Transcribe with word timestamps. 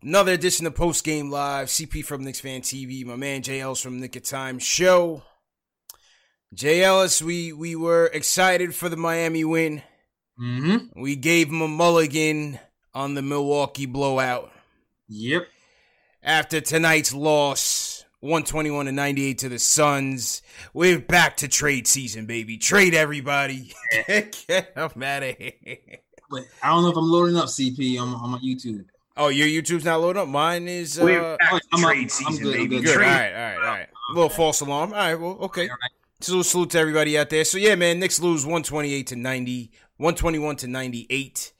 Another 0.00 0.32
edition 0.32 0.64
of 0.64 0.76
Post 0.76 1.02
Game 1.02 1.28
Live. 1.28 1.66
CP 1.66 2.04
from 2.04 2.22
Knicks 2.22 2.38
Fan 2.38 2.60
TV. 2.60 3.04
My 3.04 3.16
man 3.16 3.42
Ellis 3.48 3.80
from 3.80 3.98
Knick 3.98 4.14
of 4.14 4.22
Time 4.22 4.60
Show. 4.60 5.24
Ellis, 6.62 7.20
we 7.20 7.52
we 7.52 7.74
were 7.74 8.06
excited 8.06 8.76
for 8.76 8.88
the 8.88 8.96
Miami 8.96 9.44
win. 9.44 9.82
Mm-hmm. 10.40 11.00
We 11.02 11.16
gave 11.16 11.48
him 11.48 11.62
a 11.62 11.68
mulligan 11.68 12.60
on 12.94 13.14
the 13.14 13.22
Milwaukee 13.22 13.86
blowout. 13.86 14.52
Yep. 15.08 15.48
After 16.22 16.60
tonight's 16.60 17.12
loss, 17.12 18.04
121 18.20 18.86
to 18.86 18.92
98 18.92 19.38
to 19.38 19.48
the 19.48 19.58
Suns, 19.58 20.42
we're 20.72 21.00
back 21.00 21.36
to 21.38 21.48
trade 21.48 21.88
season, 21.88 22.24
baby. 22.26 22.56
Trade 22.56 22.94
everybody. 22.94 23.72
Get 24.06 24.74
them 24.76 25.02
out 25.02 25.24
of 25.24 25.36
here. 25.36 25.52
But 26.30 26.44
I 26.62 26.68
don't 26.68 26.84
know 26.84 26.90
if 26.90 26.96
I'm 26.96 27.10
loading 27.10 27.36
up 27.36 27.46
CP 27.46 28.00
on, 28.00 28.14
on 28.14 28.30
my 28.30 28.38
YouTube. 28.38 28.84
Oh, 29.18 29.28
your 29.28 29.48
YouTube's 29.48 29.84
not 29.84 30.00
loading 30.00 30.22
up. 30.22 30.28
Mine 30.28 30.68
is. 30.68 30.98
Uh, 30.98 31.04
We're 31.04 31.36
back 31.36 31.50
to 31.50 31.60
I'm- 31.72 31.82
trade 31.82 32.02
I'm 32.04 32.08
season, 32.08 32.42
good, 32.44 32.54
I'm 32.54 32.60
baby. 32.68 32.76
good. 32.76 32.84
Good. 32.84 32.90
All 32.90 33.02
Trade. 33.02 33.06
right, 33.10 33.32
all 33.34 33.40
right, 33.40 33.56
all 33.56 33.62
right. 33.74 33.88
A 34.10 34.14
little 34.14 34.28
false 34.30 34.60
alarm. 34.60 34.92
All 34.92 34.98
right, 34.98 35.14
well, 35.16 35.36
okay. 35.42 35.68
So 36.20 36.42
salute 36.42 36.70
to 36.70 36.78
everybody 36.78 37.18
out 37.18 37.28
there. 37.28 37.44
So 37.44 37.58
yeah, 37.58 37.74
man, 37.74 37.98
Knicks 38.00 38.20
lose 38.20 38.44
128 38.46 39.06
to 39.08 39.16
90, 39.16 39.70
121 39.98 40.56
to 40.56 40.66
98. 40.68 41.52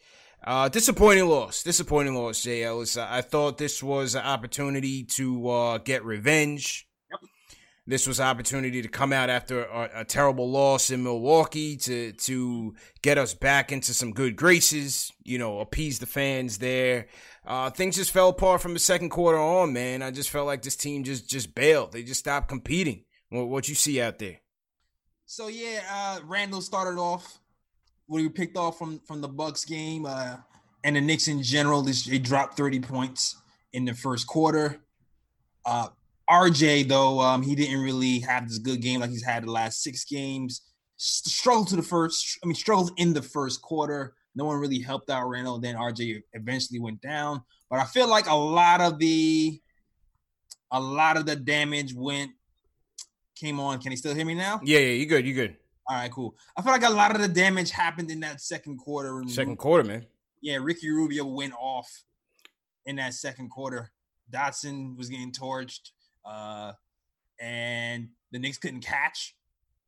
Uh, 0.45 0.69
disappointing 0.69 1.27
loss. 1.27 1.63
Disappointing 1.65 2.15
loss, 2.15 2.43
Jay 2.43 2.63
Ellis. 2.63 2.97
I 2.97 3.19
I 3.19 3.21
thought 3.23 3.59
this 3.59 3.83
was 3.83 4.15
an 4.15 4.23
opportunity 4.25 5.03
to 5.05 5.49
uh, 5.51 5.79
get 5.79 6.05
revenge. 6.05 6.87
Yep. 7.11 7.21
This 7.87 8.07
was 8.07 8.21
an 8.21 8.27
opportunity 8.27 8.83
to 8.83 8.89
come 8.89 9.13
out 9.13 9.31
after 9.31 9.65
a, 9.65 9.91
a 10.01 10.05
terrible 10.05 10.49
loss 10.51 10.91
in 10.91 11.03
Milwaukee 11.03 11.77
to 11.79 12.13
to 12.13 12.75
get 13.03 13.19
us 13.19 13.35
back 13.35 13.73
into 13.73 13.93
some 13.93 14.13
good 14.13 14.37
graces. 14.37 15.13
You 15.25 15.39
know, 15.39 15.59
appease 15.61 15.99
the 15.99 16.07
fans 16.07 16.59
there. 16.59 17.09
Uh, 17.49 17.71
things 17.71 17.97
just 17.97 18.11
fell 18.11 18.29
apart 18.29 18.61
from 18.61 18.75
the 18.75 18.79
second 18.79 19.09
quarter 19.09 19.39
on, 19.39 19.73
man. 19.73 20.03
I 20.03 20.11
just 20.11 20.29
felt 20.29 20.47
like 20.47 20.61
this 20.61 20.77
team 20.77 21.03
just 21.03 21.31
just 21.31 21.55
bailed. 21.55 21.93
They 21.93 22.03
just 22.03 22.21
stopped 22.21 22.47
competing. 22.47 23.05
What, 23.31 23.49
what 23.49 23.69
you 23.71 23.75
see 23.75 24.03
out 24.03 24.19
there? 24.19 24.37
So 25.25 25.49
yeah, 25.49 25.81
uh, 25.91 26.21
Randle 26.27 26.61
started 26.61 27.01
off 27.01 27.41
what 28.07 28.21
he 28.21 28.29
picked 28.29 28.59
off 28.59 28.77
from 28.77 29.01
from 29.07 29.23
the 29.23 29.29
Bucks 29.29 29.65
game, 29.65 30.05
uh, 30.05 30.37
and 30.85 30.97
the 30.97 31.01
Knicks 31.01 31.27
in 31.27 31.43
general. 31.43 31.81
They 31.81 32.19
dropped 32.19 32.59
30 32.59 32.81
points 32.81 33.37
in 33.73 33.87
the 33.87 33.95
first 33.95 34.27
quarter. 34.27 34.83
Uh, 35.65 35.89
RJ 36.29 36.87
though, 36.87 37.19
um, 37.19 37.43
he 37.43 37.55
didn't 37.55 37.81
really 37.81 38.19
have 38.21 38.47
this 38.47 38.59
good 38.59 38.83
game 38.83 39.01
like 39.01 39.09
he's 39.09 39.25
had 39.25 39.45
the 39.45 39.51
last 39.51 39.83
six 39.83 40.05
games. 40.05 40.61
Struggled 40.99 41.69
to 41.69 41.77
the 41.77 41.83
first, 41.83 42.39
I 42.45 42.47
mean, 42.47 42.55
struggled 42.55 42.91
in 42.99 43.15
the 43.15 43.23
first 43.23 43.63
quarter. 43.63 44.15
No 44.39 44.45
one 44.45 44.59
really 44.59 44.79
helped 44.79 45.11
out 45.11 45.29
Randle. 45.29 45.59
Then 45.59 45.75
RJ 45.75 46.23
eventually 46.33 46.79
went 46.79 47.01
down. 47.01 47.43
But 47.69 47.81
I 47.81 47.85
feel 47.85 48.09
like 48.09 48.29
a 48.29 48.37
lot 48.37 48.81
of 48.81 49.01
the, 49.01 49.61
a 50.71 50.81
lot 50.81 51.17
of 51.17 51.27
the 51.27 51.35
damage 51.35 51.93
went 51.93 52.31
came 53.35 53.59
on. 53.59 53.81
Can 53.81 53.91
he 53.91 53.97
still 53.97 54.15
hear 54.15 54.25
me 54.25 54.35
now? 54.35 54.61
Yeah, 54.63 54.79
yeah, 54.79 54.93
you 54.93 55.07
good, 55.07 55.27
you 55.27 55.35
good. 55.35 55.57
All 55.89 55.97
right, 55.97 56.13
cool. 56.13 56.37
I 56.57 56.63
feel 56.63 56.71
like 56.71 56.85
a 56.85 56.89
lot 56.91 57.17
of 57.17 57.21
the 57.21 57.27
damage 57.27 57.73
happened 57.73 58.13
in 58.13 58.21
that 58.21 58.41
second 58.41 58.79
quarter. 58.79 59.25
Second 59.27 59.57
quarter, 59.57 59.83
man. 59.83 60.07
yeah, 60.41 60.59
Ricky 60.61 60.89
Rubio 60.89 61.25
went 61.25 61.55
off 61.59 61.91
in 62.87 62.95
that 62.97 63.15
second 63.15 63.51
quarter. 63.51 63.91
Dotson 64.31 64.97
was 64.97 65.09
getting 65.09 65.33
torched, 65.33 65.91
uh, 66.25 66.75
and 67.41 68.11
the 68.31 68.39
Knicks 68.39 68.59
couldn't 68.59 68.83
catch 68.83 69.35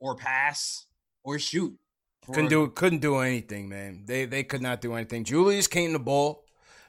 or 0.00 0.16
pass 0.16 0.86
or 1.22 1.38
shoot. 1.38 1.78
Couldn't 2.26 2.50
do 2.50 2.69
couldn't 2.69 3.00
do 3.00 3.16
anything, 3.16 3.69
man. 3.69 4.04
They 4.06 4.25
they 4.25 4.44
could 4.44 4.62
not 4.62 4.81
do 4.81 4.94
anything. 4.94 5.25
Julius 5.25 5.66
came 5.66 5.92
the 5.92 5.98
ball. 5.98 6.44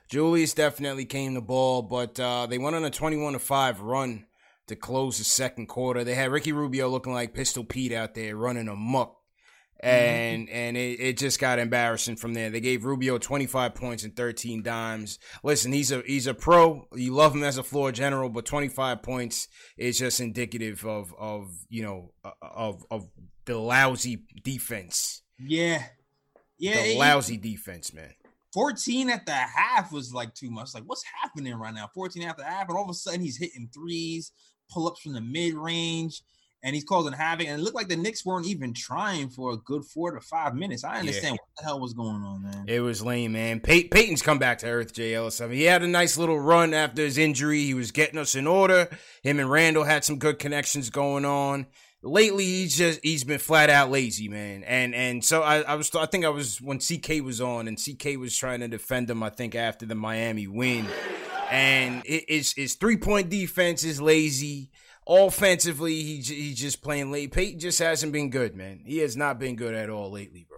Julius 0.09 0.53
definitely 0.53 1.05
came 1.05 1.33
the 1.33 1.41
ball, 1.41 1.81
but 1.81 2.19
uh, 2.19 2.45
they 2.47 2.57
went 2.57 2.75
on 2.75 2.83
a 2.83 2.89
twenty-one 2.89 3.33
to 3.33 3.39
five 3.39 3.79
run 3.79 4.25
to 4.67 4.75
close 4.75 5.17
the 5.17 5.23
second 5.23 5.67
quarter. 5.67 6.03
They 6.03 6.15
had 6.15 6.31
Ricky 6.31 6.51
Rubio 6.51 6.89
looking 6.89 7.13
like 7.13 7.33
Pistol 7.33 7.63
Pete 7.63 7.91
out 7.91 8.13
there 8.13 8.35
running 8.35 8.67
amok. 8.67 9.17
And 9.83 10.47
and 10.49 10.77
it, 10.77 10.99
it 10.99 11.17
just 11.17 11.39
got 11.39 11.57
embarrassing 11.57 12.17
from 12.17 12.35
there. 12.35 12.51
They 12.51 12.59
gave 12.59 12.85
Rubio 12.85 13.17
25 13.17 13.73
points 13.73 14.03
and 14.03 14.15
13 14.15 14.61
dimes. 14.61 15.17
Listen, 15.43 15.71
he's 15.71 15.91
a 15.91 16.03
he's 16.05 16.27
a 16.27 16.35
pro. 16.35 16.87
You 16.93 17.13
love 17.13 17.33
him 17.33 17.43
as 17.43 17.57
a 17.57 17.63
floor 17.63 17.91
general, 17.91 18.29
but 18.29 18.45
25 18.45 19.01
points 19.01 19.47
is 19.77 19.97
just 19.97 20.19
indicative 20.19 20.85
of 20.85 21.15
of 21.17 21.49
you 21.67 21.81
know 21.81 22.11
uh, 22.23 22.31
of 22.41 22.85
of 22.91 23.09
the 23.45 23.57
lousy 23.57 24.23
defense. 24.43 25.21
Yeah, 25.39 25.83
yeah. 26.57 26.83
the 26.83 26.91
it- 26.93 26.97
lousy 26.97 27.37
defense, 27.37 27.93
man. 27.93 28.13
14 28.53 29.09
at 29.09 29.25
the 29.25 29.31
half 29.31 29.93
was 29.93 30.13
like 30.13 30.33
too 30.35 30.51
much. 30.51 30.73
Like, 30.73 30.83
what's 30.85 31.05
happening 31.21 31.55
right 31.55 31.73
now? 31.73 31.89
14 31.93 32.23
at 32.23 32.35
the 32.37 32.43
half, 32.43 32.67
and 32.67 32.77
all 32.77 32.83
of 32.83 32.89
a 32.89 32.93
sudden 32.93 33.21
he's 33.21 33.37
hitting 33.37 33.69
threes, 33.73 34.31
pull 34.69 34.87
ups 34.87 34.99
from 34.99 35.13
the 35.13 35.21
mid 35.21 35.53
range, 35.53 36.21
and 36.61 36.75
he's 36.75 36.83
causing 36.83 37.13
havoc. 37.13 37.47
And 37.47 37.61
it 37.61 37.63
looked 37.63 37.77
like 37.77 37.87
the 37.87 37.95
Knicks 37.95 38.25
weren't 38.25 38.45
even 38.45 38.73
trying 38.73 39.29
for 39.29 39.53
a 39.53 39.57
good 39.57 39.85
four 39.85 40.11
to 40.11 40.19
five 40.19 40.53
minutes. 40.53 40.83
I 40.83 40.99
understand 40.99 41.31
what 41.33 41.47
the 41.57 41.63
hell 41.63 41.79
was 41.79 41.93
going 41.93 42.23
on, 42.23 42.43
man. 42.43 42.65
It 42.67 42.81
was 42.81 43.01
lame, 43.01 43.31
man. 43.31 43.61
Pey- 43.61 43.85
Payton's 43.85 44.21
come 44.21 44.37
back 44.37 44.57
to 44.59 44.67
earth, 44.67 44.91
J. 44.93 45.15
Ellis. 45.15 45.39
I 45.39 45.47
mean, 45.47 45.57
he 45.57 45.63
had 45.63 45.81
a 45.81 45.87
nice 45.87 46.17
little 46.17 46.37
run 46.39 46.73
after 46.73 47.03
his 47.03 47.17
injury. 47.17 47.63
He 47.63 47.73
was 47.73 47.91
getting 47.91 48.19
us 48.19 48.35
in 48.35 48.47
order. 48.47 48.89
Him 49.23 49.39
and 49.39 49.49
Randle 49.49 49.85
had 49.85 50.03
some 50.03 50.19
good 50.19 50.39
connections 50.39 50.89
going 50.89 51.23
on. 51.23 51.67
Lately, 52.03 52.45
he's 52.45 52.75
just 52.75 52.99
he's 53.03 53.23
been 53.23 53.37
flat 53.37 53.69
out 53.69 53.91
lazy, 53.91 54.27
man. 54.27 54.63
And 54.63 54.95
and 54.95 55.23
so 55.23 55.43
I, 55.43 55.61
I 55.61 55.75
was 55.75 55.93
I 55.93 56.07
think 56.07 56.25
I 56.25 56.29
was 56.29 56.59
when 56.59 56.79
CK 56.79 57.23
was 57.23 57.39
on 57.39 57.67
and 57.67 57.77
CK 57.77 58.17
was 58.17 58.35
trying 58.35 58.61
to 58.61 58.67
defend 58.67 59.09
him. 59.09 59.21
I 59.21 59.29
think 59.29 59.53
after 59.53 59.85
the 59.85 59.93
Miami 59.93 60.47
win, 60.47 60.87
and 61.51 62.03
it, 62.05 62.25
it's 62.27 62.53
his 62.53 62.73
three 62.73 62.97
point 62.97 63.29
defense 63.29 63.83
is 63.83 64.01
lazy. 64.01 64.71
Offensively, 65.07 66.01
he 66.01 66.21
he's 66.21 66.59
just 66.59 66.81
playing 66.81 67.11
late. 67.11 67.31
Payton 67.31 67.59
just 67.59 67.77
hasn't 67.79 68.13
been 68.13 68.31
good, 68.31 68.55
man. 68.55 68.81
He 68.83 68.99
has 68.99 69.15
not 69.15 69.39
been 69.39 69.55
good 69.55 69.75
at 69.75 69.89
all 69.89 70.11
lately, 70.11 70.45
bro. 70.49 70.57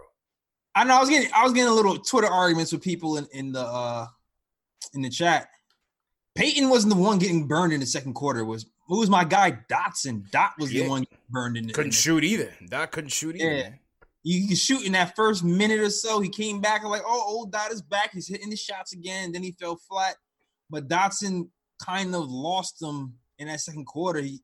I 0.74 0.84
know 0.84 0.96
I 0.96 1.00
was 1.00 1.10
getting 1.10 1.30
I 1.34 1.44
was 1.44 1.52
getting 1.52 1.70
a 1.70 1.74
little 1.74 1.98
Twitter 1.98 2.28
arguments 2.28 2.72
with 2.72 2.82
people 2.82 3.18
in, 3.18 3.26
in 3.32 3.52
the 3.52 3.60
uh 3.60 4.06
in 4.94 5.02
the 5.02 5.10
chat. 5.10 5.48
Payton 6.36 6.68
wasn't 6.68 6.94
the 6.94 7.00
one 7.00 7.18
getting 7.18 7.46
burned 7.46 7.72
in 7.72 7.80
the 7.80 7.86
second 7.86 8.14
quarter. 8.14 8.40
It 8.40 8.46
was 8.46 8.66
it 8.88 8.94
was 8.94 9.10
my 9.10 9.24
guy 9.24 9.58
Dotson. 9.68 10.30
Dot 10.30 10.52
was 10.58 10.72
yeah. 10.72 10.84
the 10.84 10.90
one 10.90 11.06
burned 11.30 11.56
in. 11.56 11.66
The, 11.66 11.72
couldn't 11.72 11.86
in 11.86 11.90
the, 11.90 11.96
shoot 11.96 12.24
either. 12.24 12.54
Dot 12.68 12.92
couldn't 12.92 13.10
shoot 13.10 13.36
either. 13.36 13.54
Yeah. 13.54 13.70
You 14.22 14.46
can 14.46 14.56
shoot 14.56 14.84
in 14.86 14.92
that 14.92 15.14
first 15.16 15.44
minute 15.44 15.80
or 15.80 15.90
so. 15.90 16.20
He 16.20 16.30
came 16.30 16.60
back 16.60 16.82
and 16.82 16.90
like, 16.90 17.02
oh, 17.04 17.24
old 17.26 17.52
Dot 17.52 17.70
is 17.70 17.82
back. 17.82 18.12
He's 18.12 18.28
hitting 18.28 18.50
the 18.50 18.56
shots 18.56 18.92
again. 18.94 19.32
Then 19.32 19.42
he 19.42 19.52
fell 19.52 19.76
flat. 19.76 20.16
But 20.70 20.88
Dotson 20.88 21.48
kind 21.84 22.14
of 22.14 22.28
lost 22.30 22.80
him 22.80 23.14
in 23.38 23.48
that 23.48 23.60
second 23.60 23.84
quarter. 23.84 24.20
He, 24.20 24.40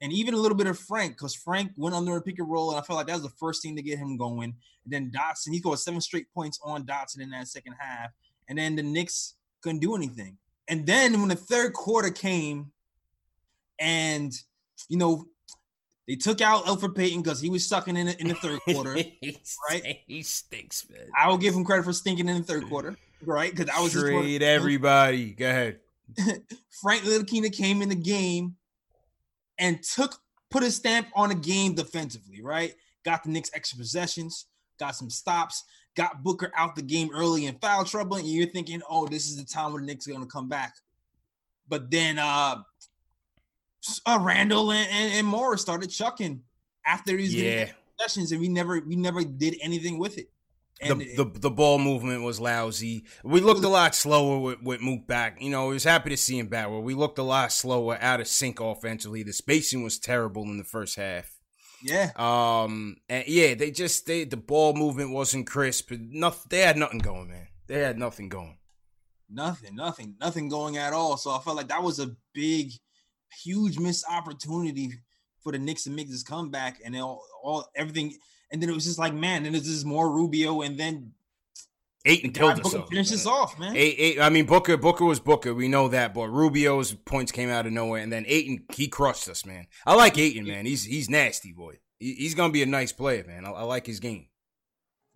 and 0.00 0.12
even 0.12 0.34
a 0.34 0.36
little 0.36 0.56
bit 0.56 0.66
of 0.66 0.78
Frank, 0.78 1.12
because 1.12 1.34
Frank 1.34 1.72
went 1.76 1.96
under 1.96 2.16
a 2.16 2.22
pick 2.22 2.38
and 2.38 2.48
roll, 2.48 2.70
and 2.70 2.78
I 2.78 2.82
felt 2.82 2.96
like 2.96 3.06
that 3.06 3.14
was 3.14 3.22
the 3.22 3.28
first 3.30 3.62
thing 3.62 3.74
to 3.74 3.82
get 3.82 3.98
him 3.98 4.16
going. 4.16 4.54
And 4.84 4.92
then 4.92 5.10
Dotson, 5.10 5.52
he 5.52 5.60
got 5.60 5.78
seven 5.78 6.00
straight 6.00 6.32
points 6.32 6.60
on 6.62 6.84
Dotson 6.84 7.20
in 7.20 7.30
that 7.30 7.48
second 7.48 7.74
half. 7.78 8.10
And 8.48 8.58
then 8.58 8.76
the 8.76 8.82
Knicks 8.82 9.34
couldn't 9.62 9.80
do 9.80 9.96
anything. 9.96 10.36
And 10.68 10.86
then 10.86 11.18
when 11.20 11.28
the 11.28 11.36
third 11.36 11.72
quarter 11.72 12.10
came, 12.10 12.70
and 13.78 14.32
you 14.88 14.98
know, 14.98 15.26
they 16.06 16.16
took 16.16 16.40
out 16.40 16.66
Elfrid 16.66 16.94
Payton 16.94 17.22
because 17.22 17.40
he 17.40 17.48
was 17.48 17.66
sucking 17.66 17.96
in 17.96 18.06
the, 18.06 18.20
in 18.20 18.28
the 18.28 18.34
third 18.34 18.60
quarter, 18.60 18.92
right? 19.70 20.00
He 20.06 20.22
stinks, 20.22 20.88
man. 20.90 21.06
I 21.18 21.28
will 21.28 21.38
give 21.38 21.54
him 21.54 21.64
credit 21.64 21.84
for 21.84 21.92
stinking 21.92 22.28
in 22.28 22.36
the 22.36 22.42
third 22.42 22.68
quarter, 22.68 22.96
right? 23.24 23.50
Because 23.50 23.74
I 23.74 23.82
was 23.82 23.92
trade 23.92 24.42
everybody. 24.42 25.32
Go 25.32 25.48
ahead. 25.48 25.80
Frank 26.82 27.02
Ntilikina 27.02 27.50
came 27.52 27.80
in 27.80 27.88
the 27.88 27.94
game 27.94 28.56
and 29.58 29.82
took 29.82 30.16
put 30.50 30.62
a 30.62 30.70
stamp 30.70 31.08
on 31.14 31.30
the 31.30 31.34
game 31.34 31.74
defensively, 31.74 32.42
right? 32.42 32.74
Got 33.04 33.24
the 33.24 33.30
Knicks 33.30 33.50
extra 33.54 33.78
possessions, 33.78 34.46
got 34.78 34.94
some 34.94 35.08
stops, 35.08 35.64
got 35.96 36.22
Booker 36.22 36.52
out 36.56 36.76
the 36.76 36.82
game 36.82 37.10
early 37.14 37.46
in 37.46 37.56
foul 37.56 37.84
trouble, 37.84 38.18
and 38.18 38.26
you're 38.26 38.46
thinking, 38.46 38.82
oh, 38.88 39.06
this 39.06 39.28
is 39.28 39.36
the 39.36 39.44
time 39.44 39.72
where 39.72 39.80
the 39.80 39.86
Knicks 39.86 40.06
are 40.06 40.12
gonna 40.12 40.26
come 40.26 40.48
back. 40.48 40.74
But 41.66 41.90
then 41.90 42.18
uh, 42.18 42.56
uh 44.06 44.18
Randle 44.20 44.72
and, 44.72 44.88
and, 44.90 45.14
and 45.14 45.26
Morris 45.26 45.62
started 45.62 45.88
chucking 45.88 46.42
after 46.86 47.16
these 47.16 47.34
yeah. 47.34 47.70
possessions, 47.98 48.32
and 48.32 48.40
we 48.40 48.48
never 48.48 48.80
we 48.80 48.96
never 48.96 49.24
did 49.24 49.56
anything 49.62 49.98
with 49.98 50.18
it. 50.18 50.30
And 50.80 51.00
the, 51.00 51.14
the, 51.16 51.38
the 51.38 51.50
ball 51.50 51.78
movement 51.78 52.24
was 52.24 52.40
lousy. 52.40 53.04
We 53.22 53.40
looked 53.40 53.64
a 53.64 53.68
lot 53.68 53.94
slower 53.94 54.38
with, 54.38 54.62
with 54.62 54.80
Mook 54.80 55.06
back. 55.06 55.40
You 55.40 55.50
know, 55.50 55.66
I 55.66 55.72
was 55.72 55.84
happy 55.84 56.10
to 56.10 56.16
see 56.16 56.36
him 56.36 56.48
back. 56.48 56.68
Where 56.68 56.80
we 56.80 56.94
looked 56.94 57.18
a 57.18 57.22
lot 57.22 57.52
slower, 57.52 57.96
out 58.00 58.20
of 58.20 58.26
sync 58.26 58.60
offensively. 58.60 59.22
The 59.22 59.32
spacing 59.32 59.84
was 59.84 59.98
terrible 60.00 60.42
in 60.42 60.58
the 60.58 60.64
first 60.64 60.96
half. 60.96 61.30
Yeah. 61.82 62.10
Um. 62.16 62.96
And 63.08 63.24
yeah, 63.28 63.54
they 63.54 63.70
just 63.70 64.06
they 64.06 64.24
the 64.24 64.36
ball 64.36 64.74
movement 64.74 65.10
wasn't 65.10 65.46
crisp. 65.46 65.92
Nothing. 65.92 66.46
They 66.50 66.60
had 66.60 66.76
nothing 66.76 66.98
going, 66.98 67.28
man. 67.28 67.48
They 67.66 67.80
had 67.80 67.98
nothing 67.98 68.28
going. 68.28 68.58
Nothing. 69.30 69.76
Nothing. 69.76 70.16
Nothing 70.20 70.48
going 70.48 70.76
at 70.76 70.92
all. 70.92 71.16
So 71.16 71.30
I 71.30 71.38
felt 71.38 71.56
like 71.56 71.68
that 71.68 71.82
was 71.82 71.98
a 72.00 72.16
big, 72.34 72.72
huge 73.42 73.78
missed 73.78 74.04
opportunity 74.10 74.92
for 75.42 75.52
the 75.52 75.58
Knicks 75.58 75.84
to 75.84 75.90
make 75.90 76.08
this 76.08 76.22
comeback, 76.22 76.80
and 76.84 76.96
all, 76.96 77.24
all 77.42 77.68
everything 77.74 78.14
and 78.54 78.62
then 78.62 78.70
it 78.70 78.74
was 78.74 78.84
just 78.84 79.00
like, 79.00 79.12
man, 79.12 79.44
and 79.46 79.54
this 79.54 79.66
is 79.66 79.84
more 79.84 80.08
Rubio, 80.10 80.62
and 80.62 80.78
then 80.78 81.12
Ayton 82.04 82.30
killed 82.30 82.60
us. 82.60 82.72
Finish 82.88 83.10
this 83.10 83.26
off, 83.26 83.58
man. 83.58 83.74
Eight, 83.76 83.96
eight, 83.98 84.20
I 84.20 84.28
mean, 84.28 84.46
Booker, 84.46 84.76
Booker 84.76 85.04
was 85.04 85.18
Booker. 85.18 85.52
We 85.52 85.66
know 85.66 85.88
that, 85.88 86.14
but 86.14 86.28
Rubio's 86.28 86.92
points 86.92 87.32
came 87.32 87.50
out 87.50 87.66
of 87.66 87.72
nowhere, 87.72 88.00
and 88.00 88.12
then 88.12 88.24
Ayton, 88.28 88.64
he 88.72 88.86
crushed 88.86 89.28
us, 89.28 89.44
man. 89.44 89.66
I 89.84 89.96
like 89.96 90.16
Ayton, 90.18 90.46
man. 90.46 90.66
He's 90.66 90.84
he's 90.84 91.10
nasty, 91.10 91.52
boy. 91.52 91.78
He's 91.98 92.34
gonna 92.36 92.52
be 92.52 92.62
a 92.62 92.66
nice 92.66 92.92
player, 92.92 93.24
man. 93.26 93.44
I, 93.44 93.50
I 93.50 93.62
like 93.62 93.86
his 93.86 93.98
game. 93.98 94.28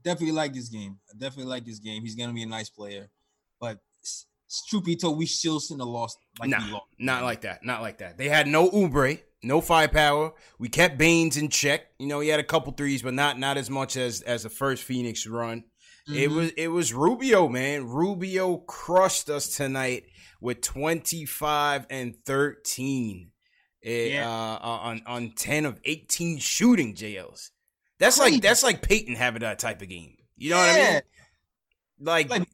Definitely 0.03 0.33
like 0.33 0.55
his 0.55 0.69
game. 0.69 0.99
I 1.09 1.13
definitely 1.17 1.51
like 1.51 1.65
his 1.65 1.79
game. 1.79 2.03
He's 2.03 2.17
gonna 2.17 2.33
be 2.33 2.43
a 2.43 2.47
nice 2.47 2.71
player, 2.71 3.11
but 3.61 3.79
truth 4.69 5.01
told, 5.01 5.19
we 5.19 5.27
still 5.27 5.61
shouldn't 5.61 5.81
have 5.81 5.89
lost. 5.89 6.19
Like 6.41 6.51
nah, 6.51 6.59
lost. 6.71 6.87
not 6.99 7.23
like 7.23 7.43
that. 7.43 7.65
Not 7.65 7.83
like 7.83 7.99
that. 7.99 8.19
They 8.19 8.29
had 8.29 8.47
no 8.47 8.71
Oubre 8.71 9.21
no 9.43 9.61
firepower. 9.61 10.33
We 10.59 10.69
kept 10.69 10.99
Baynes 10.99 11.37
in 11.37 11.49
check. 11.49 11.87
You 11.99 12.07
know, 12.07 12.21
he 12.21 12.29
had 12.29 12.41
a 12.41 12.45
couple 12.45 12.73
threes, 12.73 13.03
but 13.03 13.15
not 13.15 13.39
not 13.39 13.57
as 13.57 13.71
much 13.71 13.97
as 13.97 14.21
as 14.23 14.43
the 14.43 14.51
first 14.51 14.83
Phoenix 14.83 15.27
run. 15.27 15.65
Mm-hmm. 16.09 16.17
It 16.17 16.31
was 16.31 16.51
it 16.51 16.69
was 16.69 16.93
Rubio, 16.93 17.49
man. 17.49 17.87
Rubio 17.87 18.59
crushed 18.59 19.31
us 19.31 19.57
tonight 19.57 20.05
with 20.41 20.61
25 20.63 21.87
and 21.91 22.15
13. 22.25 23.31
It, 23.81 24.13
yeah. 24.13 24.29
uh, 24.29 24.59
on 24.61 25.03
on 25.07 25.31
10 25.31 25.65
of 25.67 25.81
18 25.85 26.39
shooting 26.39 26.95
J. 26.95 27.17
Ellis. 27.17 27.53
That's 27.99 28.19
like 28.19 28.43
that's 28.43 28.63
like 28.63 28.83
Payton 28.83 29.15
having 29.15 29.41
that 29.41 29.59
type 29.59 29.83
of 29.83 29.89
game. 29.89 30.17
You 30.37 30.51
know 30.51 30.57
yeah. 30.57 30.73
what 30.73 30.81
I 30.81 30.93
mean? 30.93 31.03
Like, 32.01 32.31
like 32.31 32.49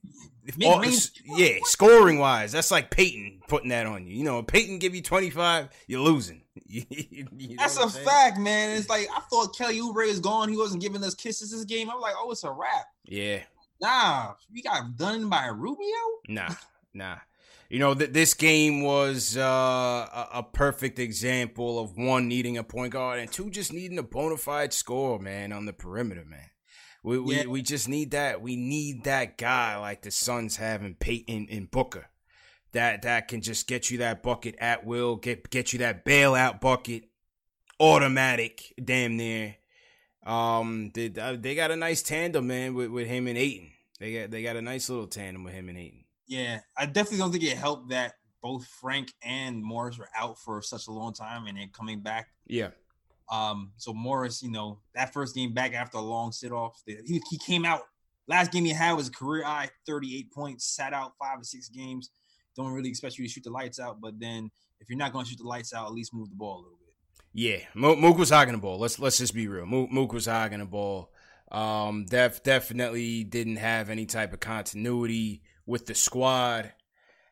all, 0.65 0.85
yeah, 1.25 1.57
scoring 1.65 2.19
wise, 2.19 2.53
that's 2.53 2.71
like 2.71 2.91
Payton 2.91 3.41
putting 3.49 3.71
that 3.71 3.87
on 3.87 4.07
you. 4.07 4.17
You 4.17 4.25
know, 4.25 4.43
Payton 4.43 4.79
give 4.79 4.95
you 4.95 5.03
25, 5.03 5.69
you're 5.87 6.01
losing. 6.01 6.43
you 6.67 7.25
know 7.25 7.57
that's 7.59 7.77
a 7.77 7.89
fact, 7.89 8.39
man. 8.39 8.77
It's 8.77 8.89
like 8.89 9.09
I 9.15 9.21
thought 9.31 9.57
Kelly 9.57 9.81
Oubre 9.81 10.07
is 10.07 10.21
gone. 10.21 10.49
He 10.49 10.57
wasn't 10.57 10.83
giving 10.83 11.03
us 11.03 11.15
kisses 11.15 11.51
this 11.51 11.65
game. 11.65 11.91
I'm 11.91 12.01
like, 12.01 12.15
oh, 12.17 12.31
it's 12.31 12.45
a 12.45 12.51
wrap. 12.51 12.87
Yeah. 13.05 13.41
Nah, 13.81 14.35
we 14.53 14.63
got 14.63 14.97
done 14.97 15.29
by 15.29 15.47
Rubio. 15.47 15.89
Nah, 16.29 16.55
nah. 16.93 17.17
You 17.69 17.81
know 17.81 17.95
that 17.95 18.13
this 18.13 18.35
game 18.35 18.83
was 18.83 19.37
uh, 19.37 19.41
a, 19.43 20.29
a, 20.35 20.43
perfect 20.43 20.99
example 20.99 21.79
of 21.79 21.97
one 21.97 22.29
needing 22.29 22.57
a 22.57 22.63
point 22.63 22.93
guard 22.93 23.19
and 23.19 23.33
two 23.33 23.51
just 23.51 23.73
needing 23.73 23.99
a 23.99 24.03
bona 24.03 24.37
fide 24.37 24.73
score, 24.73 25.19
man, 25.19 25.53
on 25.53 25.67
the 25.67 25.73
perimeter, 25.73 26.25
man. 26.25 26.51
We, 27.05 27.19
yeah. 27.19 27.43
we 27.43 27.47
we 27.47 27.63
just 27.63 27.87
need 27.87 28.13
that. 28.13 28.41
We 28.41 28.57
need 28.57 29.05
that 29.05 29.37
guy 29.37 29.77
like 29.77 30.03
the 30.03 30.11
Suns 30.11 30.57
have 30.57 30.83
in 30.83 30.95
Payton 30.95 31.49
and 31.51 31.71
Booker. 31.71 32.09
That 32.73 33.03
that 33.03 33.29
can 33.29 33.43
just 33.43 33.69
get 33.69 33.91
you 33.91 33.99
that 33.99 34.23
bucket 34.23 34.57
at 34.59 34.87
will, 34.87 35.17
get 35.17 35.51
get 35.51 35.73
you 35.75 35.81
that 35.81 36.05
bailout 36.07 36.63
bucket, 36.63 37.05
automatic, 37.79 38.73
damn 38.83 39.19
near. 39.19 39.55
Um, 40.25 40.91
they 40.95 41.09
they 41.09 41.55
got 41.55 41.71
a 41.71 41.77
nice 41.77 42.03
tandem, 42.03 42.47
man, 42.47 42.73
with, 42.73 42.89
with 42.89 43.07
him 43.07 43.27
and 43.27 43.37
Ayton. 43.37 43.71
They 44.01 44.21
got 44.21 44.31
they 44.31 44.43
got 44.43 44.57
a 44.57 44.63
nice 44.63 44.89
little 44.89 45.07
tandem 45.07 45.45
with 45.45 45.53
him 45.53 45.69
and 45.69 45.79
Ayton. 45.79 46.05
Yeah, 46.27 46.61
I 46.77 46.87
definitely 46.87 47.19
don't 47.19 47.33
think 47.33 47.45
it 47.45 47.59
helped 47.59 47.91
that 47.91 48.15
both 48.43 48.67
Frank 48.67 49.13
and 49.23 49.63
Morris 49.63 49.99
were 49.99 50.09
out 50.17 50.39
for 50.39 50.63
such 50.63 50.87
a 50.89 50.91
long 50.91 51.13
time 51.13 51.47
and 51.47 51.59
then 51.59 51.69
coming 51.71 52.01
back. 52.01 52.29
Yeah. 52.47 52.71
Um, 53.31 53.73
so 53.77 53.93
Morris, 53.93 54.43
you 54.43 54.51
know, 54.51 54.81
that 54.95 55.13
first 55.13 55.35
game 55.35 55.55
back 55.55 55.75
after 55.75 55.99
a 55.99 56.03
long 56.03 56.33
sit 56.33 56.53
off, 56.53 56.83
he, 56.87 57.23
he 57.31 57.39
came 57.39 57.65
out. 57.65 57.83
Last 58.27 58.53
game 58.53 58.65
he 58.65 58.73
had 58.73 58.95
was 58.95 59.09
a 59.09 59.13
career 59.13 59.45
high 59.45 59.71
38 59.87 60.33
points, 60.33 60.67
sat 60.67 60.93
out 60.93 61.13
five 61.21 61.41
or 61.41 61.45
six 61.45 61.69
games. 61.69 62.11
Don't 62.57 62.73
really 62.73 62.89
expect 62.89 63.19
you 63.19 63.27
to 63.27 63.31
shoot 63.31 63.45
the 63.45 63.51
lights 63.51 63.81
out, 63.81 64.01
but 64.01 64.19
then 64.19 64.51
if 64.81 64.89
you're 64.89 64.99
not 64.99 65.13
going 65.13 65.25
to 65.25 65.31
shoot 65.31 65.39
the 65.39 65.49
lights 65.49 65.75
out, 65.75 65.87
at 65.87 65.93
least 65.93 66.15
move 66.15 66.31
the 66.31 66.37
ball 66.37 66.57
a 66.57 66.63
little 66.63 66.79
bit. 66.79 66.95
Yeah, 67.33 67.59
Mook 67.75 68.17
was 68.17 68.31
hogging 68.31 68.53
the 68.53 68.61
ball. 68.61 68.79
Let's 68.79 68.99
let's 69.01 69.19
just 69.19 69.35
be 69.35 69.49
real. 69.49 69.67
Mook, 69.67 70.13
was 70.13 70.27
hogging 70.27 70.61
the 70.61 70.67
ball. 70.67 71.11
Um, 71.51 72.07
def, 72.07 72.45
definitely 72.45 73.25
didn't 73.25 73.57
have 73.57 73.91
any 73.91 74.07
type 74.07 74.33
of 74.33 74.41
continuity 74.41 75.43
with 75.67 75.87
the 75.87 75.97
squad, 75.97 76.73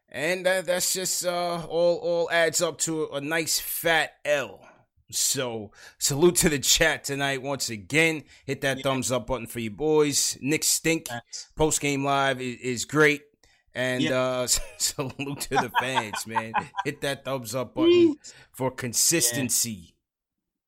and 0.08 0.44
that, 0.44 0.66
that's 0.66 0.92
just 0.92 1.24
uh, 1.24 1.64
all 1.68 1.98
all 1.98 2.30
adds 2.32 2.60
up 2.60 2.78
to 2.78 3.10
a 3.12 3.20
nice 3.20 3.60
fat 3.60 4.14
L 4.24 4.60
so 5.14 5.70
salute 5.98 6.36
to 6.36 6.48
the 6.48 6.58
chat 6.58 7.04
tonight 7.04 7.42
once 7.42 7.70
again. 7.70 8.24
Hit 8.44 8.60
that 8.62 8.78
yeah. 8.78 8.82
thumbs 8.82 9.12
up 9.12 9.26
button 9.26 9.46
for 9.46 9.60
you 9.60 9.70
boys. 9.70 10.38
Nick 10.40 10.64
Stink 10.64 11.08
post 11.56 11.80
game 11.80 12.04
live 12.04 12.40
is, 12.40 12.56
is, 12.60 12.84
great. 12.84 13.22
And 13.74 14.02
yeah. 14.02 14.20
uh 14.20 14.46
salute 14.78 15.40
to 15.40 15.48
the 15.50 15.70
fans, 15.80 16.26
man. 16.26 16.52
Hit 16.84 17.00
that 17.02 17.24
thumbs 17.24 17.54
up 17.54 17.74
button 17.74 18.16
for 18.52 18.70
consistency. 18.70 19.94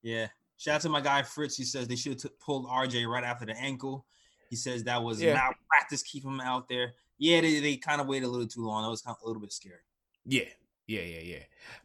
Yeah. 0.03 0.21
yeah. 0.21 0.27
Shout 0.57 0.77
out 0.77 0.81
to 0.83 0.89
my 0.89 1.01
guy 1.01 1.23
Fritz. 1.23 1.57
He 1.57 1.65
says 1.65 1.89
they 1.89 1.97
should 1.97 2.23
have 2.23 2.41
pulled 2.41 2.67
RJ 2.67 3.07
right 3.07 3.25
after 3.25 3.45
the 3.45 3.57
ankle. 3.57 4.07
He 4.49 4.57
says 4.57 4.85
that 4.85 5.03
was 5.03 5.21
yeah. 5.21 5.35
malpractice, 5.35 6.03
keep 6.03 6.25
him 6.25 6.41
out 6.41 6.69
there. 6.69 6.95
Yeah, 7.19 7.41
they, 7.41 7.61
they 7.61 7.77
kind 7.77 8.01
of 8.01 8.07
waited 8.07 8.27
a 8.27 8.29
little 8.29 8.47
too 8.47 8.65
long. 8.65 8.83
That 8.83 8.91
was 8.91 9.03
kind 9.03 9.17
of 9.19 9.25
a 9.25 9.27
little 9.27 9.43
bit 9.43 9.53
scary. 9.53 9.77
Yeah, 10.25 10.45
yeah, 10.87 11.01
yeah, 11.01 11.39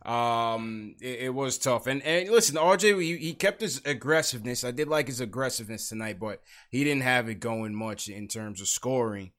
yeah. 0.05 0.53
Um, 0.53 0.95
it, 1.01 1.19
it, 1.21 1.33
was 1.33 1.57
tough, 1.57 1.87
and 1.87 2.01
and 2.03 2.29
listen, 2.29 2.57
RJ, 2.57 3.01
he, 3.01 3.17
he 3.17 3.33
kept 3.33 3.61
his 3.61 3.81
aggressiveness. 3.85 4.63
I 4.63 4.71
did 4.71 4.89
like 4.89 5.07
his 5.07 5.21
aggressiveness 5.21 5.87
tonight, 5.87 6.19
but 6.19 6.41
he 6.69 6.83
didn't 6.83 7.03
have 7.03 7.29
it 7.29 7.35
going 7.35 7.73
much 7.73 8.09
in 8.09 8.27
terms 8.27 8.59
of 8.59 8.67
scoring. 8.67 9.31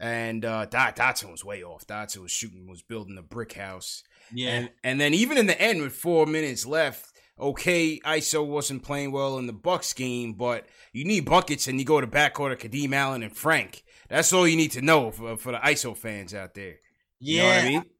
And 0.00 0.44
uh, 0.44 0.64
Dot 0.64 0.96
Dotson 0.96 1.30
was 1.30 1.44
way 1.44 1.62
off. 1.62 1.86
Dotson 1.86 2.22
was 2.22 2.32
shooting, 2.32 2.66
was 2.68 2.82
building 2.82 3.18
a 3.18 3.22
brick 3.22 3.52
house. 3.52 4.02
Yeah, 4.32 4.50
and, 4.50 4.70
and 4.82 5.00
then 5.00 5.12
even 5.12 5.36
in 5.36 5.46
the 5.46 5.60
end, 5.60 5.82
with 5.82 5.92
four 5.92 6.24
minutes 6.24 6.64
left, 6.64 7.12
okay, 7.38 8.00
ISO 8.00 8.46
wasn't 8.46 8.82
playing 8.82 9.12
well 9.12 9.36
in 9.38 9.46
the 9.46 9.52
Bucks 9.52 9.92
game, 9.92 10.32
but 10.32 10.66
you 10.94 11.04
need 11.04 11.26
buckets, 11.26 11.68
and 11.68 11.78
you 11.78 11.84
go 11.84 12.00
to 12.00 12.06
backcourt 12.06 12.52
of 12.52 12.58
Kadeem 12.58 12.94
Allen 12.94 13.22
and 13.22 13.36
Frank. 13.36 13.84
That's 14.08 14.32
all 14.32 14.48
you 14.48 14.56
need 14.56 14.72
to 14.72 14.82
know 14.82 15.10
for 15.10 15.36
for 15.36 15.52
the 15.52 15.58
ISO 15.58 15.94
fans 15.94 16.32
out 16.32 16.54
there. 16.54 16.76
Yeah, 17.20 17.42
you 17.42 17.42
know 17.42 17.50
I 17.50 17.68
mean. 17.68 17.91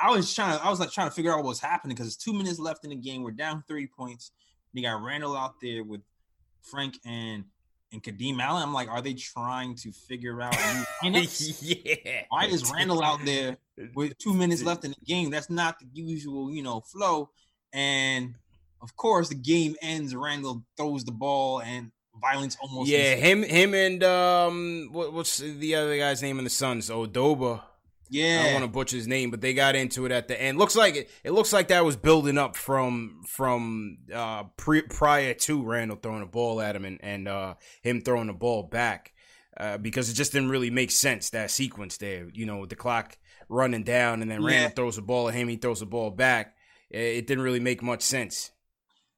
I 0.00 0.10
was 0.10 0.32
trying 0.34 0.58
to, 0.58 0.64
I 0.64 0.70
was 0.70 0.80
like 0.80 0.90
trying 0.90 1.08
to 1.08 1.14
figure 1.14 1.32
out 1.32 1.38
what 1.38 1.46
was 1.46 1.60
happening 1.60 1.94
because 1.94 2.06
it's 2.06 2.16
two 2.16 2.32
minutes 2.32 2.58
left 2.58 2.84
in 2.84 2.90
the 2.90 2.96
game. 2.96 3.22
We're 3.22 3.32
down 3.32 3.64
three 3.68 3.86
points. 3.86 4.32
You 4.72 4.82
got 4.82 5.02
Randle 5.02 5.36
out 5.36 5.54
there 5.60 5.84
with 5.84 6.00
Frank 6.62 6.98
and 7.04 7.44
and 7.92 8.02
Kadeem 8.02 8.40
Allen. 8.40 8.62
I'm 8.62 8.72
like, 8.72 8.88
are 8.88 9.02
they 9.02 9.14
trying 9.14 9.74
to 9.76 9.92
figure 9.92 10.40
out 10.40 10.54
yeah. 11.02 12.22
Why 12.28 12.46
is 12.46 12.70
Randle 12.72 13.02
out 13.02 13.24
there 13.24 13.56
with 13.94 14.16
two 14.18 14.32
minutes 14.32 14.62
left 14.62 14.84
in 14.84 14.92
the 14.92 15.04
game? 15.04 15.30
That's 15.30 15.50
not 15.50 15.80
the 15.80 15.86
usual, 15.92 16.52
you 16.52 16.62
know, 16.62 16.80
flow. 16.80 17.30
And 17.72 18.34
of 18.80 18.96
course, 18.96 19.28
the 19.28 19.34
game 19.34 19.76
ends. 19.82 20.14
Randle 20.14 20.64
throws 20.76 21.04
the 21.04 21.12
ball 21.12 21.60
and 21.60 21.90
violence 22.20 22.56
almost. 22.60 22.88
Yeah, 22.88 23.14
him, 23.14 23.42
him, 23.42 23.74
and 23.74 24.02
um, 24.04 24.88
what, 24.92 25.12
what's 25.12 25.38
the 25.38 25.74
other 25.74 25.96
guy's 25.98 26.22
name 26.22 26.38
in 26.38 26.44
the 26.44 26.50
Suns? 26.50 26.90
Odoba. 26.90 27.62
Yeah, 28.10 28.40
I 28.40 28.44
don't 28.44 28.52
want 28.54 28.64
to 28.64 28.70
butcher 28.70 28.96
his 28.96 29.06
name, 29.06 29.30
but 29.30 29.40
they 29.40 29.54
got 29.54 29.76
into 29.76 30.04
it 30.04 30.10
at 30.10 30.26
the 30.26 30.40
end. 30.40 30.58
Looks 30.58 30.74
like 30.74 30.96
it. 30.96 31.10
It 31.22 31.30
looks 31.30 31.52
like 31.52 31.68
that 31.68 31.84
was 31.84 31.96
building 31.96 32.38
up 32.38 32.56
from 32.56 33.22
from 33.26 33.98
uh 34.12 34.44
pre, 34.56 34.82
prior 34.82 35.32
to 35.32 35.62
Randle 35.62 35.96
throwing 35.96 36.22
a 36.22 36.26
ball 36.26 36.60
at 36.60 36.74
him 36.74 36.84
and 36.84 36.98
and 37.02 37.28
uh 37.28 37.54
him 37.82 38.00
throwing 38.00 38.26
the 38.26 38.32
ball 38.32 38.64
back. 38.64 39.12
Uh, 39.56 39.76
because 39.76 40.08
it 40.08 40.14
just 40.14 40.32
didn't 40.32 40.48
really 40.48 40.70
make 40.70 40.90
sense 40.90 41.30
that 41.30 41.50
sequence 41.50 41.98
there. 41.98 42.28
You 42.32 42.46
know, 42.46 42.66
the 42.66 42.76
clock 42.76 43.18
running 43.48 43.84
down 43.84 44.22
and 44.22 44.30
then 44.30 44.42
yeah. 44.42 44.48
Randle 44.48 44.70
throws 44.70 44.96
the 44.96 45.02
ball 45.02 45.28
at 45.28 45.34
him, 45.34 45.48
he 45.48 45.56
throws 45.56 45.80
the 45.80 45.86
ball 45.86 46.10
back. 46.10 46.56
It 46.88 47.26
didn't 47.26 47.44
really 47.44 47.60
make 47.60 47.82
much 47.82 48.02
sense. 48.02 48.50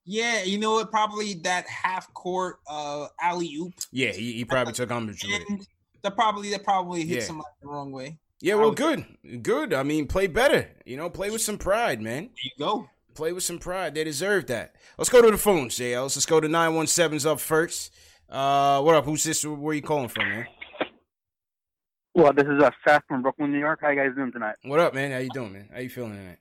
Yeah, 0.04 0.42
you 0.42 0.58
know 0.58 0.72
what? 0.72 0.90
Probably 0.90 1.34
that 1.44 1.66
half 1.66 2.12
court 2.12 2.56
uh 2.68 3.06
alley 3.22 3.54
oop. 3.54 3.72
Yeah, 3.90 4.12
he, 4.12 4.32
he 4.32 4.44
probably 4.44 4.74
took 4.74 4.90
umbrage 4.90 5.24
with 5.24 5.42
it. 5.48 5.66
That 6.02 6.16
probably 6.16 6.50
that 6.50 6.64
probably 6.64 7.06
hit 7.06 7.20
yeah. 7.20 7.24
somebody 7.24 7.48
the 7.62 7.68
wrong 7.68 7.92
way. 7.92 8.18
Yeah, 8.42 8.56
well, 8.56 8.72
good, 8.72 9.06
good. 9.44 9.72
I 9.72 9.84
mean, 9.84 10.08
play 10.08 10.26
better. 10.26 10.68
You 10.84 10.96
know, 10.96 11.08
play 11.08 11.30
with 11.30 11.42
some 11.42 11.58
pride, 11.58 12.02
man. 12.02 12.24
There 12.24 12.30
you 12.42 12.50
go. 12.58 12.90
Play 13.14 13.32
with 13.32 13.44
some 13.44 13.60
pride. 13.60 13.94
They 13.94 14.02
deserve 14.02 14.48
that. 14.48 14.74
Let's 14.98 15.10
go 15.10 15.22
to 15.22 15.30
the 15.30 15.38
phones, 15.38 15.76
J. 15.76 15.94
Ellis. 15.94 16.16
Let's 16.16 16.26
go 16.26 16.40
to 16.40 16.48
917's 16.48 17.24
up 17.24 17.38
first. 17.38 17.94
Uh, 18.28 18.82
what 18.82 18.96
up? 18.96 19.04
Who's 19.04 19.22
this? 19.22 19.44
Where 19.44 19.70
are 19.70 19.74
you 19.74 19.82
calling 19.82 20.08
from, 20.08 20.28
man? 20.28 20.46
Well, 22.16 22.32
this 22.32 22.46
is 22.46 22.60
uh, 22.60 22.70
Seth 22.84 23.04
from 23.06 23.22
Brooklyn, 23.22 23.52
New 23.52 23.60
York. 23.60 23.78
How 23.80 23.90
you 23.90 23.96
guys 23.96 24.10
doing 24.16 24.32
tonight? 24.32 24.56
What 24.64 24.80
up, 24.80 24.92
man? 24.92 25.12
How 25.12 25.18
you 25.18 25.30
doing, 25.30 25.52
man? 25.52 25.68
How 25.72 25.78
you 25.78 25.88
feeling 25.88 26.16
tonight? 26.16 26.38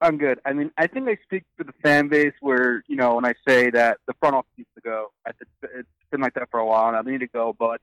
I'm 0.00 0.18
good. 0.18 0.40
I 0.44 0.54
mean, 0.54 0.72
I 0.76 0.88
think 0.88 1.08
I 1.08 1.18
speak 1.22 1.44
for 1.56 1.62
the 1.62 1.72
fan 1.84 2.08
base 2.08 2.34
where, 2.40 2.82
you 2.88 2.96
know, 2.96 3.14
when 3.14 3.24
I 3.24 3.34
say 3.46 3.70
that 3.70 3.98
the 4.08 4.14
front 4.18 4.34
office 4.34 4.50
needs 4.58 4.70
to 4.74 4.80
go, 4.80 5.12
it's 5.24 5.88
been 6.10 6.20
like 6.20 6.34
that 6.34 6.50
for 6.50 6.58
a 6.58 6.66
while 6.66 6.90
now. 6.90 7.02
They 7.02 7.12
need 7.12 7.20
to 7.20 7.28
go, 7.28 7.54
but 7.56 7.80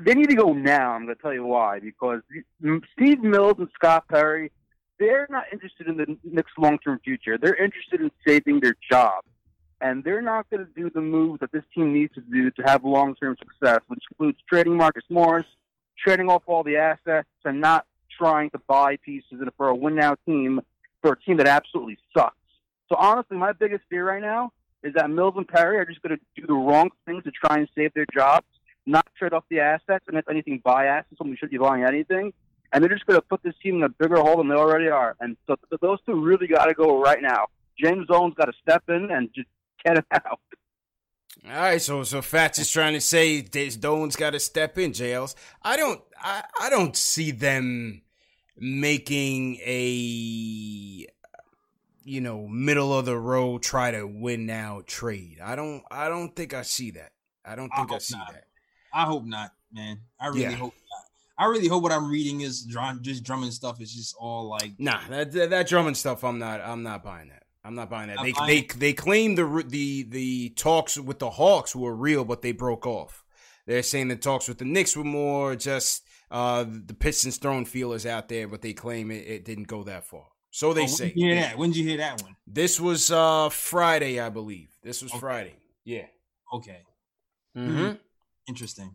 they 0.00 0.14
need 0.14 0.30
to 0.30 0.36
go 0.36 0.52
now. 0.52 0.92
I'm 0.92 1.04
going 1.04 1.16
to 1.16 1.22
tell 1.22 1.34
you 1.34 1.44
why. 1.44 1.80
Because 1.80 2.22
Steve 2.92 3.22
Mills 3.22 3.54
and 3.58 3.68
Scott 3.74 4.08
Perry, 4.08 4.50
they're 4.98 5.26
not 5.30 5.44
interested 5.52 5.88
in 5.88 5.96
the 5.96 6.16
Knicks' 6.24 6.52
long-term 6.58 7.00
future. 7.04 7.36
They're 7.38 7.56
interested 7.62 8.00
in 8.00 8.10
saving 8.26 8.60
their 8.60 8.74
job. 8.90 9.24
And 9.80 10.04
they're 10.04 10.22
not 10.22 10.48
going 10.48 10.64
to 10.64 10.72
do 10.72 10.90
the 10.90 11.00
moves 11.00 11.40
that 11.40 11.50
this 11.50 11.64
team 11.74 11.92
needs 11.92 12.14
to 12.14 12.20
do 12.20 12.50
to 12.52 12.62
have 12.62 12.84
long-term 12.84 13.36
success, 13.38 13.80
which 13.88 14.02
includes 14.10 14.38
trading 14.48 14.76
Marcus 14.76 15.02
Morris, 15.10 15.46
trading 15.98 16.30
off 16.30 16.42
all 16.46 16.62
the 16.62 16.76
assets, 16.76 17.28
and 17.44 17.60
not 17.60 17.84
trying 18.16 18.50
to 18.50 18.58
buy 18.68 18.96
pieces 19.04 19.42
for 19.56 19.68
a 19.68 19.74
win-now 19.74 20.14
team 20.24 20.60
for 21.00 21.12
a 21.12 21.20
team 21.20 21.36
that 21.38 21.48
absolutely 21.48 21.98
sucks. 22.16 22.36
So 22.88 22.96
honestly, 22.96 23.36
my 23.36 23.52
biggest 23.52 23.82
fear 23.90 24.06
right 24.06 24.22
now 24.22 24.52
is 24.84 24.94
that 24.94 25.10
Mills 25.10 25.34
and 25.36 25.48
Perry 25.48 25.78
are 25.78 25.84
just 25.84 26.00
going 26.00 26.16
to 26.16 26.40
do 26.40 26.46
the 26.46 26.54
wrong 26.54 26.90
things 27.06 27.24
to 27.24 27.32
try 27.32 27.58
and 27.58 27.68
save 27.74 27.92
their 27.94 28.06
jobs 28.14 28.46
not 28.86 29.06
trade 29.16 29.32
off 29.32 29.44
the 29.48 29.60
assets, 29.60 30.04
and 30.08 30.16
if 30.16 30.28
anything, 30.28 30.60
buy 30.64 30.86
assets 30.86 31.14
when 31.18 31.30
we 31.30 31.36
shouldn't 31.36 31.52
be 31.52 31.58
buying 31.58 31.84
anything. 31.84 32.32
And 32.72 32.82
they're 32.82 32.90
just 32.90 33.06
going 33.06 33.20
to 33.20 33.26
put 33.26 33.42
this 33.42 33.54
team 33.62 33.76
in 33.76 33.82
a 33.82 33.88
bigger 33.88 34.16
hole 34.16 34.38
than 34.38 34.48
they 34.48 34.54
already 34.54 34.88
are. 34.88 35.14
And 35.20 35.36
so 35.46 35.56
those 35.80 35.98
two 36.06 36.20
really 36.20 36.46
got 36.46 36.66
to 36.66 36.74
go 36.74 37.00
right 37.00 37.20
now. 37.20 37.46
James 37.78 38.06
Owens 38.08 38.34
got 38.34 38.46
to 38.46 38.52
step 38.62 38.82
in 38.88 39.10
and 39.10 39.28
just 39.34 39.48
get 39.84 39.98
it 39.98 40.06
out. 40.12 40.40
All 41.44 41.50
right, 41.50 41.82
so 41.82 42.02
so 42.04 42.22
Fats 42.22 42.58
is 42.58 42.70
trying 42.70 42.92
to 42.92 43.00
say 43.00 43.40
Dolan's 43.42 44.16
got 44.16 44.30
to 44.30 44.40
step 44.40 44.78
in, 44.78 44.92
J. 44.92 45.14
Ellis. 45.14 45.34
I 45.62 45.76
don't, 45.76 46.00
I, 46.20 46.44
I 46.60 46.70
don't 46.70 46.96
see 46.96 47.30
them 47.30 48.02
making 48.56 49.56
a, 49.64 51.06
you 52.04 52.20
know, 52.20 52.46
middle 52.46 52.96
of 52.96 53.06
the 53.06 53.18
road 53.18 53.62
try 53.62 53.90
to 53.90 54.06
win 54.06 54.46
now 54.46 54.82
trade. 54.86 55.38
I 55.42 55.56
don't, 55.56 55.82
I 55.90 56.08
don't 56.08 56.34
think 56.34 56.54
I 56.54 56.62
see 56.62 56.92
that. 56.92 57.12
I 57.44 57.56
don't 57.56 57.70
think 57.70 57.90
I, 57.90 57.96
I 57.96 57.98
see 57.98 58.16
not. 58.16 58.32
that. 58.32 58.44
I 58.92 59.04
hope 59.04 59.24
not, 59.24 59.52
man. 59.72 60.00
I 60.20 60.28
really 60.28 60.42
yeah. 60.42 60.52
hope 60.52 60.74
not. 60.74 61.44
I 61.44 61.46
really 61.46 61.68
hope 61.68 61.82
what 61.82 61.92
I'm 61.92 62.10
reading 62.10 62.42
is 62.42 62.64
drum, 62.64 63.00
just 63.02 63.24
drumming 63.24 63.50
stuff 63.50 63.80
is 63.80 63.92
just 63.92 64.14
all 64.18 64.48
like 64.48 64.72
nah 64.78 65.00
that 65.08 65.32
that 65.32 65.68
drumming 65.68 65.94
stuff. 65.94 66.24
I'm 66.24 66.38
not 66.38 66.60
I'm 66.60 66.82
not 66.82 67.02
buying 67.02 67.28
that. 67.28 67.44
I'm 67.64 67.74
not 67.74 67.90
buying 67.90 68.08
that. 68.08 68.18
They 68.22 68.32
buying 68.32 68.48
they 68.48 68.78
they 68.78 68.92
claim 68.92 69.34
the 69.34 69.64
the 69.66 70.02
the 70.04 70.50
talks 70.50 70.98
with 70.98 71.18
the 71.18 71.30
Hawks 71.30 71.74
were 71.74 71.94
real, 71.94 72.24
but 72.24 72.42
they 72.42 72.52
broke 72.52 72.86
off. 72.86 73.24
They're 73.66 73.82
saying 73.82 74.08
the 74.08 74.16
talks 74.16 74.48
with 74.48 74.58
the 74.58 74.64
Knicks 74.64 74.96
were 74.96 75.04
more 75.04 75.56
just 75.56 76.04
uh, 76.30 76.64
the 76.66 76.94
Pistons 76.94 77.36
throwing 77.36 77.64
feelers 77.64 78.06
out 78.06 78.28
there, 78.28 78.48
but 78.48 78.62
they 78.62 78.72
claim 78.72 79.10
it, 79.10 79.26
it 79.26 79.44
didn't 79.44 79.68
go 79.68 79.84
that 79.84 80.04
far. 80.04 80.24
So 80.50 80.72
they 80.72 80.84
oh, 80.84 80.86
say. 80.86 81.12
Yeah, 81.14 81.40
that? 81.40 81.58
When 81.58 81.70
did 81.70 81.78
you 81.78 81.88
hear 81.88 81.98
that 81.98 82.22
one? 82.22 82.36
This 82.46 82.80
was 82.80 83.10
uh, 83.10 83.48
Friday, 83.50 84.18
I 84.18 84.28
believe. 84.28 84.68
This 84.82 85.02
was 85.02 85.12
okay. 85.12 85.20
Friday. 85.20 85.54
Yeah. 85.84 86.06
Okay. 86.52 86.82
Mm-hmm. 87.56 87.92
Interesting. 88.48 88.94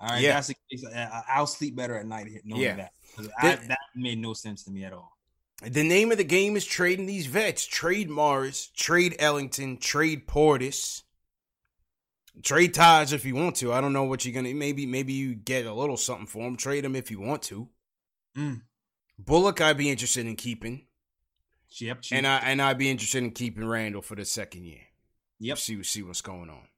All 0.00 0.08
right, 0.08 0.22
yeah. 0.22 0.34
that's 0.34 0.48
the 0.48 0.56
case. 0.70 0.84
I'll 1.28 1.46
sleep 1.46 1.74
better 1.74 1.96
at 1.96 2.06
night 2.06 2.28
knowing 2.44 2.62
yeah. 2.62 2.76
that. 2.76 2.92
I, 3.40 3.56
that 3.56 3.78
made 3.96 4.18
no 4.18 4.32
sense 4.32 4.62
to 4.64 4.70
me 4.70 4.84
at 4.84 4.92
all. 4.92 5.18
The 5.62 5.82
name 5.82 6.12
of 6.12 6.18
the 6.18 6.24
game 6.24 6.56
is 6.56 6.64
trading 6.64 7.06
these 7.06 7.26
vets. 7.26 7.66
Trade 7.66 8.08
Morris, 8.08 8.68
trade 8.76 9.16
Ellington, 9.18 9.78
trade 9.78 10.28
Portis, 10.28 11.02
trade 12.42 12.74
Taj 12.74 13.12
if 13.12 13.24
you 13.24 13.34
want 13.34 13.56
to. 13.56 13.72
I 13.72 13.80
don't 13.80 13.92
know 13.92 14.04
what 14.04 14.24
you're 14.24 14.34
gonna. 14.34 14.54
Maybe 14.54 14.86
maybe 14.86 15.14
you 15.14 15.34
get 15.34 15.66
a 15.66 15.74
little 15.74 15.96
something 15.96 16.26
for 16.26 16.46
him. 16.46 16.56
Trade 16.56 16.84
him 16.84 16.94
if 16.94 17.10
you 17.10 17.20
want 17.20 17.42
to. 17.42 17.68
Mm. 18.36 18.62
Bullock, 19.18 19.60
I'd 19.60 19.76
be 19.76 19.90
interested 19.90 20.26
in 20.26 20.36
keeping. 20.36 20.86
Yep. 21.70 22.04
And 22.12 22.26
I 22.26 22.38
and 22.38 22.62
I'd 22.62 22.78
be 22.78 22.88
interested 22.88 23.24
in 23.24 23.32
keeping 23.32 23.66
Randle 23.66 24.02
for 24.02 24.14
the 24.14 24.24
second 24.24 24.64
year. 24.64 24.82
Yep. 25.40 25.58
See 25.58 25.82
see 25.82 26.02
what's 26.04 26.22
going 26.22 26.50
on. 26.50 26.68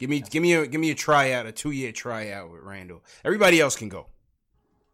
Give 0.00 0.08
me 0.08 0.20
give 0.20 0.42
me 0.42 0.54
a 0.54 0.66
give 0.66 0.80
me 0.80 0.90
a 0.90 0.94
tryout, 0.94 1.44
a 1.44 1.52
two 1.52 1.72
year 1.72 1.92
tryout 1.92 2.50
with 2.50 2.62
Randle. 2.62 3.04
Everybody 3.22 3.60
else 3.60 3.76
can 3.76 3.90
go. 3.90 4.06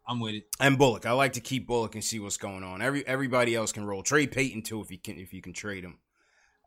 I'm 0.05 0.19
with 0.19 0.35
it. 0.35 0.43
And 0.59 0.77
Bullock. 0.77 1.05
I 1.05 1.13
like 1.13 1.33
to 1.33 1.39
keep 1.39 1.65
Bullock 1.65 1.95
and 1.95 2.03
see 2.03 2.19
what's 2.19 2.35
going 2.35 2.61
on. 2.61 2.81
Every 2.81 3.07
everybody 3.07 3.55
else 3.55 3.71
can 3.71 3.85
roll. 3.85 4.03
Trade 4.03 4.33
Payton 4.33 4.63
too 4.63 4.81
if 4.81 4.91
you 4.91 4.97
can 4.97 5.17
if 5.17 5.33
you 5.33 5.41
can 5.41 5.53
trade 5.53 5.85
him. 5.85 5.97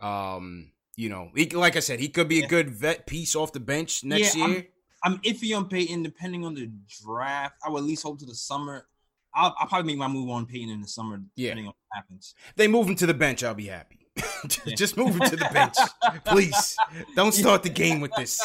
Um, 0.01 0.73
you 0.97 1.11
know, 1.11 1.31
he, 1.37 1.51
like 1.51 1.77
I 1.77 1.81
said, 1.81 2.01
he 2.01 2.09
could 2.09 2.29
be 2.29 2.37
yeah. 2.37 2.47
a 2.47 2.49
good 2.49 2.71
vet 2.71 3.07
piece 3.07 3.37
off 3.37 3.53
the 3.53 3.61
bench 3.61 4.05
next 4.05 4.35
yeah, 4.35 4.47
year. 4.47 4.67
I'm, 5.05 5.15
I'm, 5.15 5.19
iffy 5.21 5.55
on 5.55 5.69
Payton 5.69 6.03
depending 6.03 6.47
on 6.47 6.55
the 6.55 6.71
draft. 7.05 7.57
I 7.63 7.69
would 7.69 7.81
at 7.81 7.85
least 7.85 8.05
hope 8.05 8.19
to 8.21 8.27
the 8.27 8.35
summer. 8.35 8.87
I'll, 9.35 9.55
I'll 9.59 9.67
probably 9.67 9.93
make 9.93 9.99
my 9.99 10.09
move 10.09 10.31
on 10.31 10.47
Payton 10.47 10.71
in 10.71 10.81
the 10.81 10.89
summer, 10.89 11.21
depending 11.37 11.65
yeah. 11.65 11.69
on 11.69 11.75
what 11.77 11.77
happens. 11.93 12.35
They 12.57 12.69
move 12.69 12.89
him 12.89 12.97
to 12.97 13.07
the 13.07 13.15
bench, 13.15 13.45
I'll 13.45 13.55
be 13.55 13.67
happy. 13.67 14.00
just 14.77 14.97
move 14.97 15.15
him 15.15 15.29
to 15.29 15.37
the 15.37 15.49
bench, 15.53 15.77
please. 16.25 16.77
Don't 17.15 17.33
start 17.33 17.63
the 17.63 17.69
game 17.69 18.01
with 18.01 18.13
this. 18.17 18.41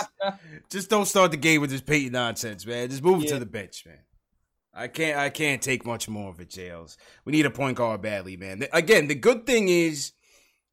Just 0.70 0.90
don't 0.90 1.06
start 1.06 1.32
the 1.32 1.38
game 1.38 1.62
with 1.62 1.70
this 1.70 1.82
Payton 1.82 2.14
nonsense, 2.14 2.66
man. 2.66 2.90
Just 2.90 3.04
move 3.04 3.22
him 3.22 3.28
to 3.30 3.40
the 3.40 3.46
bench, 3.46 3.86
man. 3.86 4.00
I 4.74 4.88
can't. 4.88 5.18
I 5.18 5.30
can't 5.30 5.62
take 5.62 5.86
much 5.86 6.10
more 6.10 6.30
of 6.30 6.40
it, 6.40 6.50
J. 6.50 6.70
Ellis. 6.70 6.98
We 7.24 7.32
need 7.32 7.46
a 7.46 7.50
point 7.50 7.78
guard 7.78 8.02
badly, 8.02 8.36
man. 8.36 8.66
Again, 8.74 9.08
the 9.08 9.16
good 9.16 9.46
thing 9.46 9.70
is, 9.70 10.12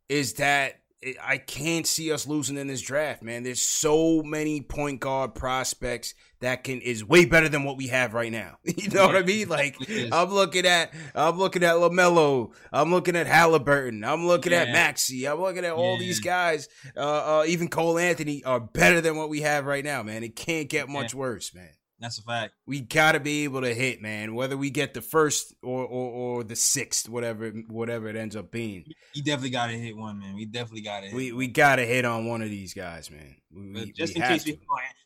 is 0.08 0.34
that 0.34 0.81
I 1.23 1.38
can't 1.38 1.87
see 1.87 2.12
us 2.12 2.26
losing 2.26 2.56
in 2.56 2.68
this 2.68 2.80
draft, 2.80 3.23
man. 3.23 3.42
There's 3.42 3.62
so 3.62 4.23
many 4.23 4.61
point 4.61 5.00
guard 5.00 5.35
prospects 5.35 6.14
that 6.40 6.64
can 6.64 6.80
is 6.80 7.04
way 7.04 7.25
better 7.25 7.49
than 7.49 7.64
what 7.64 7.76
we 7.76 7.88
have 7.88 8.14
right 8.14 8.30
now. 8.30 8.59
You 8.82 8.88
know 8.88 9.06
what 9.06 9.16
I 9.16 9.23
mean? 9.23 9.49
Like 9.49 9.76
I'm 10.12 10.30
looking 10.30 10.66
at 10.66 10.92
I'm 11.14 11.38
looking 11.38 11.62
at 11.62 11.76
LaMelo, 11.76 12.52
I'm 12.73 12.90
looking 12.90 13.16
at 13.16 13.26
Halliburton, 13.26 14.04
I'm 14.04 14.26
looking 14.26 14.52
yeah. 14.52 14.62
at 14.62 14.68
Maxey, 14.71 15.26
I'm 15.26 15.40
looking 15.40 15.64
at 15.64 15.73
all 15.73 15.94
yeah. 15.94 16.00
these 16.00 16.21
guys. 16.21 16.68
Uh, 16.97 17.40
uh, 17.40 17.44
even 17.47 17.68
Cole 17.68 17.99
Anthony 17.99 18.42
are 18.44 18.61
better 18.61 19.00
than 19.00 19.16
what 19.16 19.28
we 19.28 19.42
have 19.42 19.66
right 19.66 19.85
now, 19.85 20.02
man. 20.02 20.25
It 20.25 20.37
can't 20.37 20.68
get 20.68 20.88
much 20.88 21.14
yeah. 21.14 21.21
worse, 21.21 21.54
man. 21.54 21.71
That's 22.02 22.18
a 22.18 22.23
fact. 22.23 22.54
We 22.66 22.80
gotta 22.80 23.21
be 23.21 23.44
able 23.44 23.61
to 23.61 23.73
hit, 23.73 24.02
man. 24.02 24.35
Whether 24.35 24.56
we 24.56 24.71
get 24.71 24.92
the 24.92 25.00
first 25.00 25.54
or 25.62 25.85
or, 25.85 26.11
or 26.11 26.44
the 26.44 26.56
sixth, 26.56 27.09
whatever 27.09 27.50
whatever 27.68 28.09
it 28.09 28.16
ends 28.16 28.35
up 28.35 28.50
being. 28.50 28.85
You 29.14 29.23
definitely 29.23 29.50
gotta 29.50 29.75
hit 29.75 29.97
one, 29.97 30.18
man. 30.18 30.35
We 30.35 30.47
definitely 30.47 30.82
gotta. 30.82 31.11
we 31.14 31.30
we 31.30 31.47
gotta 31.47 31.85
hit 31.85 32.04
on 32.04 32.26
one 32.26 32.42
of 32.42 32.50
these 32.50 32.75
guys, 32.75 33.09
man. 33.09 33.37
We, 33.54 33.92
just 33.92 34.16
in 34.16 34.23
case 34.23 34.42
to. 34.44 34.50
we 34.50 34.59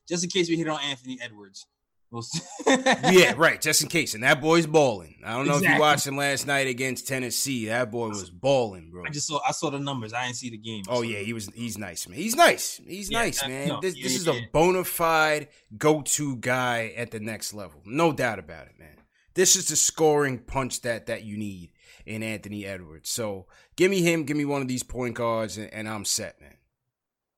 just 0.08 0.24
in 0.24 0.30
case 0.30 0.48
we 0.48 0.56
hit 0.56 0.68
on 0.68 0.80
Anthony 0.80 1.18
Edwards. 1.20 1.66
yeah, 2.66 3.34
right. 3.36 3.60
Just 3.60 3.82
in 3.82 3.88
case, 3.88 4.14
and 4.14 4.22
that 4.22 4.40
boy's 4.40 4.66
balling. 4.66 5.16
I 5.24 5.32
don't 5.32 5.46
know 5.46 5.54
exactly. 5.54 5.68
if 5.68 5.74
you 5.74 5.80
watched 5.80 6.06
him 6.06 6.16
last 6.16 6.46
night 6.46 6.66
against 6.66 7.08
Tennessee. 7.08 7.66
That 7.66 7.90
boy 7.90 8.08
was 8.08 8.30
balling, 8.30 8.90
bro. 8.90 9.04
I 9.06 9.10
just 9.10 9.26
saw 9.26 9.40
I 9.46 9.52
saw 9.52 9.70
the 9.70 9.80
numbers. 9.80 10.12
I 10.12 10.26
didn't 10.26 10.36
see 10.36 10.50
the 10.50 10.58
game. 10.58 10.84
Oh 10.88 11.02
yeah, 11.02 11.18
he 11.18 11.32
was. 11.32 11.50
He's 11.54 11.76
nice, 11.76 12.08
man. 12.08 12.18
He's 12.18 12.36
nice. 12.36 12.80
He's 12.86 13.10
yeah, 13.10 13.18
nice, 13.18 13.46
man. 13.46 13.68
No, 13.68 13.80
this, 13.80 13.96
yeah, 13.96 14.04
this 14.04 14.16
is 14.16 14.28
a 14.28 14.40
bona 14.52 14.84
fide 14.84 15.48
go-to 15.76 16.36
guy 16.36 16.92
at 16.96 17.10
the 17.10 17.20
next 17.20 17.52
level, 17.52 17.82
no 17.84 18.12
doubt 18.12 18.38
about 18.38 18.66
it, 18.66 18.78
man. 18.78 18.96
This 19.34 19.56
is 19.56 19.68
the 19.68 19.76
scoring 19.76 20.38
punch 20.38 20.82
that 20.82 21.06
that 21.06 21.24
you 21.24 21.36
need 21.36 21.72
in 22.06 22.22
Anthony 22.22 22.64
Edwards. 22.64 23.10
So 23.10 23.46
give 23.74 23.90
me 23.90 24.00
him. 24.00 24.24
Give 24.24 24.36
me 24.36 24.44
one 24.44 24.62
of 24.62 24.68
these 24.68 24.82
point 24.82 25.14
guards, 25.16 25.58
and, 25.58 25.72
and 25.74 25.88
I'm 25.88 26.04
set, 26.04 26.40
man. 26.40 26.56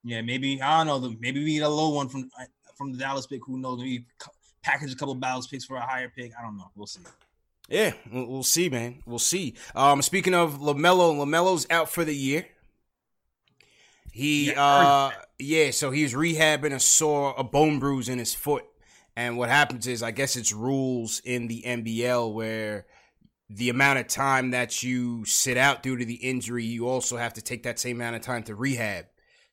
Yeah, 0.04 0.22
maybe 0.22 0.60
I 0.60 0.84
don't 0.84 1.02
know. 1.02 1.14
Maybe 1.18 1.42
we 1.42 1.54
get 1.54 1.64
a 1.64 1.68
low 1.68 1.94
one 1.94 2.08
from 2.08 2.30
from 2.76 2.92
the 2.92 2.98
Dallas 2.98 3.26
pick. 3.26 3.40
Who 3.46 3.58
knows? 3.58 3.80
Maybe 3.80 4.04
package 4.68 4.92
a 4.92 4.96
couple 4.96 5.14
Dallas 5.14 5.46
picks 5.46 5.64
for 5.64 5.76
a 5.76 5.80
higher 5.80 6.08
pick. 6.14 6.32
I 6.38 6.42
don't 6.42 6.56
know. 6.56 6.70
We'll 6.76 6.86
see. 6.86 7.00
Yeah, 7.68 7.92
we'll 8.12 8.42
see, 8.42 8.68
man. 8.68 9.02
We'll 9.06 9.18
see. 9.18 9.54
Um, 9.74 10.02
speaking 10.02 10.34
of 10.34 10.58
LaMelo, 10.58 11.14
LaMelo's 11.14 11.66
out 11.70 11.90
for 11.90 12.04
the 12.04 12.14
year. 12.14 12.46
He, 14.12 14.48
yeah, 14.50 14.62
uh, 14.62 15.10
yeah, 15.38 15.70
so 15.70 15.90
he 15.90 16.02
was 16.02 16.12
rehabbing 16.12 16.74
a 16.74 16.80
sore, 16.80 17.34
a 17.36 17.44
bone 17.44 17.78
bruise 17.78 18.08
in 18.08 18.18
his 18.18 18.34
foot, 18.34 18.64
and 19.14 19.36
what 19.36 19.48
happens 19.48 19.86
is, 19.86 20.02
I 20.02 20.10
guess 20.10 20.34
it's 20.34 20.52
rules 20.52 21.20
in 21.24 21.46
the 21.46 21.62
NBL 21.64 22.32
where 22.32 22.86
the 23.50 23.68
amount 23.68 23.98
of 23.98 24.08
time 24.08 24.50
that 24.50 24.82
you 24.82 25.24
sit 25.24 25.56
out 25.56 25.82
due 25.82 25.96
to 25.96 26.04
the 26.04 26.14
injury, 26.14 26.64
you 26.64 26.88
also 26.88 27.16
have 27.16 27.34
to 27.34 27.42
take 27.42 27.62
that 27.62 27.78
same 27.78 27.96
amount 27.96 28.16
of 28.16 28.22
time 28.22 28.42
to 28.44 28.54
rehab. 28.54 29.06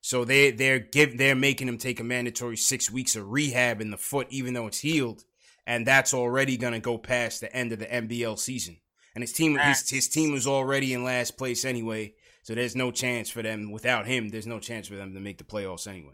So 0.05 0.23
they 0.23 0.51
they're 0.51 0.77
give 0.77 1.17
they're 1.17 1.33
making 1.33 1.67
him 1.67 1.79
take 1.79 1.99
a 1.99 2.03
mandatory 2.03 2.57
six 2.57 2.91
weeks 2.91 3.15
of 3.15 3.31
rehab 3.31 3.81
in 3.81 3.89
the 3.89 3.97
foot, 3.97 4.27
even 4.29 4.53
though 4.53 4.67
it's 4.67 4.77
healed, 4.77 5.23
and 5.65 5.83
that's 5.83 6.13
already 6.13 6.57
gonna 6.57 6.79
go 6.79 6.99
past 6.99 7.41
the 7.41 7.51
end 7.51 7.71
of 7.71 7.79
the 7.79 7.87
NBL 7.87 8.37
season. 8.37 8.77
And 9.15 9.23
his 9.23 9.33
team 9.33 9.57
his, 9.57 9.89
his 9.89 10.07
team 10.07 10.31
was 10.31 10.45
already 10.45 10.93
in 10.93 11.03
last 11.03 11.39
place 11.39 11.65
anyway, 11.65 12.13
so 12.43 12.53
there's 12.53 12.75
no 12.75 12.91
chance 12.91 13.31
for 13.31 13.41
them 13.41 13.71
without 13.71 14.05
him. 14.05 14.29
There's 14.29 14.45
no 14.45 14.59
chance 14.59 14.87
for 14.87 14.95
them 14.95 15.15
to 15.15 15.19
make 15.19 15.39
the 15.39 15.43
playoffs 15.43 15.87
anyway. 15.87 16.13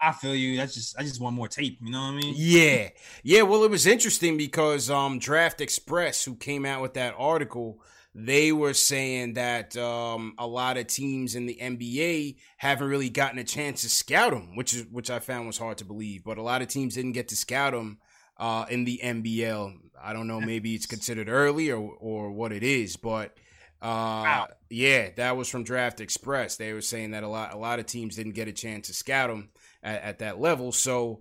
I 0.00 0.12
feel 0.12 0.36
you. 0.36 0.56
That's 0.56 0.74
just 0.74 0.96
I 0.96 1.02
just 1.02 1.20
want 1.20 1.34
more 1.34 1.48
tape. 1.48 1.78
You 1.82 1.90
know 1.90 2.02
what 2.02 2.12
I 2.12 2.16
mean? 2.18 2.34
Yeah, 2.36 2.90
yeah. 3.24 3.42
Well, 3.42 3.64
it 3.64 3.70
was 3.72 3.84
interesting 3.84 4.36
because 4.36 4.90
um, 4.90 5.18
Draft 5.18 5.60
Express, 5.60 6.24
who 6.24 6.36
came 6.36 6.64
out 6.64 6.82
with 6.82 6.94
that 6.94 7.16
article, 7.18 7.82
they 8.14 8.52
were 8.52 8.74
saying 8.74 9.34
that 9.34 9.76
um, 9.76 10.34
a 10.38 10.46
lot 10.46 10.76
of 10.76 10.86
teams 10.86 11.34
in 11.34 11.46
the 11.46 11.58
NBA 11.60 12.36
haven't 12.56 12.88
really 12.88 13.10
gotten 13.10 13.38
a 13.38 13.44
chance 13.44 13.82
to 13.82 13.88
scout 13.88 14.32
him, 14.32 14.56
which 14.56 14.74
is 14.74 14.86
which 14.90 15.10
I 15.10 15.18
found 15.18 15.46
was 15.46 15.58
hard 15.58 15.78
to 15.78 15.84
believe. 15.84 16.24
But 16.24 16.38
a 16.38 16.42
lot 16.42 16.62
of 16.62 16.68
teams 16.68 16.94
didn't 16.94 17.12
get 17.12 17.28
to 17.28 17.36
scout 17.36 17.74
him 17.74 17.98
uh, 18.38 18.66
in 18.70 18.84
the 18.84 19.00
NBL. 19.02 19.74
I 20.02 20.12
don't 20.12 20.26
know. 20.26 20.40
Maybe 20.40 20.74
it's 20.74 20.86
considered 20.86 21.28
early 21.28 21.70
or 21.70 21.94
or 21.98 22.30
what 22.30 22.52
it 22.52 22.62
is, 22.62 22.96
but. 22.96 23.34
Uh, 23.80 24.26
wow. 24.26 24.48
yeah, 24.70 25.08
that 25.14 25.36
was 25.36 25.48
from 25.48 25.62
Draft 25.62 26.00
Express. 26.00 26.56
They 26.56 26.72
were 26.72 26.80
saying 26.80 27.12
that 27.12 27.22
a 27.22 27.28
lot, 27.28 27.54
a 27.54 27.56
lot 27.56 27.78
of 27.78 27.86
teams 27.86 28.16
didn't 28.16 28.32
get 28.32 28.48
a 28.48 28.52
chance 28.52 28.88
to 28.88 28.92
scout 28.92 29.30
him, 29.30 29.50
at, 29.82 30.02
at 30.02 30.18
that 30.18 30.40
level. 30.40 30.72
So 30.72 31.20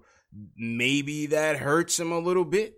maybe 0.56 1.28
that 1.28 1.58
hurts 1.58 2.00
him 2.00 2.12
a 2.12 2.20
little 2.20 2.46
bit. 2.46 2.76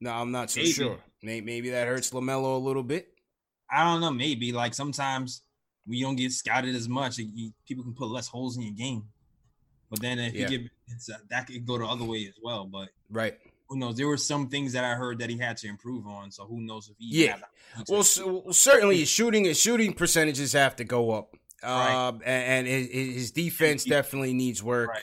No, 0.00 0.12
I'm 0.12 0.32
not 0.32 0.50
so 0.50 0.60
maybe. 0.60 0.72
sure. 0.72 0.98
Maybe 1.22 1.70
that 1.70 1.86
hurts 1.86 2.10
LaMelo 2.10 2.56
a 2.56 2.64
little 2.64 2.82
bit. 2.82 3.08
I 3.72 3.84
don't 3.84 4.00
know. 4.00 4.10
Maybe 4.10 4.52
like 4.52 4.74
sometimes 4.74 5.42
we 5.86 6.00
don't 6.02 6.16
get 6.16 6.32
scouted 6.32 6.74
as 6.74 6.88
much. 6.88 7.18
You, 7.18 7.52
people 7.66 7.84
can 7.84 7.94
put 7.94 8.08
less 8.08 8.28
holes 8.28 8.56
in 8.56 8.62
your 8.62 8.74
game. 8.74 9.04
But 9.90 10.00
then 10.00 10.18
if 10.18 10.34
yeah. 10.34 10.48
you 10.48 10.58
get 10.58 10.70
uh, 11.12 11.18
that 11.30 11.46
could 11.46 11.66
go 11.66 11.78
the 11.78 11.86
other 11.86 12.04
way 12.04 12.26
as 12.26 12.34
well. 12.42 12.64
But 12.64 12.88
right, 13.10 13.36
who 13.68 13.78
knows? 13.78 13.96
There 13.96 14.06
were 14.06 14.16
some 14.16 14.48
things 14.48 14.72
that 14.72 14.84
I 14.84 14.94
heard 14.94 15.18
that 15.18 15.30
he 15.30 15.38
had 15.38 15.56
to 15.58 15.68
improve 15.68 16.06
on. 16.06 16.30
So 16.30 16.44
who 16.44 16.60
knows 16.60 16.88
if 16.88 16.96
he 16.98 17.24
yeah. 17.24 17.36
Well, 17.88 18.04
so, 18.04 18.44
certainly 18.50 19.04
shooting 19.04 19.44
his 19.44 19.58
shooting 19.58 19.92
percentages 19.92 20.52
have 20.52 20.76
to 20.76 20.84
go 20.84 21.12
up. 21.12 21.34
Right. 21.62 22.08
Um, 22.08 22.22
and, 22.24 22.66
and 22.66 22.88
his, 22.88 23.32
defense 23.32 23.84
definitely 23.84 24.32
needs 24.32 24.62
work. 24.62 24.88
Right. 24.88 25.02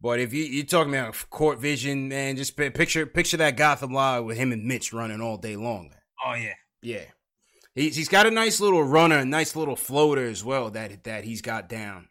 But 0.00 0.20
if 0.20 0.32
you, 0.32 0.44
you're 0.44 0.64
talking 0.64 0.94
about 0.94 1.16
court 1.30 1.58
vision, 1.58 2.08
man, 2.08 2.36
just 2.36 2.56
picture 2.56 3.06
picture 3.06 3.36
that 3.38 3.56
Gotham 3.56 3.92
Live 3.92 4.24
with 4.24 4.36
him 4.36 4.52
and 4.52 4.64
Mitch 4.64 4.92
running 4.92 5.20
all 5.20 5.36
day 5.36 5.56
long. 5.56 5.92
Oh 6.24 6.34
yeah, 6.34 6.54
yeah. 6.82 7.04
He's 7.74 7.96
he's 7.96 8.08
got 8.08 8.26
a 8.26 8.30
nice 8.30 8.60
little 8.60 8.84
runner, 8.84 9.18
a 9.18 9.24
nice 9.24 9.56
little 9.56 9.76
floater 9.76 10.26
as 10.26 10.44
well 10.44 10.70
that 10.70 11.04
that 11.04 11.24
he's 11.24 11.40
got 11.40 11.68
down. 11.68 12.08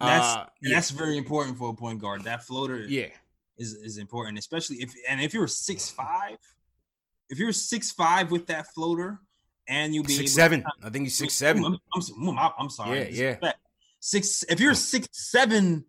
That's 0.00 0.36
uh, 0.36 0.46
yeah. 0.62 0.74
that's 0.74 0.90
very 0.90 1.16
important 1.16 1.58
for 1.58 1.70
a 1.70 1.74
point 1.74 2.00
guard. 2.00 2.24
That 2.24 2.44
floater, 2.44 2.78
yeah, 2.78 3.08
is 3.56 3.74
is 3.74 3.98
important, 3.98 4.38
especially 4.38 4.76
if 4.76 4.92
and 5.08 5.20
if 5.20 5.32
you're 5.32 5.46
six 5.46 5.90
five, 5.90 6.38
if 7.30 7.38
you're 7.38 7.52
six 7.52 7.92
five 7.92 8.30
with 8.30 8.46
that 8.48 8.66
floater, 8.74 9.20
and 9.68 9.94
you'll 9.94 10.04
be 10.04 10.14
six 10.14 10.32
seven. 10.32 10.62
To, 10.62 10.68
I 10.82 10.90
think 10.90 11.04
he's 11.04 11.16
six 11.16 11.34
seven. 11.34 11.64
I'm, 11.64 11.78
I'm, 11.94 12.52
I'm 12.58 12.70
sorry. 12.70 13.10
Yeah, 13.12 13.36
yeah. 13.40 13.52
Six. 14.00 14.44
If 14.48 14.60
you're 14.60 14.74
six 14.74 15.08
seven 15.12 15.84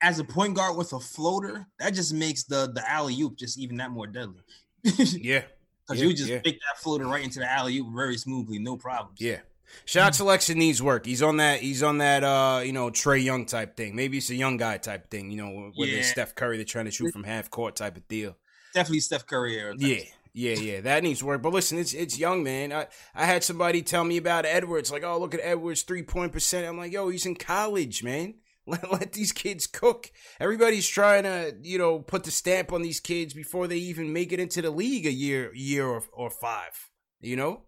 as 0.00 0.18
a 0.18 0.24
point 0.24 0.54
guard 0.54 0.76
with 0.76 0.92
a 0.92 1.00
floater, 1.00 1.66
that 1.78 1.94
just 1.94 2.12
makes 2.14 2.44
the 2.44 2.70
the 2.72 2.88
alley 2.90 3.20
oop 3.20 3.36
just 3.36 3.58
even 3.58 3.76
that 3.76 3.90
more 3.90 4.06
deadly. 4.06 4.42
yeah, 4.82 5.42
because 5.90 6.02
yeah, 6.02 6.08
you 6.08 6.14
just 6.14 6.30
yeah. 6.30 6.40
pick 6.40 6.60
that 6.60 6.78
floater 6.80 7.06
right 7.06 7.24
into 7.24 7.40
the 7.40 7.50
alley 7.50 7.78
oop 7.78 7.88
very 7.92 8.16
smoothly, 8.16 8.60
no 8.60 8.76
problem. 8.76 9.14
Yeah. 9.18 9.38
Shot 9.84 10.14
selection 10.14 10.58
needs 10.58 10.82
work. 10.82 11.06
He's 11.06 11.22
on 11.22 11.36
that. 11.36 11.60
He's 11.60 11.82
on 11.82 11.98
that. 11.98 12.24
Uh, 12.24 12.60
you 12.64 12.72
know, 12.72 12.90
Trae 12.90 13.22
Young 13.22 13.46
type 13.46 13.76
thing. 13.76 13.94
Maybe 13.94 14.18
it's 14.18 14.30
a 14.30 14.34
young 14.34 14.56
guy 14.56 14.78
type 14.78 15.10
thing. 15.10 15.30
You 15.30 15.36
know, 15.36 15.72
whether 15.76 15.92
yeah. 15.92 16.02
Steph 16.02 16.34
Curry, 16.34 16.56
they're 16.56 16.64
trying 16.64 16.86
to 16.86 16.90
shoot 16.90 17.12
from 17.12 17.22
half 17.22 17.50
court 17.50 17.76
type 17.76 17.96
of 17.96 18.06
deal. 18.08 18.36
Definitely 18.74 19.00
Steph 19.00 19.26
Curry. 19.26 19.62
Yeah, 19.78 20.02
yeah, 20.32 20.54
yeah, 20.54 20.80
that 20.80 21.02
needs 21.04 21.22
work. 21.22 21.42
But 21.42 21.52
listen, 21.52 21.78
it's 21.78 21.92
it's 21.94 22.18
young, 22.18 22.42
man. 22.42 22.72
I, 22.72 22.88
I 23.14 23.26
had 23.26 23.44
somebody 23.44 23.82
tell 23.82 24.04
me 24.04 24.16
about 24.16 24.44
Edwards, 24.44 24.90
like, 24.90 25.04
oh, 25.04 25.18
look 25.18 25.34
at 25.34 25.40
Edwards' 25.40 25.82
three 25.82 26.02
point 26.02 26.32
percent. 26.32 26.66
I'm 26.66 26.76
like, 26.76 26.92
yo, 26.92 27.08
he's 27.08 27.26
in 27.26 27.36
college, 27.36 28.02
man. 28.02 28.34
Let, 28.70 28.92
let 28.92 29.12
these 29.12 29.32
kids 29.32 29.66
cook. 29.66 30.10
Everybody's 30.38 30.88
trying 30.88 31.24
to, 31.24 31.54
you 31.62 31.78
know, 31.78 31.98
put 31.98 32.24
the 32.24 32.30
stamp 32.30 32.72
on 32.72 32.82
these 32.82 33.00
kids 33.00 33.34
before 33.34 33.66
they 33.66 33.76
even 33.76 34.12
make 34.12 34.32
it 34.32 34.40
into 34.40 34.62
the 34.62 34.70
league 34.70 35.06
a 35.06 35.12
year, 35.12 35.52
year 35.54 35.86
or, 35.86 36.02
or 36.12 36.30
five. 36.30 36.90
You 37.20 37.36
know. 37.36 37.62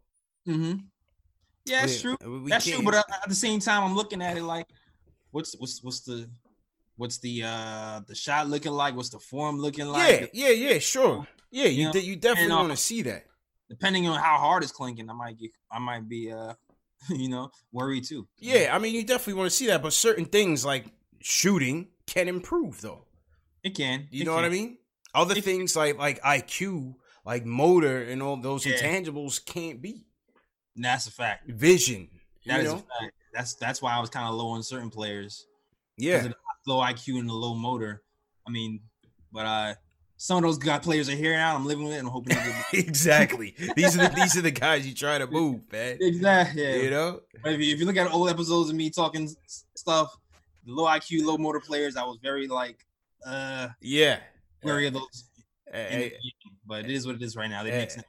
Hmm. 0.46 0.72
Yeah, 1.64 1.82
that's 1.82 2.00
true. 2.00 2.16
that's 2.48 2.66
true. 2.66 2.82
But 2.82 2.94
at 2.94 3.28
the 3.28 3.34
same 3.34 3.60
time, 3.60 3.84
I'm 3.84 3.94
looking 3.94 4.22
at 4.22 4.36
it 4.36 4.42
like, 4.42 4.66
what's 5.30 5.54
what's 5.58 5.82
what's 5.82 6.00
the 6.00 6.28
what's 6.96 7.18
the 7.18 7.42
uh 7.44 8.00
the 8.06 8.14
shot 8.14 8.48
looking 8.48 8.72
like? 8.72 8.96
What's 8.96 9.10
the 9.10 9.20
form 9.20 9.58
looking 9.58 9.86
like? 9.86 10.32
Yeah, 10.34 10.48
yeah, 10.48 10.70
yeah. 10.70 10.78
Sure. 10.78 11.26
Yeah, 11.50 11.66
you 11.66 11.90
you, 11.92 12.00
you 12.00 12.16
definitely 12.16 12.54
want 12.54 12.70
to 12.70 12.76
see 12.76 13.02
that. 13.02 13.26
Depending 13.68 14.08
on 14.08 14.18
how 14.18 14.38
hard 14.38 14.62
it's 14.62 14.72
clinking, 14.72 15.08
I 15.08 15.12
might 15.12 15.38
get 15.38 15.50
I 15.70 15.78
might 15.78 16.08
be 16.08 16.32
uh 16.32 16.54
you 17.08 17.28
know 17.28 17.50
worried 17.72 18.04
too. 18.04 18.26
Yeah, 18.38 18.74
I 18.74 18.78
mean 18.78 18.94
you 18.94 19.04
definitely 19.04 19.34
want 19.34 19.50
to 19.50 19.56
see 19.56 19.66
that, 19.66 19.82
but 19.82 19.92
certain 19.92 20.24
things 20.24 20.64
like 20.64 20.86
shooting 21.20 21.88
can 22.06 22.28
improve 22.28 22.80
though. 22.80 23.06
It 23.62 23.76
can. 23.76 24.08
You 24.10 24.22
it 24.22 24.24
know 24.24 24.32
can. 24.32 24.42
what 24.42 24.44
I 24.44 24.50
mean? 24.50 24.78
Other 25.14 25.36
it 25.36 25.44
things 25.44 25.76
like 25.76 25.98
like 25.98 26.20
IQ, 26.22 26.94
like 27.24 27.44
motor, 27.44 28.02
and 28.02 28.22
all 28.22 28.36
those 28.36 28.66
yeah. 28.66 28.74
intangibles 28.74 29.44
can't 29.44 29.80
be. 29.80 30.06
That's 30.76 31.06
a 31.06 31.10
fact. 31.10 31.48
Vision. 31.50 32.08
That 32.46 32.60
is 32.60 32.66
know? 32.66 32.74
a 32.74 32.78
fact. 32.78 33.14
That's 33.32 33.54
that's 33.54 33.82
why 33.82 33.94
I 33.94 34.00
was 34.00 34.10
kind 34.10 34.28
of 34.28 34.34
low 34.34 34.48
on 34.48 34.62
certain 34.62 34.90
players. 34.90 35.46
Yeah. 35.96 36.28
Low 36.66 36.80
IQ 36.80 37.18
and 37.18 37.28
the 37.28 37.34
low 37.34 37.54
motor. 37.54 38.02
I 38.46 38.50
mean, 38.50 38.80
but 39.32 39.46
uh 39.46 39.74
some 40.22 40.36
of 40.36 40.44
those 40.44 40.56
guy 40.56 40.78
players 40.78 41.08
are 41.08 41.16
here 41.16 41.32
now. 41.32 41.52
I'm 41.52 41.66
living 41.66 41.82
with 41.82 41.94
it. 41.94 41.98
And 41.98 42.06
I'm 42.06 42.12
hoping. 42.12 42.36
exactly. 42.72 43.56
These 43.74 43.98
are 43.98 44.08
the 44.08 44.14
these 44.14 44.36
are 44.36 44.40
the 44.40 44.52
guys 44.52 44.86
you 44.86 44.94
try 44.94 45.18
to 45.18 45.26
move, 45.30 45.62
man. 45.72 45.98
Exactly. 46.00 46.62
Yeah. 46.62 46.76
You 46.76 46.90
know, 46.90 47.20
if 47.44 47.60
you, 47.60 47.74
if 47.74 47.80
you 47.80 47.86
look 47.86 47.96
at 47.96 48.08
old 48.12 48.30
episodes 48.30 48.70
of 48.70 48.76
me 48.76 48.88
talking 48.88 49.28
stuff, 49.74 50.16
low 50.64 50.84
IQ, 50.84 51.24
low 51.24 51.38
motor 51.38 51.58
players, 51.58 51.96
I 51.96 52.04
was 52.04 52.18
very 52.22 52.46
like, 52.46 52.86
uh, 53.26 53.70
yeah, 53.80 54.20
wary 54.62 54.86
of 54.86 54.92
those. 54.92 55.24
Hey, 55.72 56.12
but 56.64 56.84
it 56.84 56.92
is 56.92 57.04
what 57.04 57.16
it 57.16 57.22
is 57.22 57.34
right 57.34 57.50
now. 57.50 57.64
They 57.64 57.72
hey, 57.72 57.78
make 57.78 57.90
sense. 57.90 58.06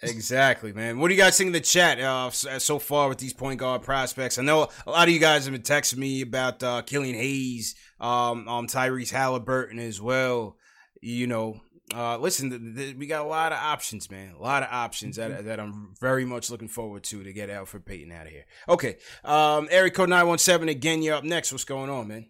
Exactly, 0.00 0.72
man. 0.72 0.98
What 0.98 1.08
do 1.08 1.14
you 1.14 1.20
guys 1.20 1.36
think 1.36 1.48
in 1.48 1.52
the 1.52 1.60
chat 1.60 2.00
uh, 2.00 2.30
so 2.30 2.78
far 2.78 3.10
with 3.10 3.18
these 3.18 3.34
point 3.34 3.60
guard 3.60 3.82
prospects? 3.82 4.38
I 4.38 4.42
know 4.42 4.68
a 4.86 4.90
lot 4.90 5.06
of 5.06 5.12
you 5.12 5.20
guys 5.20 5.44
have 5.44 5.52
been 5.52 5.60
texting 5.60 5.98
me 5.98 6.22
about 6.22 6.62
uh, 6.62 6.80
Killian 6.80 7.14
Hayes, 7.14 7.74
um, 8.00 8.48
um, 8.48 8.66
Tyrese 8.66 9.10
Halliburton 9.10 9.78
as 9.78 10.00
well 10.00 10.56
you 11.00 11.26
know, 11.26 11.60
uh, 11.94 12.18
listen, 12.18 12.48
the, 12.48 12.58
the, 12.58 12.94
we 12.94 13.06
got 13.06 13.24
a 13.24 13.28
lot 13.28 13.52
of 13.52 13.58
options, 13.58 14.10
man. 14.10 14.34
A 14.38 14.42
lot 14.42 14.62
of 14.62 14.68
options 14.72 15.16
that, 15.16 15.30
mm-hmm. 15.30 15.46
that 15.46 15.60
I'm 15.60 15.94
very 16.00 16.24
much 16.24 16.50
looking 16.50 16.68
forward 16.68 17.04
to 17.04 17.22
to 17.22 17.32
get 17.32 17.48
Alfred 17.48 17.84
Payton 17.86 18.10
out 18.10 18.26
of 18.26 18.32
here. 18.32 18.44
Okay, 18.68 18.96
um, 19.24 19.68
Eric 19.70 19.94
code 19.94 20.08
nine 20.08 20.26
one 20.26 20.38
seven 20.38 20.68
again. 20.68 21.02
You're 21.02 21.14
up 21.14 21.24
next. 21.24 21.52
What's 21.52 21.64
going 21.64 21.90
on, 21.90 22.08
man? 22.08 22.26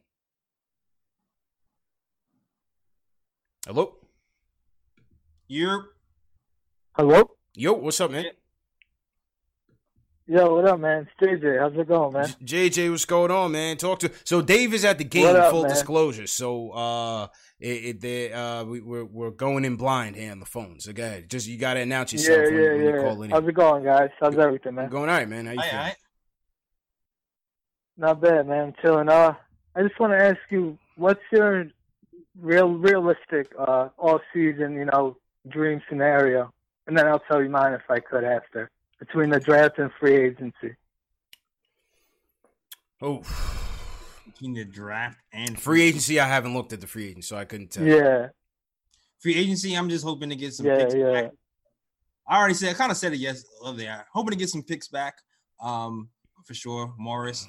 Hello. 3.67 3.97
You're. 5.49 5.87
Hello. 6.95 7.31
Yo, 7.55 7.73
what's 7.73 8.01
up, 8.01 8.11
man? 8.11 8.27
Yo, 10.29 10.57
what 10.57 10.65
up, 10.67 10.81
man? 10.81 11.07
It's 11.21 11.43
JJ. 11.43 11.61
How's 11.61 11.79
it 11.79 11.89
going, 11.89 12.13
man? 12.13 12.27
JJ, 12.45 12.91
what's 12.91 13.05
going 13.05 13.31
on, 13.31 13.53
man? 13.53 13.77
Talk 13.77 14.01
to. 14.01 14.11
So 14.25 14.43
Dave 14.43 14.75
is 14.75 14.85
at 14.85 14.99
the 14.99 15.05
game. 15.05 15.37
Up, 15.37 15.51
full 15.51 15.63
man? 15.63 15.71
disclosure. 15.71 16.27
So 16.27 16.71
uh, 16.71 17.29
it, 17.59 18.05
it 18.05 18.33
uh, 18.33 18.65
we, 18.67 18.81
we're 18.81 19.05
we're 19.05 19.31
going 19.31 19.65
in 19.65 19.77
blind 19.77 20.17
here 20.17 20.31
on 20.31 20.41
the 20.41 20.47
phone. 20.47 20.81
So 20.81 20.93
go 20.93 21.05
ahead. 21.05 21.31
Just 21.31 21.47
you 21.47 21.59
got 21.59 21.75
to 21.75 21.81
announce 21.81 22.13
yourself. 22.13 22.39
Yeah, 22.39 22.45
when, 22.45 22.55
yeah, 22.55 22.69
when 22.69 22.81
yeah. 22.81 22.95
You 22.95 23.01
call 23.01 23.23
in 23.23 23.31
How's 23.31 23.49
it 23.49 23.55
going, 23.55 23.85
guys? 23.85 24.11
How's 24.21 24.37
everything, 24.37 24.75
man? 24.75 24.91
Going 24.91 25.09
all 25.09 25.17
right, 25.17 25.29
man. 25.29 25.47
How 25.47 25.53
you 25.53 25.63
feeling? 25.63 25.93
Not 27.99 28.21
bad, 28.21 28.47
man. 28.47 28.75
chilling. 28.83 29.09
Uh, 29.09 29.35
I 29.75 29.83
just 29.83 29.99
want 29.99 30.13
to 30.13 30.23
ask 30.23 30.39
you, 30.51 30.79
what's 30.97 31.23
your 31.33 31.67
real 32.39 32.75
realistic 32.75 33.51
uh 33.59 33.89
all 33.97 34.21
season, 34.35 34.75
you 34.75 34.85
know, 34.85 35.17
dream 35.49 35.81
scenario? 35.89 36.53
And 36.87 36.97
then 36.97 37.07
I'll 37.07 37.21
tell 37.21 37.43
you 37.43 37.49
mine 37.49 37.73
if 37.73 37.91
I 37.91 38.01
could 38.01 38.25
after 38.25 38.71
between 38.99 39.31
the 39.31 39.41
draft 39.41 39.79
and 39.79 39.91
free 39.99 40.17
agency. 40.17 40.77
Oh, 43.01 43.23
between 44.37 44.55
the 44.55 44.65
draft 44.65 45.19
and 45.33 45.59
free 45.59 45.83
agency. 45.83 46.21
I 46.21 46.27
haven't 46.29 46.55
looked 46.55 46.73
at 46.73 46.81
the 46.81 46.87
free 46.87 47.07
agency, 47.09 47.23
so 47.29 47.37
I 47.37 47.45
couldn't 47.45 47.71
tell. 47.71 47.85
Yeah. 47.85 48.29
Free 49.21 49.35
agency, 49.35 49.75
I'm 49.75 49.89
just 49.89 50.05
hoping 50.05 50.29
to 50.31 50.37
get 50.37 50.53
some 50.55 50.67
Yeah, 50.67 50.77
picks 50.77 50.95
yeah. 50.95 51.13
back. 51.13 51.31
I 52.29 52.39
already 52.39 52.55
said, 52.55 52.71
I 52.71 52.75
kind 52.75 52.91
of 52.91 52.99
said 52.99 53.13
it 53.13 53.19
yes 53.19 53.45
of 53.63 53.77
there. 53.79 54.07
Hoping 54.13 54.33
to 54.33 54.37
get 54.37 54.51
some 54.51 54.63
picks 54.63 54.89
back, 54.89 55.15
um, 55.61 56.11
for 56.45 56.55
sure. 56.55 56.93
Morris, 56.99 57.49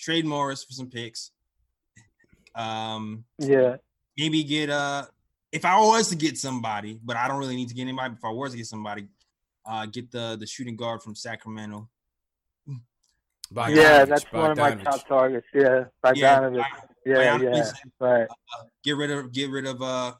trade 0.00 0.24
Morris 0.24 0.64
for 0.64 0.72
some 0.72 0.88
picks. 0.88 1.30
Um, 2.54 3.24
Yeah. 3.38 3.76
maybe 4.16 4.44
get 4.44 4.70
uh, 4.70 5.06
if 5.52 5.64
I 5.64 5.78
was 5.78 6.08
to 6.08 6.16
get 6.16 6.38
somebody, 6.38 7.00
but 7.02 7.16
I 7.16 7.28
don't 7.28 7.38
really 7.38 7.56
need 7.56 7.68
to 7.68 7.74
get 7.74 7.82
anybody. 7.82 8.14
If 8.14 8.24
I 8.24 8.30
was 8.30 8.52
to 8.52 8.56
get 8.56 8.66
somebody, 8.66 9.08
uh, 9.66 9.86
get 9.86 10.10
the 10.10 10.36
the 10.38 10.46
shooting 10.46 10.76
guard 10.76 11.02
from 11.02 11.14
Sacramento. 11.14 11.88
Bogdanovich, 13.52 13.76
Yeah, 13.76 14.04
that's 14.04 14.32
one 14.32 14.50
of 14.52 14.58
my 14.58 14.74
top 14.76 15.06
targets. 15.06 15.46
Yeah. 15.54 15.62
Yeah, 15.62 15.84
Bogdanovich. 16.04 16.64
Yeah, 17.04 17.38
Bogdanovich. 17.38 17.72
yeah. 18.00 18.08
Right. 18.08 18.28
get 18.84 18.96
rid 18.96 19.10
of 19.10 19.32
get 19.32 19.50
rid 19.50 19.66
of 19.66 19.82
uh 19.82 20.12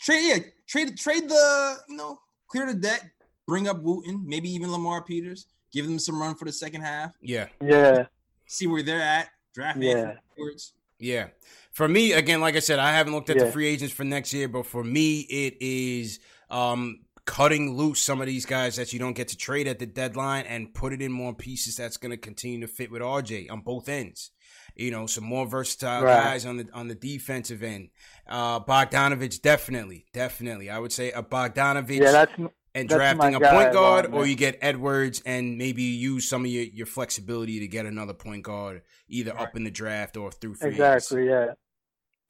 trade 0.00 0.22
yeah 0.28 0.38
trade 0.68 0.96
trade 0.96 1.28
the 1.28 1.76
you 1.88 1.96
know 1.96 2.18
clear 2.48 2.66
the 2.66 2.74
deck 2.74 3.12
bring 3.46 3.68
up 3.68 3.80
Wooten 3.82 4.22
maybe 4.26 4.50
even 4.50 4.70
Lamar 4.70 5.02
Peters 5.02 5.46
give 5.72 5.86
them 5.86 5.98
some 5.98 6.20
run 6.20 6.34
for 6.34 6.44
the 6.44 6.52
second 6.52 6.82
half 6.82 7.12
Yeah, 7.20 7.48
Yeah. 7.60 8.06
see 8.46 8.66
where 8.66 8.82
they're 8.82 9.00
at 9.00 9.28
draft 9.54 9.78
Yeah. 9.80 9.90
Anthony 10.36 10.56
yeah. 11.00 11.26
For 11.72 11.88
me, 11.88 12.12
again, 12.12 12.40
like 12.40 12.54
I 12.54 12.60
said, 12.60 12.78
I 12.78 12.92
haven't 12.92 13.14
looked 13.14 13.28
at 13.28 13.36
the 13.38 13.50
free 13.50 13.66
agents 13.66 13.92
for 13.92 14.04
next 14.04 14.32
year, 14.32 14.46
but 14.48 14.64
for 14.64 14.82
me, 14.84 15.20
it 15.22 15.56
is 15.60 16.20
um 16.50 17.00
cutting 17.26 17.76
loose 17.76 18.02
some 18.02 18.20
of 18.20 18.26
these 18.26 18.44
guys 18.46 18.76
that 18.76 18.92
you 18.92 18.98
don't 18.98 19.14
get 19.14 19.28
to 19.28 19.36
trade 19.36 19.66
at 19.66 19.78
the 19.78 19.86
deadline 19.86 20.44
and 20.46 20.74
put 20.74 20.92
it 20.92 21.00
in 21.00 21.10
more 21.10 21.34
pieces 21.34 21.76
that's 21.76 21.96
going 21.96 22.10
to 22.10 22.16
continue 22.18 22.60
to 22.60 22.66
fit 22.66 22.90
with 22.90 23.00
RJ 23.00 23.50
on 23.50 23.60
both 23.60 23.88
ends. 23.88 24.30
You 24.76 24.90
know, 24.90 25.06
some 25.06 25.24
more 25.24 25.46
versatile 25.46 26.02
Right. 26.02 26.22
guys 26.22 26.44
on 26.46 26.56
the 26.58 26.68
on 26.74 26.88
the 26.88 26.94
defensive 26.94 27.62
end. 27.62 27.90
Uh 28.28 28.60
Bogdanovich, 28.60 29.40
definitely, 29.40 30.06
definitely. 30.12 30.68
I 30.68 30.78
would 30.78 30.92
say 30.92 31.12
a 31.12 31.22
Bogdanovich 31.22 32.00
Yeah, 32.00 32.12
that's 32.12 32.32
and 32.36 32.50
that's 32.74 32.94
drafting 32.94 33.36
a 33.36 33.40
point 33.40 33.72
guard, 33.72 34.12
or 34.12 34.26
you 34.26 34.34
get 34.34 34.58
Edwards 34.60 35.22
and 35.24 35.56
maybe 35.56 35.82
use 35.84 36.28
some 36.28 36.44
of 36.44 36.50
your, 36.50 36.64
your 36.64 36.86
flexibility 36.86 37.60
to 37.60 37.68
get 37.68 37.86
another 37.86 38.14
point 38.14 38.42
guard 38.42 38.82
either 39.08 39.32
Right. 39.32 39.42
up 39.48 39.56
in 39.56 39.62
the 39.64 39.70
draft 39.70 40.16
or 40.16 40.30
through 40.32 40.56
free 40.56 40.70
exactly. 40.72 41.28
Yeah. 41.28 41.52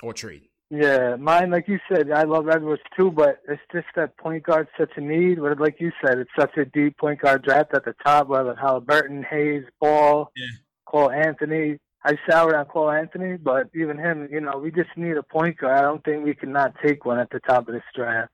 or 0.03 0.13
trade. 0.13 0.49
Yeah, 0.71 1.17
mine, 1.17 1.51
like 1.51 1.69
you 1.69 1.79
said, 1.93 2.11
I 2.11 2.23
love 2.23 2.49
Edwards 2.49 2.83
too, 2.97 3.11
but 3.11 3.41
it's 3.49 3.63
just 3.73 3.87
that 3.97 4.17
point 4.17 4.45
guard's 4.45 4.71
such 4.79 4.93
a 4.97 5.01
need. 5.01 5.41
But 5.41 5.61
like 5.61 5.77
you 5.79 5.93
said, 6.05 6.19
it's 6.19 6.31
such 6.39 6.57
a 6.57 6.65
deep 6.65 6.97
point 6.99 7.21
guard 7.21 7.43
draft 7.43 7.75
at 7.75 7.85
the 7.85 7.95
top, 8.05 8.29
whether 8.29 8.55
Halliburton, 8.55 9.25
Hayes, 9.31 9.65
Ball, 9.81 10.31
Yeah. 10.35 10.47
Cole 10.87 11.11
Anthony. 11.11 11.79
I 12.05 12.19
soured 12.29 12.55
on 12.55 12.67
Cole 12.67 12.91
Anthony, 12.91 13.37
but 13.37 13.71
even 13.75 13.99
him, 13.99 14.29
you 14.31 14.41
know, 14.41 14.59
we 14.59 14.71
just 14.71 14.91
need 14.97 15.17
a 15.17 15.23
point 15.23 15.59
guard. 15.59 15.79
I 15.79 15.83
don't 15.83 16.05
think 16.05 16.25
we 16.25 16.35
can 16.35 16.53
not 16.53 16.75
take 16.85 17.05
one 17.05 17.19
at 17.19 17.31
the 17.31 17.41
top 17.41 17.67
of 17.69 17.75
this 17.75 17.83
draft. 17.95 18.31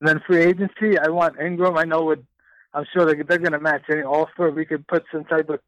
And 0.00 0.08
then 0.08 0.20
free 0.26 0.42
agency, 0.42 0.98
I 0.98 1.08
want 1.08 1.38
Ingram. 1.40 1.76
I 1.76 1.84
know 1.84 2.04
with, 2.04 2.18
I'm 2.72 2.84
sure 2.92 3.06
they're, 3.06 3.22
they're 3.22 3.38
going 3.38 3.52
to 3.52 3.60
match 3.60 3.84
any 3.88 4.02
offer. 4.02 4.50
We 4.50 4.64
could 4.64 4.86
put 4.88 5.04
some 5.12 5.24
type 5.24 5.48
of 5.48 5.60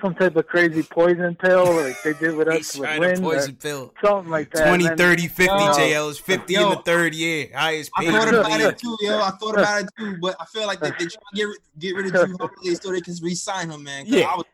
some 0.00 0.14
type 0.14 0.36
of 0.36 0.46
crazy 0.46 0.82
poison 0.82 1.34
pill 1.36 1.72
like 1.76 1.96
they 2.02 2.12
did 2.14 2.34
with 2.36 2.48
us 2.48 2.56
He's 2.56 2.76
with 2.78 2.88
trying 2.88 3.00
Lin, 3.00 3.18
or 3.18 3.30
poison 3.32 3.56
pill. 3.56 3.94
something 4.04 4.30
like 4.30 4.50
that. 4.52 4.66
20, 4.68 4.88
30, 4.96 5.26
50, 5.28 5.44
Yo. 5.44 5.50
JL 5.50 6.10
is 6.10 6.18
50 6.18 6.54
in 6.54 6.68
the 6.70 6.76
third 6.84 7.14
year. 7.14 7.48
Highest 7.54 7.90
I 7.96 8.10
thought 8.10 8.28
about 8.34 8.60
it 8.60 8.78
too, 8.78 8.96
yo. 9.00 9.18
I 9.20 9.30
thought 9.30 9.54
about 9.58 9.82
it 9.82 9.88
too, 9.98 10.16
but 10.20 10.36
I 10.40 10.44
feel 10.46 10.66
like 10.66 10.80
they, 10.80 10.90
they 10.90 10.96
trying 10.96 11.08
to 11.10 11.16
get 11.34 11.44
rid, 11.44 11.58
get 11.78 11.94
rid 11.96 12.06
of 12.06 12.12
Jrue 12.12 12.36
Holiday 12.40 12.74
so 12.80 12.92
they 12.92 13.00
can 13.00 13.14
re-sign 13.22 13.70
him, 13.70 13.82
man. 13.84 14.04
Cause 14.04 14.14
Yeah. 14.14 14.26
I 14.26 14.36
was, 14.36 14.44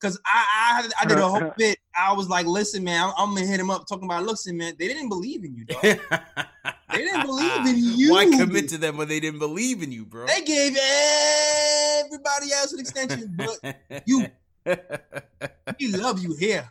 Cause 0.00 0.18
I, 0.26 0.82
I 0.98 1.02
I 1.02 1.06
did 1.06 1.18
a 1.18 1.28
whole 1.28 1.52
bit. 1.56 1.78
I 1.96 2.12
was 2.12 2.28
like, 2.28 2.44
listen, 2.44 2.82
man, 2.82 3.04
I'm, 3.04 3.12
I'm 3.16 3.34
gonna 3.36 3.46
hit 3.46 3.60
him 3.60 3.70
up 3.70 3.86
talking 3.86 4.06
about. 4.06 4.24
Listen, 4.24 4.56
man, 4.56 4.74
they 4.76 4.88
didn't 4.88 5.08
believe 5.08 5.44
in 5.44 5.54
you, 5.54 5.64
dog. 5.64 5.80
They 6.92 6.98
didn't 6.98 7.24
believe 7.24 7.66
in 7.66 7.76
you. 7.78 8.10
Why 8.10 8.26
commit 8.26 8.68
to 8.68 8.78
them 8.78 8.98
when 8.98 9.08
they 9.08 9.18
didn't 9.18 9.38
believe 9.38 9.82
in 9.82 9.90
you, 9.92 10.04
bro? 10.04 10.26
They 10.26 10.42
gave 10.42 10.76
everybody 12.02 12.52
else 12.52 12.72
an 12.72 12.80
extension, 12.80 13.34
but 13.36 13.76
you. 14.06 14.26
we 15.80 15.88
love 15.92 16.22
you 16.22 16.34
here. 16.34 16.70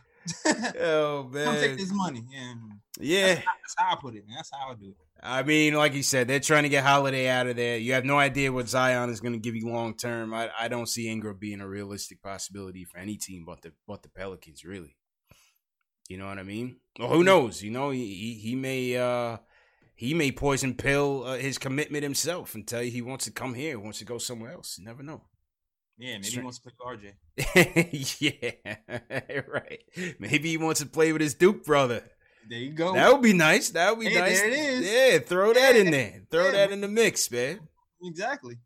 oh 0.80 1.28
man, 1.32 1.44
come 1.44 1.56
take 1.56 1.76
this 1.76 1.92
money. 1.92 2.24
Yeah, 2.30 2.54
yeah. 3.00 3.34
that's 3.34 3.74
how 3.76 3.92
I 3.92 3.96
put 4.00 4.14
it. 4.14 4.26
Man. 4.26 4.36
That's 4.36 4.50
how 4.52 4.70
I 4.70 4.74
do 4.74 4.90
it. 4.90 4.96
I 5.24 5.42
mean, 5.44 5.74
like 5.74 5.94
you 5.94 6.02
said, 6.02 6.26
they're 6.26 6.40
trying 6.40 6.64
to 6.64 6.68
get 6.68 6.84
Holiday 6.84 7.28
out 7.28 7.46
of 7.46 7.54
there. 7.54 7.78
You 7.78 7.92
have 7.92 8.04
no 8.04 8.18
idea 8.18 8.50
what 8.50 8.68
Zion 8.68 9.08
is 9.08 9.20
going 9.20 9.34
to 9.34 9.38
give 9.38 9.54
you 9.54 9.68
long 9.68 9.94
term. 9.94 10.34
I, 10.34 10.50
I 10.58 10.68
don't 10.68 10.88
see 10.88 11.08
Ingram 11.08 11.36
being 11.38 11.60
a 11.60 11.68
realistic 11.68 12.20
possibility 12.22 12.84
for 12.84 12.98
any 12.98 13.16
team 13.16 13.44
but 13.44 13.62
the 13.62 13.72
but 13.86 14.02
the 14.02 14.08
Pelicans, 14.08 14.64
really. 14.64 14.96
You 16.08 16.18
know 16.18 16.26
what 16.26 16.38
I 16.38 16.42
mean? 16.42 16.76
Well, 16.98 17.08
who 17.08 17.24
knows? 17.24 17.62
You 17.62 17.70
know, 17.70 17.90
he 17.90 18.04
he, 18.14 18.34
he 18.34 18.54
may 18.56 18.96
uh 18.96 19.38
he 19.94 20.14
may 20.14 20.32
poison 20.32 20.74
pill 20.74 21.24
uh, 21.24 21.36
his 21.36 21.58
commitment 21.58 22.02
himself 22.02 22.54
and 22.54 22.66
tell 22.66 22.82
you 22.82 22.90
he 22.90 23.02
wants 23.02 23.24
to 23.26 23.30
come 23.30 23.54
here, 23.54 23.78
wants 23.78 24.00
to 24.00 24.04
go 24.04 24.18
somewhere 24.18 24.52
else. 24.52 24.76
You 24.78 24.84
never 24.84 25.02
know. 25.02 25.22
Yeah, 26.02 26.14
maybe 26.18 26.26
he 26.30 26.40
wants 26.40 26.58
to 26.58 26.70
play 26.70 26.96
with 26.96 27.14
RJ. 28.18 28.20
yeah, 29.20 29.40
right. 29.48 29.82
Maybe 30.18 30.48
he 30.50 30.56
wants 30.56 30.80
to 30.80 30.86
play 30.86 31.12
with 31.12 31.22
his 31.22 31.34
Duke 31.34 31.64
brother. 31.64 32.02
There 32.50 32.58
you 32.58 32.72
go. 32.72 32.92
That 32.94 33.12
would 33.12 33.22
be 33.22 33.32
nice. 33.32 33.70
That 33.70 33.96
would 33.96 34.04
be 34.04 34.10
Hey, 34.12 34.18
nice. 34.18 34.40
there 34.40 34.50
it 34.50 34.58
is. 34.58 34.90
Yeah, 34.90 35.18
throw 35.20 35.52
that 35.52 35.76
in 35.76 35.92
there. 35.92 36.22
Throw 36.28 36.46
Yeah. 36.46 36.50
that 36.52 36.72
in 36.72 36.80
the 36.80 36.88
mix, 36.88 37.30
man. 37.30 37.60
exactly. 38.02 38.56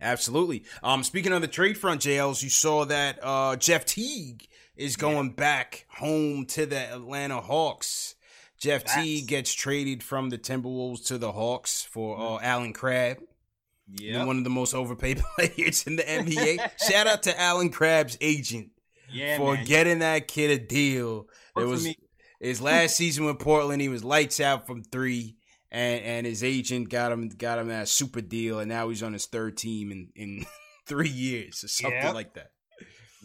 Absolutely. 0.00 0.64
Um, 0.82 1.04
speaking 1.04 1.32
of 1.32 1.42
the 1.42 1.48
trade 1.48 1.78
front, 1.78 2.00
J. 2.00 2.18
Ellis, 2.18 2.42
you 2.42 2.50
saw 2.50 2.84
that 2.86 3.18
uh, 3.22 3.54
Jeff 3.56 3.84
Teague 3.84 4.48
is 4.76 4.96
going 4.96 5.30
back 5.30 5.86
home 5.90 6.44
to 6.46 6.66
the 6.66 6.78
Atlanta 6.92 7.40
Hawks. 7.40 8.16
Jeff 8.58 8.82
Facts. 8.82 8.94
Teague 8.96 9.26
gets 9.28 9.52
traded 9.54 10.02
from 10.02 10.30
the 10.30 10.38
Timberwolves 10.38 11.06
to 11.06 11.18
the 11.18 11.30
Hawks 11.32 11.82
for 11.82 12.18
uh, 12.18 12.38
Allen 12.42 12.72
Crabbe, 12.72 13.18
Yeah. 13.96 14.24
one 14.24 14.38
of 14.38 14.44
the 14.44 14.50
most 14.50 14.74
overpaid 14.74 15.22
players 15.38 15.86
in 15.86 15.96
the 15.96 16.02
NBA. 16.02 16.70
Shout 16.90 17.06
out 17.06 17.22
to 17.24 17.40
Allen 17.40 17.70
Crabbe's 17.70 18.18
agent 18.20 18.70
Yeah, 19.12 19.36
for 19.38 19.54
man. 19.54 19.64
getting 19.64 19.98
that 20.00 20.28
kid 20.28 20.50
a 20.50 20.58
deal. 20.62 21.28
It 21.56 21.64
was 21.66 21.84
me. 21.84 21.96
his 22.40 22.60
last 22.60 22.96
season 22.96 23.24
with 23.24 23.38
Portland. 23.38 23.80
He 23.82 23.88
was 23.88 24.04
lights 24.04 24.40
out 24.40 24.66
from 24.66 24.82
three, 24.84 25.36
and 25.70 26.02
and 26.04 26.26
his 26.26 26.44
agent 26.44 26.88
got 26.90 27.12
him 27.12 27.28
got 27.30 27.58
him 27.58 27.68
that 27.68 27.88
super 27.88 28.20
deal, 28.20 28.60
and 28.60 28.68
now 28.68 28.88
he's 28.90 29.02
on 29.02 29.12
his 29.12 29.26
third 29.26 29.56
team 29.56 29.90
in 29.90 30.08
in 30.14 30.46
three 30.86 31.08
years 31.08 31.64
or 31.64 31.68
something 31.68 31.98
Yep. 32.00 32.14
like 32.14 32.34
that. 32.34 32.50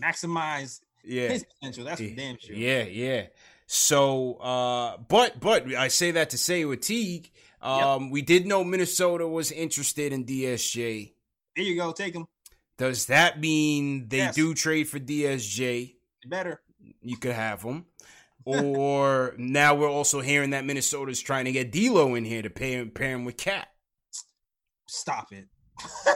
maximize 0.02 0.80
Yeah, 1.04 1.30
his 1.30 1.43
potential. 1.43 1.86
That's 1.86 1.99
for 1.99 2.08
yeah, 2.08 2.15
damn 2.15 2.38
sure. 2.39 2.56
yeah, 2.56 2.84
yeah. 2.84 3.26
So, 3.67 4.36
uh, 4.36 4.97
but 5.08 5.39
but 5.39 5.73
I 5.76 5.88
say 5.88 6.12
that 6.12 6.32
to 6.32 6.38
say 6.38 6.65
with 6.65 6.82
Teague, 6.82 7.32
um, 7.63 8.10
we 8.10 8.21
did 8.21 8.45
know 8.45 8.63
Minnesota 8.63 9.28
was 9.28 9.52
interested 9.52 10.12
in 10.13 10.26
DSJ. 10.26 11.13
There 11.56 11.65
you 11.65 11.76
go. 11.76 11.91
Take 11.91 12.13
him. 12.15 12.26
Does 12.78 13.06
that 13.08 13.39
mean 13.39 14.08
they 14.10 14.17
Yes. 14.17 14.36
do 14.36 14.54
trade 14.54 14.86
for 14.89 14.99
DSJ? 14.99 15.95
Better. 16.28 16.62
you 17.02 17.17
could 17.17 17.34
have 17.34 17.62
him. 17.62 17.86
Or 18.45 19.34
now 19.38 19.76
we're 19.76 19.89
also 19.89 20.19
hearing 20.21 20.49
that 20.52 20.65
Minnesota's 20.65 21.21
trying 21.21 21.45
to 21.45 21.52
get 21.52 21.71
D'Lo 21.71 22.15
in 22.15 22.26
here 22.26 22.41
to 22.41 22.49
pay 22.49 22.73
him, 22.73 22.91
pair 22.91 23.12
him 23.12 23.23
with 23.26 23.38
KAT. 23.38 23.67
Stop 24.88 25.32
it. 25.32 25.47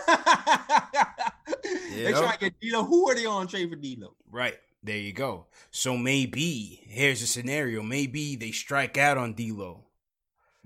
they 1.93 2.03
Yep. 2.03 2.15
try 2.15 2.33
to 2.33 2.39
get 2.39 2.59
D'Lo. 2.59 2.83
Who 2.83 3.09
are 3.09 3.15
they 3.15 3.25
on 3.25 3.47
trade 3.47 3.69
for 3.69 3.75
D'Lo? 3.75 4.15
Right 4.29 4.55
there, 4.83 4.97
you 4.97 5.13
go. 5.13 5.47
So 5.71 5.97
maybe 5.97 6.81
here's 6.87 7.21
a 7.21 7.27
scenario. 7.27 7.81
Maybe 7.81 8.35
they 8.35 8.51
strike 8.51 8.97
out 8.97 9.17
on 9.17 9.33
D'Lo. 9.33 9.85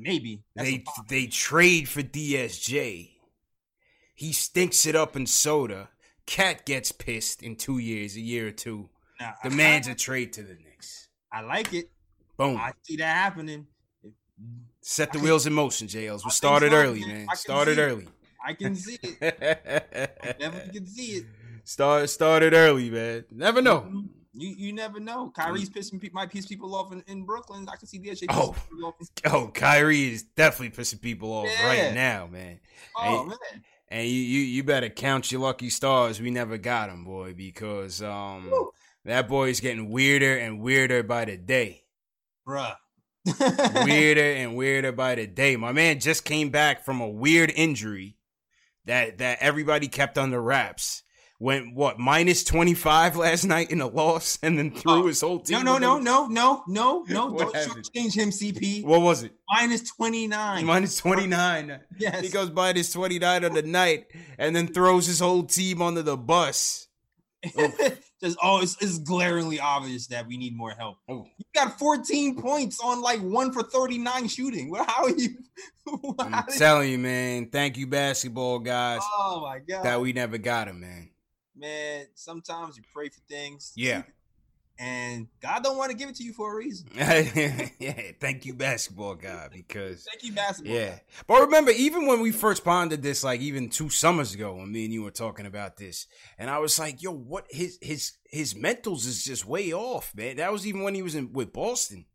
Maybe 0.02 0.42
That's 0.56 0.70
They 0.70 0.84
they 1.08 1.28
trade 1.28 1.88
for 1.88 2.02
DSJ. 2.02 3.10
He 4.16 4.34
stinks 4.34 4.86
it 4.86 4.96
up 4.96 5.16
in 5.16 5.26
soda. 5.26 5.90
KAT 6.28 6.66
gets 6.66 6.92
pissed 6.92 7.42
in 7.42 7.56
two 7.56 7.78
years, 7.80 8.16
a 8.16 8.22
year 8.22 8.48
or 8.48 8.52
two. 8.52 8.90
Now, 9.20 9.34
Demands 9.44 9.88
a 9.88 9.96
trade 9.96 10.34
to 10.34 10.44
the 10.44 10.54
Knicks. 10.56 11.08
I 11.32 11.42
like 11.42 11.74
it. 11.74 11.90
Boom. 12.38 12.58
I 12.58 12.72
see 12.84 12.98
that 12.98 13.16
happening. 13.16 13.68
Set 14.82 15.12
the 15.12 15.18
I 15.18 15.20
can- 15.20 15.24
wheels 15.24 15.46
in 15.48 15.54
motion, 15.54 15.88
J. 15.88 16.08
Ellis. 16.08 16.24
We 16.26 16.32
started 16.32 16.72
so, 16.72 16.78
early, 16.78 17.06
man. 17.06 17.28
Started 17.36 17.78
early. 17.80 18.08
I 18.44 18.54
can 18.54 18.76
see 18.76 18.98
it. 19.02 19.20
Definitely 20.40 20.74
can 20.74 20.88
see 20.88 21.06
it. 21.18 21.26
Start 21.64 22.10
started 22.10 22.54
early, 22.54 22.90
man. 22.90 23.26
Never 23.32 23.62
know. 23.62 23.82
Mm-hmm. 23.82 24.00
You 24.34 24.54
you 24.58 24.74
never 24.74 25.00
know. 25.00 25.30
Kyrie's 25.30 25.70
pissing 25.70 26.02
pe- 26.02 26.10
might 26.13 26.32
piss 26.32 26.46
people 26.46 26.74
off 26.76 26.91
in, 26.94 27.04
in 27.08 27.26
Brooklyn. 27.26 27.67
I 27.72 27.76
can 27.76 27.88
see 27.88 28.00
pissing 28.00 28.28
Oh. 28.30 28.56
Oh, 29.26 29.48
Kyrie 29.54 30.13
is 30.13 30.24
definitely 30.24 30.76
pissing 30.82 31.02
people 31.02 31.32
off 31.34 31.48
Yeah. 31.48 31.67
right 31.67 31.94
now, 31.94 32.28
man. 32.32 32.60
Oh 32.96 33.24
Hey, 33.24 33.26
man, 33.30 33.63
And 33.89 34.08
you, 34.08 34.15
you 34.22 34.39
you 34.39 34.63
better 34.63 34.88
count 34.89 35.32
your 35.32 35.41
lucky 35.41 35.70
stars. 35.70 36.22
We 36.22 36.32
never 36.32 36.58
got 36.58 36.89
him, 36.89 37.04
boy, 37.04 37.34
because 37.34 38.02
um 38.02 38.50
Woo. 38.50 38.72
that 39.06 39.28
boy 39.28 39.50
is 39.50 39.60
getting 39.60 39.89
weirder 39.89 40.38
and 40.38 40.62
weirder 40.62 41.04
by 41.04 41.26
the 41.26 41.36
day. 41.38 41.84
bruh. 42.48 42.76
Weirder 43.86 44.34
and 44.34 44.56
weirder 44.56 44.91
by 44.94 45.13
the 45.15 45.28
day. 45.28 45.56
My 45.56 45.72
man 45.72 46.00
just 46.00 46.26
came 46.26 46.50
back 46.50 46.84
from 46.84 47.02
a 47.02 47.08
weird 47.08 47.52
injury 47.56 48.17
that 48.86 49.20
that 49.20 49.38
everybody 49.41 49.88
kept 49.88 50.17
under 50.17 50.41
wraps. 50.41 51.04
Went 51.41 51.73
what 51.73 51.97
minus 51.97 52.43
twenty 52.43 52.75
five 52.75 53.17
last 53.17 53.43
night 53.43 53.71
in 53.71 53.82
a 53.82 53.88
loss, 53.88 54.38
and 54.43 54.58
then 54.58 54.71
threw 54.71 55.04
oh, 55.04 55.08
his 55.08 55.19
whole 55.19 55.39
team. 55.39 55.63
No, 55.63 55.77
no, 55.77 55.97
no, 55.97 55.97
no, 55.97 56.27
no, 56.27 56.63
no, 56.67 57.06
no. 57.10 57.38
Don't 57.38 57.93
change 57.93 58.13
him, 58.15 58.30
CP. 58.30 58.86
What 58.86 59.01
was 59.01 59.23
it? 59.23 59.34
Minus 59.49 59.89
twenty 59.89 60.27
nine. 60.27 60.65
Minus 60.65 60.97
twenty 60.97 61.27
nine. 61.27 61.82
yes. 61.97 62.21
He 62.21 62.30
goes 62.30 62.51
minus 62.51 62.93
twenty 62.93 63.19
nine 63.19 63.43
on 63.43 63.54
the 63.54 63.63
night, 63.63 64.06
and 64.38 64.56
then 64.56 64.67
throws 64.67 65.08
his 65.08 65.19
whole 65.19 65.43
team 65.43 65.82
under 65.82 66.04
the 66.04 66.15
bus. 66.15 66.88
Just 68.23 68.38
oh, 68.43 68.62
it's, 68.62 68.80
it's 68.80 68.99
glaringly 68.99 69.60
obvious 69.60 70.06
that 70.08 70.27
we 70.27 70.38
need 70.38 70.56
more 70.56 70.75
help. 70.77 70.97
Oh. 71.10 71.25
You 71.39 71.45
got 71.56 71.80
14 71.80 72.39
points 72.39 72.80
on 72.80 73.01
like 73.01 73.19
one 73.19 73.51
for 73.51 73.63
39 73.63 74.27
shooting. 74.27 74.69
Well, 74.69 74.86
how 74.88 75.06
are 75.06 75.10
you? 75.10 75.30
I'm 76.19 76.43
telling 76.56 76.91
you, 76.91 76.99
man. 76.99 77.49
Thank 77.49 77.77
you, 77.77 77.88
basketball 77.88 78.60
guys. 78.60 78.99
Oh 79.04 79.41
my 79.41 79.58
god, 79.58 79.84
that 79.84 80.01
we 80.01 80.13
never 80.13 80.38
got 80.38 80.67
him, 80.67 80.82
man 80.82 81.11
man, 81.62 82.08
sometimes 82.15 82.76
you 82.76 82.84
pray 82.93 83.08
for 83.08 83.21
things. 83.30 83.71
Yeah. 83.76 84.02
And 84.80 85.28
God 85.43 85.63
don't 85.63 85.78
want 85.78 85.91
to 85.91 85.97
give 85.97 86.10
it 86.10 86.15
to 86.15 86.24
you 86.24 86.34
for 86.34 86.52
a 86.52 86.56
reason. 86.56 86.88
yeah, 86.95 88.12
thank 88.19 88.45
you, 88.47 88.56
basketball 88.56 89.13
God, 89.13 89.52
because 89.54 90.08
thank 90.10 90.24
you, 90.24 90.34
basketball. 90.34 90.74
Yeah, 90.74 90.97
but 91.28 91.41
remember, 91.41 91.69
even 91.69 92.08
when 92.08 92.19
we 92.19 92.32
first 92.32 92.63
pondered 92.63 93.04
this, 93.04 93.24
like 93.24 93.41
even 93.41 93.69
two 93.69 93.89
summers 93.89 94.34
ago, 94.34 94.56
when 94.56 94.71
me 94.71 94.86
and 94.86 94.93
you 94.93 95.04
were 95.04 95.12
talking 95.12 95.45
about 95.45 95.78
this, 95.78 96.08
and 96.39 96.50
I 96.50 96.58
was 96.58 96.80
like, 96.80 97.04
"Yo, 97.04 97.12
what 97.12 97.45
his 97.52 97.78
his 97.80 98.13
his 98.32 98.56
mentals 98.56 99.06
is 99.06 99.24
just 99.24 99.45
way 99.45 99.71
off, 99.71 100.15
man." 100.15 100.38
That 100.38 100.52
was 100.52 100.65
even 100.65 100.82
when 100.82 100.95
he 100.95 101.04
was 101.04 101.13
in 101.13 101.32
with 101.32 101.54
Boston. 101.54 102.06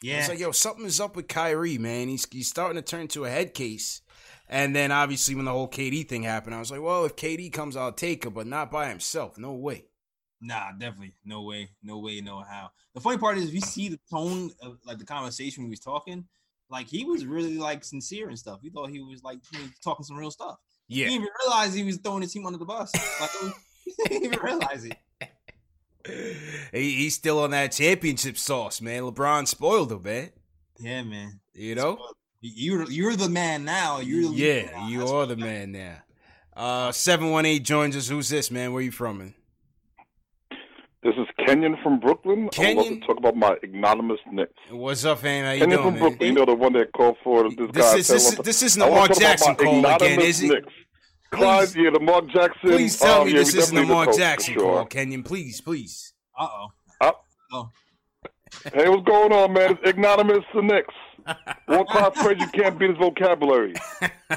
Yeah, 0.00 0.20
it's 0.20 0.30
like, 0.30 0.38
"Yo, 0.38 0.52
something 0.52 0.86
is 0.86 1.00
up 1.00 1.16
with 1.16 1.28
Kyrie, 1.28 1.76
man. 1.76 2.08
He's 2.08 2.26
he's 2.30 2.48
starting 2.48 2.76
to 2.76 2.82
turn 2.82 3.08
to 3.08 3.26
a 3.26 3.30
head 3.30 3.52
case." 3.52 4.00
And 4.48 4.74
then 4.76 4.92
obviously 4.92 5.34
when 5.34 5.44
the 5.44 5.52
whole 5.52 5.68
KD 5.68 6.08
thing 6.08 6.22
happened, 6.22 6.54
I 6.54 6.58
was 6.58 6.70
like, 6.70 6.80
well, 6.80 7.04
if 7.04 7.16
KD 7.16 7.52
comes, 7.52 7.76
I'll 7.76 7.92
take 7.92 8.24
him, 8.24 8.32
but 8.32 8.46
not 8.46 8.70
by 8.70 8.88
himself. 8.88 9.38
No 9.38 9.52
way. 9.52 9.86
Nah, 10.40 10.72
definitely. 10.72 11.14
No 11.24 11.42
way. 11.42 11.70
No 11.82 11.98
way, 11.98 12.20
no 12.20 12.40
how. 12.40 12.70
The 12.94 13.00
funny 13.00 13.18
part 13.18 13.38
is 13.38 13.48
if 13.48 13.54
you 13.54 13.60
see 13.60 13.88
the 13.88 13.98
tone 14.10 14.50
of 14.62 14.78
like 14.84 14.98
the 14.98 15.04
conversation 15.04 15.64
he 15.64 15.70
was 15.70 15.80
talking, 15.80 16.24
like 16.68 16.86
he 16.88 17.04
was 17.04 17.26
really 17.26 17.58
like 17.58 17.84
sincere 17.84 18.28
and 18.28 18.38
stuff. 18.38 18.60
We 18.62 18.70
thought 18.70 18.90
he 18.90 19.00
was 19.00 19.22
like 19.22 19.38
he 19.50 19.62
was 19.62 19.70
talking 19.82 20.04
some 20.04 20.16
real 20.16 20.30
stuff. 20.30 20.56
Yeah. 20.88 21.06
He 21.06 21.10
didn't 21.10 21.22
even 21.22 21.28
realize 21.44 21.74
he 21.74 21.82
was 21.82 21.96
throwing 21.98 22.22
his 22.22 22.32
team 22.32 22.46
under 22.46 22.58
the 22.58 22.64
bus. 22.64 22.92
Like 23.20 23.30
he 23.84 23.92
didn't 24.04 24.24
even 24.24 24.40
realize 24.40 24.84
it. 24.84 24.96
He, 26.72 26.92
he's 26.92 27.16
still 27.16 27.40
on 27.40 27.50
that 27.50 27.72
championship 27.72 28.38
sauce, 28.38 28.80
man. 28.80 29.02
LeBron 29.02 29.48
spoiled 29.48 29.90
him, 29.90 30.04
man. 30.04 30.30
Yeah, 30.78 31.02
man. 31.02 31.40
You 31.52 31.74
know? 31.74 31.98
You're 32.40 32.90
you're 32.90 33.16
the 33.16 33.28
man 33.28 33.64
now. 33.64 34.00
You're 34.00 34.30
the 34.30 34.36
yeah, 34.36 34.70
now. 34.70 34.88
you 34.88 34.98
That's 35.00 35.10
are 35.10 35.26
the 35.26 35.36
man 35.36 35.72
now. 35.72 35.96
Uh, 36.54 36.92
seven 36.92 37.30
one 37.30 37.46
eight 37.46 37.64
joins 37.64 37.96
us. 37.96 38.08
Who's 38.08 38.28
this 38.28 38.50
man? 38.50 38.72
Where 38.72 38.82
you 38.82 38.90
from? 38.90 39.18
Man? 39.18 39.34
This 41.02 41.14
is 41.18 41.26
Kenyon 41.46 41.76
from 41.82 42.00
Brooklyn. 42.00 42.48
Kenyon? 42.48 42.78
I 42.78 42.88
love 42.90 43.00
to 43.00 43.06
talk 43.06 43.18
about 43.18 43.36
my 43.36 43.56
ignominious 43.62 44.20
Knicks. 44.32 44.52
What's 44.70 45.04
up, 45.04 45.20
fam? 45.20 45.44
How 45.44 45.52
you 45.52 45.60
Kenyon 45.60 45.78
doing, 45.78 45.82
from 45.82 45.94
man? 45.94 46.02
Brooklyn. 46.02 46.28
You 46.28 46.34
know 46.34 46.44
the 46.44 46.54
one 46.54 46.72
that 46.72 46.92
called 46.92 47.16
for 47.22 47.44
this, 47.44 47.54
this 47.56 47.70
guy. 47.70 47.96
Is, 47.96 48.08
this, 48.08 48.32
is, 48.32 48.38
this 48.38 48.62
isn't 48.62 48.80
the 48.80 48.88
Mark 48.88 49.14
Jackson 49.16 49.54
call 49.54 49.86
again, 49.86 50.20
is 50.20 50.42
it? 50.42 50.48
Knicks. 50.48 50.72
Clyde, 51.30 51.74
yeah, 51.74 51.90
the 51.90 52.00
Mark 52.00 52.28
Jackson. 52.28 52.70
Please 52.70 52.98
tell 52.98 53.20
um, 53.22 53.26
me 53.26 53.32
yeah, 53.32 53.38
this 53.40 53.54
isn't 53.54 53.74
the 53.74 53.84
Mark 53.84 54.16
Jackson 54.16 54.54
sure. 54.54 54.62
call, 54.62 54.84
Kenyon. 54.86 55.22
Please, 55.22 55.60
please. 55.60 56.12
Uh-oh. 56.38 56.68
Uh-oh. 57.00 57.70
Hey, 58.72 58.88
what's 58.88 59.04
going 59.04 59.32
on, 59.32 59.52
man? 59.52 59.72
It's 59.72 59.88
ignominious 59.88 60.44
the 60.54 60.62
Knicks. 60.62 60.94
One 61.66 61.86
class 61.86 62.20
phrase 62.20 62.36
you 62.40 62.48
can't 62.48 62.78
beat 62.78 62.90
his 62.90 62.98
vocabulary. 62.98 63.74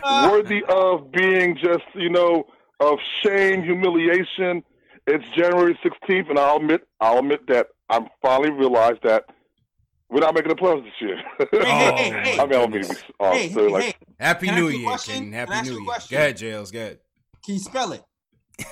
Worthy 0.04 0.64
of 0.70 1.12
being 1.12 1.56
just, 1.56 1.86
you 1.96 2.10
know, 2.10 2.46
of 2.80 2.98
shame, 3.24 3.64
humiliation. 3.64 4.64
It's 5.08 5.26
January 5.36 5.78
16th, 5.84 6.30
and 6.30 6.40
I'll 6.40 6.58
admit, 6.58 6.88
I'll 7.00 7.20
admit 7.20 7.48
that 7.48 7.68
I'm 7.90 8.08
finally 8.22 8.52
realized 8.52 9.00
that 9.04 9.26
we're 10.10 10.20
not 10.22 10.34
making 10.34 10.50
the 10.50 10.56
playoffs 10.56 10.84
this 10.84 10.94
year. 11.02 11.18
Hey, 11.52 11.60
hey, 11.62 12.10
hey, 12.24 12.40
I 12.40 12.46
mean, 12.46 12.56
I 12.56 12.62
don't 12.62 12.72
mean 12.72 12.82
be 12.82 12.88
uh, 13.20 13.32
hey, 13.32 13.48
hey, 13.48 13.68
like. 13.68 13.98
Happy 14.20 14.48
Can 14.48 14.56
New 14.56 14.70
Year, 14.70 14.98
King. 14.98 15.32
Happy 15.32 15.70
New 15.70 15.82
Year. 15.82 15.98
Go 16.10 16.18
ahead, 16.18 16.38
J. 16.38 16.52
Ellis. 16.52 16.72
Go 16.72 16.80
ahead. 16.80 17.00
Can 17.46 17.54
you 17.56 17.60
spell 17.60 17.94
it? 17.94 18.04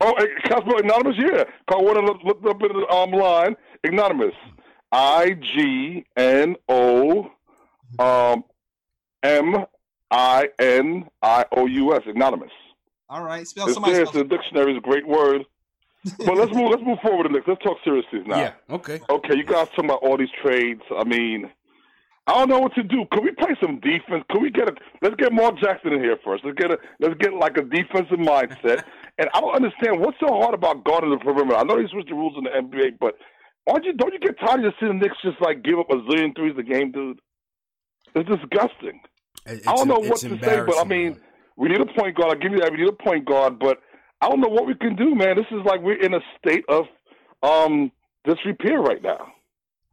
oh, 0.00 0.14
hey, 0.18 0.26
can 0.44 0.52
I 0.52 0.60
spell 0.60 0.78
anonymous? 0.78 1.16
Yeah. 1.18 1.44
Call 1.70 1.84
one 1.84 1.96
of 1.96 2.04
look 2.22 2.38
up 2.46 2.62
in 2.62 2.68
the 2.68 2.86
um, 2.88 3.12
line. 3.12 3.56
Anonymous. 3.84 4.34
I 4.92 5.30
G 5.32 6.04
N 6.16 6.56
O 6.68 7.30
um, 7.98 8.44
M 9.22 9.66
I 10.10 10.48
N 10.58 11.08
I 11.22 11.44
O 11.52 11.66
U 11.66 11.94
S, 11.94 12.02
anonymous. 12.06 12.50
All 13.08 13.22
right, 13.22 13.46
spell 13.46 13.66
it's 13.66 13.74
somebody. 13.74 13.94
There, 13.94 14.02
it's 14.02 14.12
the 14.12 14.24
dictionary 14.24 14.72
is 14.72 14.78
a 14.78 14.80
great 14.80 15.06
word. 15.06 15.44
but 16.24 16.36
let's 16.36 16.52
move. 16.52 16.70
Let's 16.70 16.82
move 16.82 16.98
forward. 17.00 17.30
Let's 17.30 17.62
talk 17.62 17.76
seriously 17.84 18.20
now. 18.24 18.38
Yeah. 18.38 18.52
Okay. 18.70 19.00
Okay. 19.10 19.36
You 19.36 19.44
guys 19.44 19.68
talking 19.68 19.86
about 19.86 20.02
all 20.02 20.16
these 20.16 20.30
trades? 20.42 20.82
I 20.96 21.04
mean, 21.04 21.50
I 22.26 22.34
don't 22.34 22.48
know 22.48 22.58
what 22.58 22.74
to 22.74 22.82
do. 22.82 23.04
Can 23.12 23.24
we 23.24 23.32
play 23.32 23.54
some 23.60 23.80
defense? 23.80 24.24
Can 24.30 24.40
we 24.40 24.50
get 24.50 24.68
a? 24.68 24.74
Let's 25.02 25.16
get 25.16 25.32
Mark 25.32 25.58
Jackson 25.58 25.92
in 25.92 26.00
here 26.00 26.16
first. 26.24 26.44
Let's 26.44 26.58
get 26.58 26.70
a. 26.70 26.78
Let's 27.00 27.14
get 27.18 27.34
like 27.34 27.56
a 27.58 27.62
defensive 27.62 28.18
mindset. 28.18 28.84
and 29.18 29.28
I 29.34 29.40
don't 29.40 29.54
understand 29.54 30.00
what's 30.00 30.18
so 30.20 30.28
hard 30.28 30.54
about 30.54 30.84
guarding 30.84 31.10
the 31.10 31.18
perimeter. 31.18 31.56
I 31.56 31.64
know 31.64 31.76
they 31.76 31.88
switched 31.88 32.08
the 32.08 32.14
rules 32.14 32.34
in 32.38 32.44
the 32.44 32.50
NBA, 32.50 32.98
but 32.98 33.16
Aren't 33.68 33.84
you? 33.84 33.92
Don't 33.92 34.12
you 34.12 34.18
get 34.18 34.38
tired 34.38 34.64
of 34.64 34.74
seeing 34.80 34.98
the 34.98 35.06
Knicks 35.06 35.16
just 35.22 35.40
like 35.40 35.62
give 35.62 35.78
up 35.78 35.90
a 35.90 35.96
zillion 35.96 36.34
threes 36.34 36.54
a 36.58 36.62
game, 36.62 36.92
dude? 36.92 37.20
It's 38.14 38.28
disgusting. 38.28 39.00
It's, 39.46 39.66
I 39.66 39.74
don't 39.74 39.88
know 39.88 39.98
what 40.00 40.20
to 40.20 40.38
say, 40.40 40.62
but 40.66 40.78
I 40.78 40.84
mean, 40.84 41.20
we 41.56 41.68
need 41.68 41.80
a 41.80 41.86
point 41.86 42.16
guard. 42.16 42.32
I'll 42.32 42.38
give 42.38 42.52
you 42.52 42.58
that. 42.60 42.72
We 42.72 42.78
need 42.78 42.88
a 42.88 42.92
point 42.92 43.26
guard, 43.26 43.58
but 43.58 43.78
I 44.20 44.28
don't 44.28 44.40
know 44.40 44.48
what 44.48 44.66
we 44.66 44.74
can 44.74 44.96
do, 44.96 45.14
man. 45.14 45.36
This 45.36 45.46
is 45.50 45.64
like 45.64 45.80
we're 45.80 46.00
in 46.00 46.14
a 46.14 46.20
state 46.38 46.64
of 46.68 46.86
um 47.42 47.90
disrepair 48.24 48.80
right 48.80 49.02
now. 49.02 49.32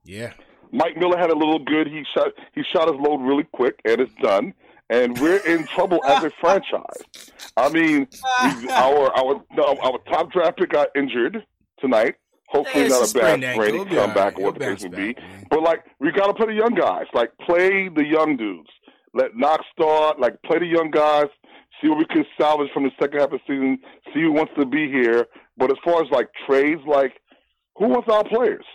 Yeah. 0.03 0.33
Mike 0.71 0.97
Miller 0.97 1.17
had 1.17 1.29
a 1.29 1.35
little 1.35 1.59
good. 1.59 1.87
He 1.87 2.03
shot 2.15 2.29
he 2.53 2.63
shot 2.73 2.87
his 2.91 2.99
load 2.99 3.21
really 3.21 3.45
quick, 3.53 3.79
and 3.85 4.01
it's 4.01 4.13
done. 4.21 4.53
And 4.89 5.19
we're 5.19 5.45
in 5.45 5.67
trouble 5.67 6.03
as 6.05 6.23
a 6.23 6.31
franchise. 6.41 7.03
I 7.55 7.69
mean, 7.69 8.07
our 8.71 9.11
our 9.17 9.43
our 9.59 9.99
top 10.09 10.31
draft 10.31 10.57
pick 10.57 10.69
got 10.69 10.89
injured 10.95 11.45
tonight. 11.79 12.15
Hopefully 12.47 12.83
yeah, 12.83 12.89
not 12.89 13.11
a 13.11 13.13
bad 13.13 13.55
sprain 13.55 13.85
comeback 13.89 14.39
or 14.39 14.45
what 14.45 14.53
the 14.55 14.65
case 14.65 14.83
may 14.83 15.13
be. 15.13 15.15
But 15.49 15.63
like 15.63 15.83
we 15.99 16.11
gotta 16.11 16.33
play 16.33 16.47
the 16.47 16.53
young 16.53 16.75
guys. 16.75 17.05
Like 17.13 17.31
play 17.45 17.89
the 17.89 18.05
young 18.05 18.37
dudes. 18.37 18.69
Let 19.13 19.35
Knox 19.35 19.65
start, 19.73 20.19
like 20.19 20.41
play 20.43 20.59
the 20.59 20.65
young 20.65 20.89
guys, 20.89 21.25
see 21.81 21.89
what 21.89 21.97
we 21.97 22.05
can 22.05 22.25
salvage 22.39 22.69
from 22.73 22.83
the 22.83 22.91
second 22.99 23.19
half 23.19 23.31
of 23.31 23.39
the 23.39 23.53
season, 23.53 23.79
see 24.13 24.21
who 24.21 24.31
wants 24.31 24.53
to 24.57 24.65
be 24.65 24.89
here. 24.89 25.25
But 25.57 25.71
as 25.71 25.77
far 25.83 26.01
as 26.01 26.09
like 26.09 26.29
trades, 26.47 26.81
like 26.87 27.19
who 27.75 27.89
wants 27.89 28.07
our 28.09 28.23
players? 28.23 28.65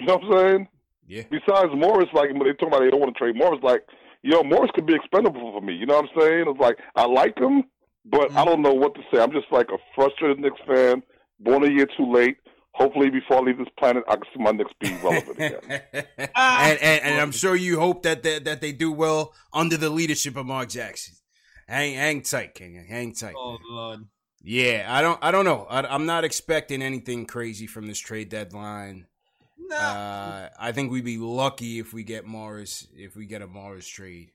You 0.00 0.06
know 0.06 0.16
what 0.16 0.24
I'm 0.24 0.48
saying? 0.48 0.68
Yeah. 1.06 1.22
Besides 1.30 1.70
Morris, 1.76 2.08
like 2.12 2.30
when 2.30 2.44
they 2.44 2.54
talk 2.54 2.68
about 2.68 2.80
they 2.80 2.90
don't 2.90 3.00
want 3.00 3.14
to 3.14 3.18
trade 3.18 3.36
Morris, 3.36 3.60
like, 3.62 3.82
yo, 4.22 4.42
Morris 4.42 4.70
could 4.74 4.86
be 4.86 4.94
expendable 4.94 5.52
for 5.52 5.60
me. 5.60 5.74
You 5.74 5.86
know 5.86 6.00
what 6.00 6.06
I'm 6.06 6.20
saying? 6.20 6.44
It's 6.48 6.60
like 6.60 6.78
I 6.96 7.04
like 7.04 7.38
him, 7.38 7.62
but 8.04 8.30
mm-hmm. 8.30 8.38
I 8.38 8.44
don't 8.44 8.62
know 8.62 8.74
what 8.74 8.96
to 8.96 9.02
say. 9.12 9.22
I'm 9.22 9.30
just 9.30 9.46
like 9.52 9.68
a 9.68 9.78
frustrated 9.94 10.40
Knicks 10.40 10.60
fan, 10.66 11.04
born 11.38 11.62
a 11.62 11.70
year 11.70 11.86
too 11.96 12.10
late 12.10 12.38
hopefully 12.74 13.08
before 13.08 13.38
I 13.38 13.40
leave 13.40 13.58
this 13.58 13.68
planet, 13.78 14.04
I 14.08 14.16
can 14.16 14.24
see 14.34 14.42
my 14.42 14.50
Knicks 14.50 14.72
be 14.80 14.92
relevant 15.02 15.36
again. 15.36 15.82
and, 16.18 16.78
and, 16.78 17.04
and 17.04 17.20
I'm 17.20 17.30
sure 17.30 17.56
you 17.56 17.78
hope 17.78 18.02
that 18.02 18.22
they, 18.22 18.38
that 18.40 18.60
they 18.60 18.72
do 18.72 18.92
well 18.92 19.32
under 19.52 19.76
the 19.76 19.90
leadership 19.90 20.36
of 20.36 20.46
Mark 20.46 20.68
Jackson. 20.68 21.14
Hang 21.66 21.94
hang 21.94 22.20
tight, 22.20 22.54
King. 22.54 22.84
Hang 22.86 23.14
tight. 23.14 23.34
Oh 23.36 23.58
Lord. 23.70 24.00
Yeah, 24.42 24.86
I 24.86 25.00
don't 25.00 25.18
I 25.22 25.30
don't 25.30 25.46
know. 25.46 25.66
I, 25.70 25.94
am 25.94 26.04
not 26.04 26.24
expecting 26.24 26.82
anything 26.82 27.24
crazy 27.24 27.66
from 27.66 27.86
this 27.86 27.98
trade 27.98 28.28
deadline. 28.28 29.06
Nah. 29.58 29.76
Uh, 29.76 30.48
I 30.58 30.72
think 30.72 30.92
we'd 30.92 31.06
be 31.06 31.16
lucky 31.16 31.78
if 31.78 31.94
we 31.94 32.04
get 32.04 32.26
Morris 32.26 32.86
if 32.94 33.16
we 33.16 33.24
get 33.24 33.40
a 33.40 33.46
Morris 33.46 33.88
trade. 33.88 34.30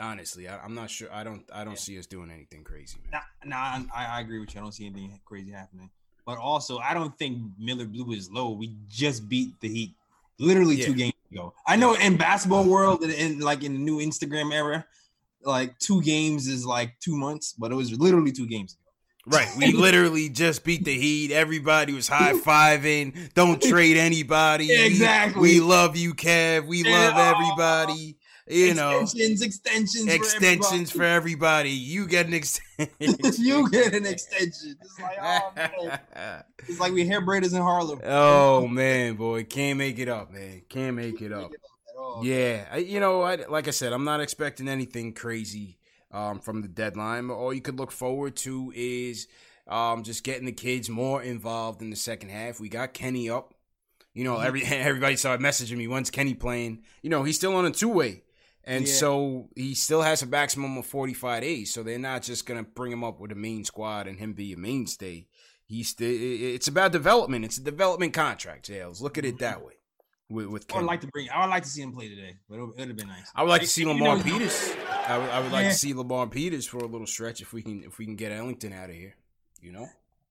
Honestly, 0.00 0.48
I, 0.48 0.64
am 0.64 0.74
not 0.74 0.88
sure. 0.88 1.12
I 1.12 1.22
don't. 1.22 1.42
I 1.52 1.64
don't 1.64 1.74
yeah. 1.74 1.80
see 1.80 1.98
us 1.98 2.06
doing 2.06 2.30
anything 2.30 2.64
crazy. 2.64 2.98
Man. 3.10 3.20
Nah, 3.44 3.76
nah 3.76 3.84
I, 3.94 4.06
I 4.06 4.20
agree 4.20 4.38
with 4.38 4.54
you. 4.54 4.60
I 4.60 4.62
don't 4.62 4.72
see 4.72 4.86
anything 4.86 5.20
crazy 5.26 5.50
happening. 5.50 5.90
But 6.30 6.38
also, 6.38 6.78
I 6.78 6.94
don't 6.94 7.18
think 7.18 7.42
Miller 7.58 7.86
Blue 7.86 8.12
is 8.12 8.30
low. 8.30 8.50
We 8.50 8.76
just 8.88 9.28
beat 9.28 9.48
the 9.58 9.68
Heat 9.68 9.94
literally 10.38 10.76
yeah. 10.76 10.86
two 10.86 10.94
games 10.94 11.14
ago. 11.32 11.54
I 11.66 11.74
know 11.74 11.94
in 11.94 12.16
basketball 12.16 12.62
world 12.66 13.02
and 13.02 13.12
in 13.12 13.40
like 13.40 13.64
in 13.64 13.72
the 13.72 13.80
new 13.80 13.98
Instagram 13.98 14.54
era, 14.54 14.86
like 15.42 15.76
two 15.80 16.00
games 16.02 16.46
is 16.46 16.64
like 16.64 16.94
two 17.00 17.16
months, 17.16 17.52
but 17.58 17.72
it 17.72 17.74
was 17.74 17.98
literally 17.98 18.30
two 18.30 18.46
games 18.46 18.74
ago. 18.74 19.36
Right. 19.36 19.48
We 19.58 19.72
literally 19.76 20.28
just 20.28 20.62
beat 20.62 20.84
the 20.84 20.96
Heat. 20.96 21.32
Everybody 21.32 21.94
was 21.94 22.06
high 22.06 22.34
fiving. 22.34 23.34
Don't 23.34 23.60
trade 23.60 23.96
anybody. 23.96 24.66
Yeah, 24.66 24.82
exactly. 24.84 25.42
We, 25.42 25.54
we, 25.58 25.66
love 25.66 25.96
you, 25.96 26.14
Kev. 26.14 26.64
We 26.64 26.84
love 26.84 27.14
everybody 27.16 28.19
you 28.50 28.74
know, 28.74 29.00
extensions, 29.00 29.42
extensions, 29.42 30.06
extensions 30.08 30.90
for 30.90 31.02
everybody. 31.02 31.02
For 31.02 31.04
everybody. 31.04 31.70
You 31.70 32.06
get 32.06 32.26
an 32.26 32.34
extension. 32.34 32.94
you 33.38 33.70
get 33.70 33.94
an 33.94 34.06
extension. 34.06 34.76
It's 34.80 35.00
like, 35.00 35.18
oh 35.22 35.52
man, 35.56 35.98
it's 36.68 36.80
like 36.80 36.92
we 36.92 37.06
hair 37.06 37.24
braiders 37.24 37.54
in 37.54 37.62
Harlem. 37.62 38.00
Oh 38.04 38.66
man, 38.66 39.16
boy, 39.16 39.44
can't 39.44 39.78
make 39.78 39.98
it 39.98 40.08
up, 40.08 40.32
man. 40.32 40.62
Can't 40.68 40.96
make 40.96 41.20
it 41.22 41.32
up. 41.32 41.50
yeah, 42.22 42.66
I, 42.72 42.78
you 42.78 43.00
know, 43.00 43.22
I, 43.22 43.36
like 43.48 43.68
I 43.68 43.72
said, 43.72 43.92
I'm 43.92 44.04
not 44.04 44.20
expecting 44.20 44.68
anything 44.68 45.12
crazy. 45.12 45.78
um, 46.12 46.40
from 46.40 46.62
the 46.62 46.68
deadline. 46.68 47.30
All 47.30 47.52
you 47.52 47.60
could 47.60 47.78
look 47.78 47.92
forward 47.92 48.36
to 48.38 48.72
is 48.74 49.28
um, 49.68 50.02
just 50.02 50.24
getting 50.24 50.46
the 50.46 50.52
kids 50.52 50.88
more 50.90 51.22
involved 51.22 51.82
in 51.82 51.90
the 51.90 51.96
second 51.96 52.30
half. 52.30 52.60
We 52.60 52.68
got 52.68 52.94
Kenny 52.94 53.30
up. 53.30 53.54
You 54.12 54.24
know, 54.24 54.38
every 54.40 54.64
everybody 54.66 55.16
started 55.16 55.44
messaging 55.44 55.76
me. 55.76 55.86
When's 55.86 56.10
Kenny 56.10 56.34
playing? 56.34 56.82
You 57.02 57.10
know, 57.10 57.22
he's 57.22 57.36
still 57.36 57.54
on 57.54 57.64
a 57.64 57.70
two 57.70 57.88
way. 57.88 58.22
And 58.64 58.86
Yeah. 58.86 58.92
so 58.92 59.48
he 59.56 59.74
still 59.74 60.02
has 60.02 60.22
a 60.22 60.26
maximum 60.26 60.76
of 60.78 60.86
45 60.86 61.42
days. 61.42 61.72
So 61.72 61.82
they're 61.82 61.98
not 61.98 62.22
just 62.22 62.46
going 62.46 62.62
to 62.62 62.70
bring 62.70 62.92
him 62.92 63.02
up 63.02 63.18
with 63.20 63.32
a 63.32 63.36
main 63.36 63.64
squad 63.64 64.06
and 64.06 64.18
him 64.18 64.32
be 64.34 64.52
a 64.52 64.56
mainstay. 64.56 65.26
He's 65.66 65.88
still, 65.88 66.10
it's 66.10 66.68
about 66.68 66.92
development. 66.92 67.44
It's 67.44 67.58
a 67.58 67.62
development 67.62 68.12
contract, 68.12 68.66
J. 68.66 68.80
Ellis. 68.80 69.00
Look 69.00 69.16
at 69.18 69.24
it 69.24 69.38
that 69.38 69.64
way. 69.64 69.74
With, 70.28 70.46
with 70.46 70.72
I 70.72 70.76
would 70.76 70.86
like 70.86 71.00
to 71.00 71.08
bring. 71.08 71.28
I 71.30 71.40
would 71.44 71.50
like 71.50 71.64
to 71.64 71.68
see 71.68 71.82
him 71.82 71.92
play 71.92 72.08
today, 72.08 72.36
but 72.48 72.58
it 72.58 72.62
would 72.64 72.78
have 72.78 72.96
been 72.96 73.08
nice. 73.08 73.28
I 73.34 73.42
would 73.42 73.48
like 73.48 73.62
to 73.62 73.66
see 73.66 73.80
You 73.82 73.88
Lamar 73.88 74.16
know, 74.16 74.22
Peters. 74.22 74.70
I 74.88 75.18
would, 75.18 75.28
I 75.30 75.40
would 75.40 75.50
like 75.50 75.64
Yeah. 75.64 75.68
to 75.70 75.74
see 75.74 75.92
Lamar 75.92 76.28
Peters 76.28 76.66
for 76.66 76.78
a 76.78 76.86
little 76.86 77.06
stretch 77.06 77.40
if 77.40 77.52
we 77.52 77.62
can 77.62 77.82
if 77.82 77.98
we 77.98 78.04
can 78.04 78.14
get 78.14 78.30
Ellington 78.30 78.72
out 78.72 78.90
of 78.90 78.94
here. 78.94 79.16
You 79.60 79.72
know. 79.72 79.88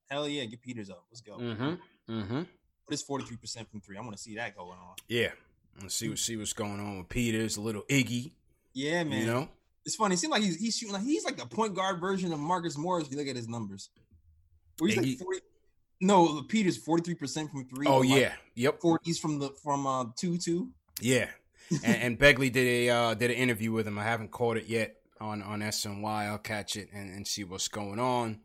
Hell 0.09 0.27
yeah, 0.29 0.45
get 0.45 0.61
Peters 0.61 0.89
up. 0.89 1.03
Let's 1.11 1.19
go. 1.19 1.37
Mm-hmm. 1.37 2.13
Mm-hmm. 2.13 2.39
But 2.39 2.93
it's 2.93 3.01
forty 3.03 3.25
three 3.25 3.35
percent 3.35 3.69
from 3.69 3.81
three. 3.81 3.97
I 3.97 4.01
want 4.01 4.13
to 4.13 4.17
see 4.17 4.35
that 4.37 4.55
going 4.55 4.69
on. 4.77 4.95
Yeah. 5.09 5.31
Let's 5.81 5.95
see 5.95 6.09
what 6.09 6.19
see 6.19 6.37
what's 6.37 6.53
going 6.53 6.79
on 6.79 6.97
with 6.97 7.09
Peters. 7.09 7.57
A 7.57 7.61
little 7.61 7.83
Iggy. 7.83 8.31
Yeah, 8.73 9.03
man. 9.03 9.21
You 9.21 9.25
know. 9.27 9.49
It's 9.85 9.95
funny. 9.95 10.15
It 10.15 10.17
seems 10.17 10.31
like 10.31 10.43
he's 10.43 10.57
he's 10.57 10.77
shooting 10.77 10.93
like 10.93 11.03
he's 11.03 11.25
like 11.25 11.37
the 11.37 11.45
point 11.45 11.75
guard 11.75 11.99
version 11.99 12.31
of 12.33 12.39
Marcus 12.39 12.77
Morris. 12.77 13.07
If 13.07 13.11
you 13.11 13.17
look 13.17 13.27
at 13.27 13.35
his 13.35 13.47
numbers, 13.47 13.89
where 14.77 14.89
he's 14.89 14.97
like 14.97 15.17
40, 15.17 15.39
no, 16.01 16.43
Peters 16.43 16.77
forty 16.77 17.03
three 17.03 17.15
percent 17.15 17.51
from 17.51 17.65
three. 17.65 17.87
Oh 17.87 18.01
but, 18.01 18.09
like, 18.09 18.21
yeah. 18.21 18.33
Yep. 18.55 18.81
forties 18.81 19.19
from 19.19 19.39
the 19.39 19.49
from 19.63 19.87
uh 19.87 20.05
two 20.15 20.37
two. 20.37 20.69
Yeah. 21.01 21.29
and, 21.83 21.95
and 22.01 22.19
Begley 22.19 22.51
did 22.51 22.67
a 22.67 22.89
uh, 22.89 23.13
did 23.13 23.31
an 23.31 23.37
interview 23.37 23.71
with 23.71 23.87
him. 23.87 23.99
I 23.99 24.03
haven't 24.03 24.31
caught 24.31 24.57
it 24.57 24.65
yet 24.67 24.95
on 25.21 25.41
on 25.41 25.59
SNY. 25.61 26.05
I'll 26.05 26.37
catch 26.37 26.75
it 26.75 26.89
and, 26.93 27.13
and 27.13 27.27
see 27.27 27.43
what's 27.43 27.67
going 27.67 27.99
on. 27.99 28.39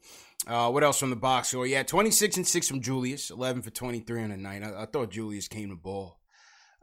Uh, 0.46 0.70
what 0.70 0.84
else 0.84 0.98
from 0.98 1.10
the 1.10 1.16
box 1.16 1.48
score? 1.48 1.66
Yeah, 1.66 1.82
twenty 1.84 2.10
six 2.10 2.36
and 2.36 2.46
six 2.46 2.68
from 2.68 2.80
Julius, 2.82 3.30
eleven 3.30 3.62
for 3.62 3.70
twenty 3.70 4.00
three 4.00 4.22
on 4.22 4.30
the 4.30 4.36
night. 4.36 4.62
I, 4.62 4.82
I 4.82 4.86
thought 4.86 5.10
Julius 5.10 5.48
came 5.48 5.70
to 5.70 5.76
ball. 5.76 6.18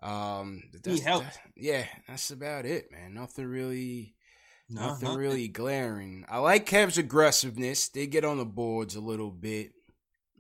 Um, 0.02 0.64
that's, 0.84 1.02
helped. 1.02 1.26
that- 1.26 1.40
yeah, 1.56 1.86
that's 2.08 2.32
about 2.32 2.66
it, 2.66 2.92
man. 2.92 3.14
Nothing 3.14 3.46
really. 3.46 4.16
No, 4.70 4.88
Nothing 4.88 5.10
no. 5.10 5.16
really 5.18 5.48
glaring. 5.50 6.26
I 6.30 6.38
like 6.38 6.66
Kev's 6.66 6.98
aggressiveness. 6.98 7.90
They 7.90 8.08
get 8.08 8.24
on 8.24 8.38
the 8.38 8.46
boards 8.46 8.96
a 8.96 9.02
little 9.02 9.30
bit. 9.30 9.74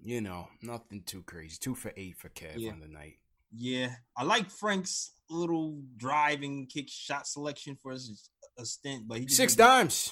You 0.01 0.21
know, 0.21 0.47
nothing 0.61 1.03
too 1.05 1.21
crazy. 1.23 1.57
Two 1.59 1.75
for 1.75 1.91
eight 1.97 2.17
for 2.17 2.29
Kev 2.29 2.53
Yeah. 2.55 2.71
on 2.71 2.79
the 2.79 2.87
night. 2.87 3.15
Yeah, 3.53 3.93
I 4.15 4.23
like 4.23 4.49
Frank's 4.49 5.11
little 5.29 5.81
driving 5.97 6.65
kick 6.67 6.87
shot 6.89 7.27
selection 7.27 7.77
for 7.83 7.91
his 7.91 8.29
a 8.57 8.65
stint, 8.65 9.07
but 9.07 9.19
he 9.19 9.27
Six 9.27 9.53
dimes. 9.55 10.11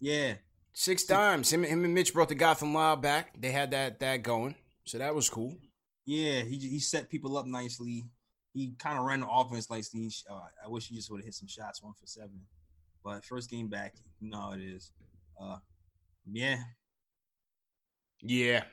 Yeah, 0.00 0.34
Six 0.72 1.02
dimes. 1.04 1.52
Him, 1.52 1.64
him 1.64 1.84
and 1.84 1.92
Mitch 1.92 2.14
brought 2.14 2.28
the 2.28 2.36
Gotham 2.36 2.72
Wild 2.72 3.02
back. 3.02 3.34
They 3.40 3.50
had 3.50 3.72
that 3.72 3.98
that 4.00 4.22
going. 4.22 4.54
So 4.84 4.98
that 4.98 5.14
was 5.16 5.28
cool. 5.28 5.56
yeah, 6.06 6.42
he 6.42 6.56
he 6.58 6.78
set 6.78 7.10
people 7.10 7.36
up 7.36 7.46
nicely. 7.46 8.06
He 8.58 8.72
kind 8.78 8.98
of 8.98 9.04
ran 9.04 9.20
the 9.20 9.28
offense 9.28 9.70
like 9.70 9.84
Steve. 9.84 10.12
Uh, 10.30 10.40
I 10.64 10.68
wish 10.68 10.88
he 10.88 10.96
just 10.96 11.10
would 11.10 11.18
have 11.20 11.24
hit 11.24 11.34
some 11.34 11.48
shots, 11.48 11.82
one 11.82 11.92
for 11.94 12.06
seven. 12.06 12.40
But 13.04 13.24
first 13.24 13.48
game 13.50 13.68
back, 13.68 13.94
you 14.20 14.30
know 14.30 14.52
it 14.52 14.60
is. 14.60 14.90
Uh, 15.40 15.58
yeah, 16.30 16.58
Yeah. 18.20 18.64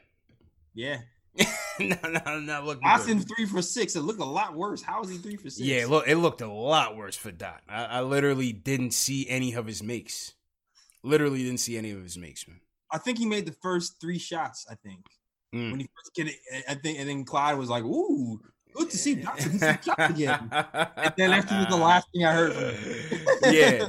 yeah. 0.73 1.01
no, 1.79 1.97
no, 2.25 2.39
no. 2.39 2.63
Look. 2.63 2.79
Austin 2.83 3.19
three 3.19 3.45
for 3.45 3.61
six. 3.61 3.95
It 3.95 4.01
looked 4.01 4.21
a 4.21 4.25
lot 4.25 4.55
worse. 4.55 4.81
How 4.81 5.01
is 5.03 5.09
he 5.09 5.17
three 5.17 5.35
for 5.35 5.49
six? 5.49 5.59
Yeah, 5.59 5.85
look, 5.87 6.07
it 6.07 6.15
looked 6.15 6.41
a 6.41 6.51
lot 6.51 6.95
worse 6.95 7.15
for 7.17 7.31
Dot. 7.31 7.61
I, 7.67 7.83
I 7.85 8.01
literally 8.01 8.53
didn't 8.53 8.91
see 8.91 9.27
any 9.29 9.53
of 9.53 9.67
his 9.67 9.83
makes. 9.83 10.33
Literally 11.03 11.43
didn't 11.43 11.59
see 11.59 11.77
any 11.77 11.91
of 11.91 12.01
his 12.01 12.17
makes, 12.17 12.47
man. 12.47 12.61
I 12.91 12.97
think 12.97 13.17
he 13.17 13.25
made 13.25 13.45
the 13.45 13.55
first 13.61 13.99
three 14.01 14.19
shots. 14.19 14.65
I 14.69 14.75
think 14.75 15.05
Mm. 15.53 15.71
when 15.71 15.79
he 15.79 15.85
first 15.95 16.13
get 16.15 16.27
it, 16.27 16.35
I 16.67 16.73
think, 16.73 16.99
and 16.99 17.07
then 17.07 17.23
Clyde 17.23 17.57
was 17.57 17.69
like, 17.69 17.83
"Ooh, 17.83 18.41
good 18.75 18.89
to 18.91 18.97
see 18.97 19.15
Dotson 19.15 19.59
some 19.59 19.79
shots 19.81 20.11
again." 20.11 20.49
And 20.51 21.13
then 21.17 21.31
after 21.31 21.55
was 21.55 21.67
the 21.67 21.77
last 21.77 22.07
thing 22.11 22.25
I 22.25 22.33
heard. 22.33 22.53
From 22.53 22.63
him. 22.63 23.27
yeah, 23.53 23.87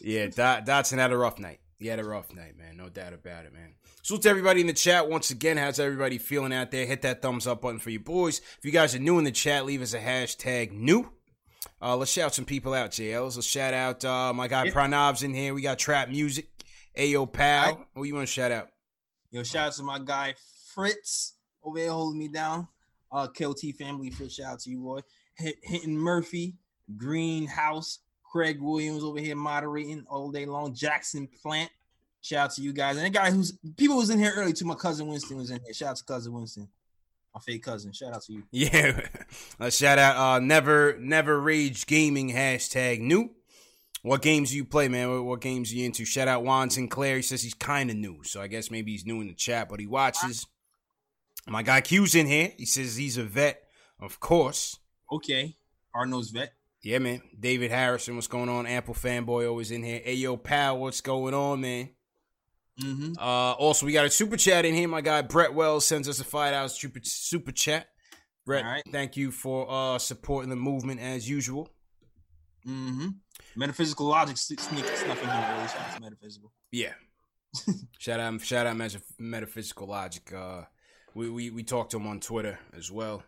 yeah. 0.00 0.26
Dot, 0.26 0.66
Dotson 0.66 0.98
had 0.98 1.12
a 1.12 1.16
rough 1.16 1.38
night. 1.38 1.60
He 1.78 1.86
had 1.86 1.98
a 1.98 2.04
rough 2.04 2.32
night, 2.34 2.56
man. 2.56 2.76
No 2.76 2.88
doubt 2.88 3.12
about 3.12 3.44
it, 3.44 3.52
man. 3.52 3.74
Salute 4.02 4.22
to 4.22 4.28
everybody 4.28 4.60
in 4.60 4.66
the 4.66 4.72
chat 4.72 5.08
once 5.08 5.30
again. 5.30 5.56
How's 5.56 5.80
everybody 5.80 6.18
feeling 6.18 6.52
out 6.52 6.70
there? 6.70 6.86
Hit 6.86 7.02
that 7.02 7.22
thumbs 7.22 7.46
up 7.46 7.62
button 7.62 7.78
for 7.78 7.90
you 7.90 8.00
boys. 8.00 8.40
If 8.58 8.64
you 8.64 8.70
guys 8.70 8.94
are 8.94 8.98
new 8.98 9.18
in 9.18 9.24
the 9.24 9.32
chat, 9.32 9.64
leave 9.64 9.82
us 9.82 9.94
a 9.94 10.00
hashtag 10.00 10.72
new. 10.72 11.10
Uh, 11.80 11.96
let's 11.96 12.10
shout 12.10 12.34
some 12.34 12.44
people 12.44 12.74
out, 12.74 12.90
JLs. 12.90 13.36
Let's 13.36 13.46
shout 13.46 13.74
out 13.74 14.04
uh, 14.04 14.32
my 14.32 14.48
guy. 14.48 14.70
Pranav's 14.70 15.22
in 15.22 15.34
here. 15.34 15.54
We 15.54 15.62
got 15.62 15.78
Trap 15.78 16.08
Music. 16.08 16.48
Ayo, 16.96 17.30
pal. 17.30 17.86
What 17.94 18.04
you 18.04 18.14
want 18.14 18.26
to 18.26 18.32
shout 18.32 18.52
out? 18.52 18.68
Yo, 19.30 19.42
shout 19.42 19.68
out 19.68 19.72
to 19.74 19.82
my 19.82 19.98
guy 19.98 20.34
Fritz 20.74 21.34
over 21.62 21.78
there 21.78 21.90
holding 21.90 22.18
me 22.18 22.28
down. 22.28 22.68
Uh, 23.12 23.28
KLT 23.28 23.76
family, 23.76 24.10
Fritz, 24.10 24.34
shout 24.34 24.52
out 24.52 24.60
to 24.60 24.70
you, 24.70 24.80
Roy. 24.82 25.00
Hinton 25.36 25.96
Murphy, 25.96 26.54
Greenhouse, 26.96 28.00
Craig 28.34 28.60
Williams 28.60 29.04
over 29.04 29.20
here 29.20 29.36
moderating 29.36 30.04
all 30.08 30.30
day 30.30 30.46
long. 30.46 30.74
Jackson 30.74 31.28
Plant, 31.42 31.70
shout 32.20 32.46
out 32.46 32.54
to 32.54 32.62
you 32.62 32.72
guys. 32.72 32.96
And 32.96 33.06
the 33.06 33.10
guy 33.10 33.30
who's 33.30 33.52
people 33.76 33.96
was 33.96 34.10
in 34.10 34.18
here 34.18 34.32
early 34.34 34.52
too. 34.52 34.64
My 34.64 34.74
cousin 34.74 35.06
Winston 35.06 35.36
was 35.36 35.50
in 35.50 35.60
here. 35.64 35.72
Shout 35.72 35.90
out 35.90 35.96
to 35.96 36.04
cousin 36.04 36.32
Winston, 36.32 36.68
my 37.34 37.40
fake 37.40 37.62
cousin. 37.62 37.92
Shout 37.92 38.14
out 38.14 38.22
to 38.22 38.32
you. 38.32 38.42
Yeah. 38.50 39.00
Let's 39.58 39.76
shout 39.76 39.98
out 39.98 40.16
uh, 40.16 40.38
Never 40.40 40.96
Never 40.98 41.40
Rage 41.40 41.86
Gaming 41.86 42.30
hashtag 42.30 43.00
new. 43.00 43.30
What 44.02 44.20
games 44.20 44.50
do 44.50 44.56
you 44.56 44.66
play, 44.66 44.88
man? 44.88 45.10
What, 45.10 45.24
what 45.24 45.40
games 45.40 45.72
you 45.72 45.84
into? 45.86 46.04
Shout 46.04 46.28
out 46.28 46.44
Juan 46.44 46.68
Sinclair. 46.68 47.16
He 47.16 47.22
says 47.22 47.42
he's 47.42 47.54
kind 47.54 47.88
of 47.88 47.96
new, 47.96 48.22
so 48.22 48.42
I 48.42 48.48
guess 48.48 48.70
maybe 48.70 48.92
he's 48.92 49.06
new 49.06 49.20
in 49.20 49.28
the 49.28 49.34
chat, 49.34 49.68
but 49.68 49.80
he 49.80 49.86
watches. 49.86 50.46
My 51.46 51.62
guy 51.62 51.80
Q's 51.80 52.14
in 52.14 52.26
here. 52.26 52.52
He 52.56 52.66
says 52.66 52.96
he's 52.96 53.18
a 53.18 53.24
vet, 53.24 53.62
of 54.00 54.20
course. 54.20 54.78
Okay, 55.12 55.56
hard 55.94 56.08
nosed 56.08 56.32
vet. 56.32 56.52
Yeah, 56.82 56.98
man. 56.98 57.22
David 57.38 57.70
Harrison, 57.70 58.14
what's 58.14 58.26
going 58.26 58.48
on? 58.48 58.66
Ample 58.66 58.94
fanboy 58.94 59.48
always 59.48 59.70
in 59.70 59.82
here. 59.82 60.00
Hey, 60.04 60.14
yo, 60.14 60.36
pal, 60.36 60.78
what's 60.78 61.00
going 61.00 61.32
on, 61.32 61.60
man? 61.62 61.90
Mm-hmm. 62.82 63.12
Uh, 63.18 63.52
also, 63.52 63.86
we 63.86 63.92
got 63.92 64.04
a 64.04 64.10
super 64.10 64.36
chat 64.36 64.64
in 64.64 64.74
here. 64.74 64.88
My 64.88 65.00
guy 65.00 65.22
Brett 65.22 65.54
Wells 65.54 65.86
sends 65.86 66.08
us 66.08 66.20
a 66.20 66.24
five 66.24 66.52
dollars 66.52 66.72
super 66.72 67.00
super 67.02 67.52
chat. 67.52 67.88
Brett, 68.44 68.64
right. 68.64 68.82
thank 68.90 69.16
you 69.16 69.30
for 69.30 69.66
uh 69.70 69.98
supporting 69.98 70.50
the 70.50 70.56
movement 70.56 71.00
as 71.00 71.28
usual. 71.28 71.70
Mm-hmm. 72.66 73.08
Metaphysical 73.56 74.06
logic 74.06 74.36
sneak 74.36 74.60
snuck 74.60 74.82
in 75.22 75.28
here. 75.28 75.68
Shout 75.68 76.00
metaphysical. 76.00 76.52
Yeah. 76.72 76.92
shout 77.98 78.20
out, 78.20 78.40
shout 78.40 78.66
out, 78.66 78.76
Meta- 78.76 79.02
metaphysical 79.18 79.86
logic. 79.86 80.32
Uh, 80.32 80.62
we, 81.14 81.30
we 81.30 81.50
we 81.50 81.62
talked 81.62 81.92
to 81.92 81.96
him 81.96 82.06
on 82.06 82.20
Twitter 82.20 82.58
as 82.76 82.90
well. 82.90 83.22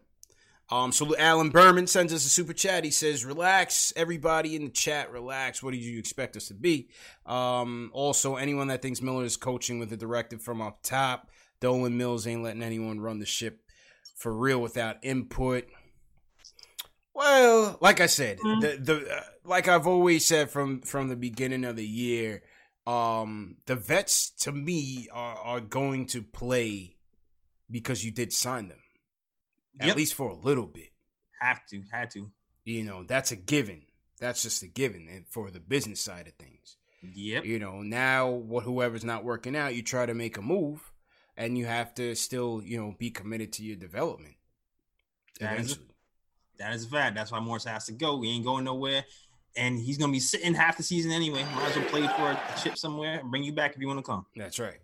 Um, 0.69 0.91
so 0.91 1.17
Alan 1.17 1.51
Berman 1.51 1.87
sends 1.87 2.13
us 2.13 2.27
a 2.27 2.29
super 2.29 2.53
chat. 2.53 2.83
He 2.83 2.91
says, 2.91 3.25
"Relax, 3.25 3.93
everybody 3.95 4.57
in 4.57 4.65
the 4.65 4.71
chat. 4.71 5.13
Relax. 5.13 5.63
What 5.63 5.73
did 5.73 5.83
you 5.83 5.99
expect 5.99 6.37
us 6.37 6.49
to 6.49 6.55
be?" 6.55 6.89
Um, 7.25 7.91
also, 7.93 8.35
anyone 8.37 8.69
that 8.69 8.83
thinks 8.83 9.01
Miller 9.01 9.25
is 9.25 9.37
coaching 9.37 9.79
with 9.79 9.93
a 9.93 9.97
directive 9.97 10.43
from 10.43 10.61
up 10.61 10.83
top, 10.83 11.31
Dolan 11.61 11.97
Mills 11.97 12.27
ain't 12.27 12.43
letting 12.43 12.65
anyone 12.65 12.99
run 12.99 13.21
the 13.21 13.27
ship 13.27 13.61
for 14.17 14.35
real 14.35 14.61
without 14.61 14.97
input. 15.03 15.67
Well, 17.15 17.79
like 17.81 18.01
I 18.01 18.07
said, 18.07 18.39
the 18.39 18.79
the 18.81 19.17
uh, 19.17 19.21
like 19.45 19.69
I've 19.69 19.87
always 19.87 20.27
said 20.27 20.51
from 20.51 20.81
from 20.81 21.09
the 21.09 21.17
beginning 21.17 21.65
of 21.65 21.77
the 21.77 21.87
year, 21.87 22.43
um, 22.89 23.59
the 23.67 23.77
vets 23.77 24.31
to 24.41 24.53
me 24.53 25.07
are 25.13 25.37
are 25.37 25.61
going 25.61 26.07
to 26.07 26.23
play 26.23 26.96
because 27.71 28.05
you 28.05 28.11
did 28.11 28.33
sign 28.33 28.69
them, 28.69 28.81
at 29.81 29.89
Yep. 29.89 29.97
least 29.97 30.15
for 30.15 30.29
a 30.31 30.35
little 30.37 30.67
bit. 30.67 30.91
Have 31.41 31.67
to, 31.67 31.83
had 31.91 32.11
to. 32.13 32.31
You 32.65 32.85
know, 32.85 33.05
that's 33.05 33.31
a 33.31 33.37
given. 33.37 33.83
That's 34.19 34.43
just 34.43 34.63
a 34.63 34.67
given, 34.67 35.09
and 35.09 35.27
for 35.29 35.51
the 35.51 35.61
business 35.61 36.01
side 36.01 36.27
of 36.27 36.35
things. 36.35 36.77
Yep. 37.03 37.45
You 37.45 37.59
know, 37.59 37.83
now 37.83 38.29
what 38.31 38.65
whoever's 38.65 39.05
not 39.05 39.25
working 39.25 39.55
out, 39.55 39.75
you 39.75 39.83
try 39.83 40.07
to 40.07 40.15
make 40.15 40.37
a 40.39 40.43
move, 40.43 40.91
and 41.37 41.57
you 41.59 41.67
have 41.67 41.95
to 41.97 42.15
still, 42.15 42.63
you 42.65 42.79
know, 42.81 42.95
be 42.99 43.11
committed 43.11 43.53
to 43.55 43.63
your 43.63 43.77
development. 43.77 44.37
That 45.41 45.61
is- 45.61 45.73
Eventually. 45.73 45.87
That 46.59 46.73
is 46.75 46.87
a 46.87 46.89
fact. 46.89 47.15
That's 47.15 47.31
why 47.31 47.41
Morris 47.41 47.65
has 47.65 47.85
to 47.87 47.93
go. 47.93 48.23
He 48.23 48.31
ain't 48.35 48.45
going 48.45 48.65
nowhere. 48.65 49.05
And 49.59 49.79
he's 49.79 49.99
gonna 49.99 50.13
be 50.13 50.21
sitting 50.21 50.55
half 50.55 50.77
the 50.79 50.83
season 50.83 51.13
anyway. 51.13 51.43
Might 51.45 51.71
as 51.71 51.77
well 51.77 51.85
play 51.87 52.03
for 52.09 52.31
a 52.31 52.55
chip 52.63 52.77
somewhere 52.79 53.21
and 53.21 53.31
bring 53.31 53.43
you 53.43 53.53
back 53.53 53.75
if 53.75 53.81
you 53.81 53.87
want 53.87 53.99
to 53.99 54.03
come. 54.03 54.25
That's 54.35 54.59
right. 54.59 54.79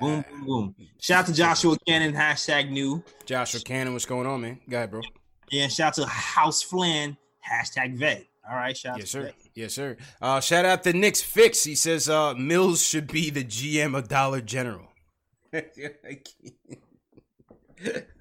Boom, 0.00 0.20
Uh, 0.20 0.22
boom, 0.30 0.44
boom. 0.46 0.74
Shout 1.00 1.20
out 1.20 1.26
to 1.26 1.32
Joshua 1.34 1.76
Cannon, 1.86 2.14
hashtag 2.14 2.70
new. 2.70 3.02
Joshua 3.26 3.60
Cannon, 3.60 3.92
what's 3.92 4.06
going 4.06 4.26
on, 4.26 4.40
man? 4.40 4.60
Go 4.68 4.76
ahead, 4.78 4.90
bro. 4.90 5.02
Yeah, 5.50 5.68
shout 5.68 5.98
out 5.98 6.04
to 6.04 6.06
House 6.06 6.62
Flynn, 6.62 7.16
hashtag 7.46 7.98
vet. 7.98 8.24
All 8.48 8.56
right, 8.56 8.76
shout 8.76 8.94
out 8.94 8.98
Yes, 8.98 9.08
to 9.08 9.12
sir. 9.12 9.22
vet. 9.24 9.34
Yes, 9.54 9.74
sir. 9.74 9.96
Uh, 10.20 10.40
shout 10.40 10.64
out 10.64 10.82
to 10.84 10.92
Knicks 10.92 11.20
Fix. 11.22 11.64
He 11.64 11.74
says 11.74 12.08
uh, 12.08 12.34
Mills 12.34 12.82
should 12.82 13.06
be 13.06 13.30
the 13.30 13.44
GM 13.44 13.96
of 13.96 14.08
Dollar 14.08 14.40
General. 14.40 14.88
all 15.54 15.60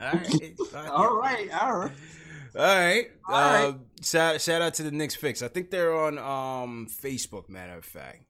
right. 0.02 0.56
All 0.90 1.18
right, 1.18 1.50
all 1.54 1.78
right. 1.78 1.92
All 2.56 2.62
right. 2.62 3.06
All 3.28 3.36
uh, 3.36 3.72
right. 3.72 3.76
Shout, 4.04 4.42
shout 4.42 4.62
out 4.62 4.76
to 4.76 4.84
the 4.84 4.92
Knicks 4.92 5.16
Fix. 5.16 5.42
I 5.42 5.48
think 5.48 5.72
they're 5.72 5.96
on 5.98 6.18
um, 6.20 6.88
Facebook, 6.88 7.50
matter 7.50 7.76
of 7.78 7.86
fact. 7.86 8.26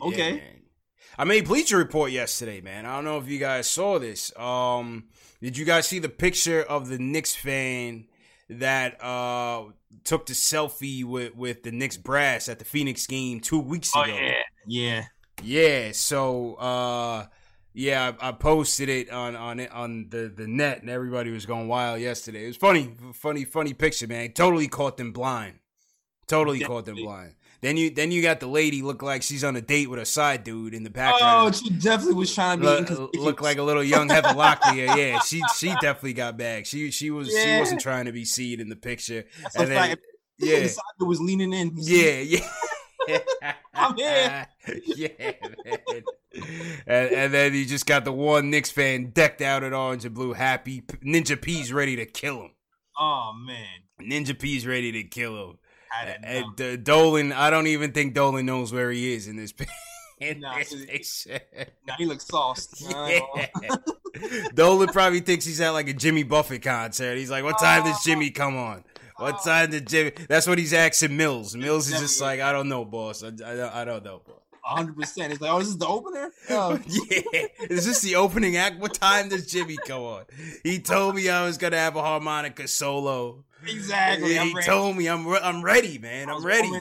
Okay. 0.00 0.34
Yeah, 0.34 0.40
I 1.18 1.24
made 1.24 1.46
Bleacher 1.46 1.76
Report 1.76 2.10
yesterday, 2.10 2.60
man. 2.60 2.86
I 2.86 2.94
don't 2.96 3.04
know 3.04 3.18
if 3.18 3.28
you 3.28 3.38
guys 3.38 3.68
saw 3.68 3.98
this. 3.98 4.36
Um, 4.38 5.04
did 5.40 5.56
you 5.56 5.64
guys 5.64 5.86
see 5.86 5.98
the 5.98 6.08
picture 6.08 6.62
of 6.62 6.88
the 6.88 6.98
Knicks 6.98 7.34
fan 7.34 8.06
that 8.48 9.02
uh 9.02 9.64
took 10.04 10.26
the 10.26 10.32
selfie 10.32 11.04
with 11.04 11.34
with 11.36 11.62
the 11.62 11.70
Knicks 11.72 11.96
brass 11.96 12.48
at 12.48 12.58
the 12.58 12.64
Phoenix 12.64 13.06
game 13.06 13.40
two 13.40 13.60
weeks 13.60 13.94
Oh 13.94 14.02
ago? 14.02 14.14
yeah, 14.14 14.42
yeah. 14.66 15.04
Yeah, 15.42 15.92
so 15.92 16.54
uh 16.54 17.26
yeah, 17.72 18.12
I, 18.20 18.28
I 18.28 18.32
posted 18.32 18.88
it 18.88 19.10
on 19.10 19.36
on 19.36 19.60
it 19.60 19.70
on 19.72 20.08
the 20.10 20.32
the 20.34 20.46
net 20.46 20.80
and 20.80 20.90
everybody 20.90 21.30
was 21.30 21.46
going 21.46 21.68
wild 21.68 22.00
yesterday. 22.00 22.44
It 22.44 22.48
was 22.48 22.56
funny, 22.56 22.94
funny, 23.14 23.44
funny 23.44 23.72
picture, 23.74 24.06
man. 24.06 24.32
Totally 24.32 24.68
caught 24.68 24.96
them 24.96 25.12
blind. 25.12 25.60
Totally 26.26 26.60
caught 26.60 26.84
them 26.84 26.96
blind. 26.96 27.34
Then 27.62 27.76
you 27.76 27.90
then 27.90 28.10
you 28.10 28.22
got 28.22 28.40
the 28.40 28.46
lady 28.46 28.80
look 28.80 29.02
like 29.02 29.22
she's 29.22 29.44
on 29.44 29.54
a 29.54 29.60
date 29.60 29.90
with 29.90 29.98
a 29.98 30.06
side 30.06 30.44
dude 30.44 30.72
in 30.72 30.82
the 30.82 30.90
oh, 30.90 30.92
background. 30.92 31.48
Oh, 31.48 31.52
she 31.52 31.70
definitely 31.70 32.14
was 32.14 32.34
trying 32.34 32.60
to 32.60 32.84
be 32.84 32.94
look, 32.94 33.14
look 33.16 33.40
like 33.42 33.58
a 33.58 33.62
little 33.62 33.84
young 33.84 34.08
Heather 34.10 34.30
Locklear. 34.30 34.96
Yeah, 34.96 35.20
she 35.20 35.42
she 35.56 35.68
definitely 35.80 36.14
got 36.14 36.38
bagged. 36.38 36.66
She 36.66 36.90
she 36.90 37.10
was, 37.10 37.28
she 37.28 37.58
wasn't 37.58 37.80
trying 37.80 38.06
to 38.06 38.12
be 38.12 38.24
seen 38.24 38.60
in 38.60 38.70
the 38.70 38.76
picture. 38.76 39.26
That's 39.42 39.56
and 39.56 39.68
then- 39.68 39.76
fact. 39.76 40.00
yeah. 40.38 40.60
the 40.60 40.68
side 40.68 40.82
dude 40.98 41.08
was 41.08 41.20
leaning 41.20 41.52
in. 41.52 41.72
Yeah, 41.74 42.20
yeah. 42.20 42.46
I'm 43.74 43.96
here. 43.96 44.46
yeah, 44.86 45.08
man. 45.64 46.02
And, 46.86 47.10
and 47.12 47.34
then 47.34 47.54
you 47.54 47.64
just 47.66 47.86
got 47.86 48.04
the 48.04 48.12
one 48.12 48.50
Knicks 48.50 48.70
fan 48.70 49.10
decked 49.10 49.42
out 49.42 49.62
in 49.64 49.72
orange 49.72 50.04
and 50.04 50.14
blue, 50.14 50.32
happy. 50.32 50.82
Ninja 51.04 51.40
P's 51.40 51.72
ready 51.72 51.96
to 51.96 52.06
kill 52.06 52.42
him. 52.42 52.50
Oh 52.98 53.32
man. 53.34 53.66
Ninja 54.00 54.38
P's 54.38 54.66
ready 54.66 54.92
to 54.92 55.02
kill 55.04 55.50
him. 55.50 55.58
I 55.92 56.04
didn't 56.04 56.22
know. 56.22 56.28
And 56.28 56.60
uh, 56.60 56.76
Dolan, 56.76 57.32
I 57.32 57.50
don't 57.50 57.66
even 57.66 57.92
think 57.92 58.14
Dolan 58.14 58.46
knows 58.46 58.72
where 58.72 58.90
he 58.90 59.12
is 59.12 59.26
in 59.28 59.36
this, 59.36 59.52
in 60.20 60.40
Nah, 60.40 60.58
this 60.58 60.74
picture. 60.86 61.40
Now 61.86 61.94
he 61.98 62.06
looks 62.06 62.26
sauced. 62.26 62.84
Yeah. 63.62 63.76
Dolan 64.54 64.88
probably 64.88 65.20
thinks 65.20 65.44
he's 65.44 65.60
at 65.60 65.70
like 65.70 65.88
a 65.88 65.92
Jimmy 65.92 66.22
Buffett 66.24 66.62
concert. 66.62 67.16
He's 67.16 67.30
like, 67.30 67.44
"What 67.44 67.58
time 67.60 67.84
does 67.84 68.02
Jimmy 68.02 68.30
come 68.30 68.56
on? 68.56 68.84
What 69.16 69.42
time 69.44 69.70
did 69.70 69.86
Jimmy?" 69.86 70.12
That's 70.28 70.46
what 70.46 70.58
he's 70.58 70.72
asking 70.72 71.16
Mills. 71.16 71.54
Mills 71.54 71.90
is 71.92 72.00
just 72.00 72.20
like, 72.20 72.40
"I 72.40 72.50
don't 72.52 72.68
know, 72.68 72.84
boss. 72.84 73.22
I, 73.22 73.28
I, 73.28 73.30
don't- 73.30 73.74
I 73.74 73.84
don't 73.84 74.04
know, 74.04 74.20
boss." 74.26 74.36
hundred 74.62 74.96
percent. 74.96 75.32
It's 75.32 75.40
like, 75.40 75.50
oh, 75.52 75.58
this 75.58 75.68
is 75.68 75.78
the 75.78 75.86
opener. 75.86 76.30
Oh, 76.50 76.78
yeah, 76.86 77.20
is 77.68 77.86
this 77.86 78.02
the 78.02 78.14
opening 78.16 78.56
act? 78.56 78.78
What 78.78 78.94
time 78.94 79.28
does 79.28 79.46
Jimmy 79.50 79.76
come 79.86 80.02
on? 80.02 80.24
He 80.64 80.78
told 80.80 81.14
me 81.16 81.28
I 81.28 81.44
was 81.44 81.56
gonna 81.58 81.78
have 81.78 81.96
a 81.96 82.02
harmonica 82.02 82.66
solo. 82.68 83.44
Exactly. 83.66 84.36
He 84.36 84.54
told 84.62 84.96
me 84.96 85.08
I'm 85.08 85.26
re- 85.26 85.40
I'm 85.42 85.62
ready, 85.62 85.98
man. 85.98 86.28
I'm 86.30 86.44
ready. 86.44 86.70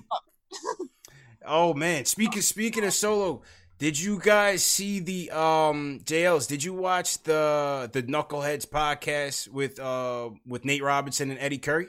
Oh 1.45 1.73
man, 1.73 2.05
speaking 2.05 2.41
speaking 2.41 2.83
of 2.83 2.93
solo, 2.93 3.41
did 3.77 3.99
you 3.99 4.19
guys 4.19 4.61
see 4.61 4.99
the 4.99 5.31
um 5.31 6.01
JLs? 6.03 6.47
Did 6.47 6.63
you 6.63 6.73
watch 6.73 7.23
the 7.23 7.89
the 7.91 8.03
Knuckleheads 8.03 8.67
podcast 8.67 9.47
with 9.47 9.79
uh 9.79 10.29
with 10.45 10.65
Nate 10.65 10.83
Robinson 10.83 11.31
and 11.31 11.39
Eddie 11.39 11.57
Curry? 11.57 11.87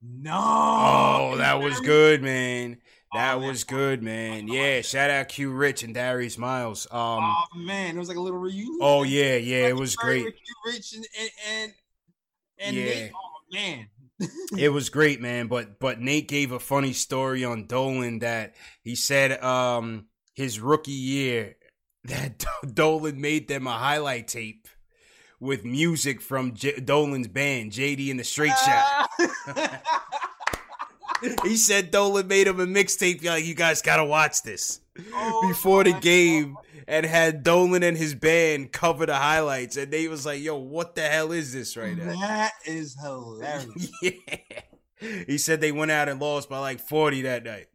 No. 0.00 0.32
Oh, 0.34 1.34
that 1.36 1.60
was 1.60 1.78
good, 1.80 2.22
man. 2.22 2.78
That 3.12 3.34
Oh, 3.34 3.48
was 3.48 3.64
good, 3.64 4.02
man. 4.04 4.46
Yeah, 4.46 4.82
shout 4.82 5.10
out 5.10 5.28
Q 5.28 5.50
Rich 5.50 5.82
and 5.82 5.92
Darius 5.92 6.38
Miles. 6.38 6.86
Um 6.92 7.24
Oh 7.24 7.44
man, 7.56 7.96
it 7.96 7.98
was 7.98 8.08
like 8.08 8.16
a 8.18 8.20
little 8.20 8.38
reunion. 8.38 8.78
oh 8.80 9.02
yeah, 9.02 9.34
yeah, 9.36 9.66
it 9.66 9.76
was 9.76 9.96
great. 9.96 10.22
Q 10.22 10.32
Rich 10.66 10.92
and 10.94 11.06
and 11.20 11.30
and, 11.50 11.72
and 12.60 12.76
Yeah. 12.76 12.84
Nate. 12.84 13.12
Oh 13.14 13.40
man. 13.52 13.86
It 14.56 14.70
was 14.70 14.90
great, 14.90 15.20
man. 15.20 15.46
But 15.46 15.78
but 15.78 16.00
Nate 16.00 16.28
gave 16.28 16.52
a 16.52 16.60
funny 16.60 16.92
story 16.92 17.44
on 17.44 17.66
Dolan 17.66 18.20
that 18.20 18.54
he 18.82 18.94
said 18.94 19.42
um 19.42 20.06
his 20.34 20.60
rookie 20.60 20.90
year 20.92 21.56
that 22.04 22.44
Dolan 22.74 23.20
made 23.20 23.48
them 23.48 23.66
a 23.66 23.72
highlight 23.72 24.28
tape 24.28 24.68
with 25.38 25.64
music 25.64 26.20
from 26.20 26.54
J- 26.54 26.80
Dolan's 26.80 27.28
band 27.28 27.72
JD 27.72 28.10
and 28.10 28.20
the 28.20 28.24
Straight 28.24 28.52
Shot. 28.58 29.10
he 31.44 31.56
said 31.56 31.90
Dolan 31.90 32.26
made 32.28 32.46
him 32.46 32.60
a 32.60 32.66
mixtape. 32.66 33.24
Like 33.24 33.44
you 33.44 33.54
guys 33.54 33.82
gotta 33.82 34.04
watch 34.04 34.42
this 34.42 34.80
Oh, 35.14 35.48
before 35.48 35.84
the 35.84 35.92
game, 35.92 36.56
and 36.88 37.06
had 37.06 37.42
Dolan 37.42 37.82
and 37.82 37.96
his 37.96 38.14
band 38.14 38.72
cover 38.72 39.06
the 39.06 39.14
highlights. 39.16 39.76
And 39.76 39.92
they 39.92 40.08
was 40.08 40.26
like, 40.26 40.40
"Yo, 40.42 40.56
what 40.56 40.94
the 40.94 41.02
hell 41.02 41.32
is 41.32 41.52
this 41.52 41.76
right 41.76 41.96
now?" 41.96 42.18
That 42.20 42.52
is 42.66 42.96
hilarious. 43.02 43.90
yeah. 44.02 44.10
He 45.26 45.38
said 45.38 45.60
they 45.60 45.72
went 45.72 45.90
out 45.90 46.08
and 46.08 46.20
lost 46.20 46.50
by 46.50 46.58
like 46.58 46.78
40 46.80 47.22
that 47.22 47.44
night. 47.44 47.68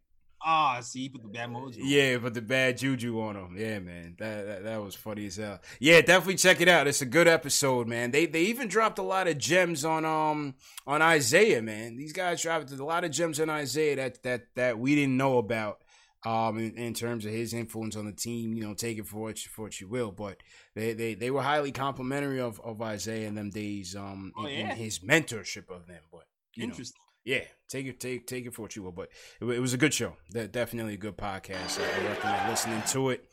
Ah, 0.48 0.80
see, 0.82 1.00
he 1.02 1.10
put 1.10 1.24
the 1.24 1.28
bad 1.28 1.50
mojo. 1.50 1.78
Yeah, 1.80 2.18
but 2.18 2.36
the 2.36 2.42
bad 2.42 2.78
juju 2.78 3.20
on 3.20 3.34
them. 3.34 3.56
Yeah, 3.58 3.80
man. 3.80 4.14
That, 4.20 4.46
that 4.46 4.64
that 4.66 4.84
was 4.84 4.94
funny 4.94 5.26
as 5.26 5.38
hell. 5.38 5.60
Yeah, 5.80 6.02
definitely 6.02 6.36
check 6.36 6.62
it 6.62 6.68
out. 6.68 6.86
It's 6.86 7.02
a 7.02 7.08
good 7.08 7.28
episode, 7.28 7.88
man. 7.88 8.12
They 8.12 8.28
they 8.28 8.44
even 8.44 8.68
dropped 8.68 9.00
a 9.00 9.02
lot 9.02 9.28
of 9.28 9.40
gems 9.40 9.84
on 9.84 10.06
um 10.06 10.54
on 10.86 11.02
Isaiah, 11.02 11.64
man. 11.64 11.98
These 11.98 12.14
guys 12.14 12.44
dropped 12.44 12.70
a 12.70 12.86
lot 12.86 13.04
of 13.04 13.10
gems 13.10 13.40
on 13.40 13.50
Isaiah 13.50 13.96
that 13.96 14.22
that 14.22 14.46
that 14.54 14.78
we 14.78 14.94
didn't 14.94 15.18
know 15.18 15.40
about. 15.40 15.82
Um, 16.26 16.58
in, 16.58 16.76
in 16.76 16.94
terms 16.96 17.24
of 17.26 17.32
his 17.32 17.54
influence 17.54 17.96
on 17.96 18.06
the 18.08 18.12
team, 18.12 18.54
you 18.56 18.64
know, 18.64 18.74
take 18.74 18.98
it 18.98 19.06
for 19.06 19.18
what 19.22 19.46
you, 19.46 19.52
for 19.52 19.62
what 19.64 19.80
you 19.80 19.88
will, 19.88 20.12
but 20.12 20.38
they, 20.74 20.94
they, 20.94 21.14
they 21.14 21.30
were 21.30 21.44
highly 21.44 21.72
complimentary 21.72 22.40
of, 22.42 22.60
of 22.62 22.82
Isaiah 22.82 23.28
in 23.28 23.36
them 23.36 23.52
days, 23.52 23.96
um, 23.96 24.34
Oh, 24.36 24.48
yeah? 24.48 24.72
in 24.72 24.76
his 24.76 25.00
mentorship 25.00 25.70
of 25.70 25.86
them. 25.86 26.02
But 26.12 26.24
you 26.56 26.64
know, 26.66 26.72
Interesting. 26.72 27.00
yeah, 27.26 27.44
take 27.70 27.86
it, 27.86 28.00
take 28.00 28.26
take 28.26 28.48
it 28.48 28.56
for 28.56 28.64
what 28.64 28.76
you 28.76 28.82
will. 28.82 28.92
But 28.92 29.10
it, 29.40 29.46
it 29.46 29.60
was 29.60 29.74
a 29.74 29.78
good 29.78 29.94
show. 29.94 30.14
De- 30.32 30.48
definitely 30.48 30.96
a 30.96 30.98
good 30.98 31.16
podcast. 31.16 31.80
I, 31.80 32.08
recommend 32.08 32.50
listening 32.50 32.82
to 32.88 33.10
it. 33.12 33.26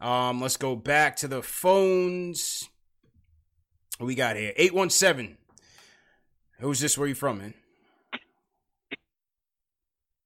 Um, 0.00 0.40
let's 0.40 0.56
go 0.56 0.74
back 0.74 1.14
to 1.18 1.28
the 1.28 1.42
phones. 1.42 2.68
What 3.98 4.06
we 4.08 4.16
got 4.16 4.34
here? 4.34 4.52
Eight 4.56 4.74
one 4.74 4.90
seven. 4.90 5.36
Who's 6.58 6.80
this? 6.80 6.98
Where 6.98 7.06
you 7.06 7.14
from, 7.14 7.38
man? 7.38 7.54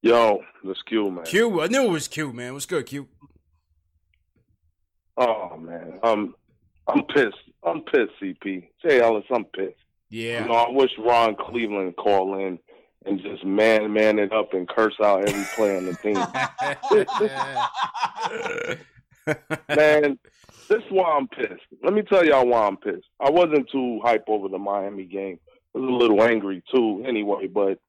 Yo, 0.06 0.44
this 0.62 0.80
Q 0.82 1.10
man. 1.10 1.24
Q. 1.24 1.60
I 1.60 1.66
knew 1.66 1.86
it 1.86 1.90
was 1.90 2.06
Q, 2.06 2.32
man. 2.32 2.52
What's 2.52 2.64
good, 2.64 2.86
Q? 2.86 3.08
Oh 5.16 5.56
man, 5.56 5.98
I'm 6.04 6.32
I'm 6.86 7.02
pissed. 7.06 7.34
I'm 7.64 7.82
pissed, 7.82 8.12
CP. 8.22 8.68
Say 8.86 9.00
Ellis, 9.00 9.24
I'm 9.34 9.46
pissed. 9.46 9.74
Yeah. 10.08 10.42
You 10.42 10.48
know, 10.48 10.54
I 10.54 10.70
wish 10.70 10.92
Ron 10.96 11.34
Cleveland 11.34 11.96
call 11.96 12.38
in 12.38 12.60
and 13.04 13.20
just 13.20 13.44
man 13.44 13.92
man 13.92 14.20
it 14.20 14.32
up 14.32 14.54
and 14.54 14.68
curse 14.68 14.94
out 15.02 15.28
every 15.28 15.44
player 15.56 15.78
on 15.78 15.86
the 15.86 15.96
team. 15.96 16.14
man, 19.76 20.20
this 20.68 20.84
is 20.84 20.90
why 20.90 21.16
I'm 21.16 21.26
pissed. 21.26 21.66
Let 21.82 21.94
me 21.94 22.02
tell 22.02 22.24
y'all 22.24 22.46
why 22.46 22.64
I'm 22.64 22.76
pissed. 22.76 23.08
I 23.18 23.30
wasn't 23.30 23.68
too 23.70 23.98
hype 24.04 24.28
over 24.28 24.48
the 24.48 24.58
Miami 24.58 25.04
game. 25.04 25.40
I 25.74 25.80
was 25.80 25.88
a 25.88 25.92
little 25.92 26.22
angry 26.22 26.62
too, 26.72 27.02
anyway. 27.04 27.48
But 27.48 27.80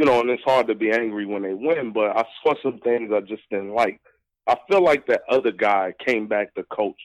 you 0.00 0.06
know, 0.06 0.18
and 0.20 0.30
it's 0.30 0.42
hard 0.44 0.66
to 0.68 0.74
be 0.74 0.90
angry 0.90 1.26
when 1.26 1.42
they 1.42 1.52
win. 1.52 1.92
But 1.92 2.16
I 2.16 2.24
saw 2.42 2.54
some 2.62 2.78
things 2.78 3.12
I 3.12 3.20
just 3.20 3.42
didn't 3.50 3.74
like. 3.74 4.00
I 4.46 4.56
feel 4.66 4.82
like 4.82 5.06
that 5.08 5.20
other 5.28 5.52
guy 5.52 5.92
came 6.04 6.26
back 6.26 6.54
to 6.54 6.62
coach. 6.62 6.96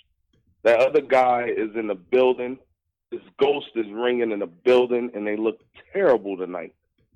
That 0.63 0.79
other 0.79 1.01
guy 1.01 1.49
is 1.49 1.75
in 1.75 1.87
the 1.87 1.95
building. 1.95 2.57
His 3.11 3.19
ghost 3.37 3.67
is 3.75 3.85
ringing 3.91 4.31
in 4.31 4.39
the 4.39 4.47
building, 4.47 5.11
and 5.13 5.27
they 5.27 5.35
look 5.35 5.59
terrible 5.91 6.37
tonight. 6.37 6.73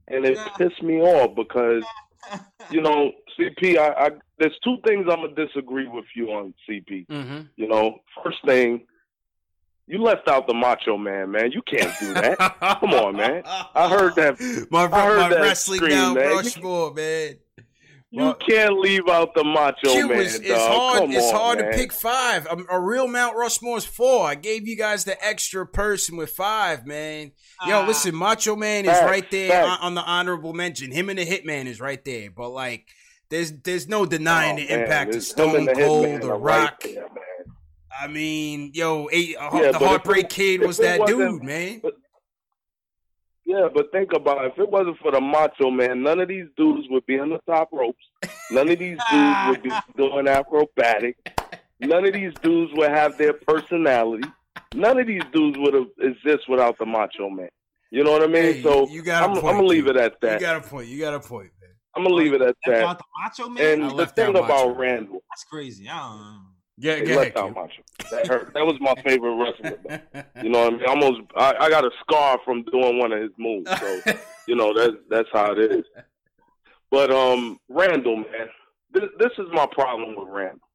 And 0.09 0.25
it 0.25 0.37
pissed 0.57 0.83
me 0.83 0.99
off 0.99 1.33
because 1.33 1.85
you 2.71 2.81
know, 2.81 3.13
CP, 3.39 3.77
I, 3.77 4.07
I 4.07 4.09
there's 4.37 4.59
two 4.61 4.79
things 4.85 5.07
I'm 5.09 5.21
gonna 5.21 5.33
disagree 5.33 5.87
with 5.87 6.05
you 6.13 6.31
on, 6.31 6.53
CP. 6.67 7.07
mm-hmm. 7.07 7.39
You 7.55 7.69
know, 7.69 7.99
first 8.21 8.39
thing, 8.45 8.81
you 9.89 10.01
left 10.01 10.27
out 10.29 10.47
the 10.47 10.53
Macho 10.53 10.97
Man, 10.97 11.31
man. 11.31 11.51
You 11.51 11.61
can't 11.63 11.91
do 11.99 12.13
that. 12.13 12.37
Come 12.79 12.91
on, 12.93 13.17
man. 13.17 13.41
I 13.45 13.89
heard 13.89 14.15
that. 14.15 14.39
My, 14.71 14.83
I 14.83 15.05
heard 15.05 15.19
my 15.19 15.29
that 15.29 15.41
wrestling 15.41 15.77
scream, 15.79 15.91
now 15.91 16.13
man. 16.13 16.29
Rushmore, 16.35 16.93
man. 16.93 17.35
You 18.11 18.23
Well, 18.23 18.33
can't 18.35 18.79
leave 18.79 19.07
out 19.07 19.35
the 19.35 19.43
Macho 19.43 19.91
Q 19.91 20.07
Man, 20.07 20.19
is, 20.19 20.33
dog. 20.39 20.45
it's 20.45 20.65
hard. 20.65 20.99
Come 20.99 21.11
it's 21.11 21.25
on, 21.31 21.35
hard 21.35 21.59
man. 21.59 21.71
to 21.71 21.77
pick 21.77 21.91
five. 21.93 22.47
A, 22.47 22.57
a 22.71 22.79
real 22.79 23.07
Mount 23.07 23.35
Rushmore 23.35 23.77
is 23.77 23.85
four. 23.85 24.25
I 24.25 24.33
gave 24.35 24.67
you 24.67 24.75
guys 24.75 25.03
the 25.05 25.23
extra 25.23 25.65
person 25.67 26.17
with 26.17 26.31
five, 26.31 26.87
man. 26.87 27.33
Yo, 27.67 27.81
Ah. 27.81 27.85
listen, 27.85 28.15
Macho 28.15 28.55
Man 28.55 28.85
is 28.85 28.91
Facts, 28.91 29.05
right 29.11 29.29
there 29.29 29.63
on, 29.63 29.79
on 29.81 29.93
the 29.95 30.01
honorable 30.01 30.53
mention. 30.53 30.91
Him 30.91 31.09
and 31.09 31.19
the 31.19 31.25
Hitman 31.25 31.65
is 31.67 31.79
right 31.79 32.03
there. 32.03 32.31
But 32.31 32.49
like, 32.49 32.87
there's 33.29 33.51
there's 33.61 33.87
no 33.87 34.07
denying 34.07 34.55
Oh, 34.57 34.61
the 34.61 34.67
man, 34.69 34.79
impact 34.81 35.13
of 35.13 35.21
Stone 35.21 35.67
Cold, 35.67 36.05
Hitman 36.07 36.21
The 36.21 36.31
are 36.31 36.37
right 36.39 36.61
Rock. 36.63 36.81
there, 36.81 36.95
man. 36.95 37.18
I 37.97 38.07
mean, 38.07 38.71
yo, 38.73 39.09
eight, 39.11 39.35
uh, 39.37 39.49
Yeah, 39.53 39.71
the 39.71 39.79
Heartbreak 39.79 40.25
it- 40.25 40.29
Kid 40.29 40.61
was 40.61 40.77
that 40.77 41.05
dude, 41.05 41.43
man. 41.43 41.81
Yeah, 43.45 43.67
but 43.73 43.91
think 43.91 44.13
about 44.13 44.45
it. 44.45 44.51
If 44.53 44.59
it 44.59 44.69
wasn't 44.69 44.99
for 44.99 45.11
the 45.11 45.19
Macho 45.19 45.71
Man, 45.71 46.03
none 46.03 46.19
of 46.19 46.27
these 46.27 46.45
dudes 46.55 46.87
would 46.91 47.03
be 47.07 47.17
on 47.17 47.29
the 47.29 47.39
top 47.47 47.69
ropes. 47.71 48.03
None 48.51 48.69
of 48.69 48.77
these 48.77 48.99
dudes 49.11 49.37
would 49.47 49.63
be 49.63 49.71
doing 49.97 50.27
acrobatic. 50.27 51.17
None 51.79 52.05
of 52.05 52.13
these 52.13 52.33
dudes 52.43 52.71
would 52.75 52.91
have 52.91 53.17
their 53.17 53.33
personality. 53.33 54.27
None 54.75 54.99
of 54.99 55.07
these 55.07 55.23
dudes 55.33 55.57
would 55.57 55.73
have 55.73 55.87
exist 55.99 56.47
without 56.47 56.77
the 56.77 56.85
Macho 56.85 57.29
Man. 57.29 57.49
You 57.91 58.03
know 58.03 58.11
what 58.11 58.21
I 58.21 58.27
mean? 58.27 58.43
Hey, 58.43 58.61
so 58.61 58.87
you 58.87 59.01
got 59.01 59.23
a 59.23 59.25
I'm, 59.25 59.37
I'm 59.37 59.41
gonna 59.41 59.63
leave 59.63 59.87
it 59.87 59.97
at 59.97 60.21
that. 60.21 60.33
You 60.39 60.45
got 60.45 60.63
a 60.63 60.67
point. 60.67 60.87
You 60.87 60.99
got 60.99 61.15
a 61.15 61.19
point, 61.19 61.49
man. 61.59 61.71
I'm 61.95 62.03
gonna 62.03 62.13
leave 62.13 62.33
it 62.33 62.41
at 62.43 62.55
that. 62.67 62.81
About 62.83 62.99
the 62.99 63.03
Macho 63.23 63.49
Man. 63.49 63.81
And 63.81 63.97
the 63.97 64.05
thing 64.05 64.35
about 64.35 64.77
Randle, 64.77 65.23
that's 65.31 65.43
crazy. 65.45 65.89
I 65.89 65.97
don't 65.97 66.19
know. 66.19 66.39
Yeah, 66.81 66.95
he 66.95 67.09
yeah. 67.09 67.15
left 67.17 67.37
out 67.37 67.53
Macho. 67.53 67.81
That 68.09 68.27
hurt. 68.27 68.53
That 68.53 68.65
was 68.65 68.77
my 68.79 68.95
favorite 69.03 69.35
wrestler. 69.35 70.01
You 70.41 70.49
know 70.49 70.63
what 70.63 70.73
I 70.73 70.77
mean? 70.77 70.85
Almost, 70.87 71.21
I, 71.35 71.53
I 71.59 71.69
got 71.69 71.83
a 71.83 71.91
scar 71.99 72.39
from 72.45 72.63
doing 72.63 72.97
one 72.97 73.11
of 73.11 73.21
his 73.21 73.31
moves. 73.37 73.69
So 73.77 74.01
you 74.47 74.55
know 74.55 74.73
that's 74.73 74.95
that's 75.09 75.27
how 75.33 75.51
it 75.51 75.59
is. 75.59 75.85
But 76.89 77.11
um, 77.11 77.59
Randle, 77.67 78.17
man, 78.17 78.47
this, 78.93 79.03
this 79.19 79.31
is 79.37 79.47
my 79.51 79.67
problem 79.69 80.15
with 80.15 80.29
Randle. 80.29 80.67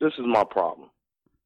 This 0.00 0.12
is 0.14 0.24
my 0.24 0.44
problem. 0.44 0.90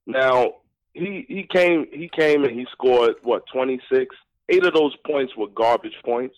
Now 0.06 0.56
he 0.92 1.24
he 1.28 1.44
came 1.44 1.86
he 1.90 2.08
came 2.08 2.44
and 2.44 2.58
he 2.58 2.66
scored 2.72 3.14
what 3.22 3.44
26. 3.52 4.14
Eight 4.50 4.66
of 4.66 4.74
those 4.74 4.94
points 5.06 5.34
were 5.34 5.48
garbage 5.48 5.96
points. 6.04 6.36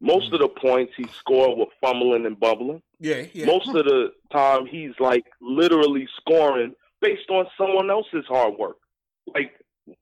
Most 0.00 0.32
of 0.32 0.40
the 0.40 0.48
points 0.48 0.94
he 0.96 1.06
scored 1.18 1.58
were 1.58 1.66
fumbling 1.82 2.24
and 2.24 2.40
bubbling. 2.40 2.80
Yeah, 2.98 3.26
yeah. 3.34 3.44
Most 3.44 3.68
of 3.68 3.84
the 3.84 4.12
time 4.32 4.64
he's 4.64 4.92
like 4.98 5.26
literally 5.42 6.08
scoring 6.16 6.74
based 7.00 7.28
on 7.30 7.46
someone 7.58 7.90
else's 7.90 8.24
hard 8.28 8.54
work. 8.58 8.76
Like 9.34 9.52
s- 9.88 9.96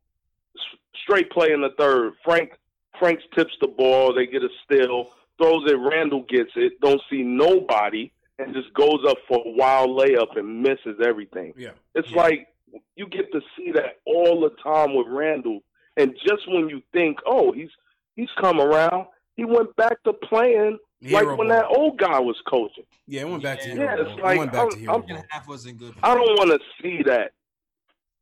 straight 1.03 1.31
play 1.31 1.53
in 1.53 1.61
the 1.61 1.71
third. 1.79 2.15
Frank 2.25 2.53
Franks 2.99 3.23
tips 3.35 3.53
the 3.61 3.69
ball, 3.69 4.13
they 4.13 4.27
get 4.27 4.43
a 4.43 4.49
steal, 4.65 5.11
throws 5.41 5.71
it, 5.71 5.77
Randle 5.77 6.25
gets 6.29 6.51
it, 6.57 6.81
don't 6.81 7.01
see 7.09 7.23
nobody, 7.23 8.11
and 8.39 8.53
just 8.53 8.73
goes 8.75 9.05
up 9.07 9.19
for 9.29 9.39
a 9.39 9.51
wild 9.51 9.91
layup 9.91 10.37
and 10.37 10.63
misses 10.63 11.01
everything. 11.05 11.55
Yeah. 11.57 11.71
It's 11.95 12.11
like 12.11 12.49
you 12.97 13.07
get 13.07 13.31
to 13.33 13.41
see 13.57 13.73
that 13.73 13.99
all 14.05 14.41
the 14.41 14.51
time 14.63 14.95
with 14.95 15.07
Randle. 15.09 15.61
And 15.97 16.15
just 16.23 16.49
when 16.49 16.69
you 16.69 16.83
think, 16.93 17.19
oh, 17.27 17.53
he's 17.53 17.71
he's 18.17 18.29
come 18.41 18.61
around, 18.61 19.07
he 19.37 19.45
went 19.45 19.75
back 19.77 20.03
to 20.05 20.13
playing 20.13 20.79
Hero 21.01 21.29
like 21.29 21.39
when 21.39 21.49
that 21.49 21.67
old 21.67 21.97
guy 21.99 22.19
was 22.19 22.37
coaching. 22.49 22.85
Yeah, 23.07 23.23
it 23.23 23.29
went 23.29 23.43
back 23.43 23.61
to 23.61 23.69
Yeah, 23.69 23.75
hero. 23.75 24.01
it's 24.01 24.09
ball. 24.11 24.19
It 24.19 24.23
like, 24.23 24.39
went 24.39 24.53
back 24.53 24.61
I'm- 24.63 24.71
to 24.71 24.79
hero. 24.79 24.93
I'm- 24.95 25.23
Half 25.31 25.49
wasn't 25.49 25.79
good. 25.79 25.95
I 26.03 26.15
don't 26.15 26.37
want 26.37 26.51
to 26.51 26.61
see 26.83 27.03
that. 27.05 27.33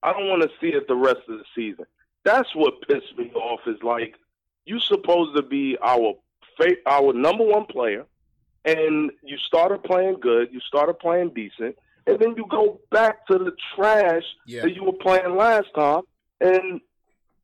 I 0.03 0.12
don't 0.12 0.29
want 0.29 0.43
to 0.43 0.51
see 0.61 0.68
it 0.68 0.87
the 0.87 0.95
rest 0.95 1.20
of 1.29 1.39
the 1.39 1.45
season. 1.55 1.87
That's 2.24 2.55
what 2.55 2.81
pissed 2.87 3.16
me 3.16 3.31
off. 3.35 3.61
Is 3.66 3.83
like 3.83 4.14
you 4.66 4.79
supposed 4.81 5.37
to 5.37 5.43
be 5.43 5.77
our 5.83 6.14
our 6.87 7.12
number 7.12 7.45
one 7.45 7.66
player, 7.66 8.05
and 8.64 9.11
you 9.22 9.37
started 9.39 9.83
playing 9.85 10.20
good. 10.20 10.53
You 10.53 10.61
started 10.61 10.99
playing 10.99 11.31
decent, 11.35 11.77
and 12.07 12.18
then 12.18 12.35
you 12.37 12.47
go 12.49 12.81
back 12.91 13.27
to 13.29 13.39
the 13.39 13.53
trash 13.74 14.24
Yeah. 14.47 14.62
that 14.62 14.74
you 14.74 14.85
were 14.85 14.93
playing 14.95 15.35
last 15.37 15.68
time, 15.74 16.03
and 16.41 16.81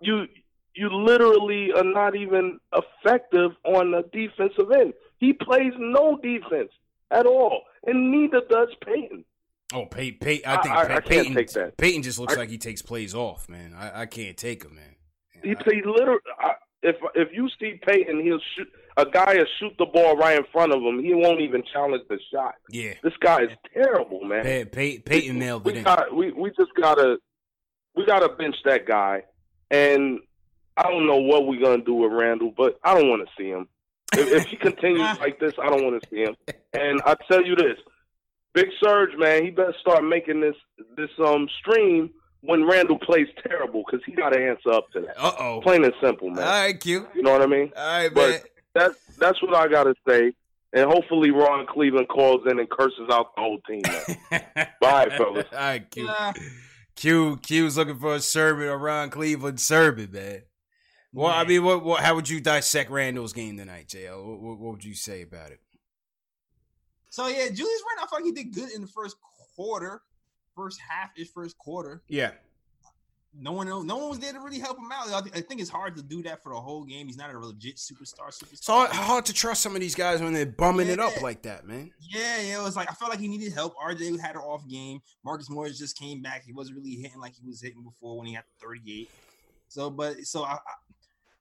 you 0.00 0.28
you 0.74 0.88
literally 0.88 1.70
are 1.72 1.84
not 1.84 2.16
even 2.16 2.58
effective 2.74 3.52
on 3.64 3.90
the 3.90 4.02
defensive 4.12 4.70
end. 4.72 4.94
He 5.22 5.32
plays 5.32 5.72
no 5.78 6.18
defense 6.18 6.72
at 7.12 7.26
all, 7.26 7.62
and 7.86 8.10
neither 8.10 8.42
does 8.50 8.70
Payton. 8.84 9.24
Oh, 9.72 9.86
Pey- 9.86 10.10
Pey- 10.10 10.42
I 10.44 10.56
think 10.60 10.74
I- 10.74 10.96
I 10.96 11.00
Payton, 11.00 11.34
take 11.34 11.50
that. 11.52 11.76
Payton 11.76 12.02
just 12.02 12.18
looks 12.18 12.36
like 12.36 12.48
he 12.50 12.58
takes 12.58 12.82
plays 12.82 13.14
off, 13.14 13.48
man. 13.48 13.72
I, 13.72 14.00
I 14.02 14.06
can't 14.06 14.36
take 14.36 14.64
him, 14.64 14.74
man. 14.74 14.96
He, 15.44 15.50
he 15.50 15.82
literally. 15.86 16.18
If 16.82 16.96
if 17.14 17.28
you 17.32 17.48
see 17.60 17.78
Payton, 17.86 18.20
he'll 18.24 18.40
shoot 18.56 18.68
a 18.96 19.06
guy 19.06 19.36
will 19.36 19.44
shoot 19.60 19.72
the 19.78 19.86
ball 19.86 20.16
right 20.16 20.36
in 20.36 20.44
front 20.52 20.72
of 20.74 20.82
him. 20.82 21.00
He 21.00 21.14
won't 21.14 21.40
even 21.40 21.62
challenge 21.72 22.02
the 22.08 22.18
shot. 22.34 22.56
Yeah. 22.70 22.94
This 23.04 23.12
guy 23.20 23.42
is 23.44 23.50
terrible, 23.72 24.24
man. 24.24 24.42
Pey- 24.42 24.64
Pey- 24.64 24.98
Payton 24.98 25.38
nailed 25.38 25.64
we 25.64 25.72
it 25.74 25.76
in. 25.78 25.84
got 25.84 26.12
we 26.12 26.32
we 26.32 26.50
just 26.50 26.74
gotta 26.74 27.18
we 27.94 28.04
gotta 28.04 28.28
bench 28.30 28.56
that 28.64 28.86
guy, 28.88 29.22
and 29.70 30.18
I 30.76 30.90
don't 30.90 31.06
know 31.06 31.18
what 31.18 31.46
we're 31.46 31.62
gonna 31.62 31.84
do 31.84 31.94
with 31.94 32.10
Randle, 32.10 32.52
but 32.56 32.80
I 32.82 32.94
don't 32.98 33.08
want 33.08 33.22
to 33.28 33.32
see 33.38 33.48
him. 33.48 33.68
If, 34.14 34.32
if 34.32 34.46
he 34.46 34.56
continues 34.56 35.00
like 35.20 35.40
this, 35.40 35.54
I 35.60 35.68
don't 35.68 35.84
want 35.84 36.02
to 36.02 36.08
see 36.08 36.22
him. 36.22 36.36
And 36.72 37.00
I 37.04 37.16
tell 37.30 37.44
you 37.44 37.56
this, 37.56 37.78
Big 38.54 38.68
Surge, 38.82 39.16
man, 39.16 39.44
he 39.44 39.50
better 39.50 39.74
start 39.80 40.04
making 40.04 40.40
this 40.40 40.56
this 40.96 41.10
um 41.24 41.48
stream 41.60 42.10
when 42.42 42.64
Randle 42.66 42.98
plays 42.98 43.28
terrible 43.46 43.84
because 43.86 44.04
he 44.04 44.12
got 44.12 44.30
to 44.30 44.40
answer 44.40 44.72
up 44.72 44.90
to 44.92 45.00
that. 45.00 45.14
Uh 45.18 45.32
oh. 45.38 45.60
Plain 45.62 45.84
and 45.84 45.94
simple, 46.02 46.30
man. 46.30 46.44
All 46.44 46.50
right, 46.50 46.78
Q. 46.78 47.06
You 47.14 47.22
know 47.22 47.32
what 47.32 47.42
I 47.42 47.46
mean? 47.46 47.72
All 47.76 47.86
right, 47.86 48.14
man. 48.14 48.40
But 48.42 48.44
that's 48.74 49.16
that's 49.16 49.42
what 49.42 49.54
I 49.54 49.68
gotta 49.68 49.94
say. 50.06 50.32
And 50.74 50.90
hopefully 50.90 51.30
Ron 51.30 51.66
Cleveland 51.66 52.08
calls 52.08 52.42
in 52.50 52.58
and 52.58 52.68
curses 52.68 53.08
out 53.10 53.34
the 53.36 53.42
whole 53.42 53.58
team. 53.68 53.82
Bye, 54.80 55.10
fellas. 55.16 55.46
All 55.52 55.58
right, 55.58 55.90
Q. 55.90 56.08
Q. 56.96 57.38
Q's 57.42 57.76
looking 57.76 57.98
for 57.98 58.14
a 58.14 58.20
sermon 58.20 58.68
a 58.68 58.76
Ron 58.76 59.10
Cleveland 59.10 59.60
sermon, 59.60 60.10
man. 60.12 60.42
Well, 61.12 61.30
I 61.30 61.44
mean, 61.44 61.62
what, 61.62 61.84
what? 61.84 62.02
How 62.02 62.14
would 62.14 62.28
you 62.28 62.40
dissect 62.40 62.90
Randle's 62.90 63.32
game 63.32 63.56
tonight, 63.58 63.88
JL? 63.88 64.24
What, 64.24 64.40
what, 64.40 64.58
what 64.58 64.72
would 64.72 64.84
you 64.84 64.94
say 64.94 65.22
about 65.22 65.50
it? 65.50 65.60
So 67.10 67.26
yeah, 67.26 67.48
Julius 67.50 67.82
Randle, 67.86 68.04
I 68.04 68.06
felt 68.08 68.12
like 68.12 68.24
he 68.24 68.32
did 68.32 68.54
good 68.54 68.70
in 68.70 68.80
the 68.80 68.86
first 68.86 69.16
quarter, 69.54 70.00
first 70.56 70.80
half 70.80 71.10
is 71.16 71.28
first 71.28 71.58
quarter. 71.58 72.02
Yeah. 72.08 72.30
No 73.34 73.52
one, 73.52 73.66
else, 73.66 73.84
no 73.84 73.96
one 73.96 74.10
was 74.10 74.18
there 74.18 74.32
to 74.34 74.40
really 74.40 74.58
help 74.58 74.76
him 74.78 74.90
out. 74.92 75.10
I, 75.10 75.20
th- 75.22 75.34
I 75.34 75.40
think 75.40 75.62
it's 75.62 75.70
hard 75.70 75.96
to 75.96 76.02
do 76.02 76.22
that 76.24 76.42
for 76.42 76.52
the 76.52 76.60
whole 76.60 76.84
game. 76.84 77.06
He's 77.06 77.16
not 77.16 77.34
a 77.34 77.38
legit 77.38 77.76
superstar. 77.76 78.28
Superstar. 78.28 78.52
It's 78.52 78.66
hard, 78.66 78.90
hard 78.90 79.24
to 79.26 79.32
trust 79.32 79.62
some 79.62 79.74
of 79.74 79.80
these 79.80 79.94
guys 79.94 80.20
when 80.20 80.34
they're 80.34 80.44
bumming 80.44 80.88
it 80.88 81.00
up 81.00 81.20
like 81.22 81.42
that, 81.42 81.66
man. 81.66 81.90
Yeah, 81.98 82.40
yeah, 82.42 82.60
it 82.60 82.62
was 82.62 82.76
like 82.76 82.90
I 82.90 82.94
felt 82.94 83.10
like 83.10 83.20
he 83.20 83.28
needed 83.28 83.54
help. 83.54 83.74
RJ 83.76 84.20
had 84.20 84.34
an 84.36 84.42
off 84.42 84.68
game. 84.68 85.00
Marcus 85.24 85.48
Morris 85.48 85.78
just 85.78 85.98
came 85.98 86.20
back. 86.20 86.44
He 86.44 86.52
wasn't 86.52 86.76
really 86.76 86.96
hitting 86.96 87.20
like 87.20 87.32
he 87.34 87.46
was 87.46 87.62
hitting 87.62 87.82
before 87.82 88.18
when 88.18 88.26
he 88.26 88.34
had 88.34 88.44
38. 88.62 89.08
So, 89.68 89.88
but 89.88 90.18
so 90.24 90.44
I, 90.44 90.52
I 90.52 90.58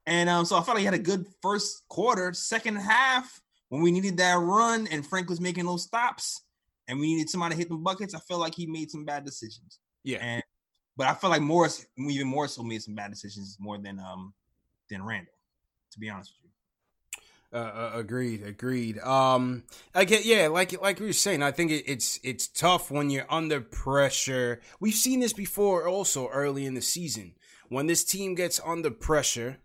and 0.05 0.29
um, 0.29 0.45
so 0.45 0.55
I 0.57 0.61
felt 0.61 0.75
like 0.75 0.79
he 0.79 0.85
had 0.85 0.93
a 0.93 0.99
good 0.99 1.25
first 1.41 1.83
quarter. 1.89 2.33
Second 2.33 2.77
half, 2.77 3.41
when 3.69 3.81
we 3.81 3.91
needed 3.91 4.17
that 4.17 4.37
run 4.39 4.87
and 4.91 5.05
Frank 5.05 5.29
was 5.29 5.41
making 5.41 5.65
those 5.65 5.83
stops, 5.83 6.41
and 6.87 6.99
we 6.99 7.13
needed 7.13 7.29
somebody 7.29 7.55
to 7.55 7.59
hit 7.59 7.69
them 7.69 7.83
buckets, 7.83 8.13
I 8.13 8.19
felt 8.19 8.41
like 8.41 8.55
he 8.55 8.65
made 8.65 8.91
some 8.91 9.05
bad 9.05 9.25
decisions. 9.25 9.79
Yeah. 10.03 10.17
And 10.21 10.43
but 10.97 11.07
I 11.07 11.13
feel 11.13 11.29
like 11.29 11.41
Morris 11.41 11.85
even 11.97 12.27
more 12.27 12.47
so 12.47 12.63
made 12.63 12.81
some 12.81 12.95
bad 12.95 13.11
decisions 13.11 13.57
more 13.59 13.77
than 13.77 13.99
um 13.99 14.33
than 14.89 15.03
Randle, 15.03 15.33
to 15.93 15.99
be 15.99 16.09
honest 16.09 16.31
with 16.31 16.35
you. 16.35 16.41
Uh, 17.53 17.57
uh, 17.57 17.91
agreed, 17.95 18.43
agreed. 18.43 18.97
Um, 18.99 19.63
I 19.93 20.05
get, 20.05 20.23
yeah, 20.23 20.47
like 20.47 20.81
like 20.81 20.99
we 20.99 21.07
were 21.07 21.13
saying, 21.13 21.43
I 21.43 21.51
think 21.51 21.71
it, 21.71 21.83
it's 21.85 22.19
it's 22.23 22.47
tough 22.47 22.89
when 22.89 23.09
you're 23.09 23.25
under 23.29 23.59
pressure. 23.59 24.61
We've 24.79 24.93
seen 24.93 25.19
this 25.19 25.33
before, 25.33 25.87
also 25.87 26.29
early 26.29 26.65
in 26.65 26.75
the 26.75 26.81
season, 26.81 27.33
when 27.67 27.87
this 27.87 28.05
team 28.05 28.35
gets 28.35 28.61
under 28.65 28.89
pressure 28.89 29.57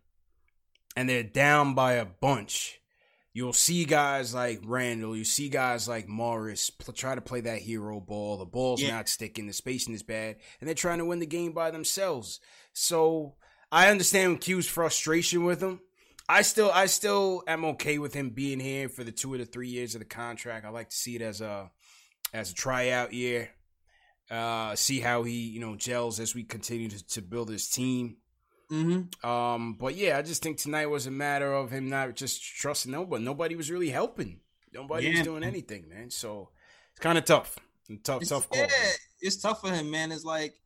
and 0.97 1.09
they're 1.09 1.23
down 1.23 1.75
by 1.75 1.93
a 1.95 2.05
bunch. 2.07 2.81
You'll 3.33 3.53
see 3.53 3.85
guys 3.85 4.33
like 4.35 4.61
Randle, 4.65 5.15
you 5.15 5.25
see 5.25 5.51
guys 5.51 5.87
like 5.87 6.09
Morris 6.09 6.71
pl- 6.71 6.95
try 6.95 7.15
to 7.15 7.21
play 7.21 7.43
that 7.43 7.59
hero 7.61 8.01
ball. 8.01 8.39
The 8.39 8.47
ball's 8.47 8.81
Yeah. 8.81 8.93
not 8.93 9.09
sticking, 9.11 9.47
the 9.47 9.53
spacing 9.53 9.93
is 9.93 10.03
bad, 10.03 10.37
and 10.59 10.67
they're 10.67 10.75
trying 10.75 10.99
to 10.99 11.05
win 11.05 11.19
the 11.19 11.27
game 11.27 11.53
by 11.53 11.71
themselves. 11.71 12.41
So 12.73 13.37
I 13.71 13.91
understand 13.91 14.41
Q's 14.41 14.67
frustration 14.67 15.45
with 15.45 15.63
him. 15.63 15.81
I 16.29 16.43
still 16.43 16.71
I 16.73 16.87
still 16.87 17.43
am 17.47 17.65
okay 17.67 17.99
with 17.99 18.15
him 18.15 18.31
being 18.31 18.59
here 18.59 18.89
for 18.89 19.05
the 19.05 19.13
two 19.13 19.33
or 19.35 19.39
the 19.39 19.45
three 19.45 19.69
years 19.69 19.95
of 19.95 19.99
the 20.01 20.07
contract. 20.07 20.65
I 20.65 20.71
like 20.71 20.89
to 20.89 20.97
see 20.97 21.17
it 21.17 21.23
as 21.23 21.41
a 21.43 21.71
as 22.33 22.51
a 22.51 22.55
tryout 22.55 23.13
year. 23.13 23.51
Uh 24.31 24.75
see 24.75 24.99
how 25.01 25.23
he, 25.25 25.35
you 25.35 25.61
know, 25.61 25.77
gels 25.77 26.19
as 26.19 26.35
we 26.35 26.43
continue 26.43 26.89
to, 26.89 27.07
to 27.09 27.23
build 27.23 27.49
his 27.51 27.69
team. 27.69 28.17
Mm-hmm. 28.71 29.29
Um, 29.29 29.75
but 29.75 29.95
yeah, 29.95 30.19
I 30.19 30.23
just 30.23 30.43
think 30.43 30.59
tonight 30.59 30.87
was 30.87 31.07
a 31.07 31.11
matter 31.11 31.53
of 31.53 31.71
him 31.71 31.89
not 31.89 32.15
just 32.17 32.43
trusting 32.43 32.91
nobody. 32.93 33.25
Nobody 33.25 33.55
was 33.57 33.71
really 33.71 33.91
helping. 33.91 34.41
Nobody 34.73 35.11
was 35.13 35.23
doing 35.23 35.45
anything, 35.45 35.89
man. 35.89 36.11
So 36.11 36.51
it's 36.91 37.01
kind 37.01 37.17
of 37.19 37.25
tough. 37.25 37.57
Tough, 38.03 38.23
It's- 38.23 38.29
tough 38.31 38.49
call. 38.51 38.59
Yeah, 38.59 38.69
it's 39.21 39.37
tough 39.37 39.61
for 39.61 39.71
him, 39.71 39.91
man. 39.91 40.11
It's 40.13 40.25
like 40.25 40.59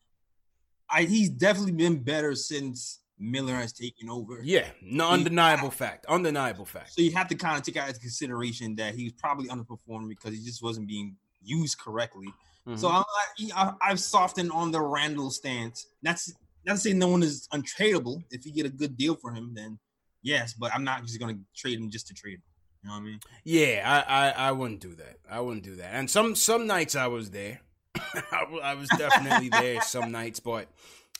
I 0.88 1.02
he's 1.02 1.28
definitely 1.28 1.72
been 1.72 2.02
better 2.02 2.34
since 2.34 3.00
Miller 3.18 3.54
has 3.54 3.72
taken 3.74 4.08
over. 4.08 4.40
Yeah, 4.42 4.66
no, 4.82 5.10
undeniable 5.10 5.70
fact. 5.70 6.06
Undeniable 6.06 6.64
fact. 6.64 6.94
So 6.94 7.02
you 7.02 7.12
have 7.12 7.28
to 7.28 7.34
kind 7.34 7.58
of 7.58 7.62
take 7.62 7.76
out 7.76 7.88
into 7.88 8.00
consideration 8.00 8.74
that 8.76 8.94
he 8.94 9.04
was 9.04 9.12
probably 9.12 9.48
underperforming 9.48 10.08
because 10.08 10.32
he 10.34 10.42
just 10.42 10.62
wasn't 10.62 10.88
being 10.88 11.16
used 11.42 11.78
correctly. 11.78 12.28
So 12.76 12.88
Mhm. 12.88 12.92
I'm 12.94 13.04
like, 13.48 13.52
I, 13.56 13.74
I've 13.90 14.00
softened 14.00 14.50
on 14.52 14.70
the 14.70 14.80
Randle 14.80 15.30
stance. 15.30 15.86
That's 16.02 16.32
not 16.64 16.74
to 16.74 16.78
say 16.78 16.92
no 16.92 17.08
one 17.08 17.22
is 17.22 17.48
untradeable. 17.52 18.22
If 18.30 18.46
you 18.46 18.52
get 18.52 18.66
a 18.66 18.70
good 18.70 18.96
deal 18.96 19.14
for 19.16 19.32
him, 19.32 19.52
then 19.54 19.78
yes, 20.22 20.54
but 20.54 20.72
I'm 20.74 20.84
not 20.84 21.02
just 21.02 21.18
going 21.18 21.34
to 21.36 21.42
trade 21.56 21.78
him 21.78 21.90
just 21.90 22.06
to 22.08 22.14
trade 22.14 22.34
him. 22.34 22.42
You 22.82 22.88
know 22.88 22.94
what 22.94 23.00
I 23.00 23.04
mean? 23.04 23.20
Yeah, 23.44 24.04
I, 24.08 24.28
I, 24.28 24.48
I 24.48 24.52
wouldn't 24.52 24.80
do 24.80 24.94
that. 24.94 25.18
I 25.30 25.40
wouldn't 25.40 25.64
do 25.64 25.76
that. 25.76 25.90
And 25.92 26.10
some 26.10 26.34
some 26.34 26.66
nights 26.66 26.94
I 26.96 27.08
was 27.08 27.30
there. 27.30 27.60
I, 28.32 28.44
I 28.62 28.74
was 28.74 28.88
definitely 28.90 29.48
there 29.48 29.80
some 29.82 30.10
nights, 30.10 30.40
but 30.40 30.68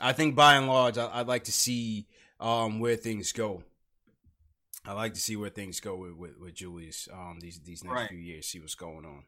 I 0.01 0.13
think 0.13 0.35
by 0.35 0.55
and 0.55 0.67
large, 0.67 0.97
I, 0.97 1.09
I'd 1.13 1.27
like 1.27 1.45
to 1.45 1.53
see 1.53 2.07
um, 2.39 2.81
where 2.81 2.97
things 2.97 3.33
go. 3.33 3.63
I 4.87 4.93
like 4.93 5.13
to 5.15 5.21
see 5.21 5.37
where 5.37 5.51
things 5.51 5.81
go 5.81 5.97
with, 5.97 6.15
with, 6.15 6.39
with 6.39 6.55
Julius 6.55 7.09
um, 7.13 7.39
these 7.41 7.61
these 7.61 7.85
next 7.85 7.95
Right. 7.95 8.09
few 8.09 8.19
years. 8.19 8.47
See 8.47 8.61
what's 8.61 8.75
going 8.75 9.05
on. 9.05 9.25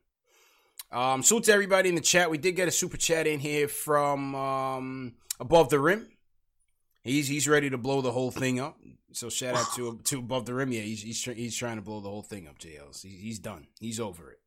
Um, 0.90 1.22
salute 1.22 1.44
to 1.44 1.52
everybody 1.52 1.88
in 1.88 1.94
the 1.94 2.00
chat. 2.00 2.30
We 2.30 2.38
did 2.38 2.52
get 2.52 2.68
a 2.68 2.70
super 2.70 2.96
chat 2.96 3.26
in 3.26 3.40
here 3.40 3.68
from 3.68 4.34
um, 4.34 5.14
above 5.42 5.68
the 5.68 5.80
rim. 5.80 6.06
He's 7.02 7.26
he's 7.26 7.48
ready 7.48 7.68
to 7.68 7.76
blow 7.76 8.00
the 8.00 8.12
whole 8.12 8.30
thing 8.30 8.60
up. 8.60 8.78
So 9.12 9.28
shout 9.28 9.56
out 9.56 9.74
to 9.76 10.00
to 10.04 10.18
above 10.20 10.46
the 10.46 10.54
rim. 10.54 10.72
Yeah, 10.72 10.82
he's 10.82 11.02
he's, 11.02 11.22
he's 11.24 11.56
trying 11.56 11.76
to 11.76 11.82
blow 11.82 12.00
the 12.00 12.08
whole 12.08 12.22
thing 12.22 12.46
up. 12.46 12.58
JLs. 12.58 13.02
He's, 13.02 13.20
he's 13.20 13.38
done. 13.38 13.66
He's 13.80 14.00
over 14.00 14.30
it. 14.30 14.40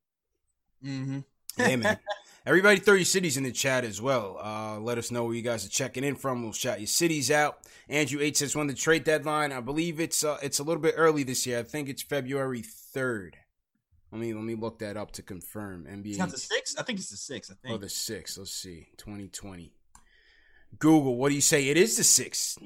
Mm-hmm. 0.84 1.20
yeah, 1.58 1.76
man. 1.76 2.00
Everybody, 2.48 2.80
30 2.80 3.06
cities 3.06 3.38
in 3.38 3.44
the 3.44 3.52
chat 3.52 3.84
as 3.84 4.00
well. 4.00 4.38
Uh, 4.40 4.80
let 4.80 5.00
us 5.00 5.10
know 5.10 5.24
where 5.24 5.34
you 5.34 5.42
guys 5.42 5.66
are 5.66 5.70
checking 5.70 6.04
in 6.04 6.16
from. 6.16 6.44
We'll 6.44 6.54
shout 6.54 6.80
your 6.80 6.86
cities 6.86 7.32
out. 7.32 7.58
Andrew 7.90 8.22
H 8.22 8.38
says 8.38 8.56
when 8.56 8.68
the 8.68 8.76
trade 8.76 9.04
deadline. 9.04 9.52
I 9.52 9.62
believe 9.62 10.00
it's 10.00 10.24
uh, 10.24 10.38
it's 10.42 10.60
a 10.60 10.64
little 10.64 10.82
bit 10.82 10.94
early 10.96 11.24
this 11.24 11.46
year. 11.48 11.60
I 11.60 11.64
think 11.64 11.90
it's 11.90 12.04
February 12.04 12.62
3rd. 12.62 13.34
Let 14.12 14.22
me 14.22 14.34
let 14.34 14.44
me 14.44 14.56
look 14.56 14.80
that 14.80 14.96
up 14.96 15.12
to 15.14 15.24
confirm. 15.24 15.86
NBA. 15.86 16.12
It's 16.12 16.18
not 16.20 16.30
the 16.30 16.38
six. 16.38 16.78
I 16.78 16.84
think 16.84 17.00
it's 17.00 17.10
the 17.10 17.18
six. 17.18 17.52
I 17.52 17.56
think. 17.56 17.76
Oh, 17.76 17.78
the 17.78 17.90
six. 17.90 18.38
Let's 18.38 18.52
see. 18.52 18.88
2020. 18.98 19.74
Google. 20.80 21.16
What 21.18 21.30
do 21.30 21.36
you 21.36 21.42
say? 21.42 21.70
It 21.70 21.78
is 21.78 21.98
the 21.98 22.04
six. 22.04 22.58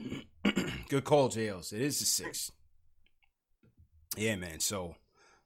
Good 0.90 1.04
call, 1.04 1.30
JLs. 1.30 1.74
It 1.74 1.82
is 1.82 2.00
the 2.00 2.06
six. 2.06 2.52
Yeah, 4.18 4.36
man. 4.36 4.60
So, 4.60 4.96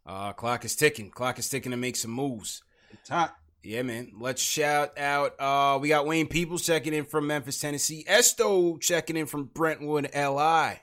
uh, 0.06 0.34
clock 0.34 0.66
is 0.66 0.76
ticking. 0.76 1.12
Clock 1.12 1.39
is 1.39 1.49
ticking 1.49 1.72
to 1.72 1.78
make 1.78 1.95
some 1.95 2.12
moves. 2.12 2.62
Top. 3.06 3.36
Yeah, 3.64 3.82
man. 3.82 4.12
Let's 4.20 4.41
shout 4.41 4.97
out. 4.97 5.39
Uh, 5.39 5.80
we 5.80 5.89
got 5.89 6.06
Wayne 6.06 6.28
Peoples 6.28 6.66
checking 6.66 6.93
in 6.93 7.06
from 7.06 7.28
Memphis, 7.28 7.60
Tennessee. 7.60 8.04
Esto 8.08 8.78
checking 8.78 9.18
in 9.18 9.26
from 9.26 9.45
Brentwood, 9.45 10.10
LI. 10.14 10.80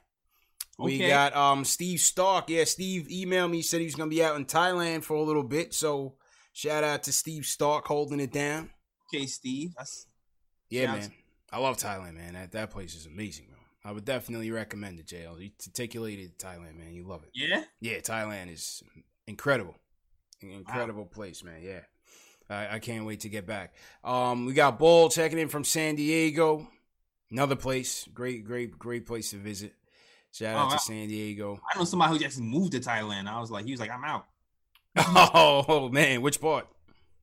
We 0.78 0.96
Okay. 0.96 1.08
got 1.08 1.36
um 1.36 1.66
Steve 1.66 2.00
Stark. 2.00 2.48
Yeah, 2.48 2.64
Steve 2.64 3.08
emailed 3.08 3.50
me. 3.50 3.58
He 3.58 3.62
said 3.62 3.80
he 3.80 3.86
was 3.86 3.94
gonna 3.94 4.08
be 4.08 4.24
out 4.24 4.36
in 4.36 4.46
Thailand 4.46 5.04
for 5.04 5.12
a 5.14 5.22
little 5.22 5.42
bit. 5.42 5.74
So 5.74 6.14
shout 6.54 6.84
out 6.84 7.02
to 7.02 7.12
Steve 7.12 7.44
Stark 7.44 7.84
holding 7.86 8.18
it 8.18 8.32
down. 8.32 8.70
Okay, 9.12 9.26
Steve. 9.26 9.72
That's 9.76 10.06
Yeah, 10.70 10.92
man. 10.92 11.12
I 11.52 11.58
love 11.58 11.76
Thailand, 11.76 12.14
man. 12.14 12.34
That 12.34 12.52
that 12.52 12.70
place 12.70 12.94
is 12.94 13.06
amazing, 13.06 13.46
bro. 13.48 13.58
I 13.84 13.92
would 13.92 14.04
definitely 14.04 14.50
recommend 14.50 15.00
it, 15.00 15.06
JL. 15.06 15.40
You 15.40 15.50
to 15.58 15.72
take 15.72 15.94
your 15.94 16.04
lady 16.04 16.28
to 16.28 16.46
Thailand, 16.46 16.76
man. 16.76 16.92
You 16.92 17.04
love 17.04 17.22
it. 17.24 17.30
yeah. 17.34 17.64
Yeah, 17.80 17.98
Thailand 17.98 18.52
is 18.52 18.82
incredible. 19.26 19.76
Incredible 20.42 21.04
place, 21.06 21.42
man. 21.44 21.60
Yeah. 21.62 21.80
I, 22.48 22.76
I 22.76 22.78
can't 22.78 23.04
wait 23.06 23.20
to 23.20 23.28
get 23.28 23.46
back. 23.46 23.74
Um, 24.02 24.46
we 24.46 24.52
got 24.54 24.78
Bull 24.78 25.08
checking 25.08 25.38
in 25.38 25.48
from 25.48 25.64
San 25.64 25.94
Diego. 25.96 26.66
Another 27.30 27.56
place. 27.56 28.08
Great, 28.12 28.44
great, 28.44 28.76
great 28.78 29.06
place 29.06 29.30
to 29.30 29.36
visit. 29.36 29.74
Shout 30.32 30.56
out 30.56 30.66
Oh, 30.66 30.68
to 30.70 30.74
wow. 30.74 30.78
San 30.78 31.08
Diego. 31.08 31.60
I 31.72 31.78
know 31.78 31.84
somebody 31.84 32.18
who 32.18 32.24
actually 32.24 32.44
moved 32.46 32.72
to 32.72 32.80
Thailand. 32.80 33.26
I 33.28 33.40
was 33.40 33.50
like, 33.50 33.64
he 33.66 33.70
was 33.72 33.80
like, 33.80 33.90
I'm 33.90 34.04
out. 34.04 34.26
Oh 34.96 35.88
man, 35.90 36.22
which 36.22 36.40
part? 36.40 36.66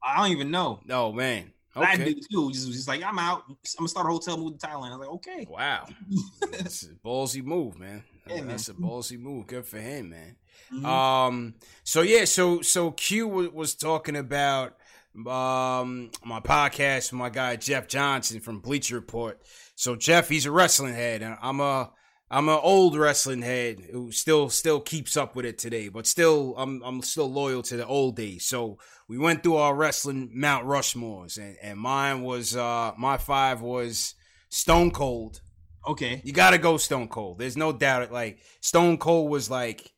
I 0.02 0.18
don't 0.22 0.32
even 0.32 0.52
know. 0.52 0.80
Oh 0.90 1.12
man. 1.12 1.52
I 1.82 1.94
Okay. 1.94 2.14
do 2.14 2.20
too. 2.32 2.52
Just 2.52 2.72
just 2.72 2.88
like, 2.88 3.04
I'm 3.04 3.20
out. 3.20 3.44
I'm 3.50 3.56
gonna 3.78 3.88
start 3.88 4.06
a 4.08 4.10
hotel, 4.10 4.38
move 4.38 4.58
to 4.60 4.68
Thailand. 4.68 4.92
I 4.92 4.96
was 4.98 5.00
like, 5.00 5.10
okay. 5.10 5.48
Wow. 5.50 5.88
That's 6.52 6.84
a 6.84 6.94
ballsy 7.06 7.44
move, 7.44 7.78
man. 7.80 8.04
Yeah, 8.28 8.36
man. 8.38 8.48
That's 8.50 8.70
a 8.70 8.74
ballsy 8.74 9.20
move. 9.20 9.48
Good 9.48 9.66
for 9.66 9.80
him, 9.80 10.10
man. 10.10 10.36
Mhm. 10.74 10.86
Um. 10.86 11.56
So 11.84 12.02
yeah. 12.02 12.26
So 12.26 12.62
so 12.62 12.92
Q 12.92 13.28
was, 13.28 13.50
was 13.50 13.76
talking 13.76 14.16
about 14.16 14.76
um 15.16 16.12
my 16.24 16.40
podcast 16.40 17.12
with 17.12 17.20
my 17.20 17.30
guy 17.30 17.56
Jeff 17.56 17.88
Johnson 17.88 18.40
from 18.40 18.60
Bleacher 18.60 18.96
Report. 18.96 19.42
So 19.76 19.96
Jeff, 19.96 20.30
he's 20.30 20.46
a 20.46 20.52
wrestling 20.52 20.94
head, 20.94 21.22
and 21.22 21.38
I'm 21.42 21.60
a 21.60 21.92
I'm 22.30 22.50
an 22.50 22.60
old 22.62 22.98
wrestling 22.98 23.42
head 23.42 23.80
who 23.92 24.12
still 24.12 24.50
still 24.50 24.82
keeps 24.82 25.16
up 25.16 25.36
with 25.36 25.46
it 25.46 25.58
today, 25.58 25.88
but 25.88 26.06
still 26.06 26.56
I'm 26.58 26.82
I'm 26.84 27.02
still 27.02 27.32
loyal 27.32 27.62
to 27.64 27.78
the 27.78 27.86
old 27.86 28.18
days. 28.18 28.46
So 28.46 28.80
we 29.08 29.18
went 29.18 29.44
through 29.44 29.56
our 29.56 29.74
wrestling 29.74 30.32
Mount 30.34 30.66
Rushmores, 30.66 31.38
and 31.38 31.56
and 31.62 31.80
mine 31.80 32.24
was 32.24 32.56
uh 32.56 32.92
my 32.98 33.18
five 33.18 33.62
was 33.62 34.16
Stone 34.50 34.92
Cold. 34.92 35.42
Okay. 35.88 36.22
You 36.26 36.34
gotta 36.34 36.58
go 36.58 36.76
Stone 36.76 37.08
Cold. 37.08 37.40
There's 37.40 37.56
no 37.56 37.72
doubt. 37.72 38.12
Like 38.12 38.40
Stone 38.60 38.98
Cold 38.98 39.32
was 39.32 39.50
like, 39.50 39.94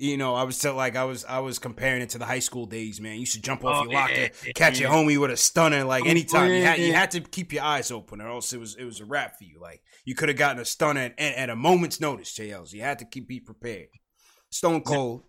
you 0.00 0.16
know, 0.16 0.34
I 0.34 0.44
was 0.44 0.56
still 0.56 0.74
like 0.74 0.96
I 0.96 1.04
was 1.04 1.24
I 1.24 1.40
was 1.40 1.58
comparing 1.58 2.02
it 2.02 2.10
to 2.10 2.18
the 2.18 2.24
high 2.24 2.38
school 2.38 2.66
days, 2.66 3.00
man. 3.00 3.14
You 3.14 3.20
used 3.20 3.34
to 3.34 3.42
jump 3.42 3.64
off 3.64 3.82
Oh, 3.82 3.84
your 3.84 3.92
locker, 3.92 4.12
yeah, 4.14 4.52
catch 4.54 4.80
your 4.80 4.90
homie 4.90 5.20
with 5.20 5.30
a 5.30 5.36
stunner. 5.36 5.84
Like 5.84 6.04
Oh, 6.04 6.08
anytime 6.08 6.50
you 6.52 6.62
had 6.62 6.78
you 6.78 6.92
had 6.92 7.10
to 7.12 7.20
keep 7.20 7.52
your 7.52 7.62
eyes 7.62 7.90
open, 7.90 8.20
or 8.20 8.28
else 8.28 8.52
it 8.52 8.58
was 8.58 8.76
it 8.76 8.84
was 8.84 9.00
a 9.00 9.04
wrap 9.04 9.38
for 9.38 9.44
you. 9.44 9.60
Like 9.60 9.82
you 10.04 10.14
could 10.14 10.28
have 10.28 10.38
gotten 10.38 10.60
a 10.60 10.64
stunner 10.64 11.12
at, 11.18 11.18
at 11.18 11.50
a 11.50 11.56
moment's 11.56 12.00
notice. 12.00 12.32
JLs, 12.32 12.72
you 12.72 12.80
had 12.80 12.98
to 13.00 13.04
keep 13.04 13.28
be 13.28 13.40
prepared. 13.40 13.88
Stone 14.50 14.82
Cold 14.82 15.24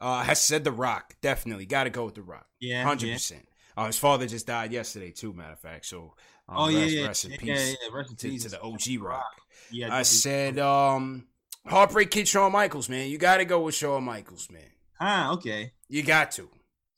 uh, 0.00 0.22
has 0.22 0.40
said 0.40 0.64
The 0.64 0.72
Rock. 0.72 1.14
Definitely 1.22 1.66
got 1.66 1.84
to 1.84 1.90
go 1.90 2.04
with 2.04 2.14
The 2.14 2.22
Rock. 2.22 2.46
Yeah. 2.60 2.82
Hundred 2.82 3.08
yeah. 3.08 3.14
percent. 3.14 3.48
Uh, 3.76 3.86
his 3.86 3.98
father 3.98 4.26
just 4.26 4.46
died 4.46 4.72
yesterday, 4.72 5.12
too. 5.12 5.32
Matter 5.32 5.52
of 5.52 5.60
fact, 5.60 5.86
so 5.86 6.14
um, 6.48 6.56
Oh 6.58 6.68
yeah, 6.68 6.80
rest, 6.80 6.94
yeah, 6.94 7.06
rest 7.06 7.24
in 7.26 7.30
peace 7.32 7.48
yeah, 7.48 7.76
yeah. 7.80 7.96
Rest 7.96 8.10
in 8.10 8.16
to, 8.16 8.28
peace 8.28 8.42
to 8.42 8.48
the 8.50 8.60
OG 8.60 9.00
Rock. 9.00 9.40
Yeah, 9.70 9.94
I 9.94 10.02
said, 10.02 10.58
um, 10.58 11.26
Heartbreak 11.68 12.10
Kid 12.10 12.26
Shawn 12.28 12.52
Michaels, 12.52 12.88
man. 12.88 13.08
You 13.08 13.18
got 13.18 13.38
to 13.38 13.44
go 13.44 13.60
with 13.60 13.74
Shawn 13.74 14.04
Michaels, 14.04 14.48
man. 14.50 14.70
Ah, 15.00 15.32
Okay. 15.32 15.72
You 15.88 16.02
got 16.02 16.32
to. 16.32 16.48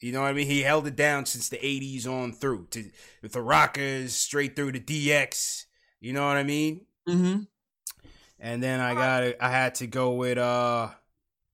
You 0.01 0.13
know 0.13 0.23
what 0.23 0.29
I 0.29 0.33
mean? 0.33 0.47
He 0.47 0.63
held 0.63 0.87
it 0.87 0.97
down 0.97 1.27
since 1.27 1.49
the 1.49 1.59
80s 1.59 2.07
on 2.07 2.33
through 2.33 2.69
to 2.71 2.91
with 3.23 3.33
the 3.33 3.43
Rockers, 3.43 4.15
straight 4.15 4.57
through 4.57 4.73
to 4.73 4.81
DX. 4.81 5.67
You 6.01 6.15
know 6.15 6.27
what 6.27 6.39
I 6.39 6.43
mean? 6.43 6.87
Mm-hmm. 7.07 7.43
And 8.39 8.63
then 8.63 8.81
I 8.81 8.95
got 8.95 9.35
I 9.41 9.51
had 9.51 9.75
to 9.77 9.87
go 9.87 10.13
with 10.15 10.39
uh 10.39 10.89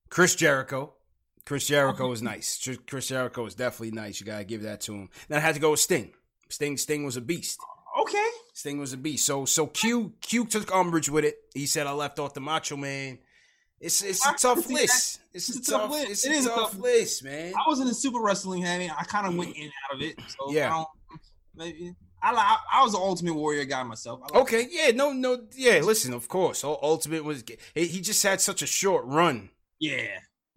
Chris 0.09 0.37
Jericho. 0.37 0.95
Chris 1.45 1.67
Jericho 1.67 2.09
was 2.09 2.23
nice. 2.23 2.69
Chris 2.87 3.09
Jericho 3.09 3.43
was 3.43 3.55
definitely 3.57 3.91
nice. 3.91 4.21
You 4.21 4.27
gotta 4.27 4.45
give 4.45 4.63
that 4.63 4.81
to 4.83 4.93
him. 4.95 5.11
Then 5.29 5.39
I 5.39 5.41
had 5.41 5.57
to 5.57 5.61
go 5.61 5.73
with 5.73 5.81
Sting. 5.81 6.13
Sting 6.49 6.77
Sting 6.77 7.05
was 7.05 7.17
a 7.17 7.21
beast. 7.21 7.59
Okay. 8.01 8.29
Sting 8.57 8.79
was 8.79 8.95
a 8.95 8.97
beast. 8.97 9.27
So 9.27 9.45
so 9.45 9.67
Q 9.67 10.15
Q 10.23 10.47
took 10.47 10.75
umbrage 10.75 11.11
with 11.11 11.27
it. 11.27 11.37
He 11.53 11.67
said 11.67 11.87
I 11.87 11.93
left 11.93 12.19
off 12.19 12.33
the 12.33 12.41
Macho 12.41 12.75
Man. 12.75 13.19
It's 13.81 14.03
it's 14.03 14.27
a 14.27 14.33
tough 14.33 14.55
can 14.55 14.63
see 14.63 14.75
that. 14.75 14.81
list. 14.81 15.21
It's, 15.35 15.69
a 15.69 15.71
tough 15.71 15.91
list. 15.91 16.11
it's 16.11 16.25
It 16.25 16.45
a 16.47 16.49
tough 16.49 16.71
tough 16.73 16.79
list, 16.79 17.23
man. 17.23 17.53
I 17.55 17.69
was 17.69 17.81
in 17.81 17.87
the 17.87 17.93
super 17.93 18.19
wrestling 18.19 18.63
heavy. 18.63 18.91
I 18.91 19.05
kind 19.05 19.27
of 19.27 19.37
went 19.37 19.55
in 19.55 19.65
and 19.65 19.73
out 19.91 19.97
of 19.97 20.03
it. 20.03 20.19
So 20.27 20.51
Yeah. 20.55 20.69
I 20.69 20.77
don't, 20.79 20.89
maybe 21.55 21.95
I, 22.23 22.57
I 22.73 22.83
was 22.83 22.95
an 22.95 23.01
Ultimate 23.03 23.35
Warrior 23.35 23.67
guy 23.67 23.83
myself. 23.83 24.21
Like- 24.23 24.35
Okay, 24.35 24.67
yeah, 24.71 24.91
no, 24.93 25.13
no, 25.13 25.45
yeah. 25.55 25.81
Listen, 25.81 26.15
of 26.15 26.27
course, 26.27 26.65
Ultimate 26.65 27.25
was 27.25 27.45
he 27.75 27.87
he 27.87 28.01
just 28.01 28.23
had 28.23 28.41
such 28.41 28.63
a 28.63 28.67
short 28.67 29.05
run. 29.05 29.51
Yeah, 29.79 30.07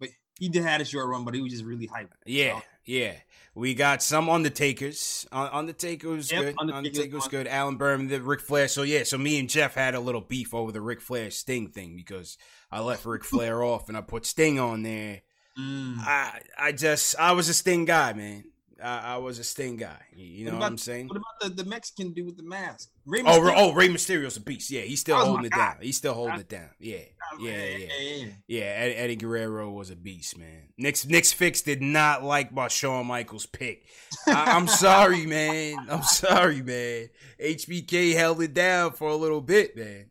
but 0.00 0.08
he 0.38 0.48
did 0.48 0.62
had 0.62 0.80
a 0.80 0.86
short 0.86 1.06
run, 1.06 1.26
but 1.26 1.34
he 1.34 1.42
was 1.42 1.52
just 1.52 1.64
really 1.64 1.86
hyped. 1.86 2.08
Yeah, 2.24 2.60
So, 2.60 2.64
yeah. 2.90 3.12
We 3.54 3.74
got 3.74 4.02
some 4.02 4.30
Undertakers. 4.30 5.26
Uh, 5.32 5.48
Undertaker 5.52 6.08
was 6.08 6.30
Yep, 6.30 6.42
good. 6.42 6.54
Undertaker 6.58 6.76
Undertaker 6.76 7.14
was 7.16 7.24
was 7.24 7.28
good. 7.30 7.46
Alan 7.46 7.76
Berman, 7.76 8.08
the 8.08 8.20
Ric 8.20 8.40
Flair. 8.40 8.68
So 8.68 8.82
yeah, 8.82 9.02
so 9.02 9.18
me 9.18 9.38
and 9.38 9.48
Jeff 9.48 9.74
had 9.74 9.94
a 9.94 10.00
little 10.00 10.20
beef 10.20 10.54
over 10.54 10.70
the 10.72 10.80
Ric 10.80 11.00
Flair 11.00 11.30
Sting 11.30 11.68
thing 11.68 11.96
because 11.96 12.38
I 12.70 12.80
left 12.80 13.04
Ric 13.04 13.24
Flair 13.24 13.62
off 13.62 13.88
and 13.88 13.96
I 13.96 14.02
put 14.02 14.24
Sting 14.24 14.58
on 14.60 14.82
there. 14.82 15.22
mm. 15.58 15.96
I 15.98 16.40
I 16.58 16.72
just 16.72 17.16
I 17.18 17.32
was 17.32 17.48
a 17.48 17.54
Sting 17.54 17.84
guy, 17.84 18.12
man. 18.12 18.44
I, 18.82 19.14
I 19.14 19.16
was 19.18 19.38
a 19.38 19.44
Sting 19.44 19.76
guy. 19.76 20.00
You, 20.14 20.46
know 20.46 20.52
What 20.52 20.60
what, 20.60 20.66
I'm 20.66 20.78
saying? 20.78 21.08
What 21.08 21.16
about 21.18 21.56
the, 21.56 21.62
the 21.62 21.68
Mexican 21.68 22.12
dude 22.12 22.26
with 22.26 22.36
the 22.36 22.42
mask? 22.42 22.90
Rey 23.06 23.20
Oh, 23.20 23.40
Mysterio? 23.40 23.54
Oh, 23.56 23.72
Rey 23.72 23.88
Mysterio's 23.88 24.36
a 24.36 24.40
beast. 24.40 24.70
Yeah, 24.70 24.82
he's 24.82 25.00
still 25.00 25.16
oh, 25.16 25.20
was 25.20 25.26
holding 25.28 25.46
it 25.46 25.52
guy. 25.52 25.72
down. 25.72 25.76
He's 25.80 25.96
still 25.96 26.14
holding 26.14 26.40
it 26.40 26.48
down. 26.48 26.70
Yeah, 26.78 26.98
yeah, 27.38 27.64
yeah. 27.64 27.86
yeah. 28.00 28.26
Yeah, 28.46 28.60
Eddie, 28.62 28.94
Eddie 28.94 29.16
Guerrero 29.16 29.70
was 29.70 29.90
a 29.90 29.96
beast, 29.96 30.38
man. 30.38 30.68
Nick's 30.78 31.06
Nick's 31.06 31.32
fix 31.32 31.62
did 31.62 31.82
not 31.82 32.22
like 32.22 32.52
my 32.52 32.68
Shawn 32.68 33.06
Michaels 33.06 33.46
pick. 33.46 33.84
I, 34.26 34.56
I'm 34.56 34.68
sorry, 34.68 35.26
man. 35.26 35.76
I'm 35.90 36.02
sorry, 36.02 36.62
man. 36.62 37.08
HBK 37.42 38.14
held 38.14 38.42
it 38.42 38.54
down 38.54 38.92
for 38.92 39.08
a 39.08 39.16
little 39.16 39.40
bit, 39.40 39.76
man. 39.76 40.06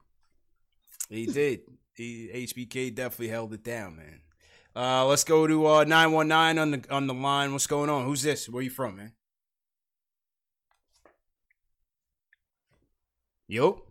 He 1.09 1.25
did. 1.25 1.61
He 1.95 2.29
HBK 2.33 2.95
definitely 2.95 3.29
held 3.29 3.53
it 3.53 3.63
down, 3.63 3.97
man. 3.97 4.21
Uh, 4.75 5.05
let's 5.05 5.23
go 5.23 5.47
to 5.47 5.65
uh 5.65 5.83
919 5.83 6.59
on 6.59 6.71
the 6.71 6.93
on 6.93 7.07
the 7.07 7.13
line. 7.13 7.51
What's 7.51 7.67
going 7.67 7.89
on? 7.89 8.05
Who's 8.05 8.21
this? 8.21 8.47
Where 8.47 8.63
you 8.63 8.69
from, 8.69 8.97
man? 8.97 9.13
Yo, 13.47 13.81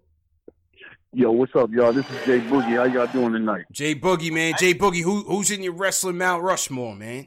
Yo, 1.14 1.33
what's 1.33 1.57
up, 1.57 1.70
y'all? 1.72 1.93
This 1.93 2.09
is 2.11 2.26
Jay 2.26 2.39
Boogie. 2.39 2.76
How 2.76 2.85
y'all 2.85 3.07
doing 3.07 3.33
tonight? 3.33 3.64
Jay 3.72 3.95
Boogie, 3.95 4.31
man. 4.31 4.55
Jay 4.59 4.74
Boogie, 4.74 5.03
who 5.03 5.22
who's 5.22 5.51
in 5.51 5.62
your 5.62 5.72
wrestling 5.72 6.18
Mount 6.18 6.43
Rushmore, 6.43 6.95
man? 6.95 7.26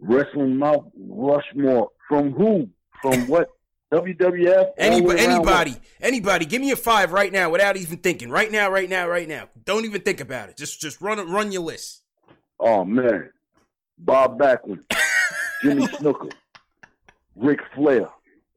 Wrestling 0.00 0.56
Mount 0.56 0.90
Rushmore. 0.96 1.90
From 2.08 2.32
who? 2.32 2.70
From 3.02 3.28
what? 3.28 3.50
WWF? 3.92 4.56
All 4.66 4.72
Anybody, 4.78 5.16
way 5.16 5.24
anybody, 5.24 5.76
anybody, 6.00 6.44
give 6.46 6.60
me 6.60 6.70
a 6.70 6.76
five 6.76 7.12
right 7.12 7.32
now 7.32 7.50
without 7.50 7.76
even 7.76 7.98
thinking. 7.98 8.30
Right 8.30 8.50
now, 8.50 8.70
right 8.70 8.88
now, 8.88 9.08
right 9.08 9.28
now. 9.28 9.48
Don't 9.64 9.84
even 9.84 10.02
think 10.02 10.20
about 10.20 10.48
it. 10.48 10.56
Just, 10.56 10.80
just 10.80 11.00
run, 11.00 11.18
it- 11.18 11.24
run 11.26 11.50
your 11.52 11.62
list. 11.62 12.02
Oh 12.60 12.84
man, 12.84 13.30
Bob 13.98 14.38
Backlund, 14.38 14.82
Jimmy 15.62 15.86
Snooker, 15.98 16.28
Ric 17.34 17.58
Flair, 17.74 18.08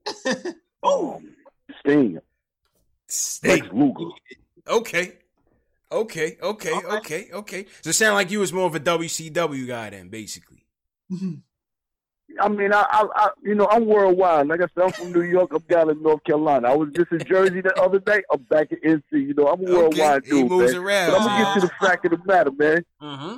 um, 0.83 1.33
Sting, 1.79 2.19
Sting. 3.07 3.49
Lex 3.63 3.67
Luger. 3.73 4.11
Okay, 4.67 5.13
okay, 5.91 6.37
okay, 6.41 6.73
okay, 6.73 7.29
okay. 7.33 7.65
So 7.81 7.89
it 7.89 7.93
sound 7.93 8.15
like 8.15 8.29
you 8.29 8.39
was 8.39 8.51
more 8.53 8.67
of 8.67 8.75
a 8.75 8.79
WCW 8.81 9.67
guy 9.67 9.89
then, 9.89 10.09
basically. 10.09 10.65
I 12.39 12.49
mean, 12.49 12.73
I, 12.73 12.81
I, 12.89 13.05
I, 13.15 13.29
you 13.43 13.55
know, 13.55 13.67
I'm 13.69 13.85
worldwide. 13.85 14.47
Like 14.47 14.61
I 14.61 14.67
said, 14.73 14.83
I'm 14.85 14.91
from 14.91 15.11
New 15.13 15.21
York. 15.21 15.51
I'm 15.53 15.61
down 15.69 15.89
in 15.89 16.01
North 16.01 16.23
Carolina. 16.23 16.69
I 16.71 16.75
was 16.75 16.89
just 16.93 17.11
in 17.11 17.23
Jersey 17.25 17.61
the 17.61 17.73
other 17.81 17.99
day. 17.99 18.23
I'm 18.31 18.41
back 18.43 18.71
in 18.71 18.79
NC. 18.79 19.03
You 19.11 19.33
know, 19.33 19.47
I'm 19.47 19.59
a 19.67 19.71
worldwide 19.71 20.23
he 20.25 20.31
dude, 20.31 20.49
moves 20.49 20.73
man. 20.73 20.81
around, 20.81 21.11
But 21.11 21.21
I'm 21.21 21.27
gonna 21.27 21.43
get 21.43 21.53
to 21.61 21.67
the 21.67 21.85
fact 21.85 22.05
of 22.05 22.11
the 22.11 22.21
matter, 22.25 22.51
man. 22.51 22.85
Mm-hmm. 23.01 23.35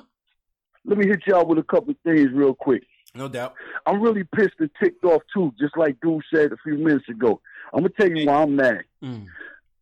Let 0.85 0.97
me 0.97 1.07
hit 1.07 1.21
y'all 1.27 1.45
with 1.45 1.57
a 1.57 1.63
couple 1.63 1.91
of 1.91 1.97
things 2.03 2.31
real 2.31 2.53
quick. 2.53 2.83
No 3.15 3.27
doubt. 3.27 3.53
I'm 3.85 4.01
really 4.01 4.23
pissed 4.23 4.55
and 4.59 4.69
ticked 4.81 5.03
off 5.03 5.21
too, 5.33 5.53
just 5.59 5.75
like 5.77 5.99
Dude 6.01 6.23
said 6.33 6.51
a 6.51 6.57
few 6.63 6.77
minutes 6.77 7.07
ago. 7.09 7.41
I'm 7.73 7.79
gonna 7.81 7.89
tell 7.89 8.09
you 8.11 8.27
why 8.27 8.43
I'm 8.43 8.55
mad. 8.55 8.83
Mm. 9.03 9.25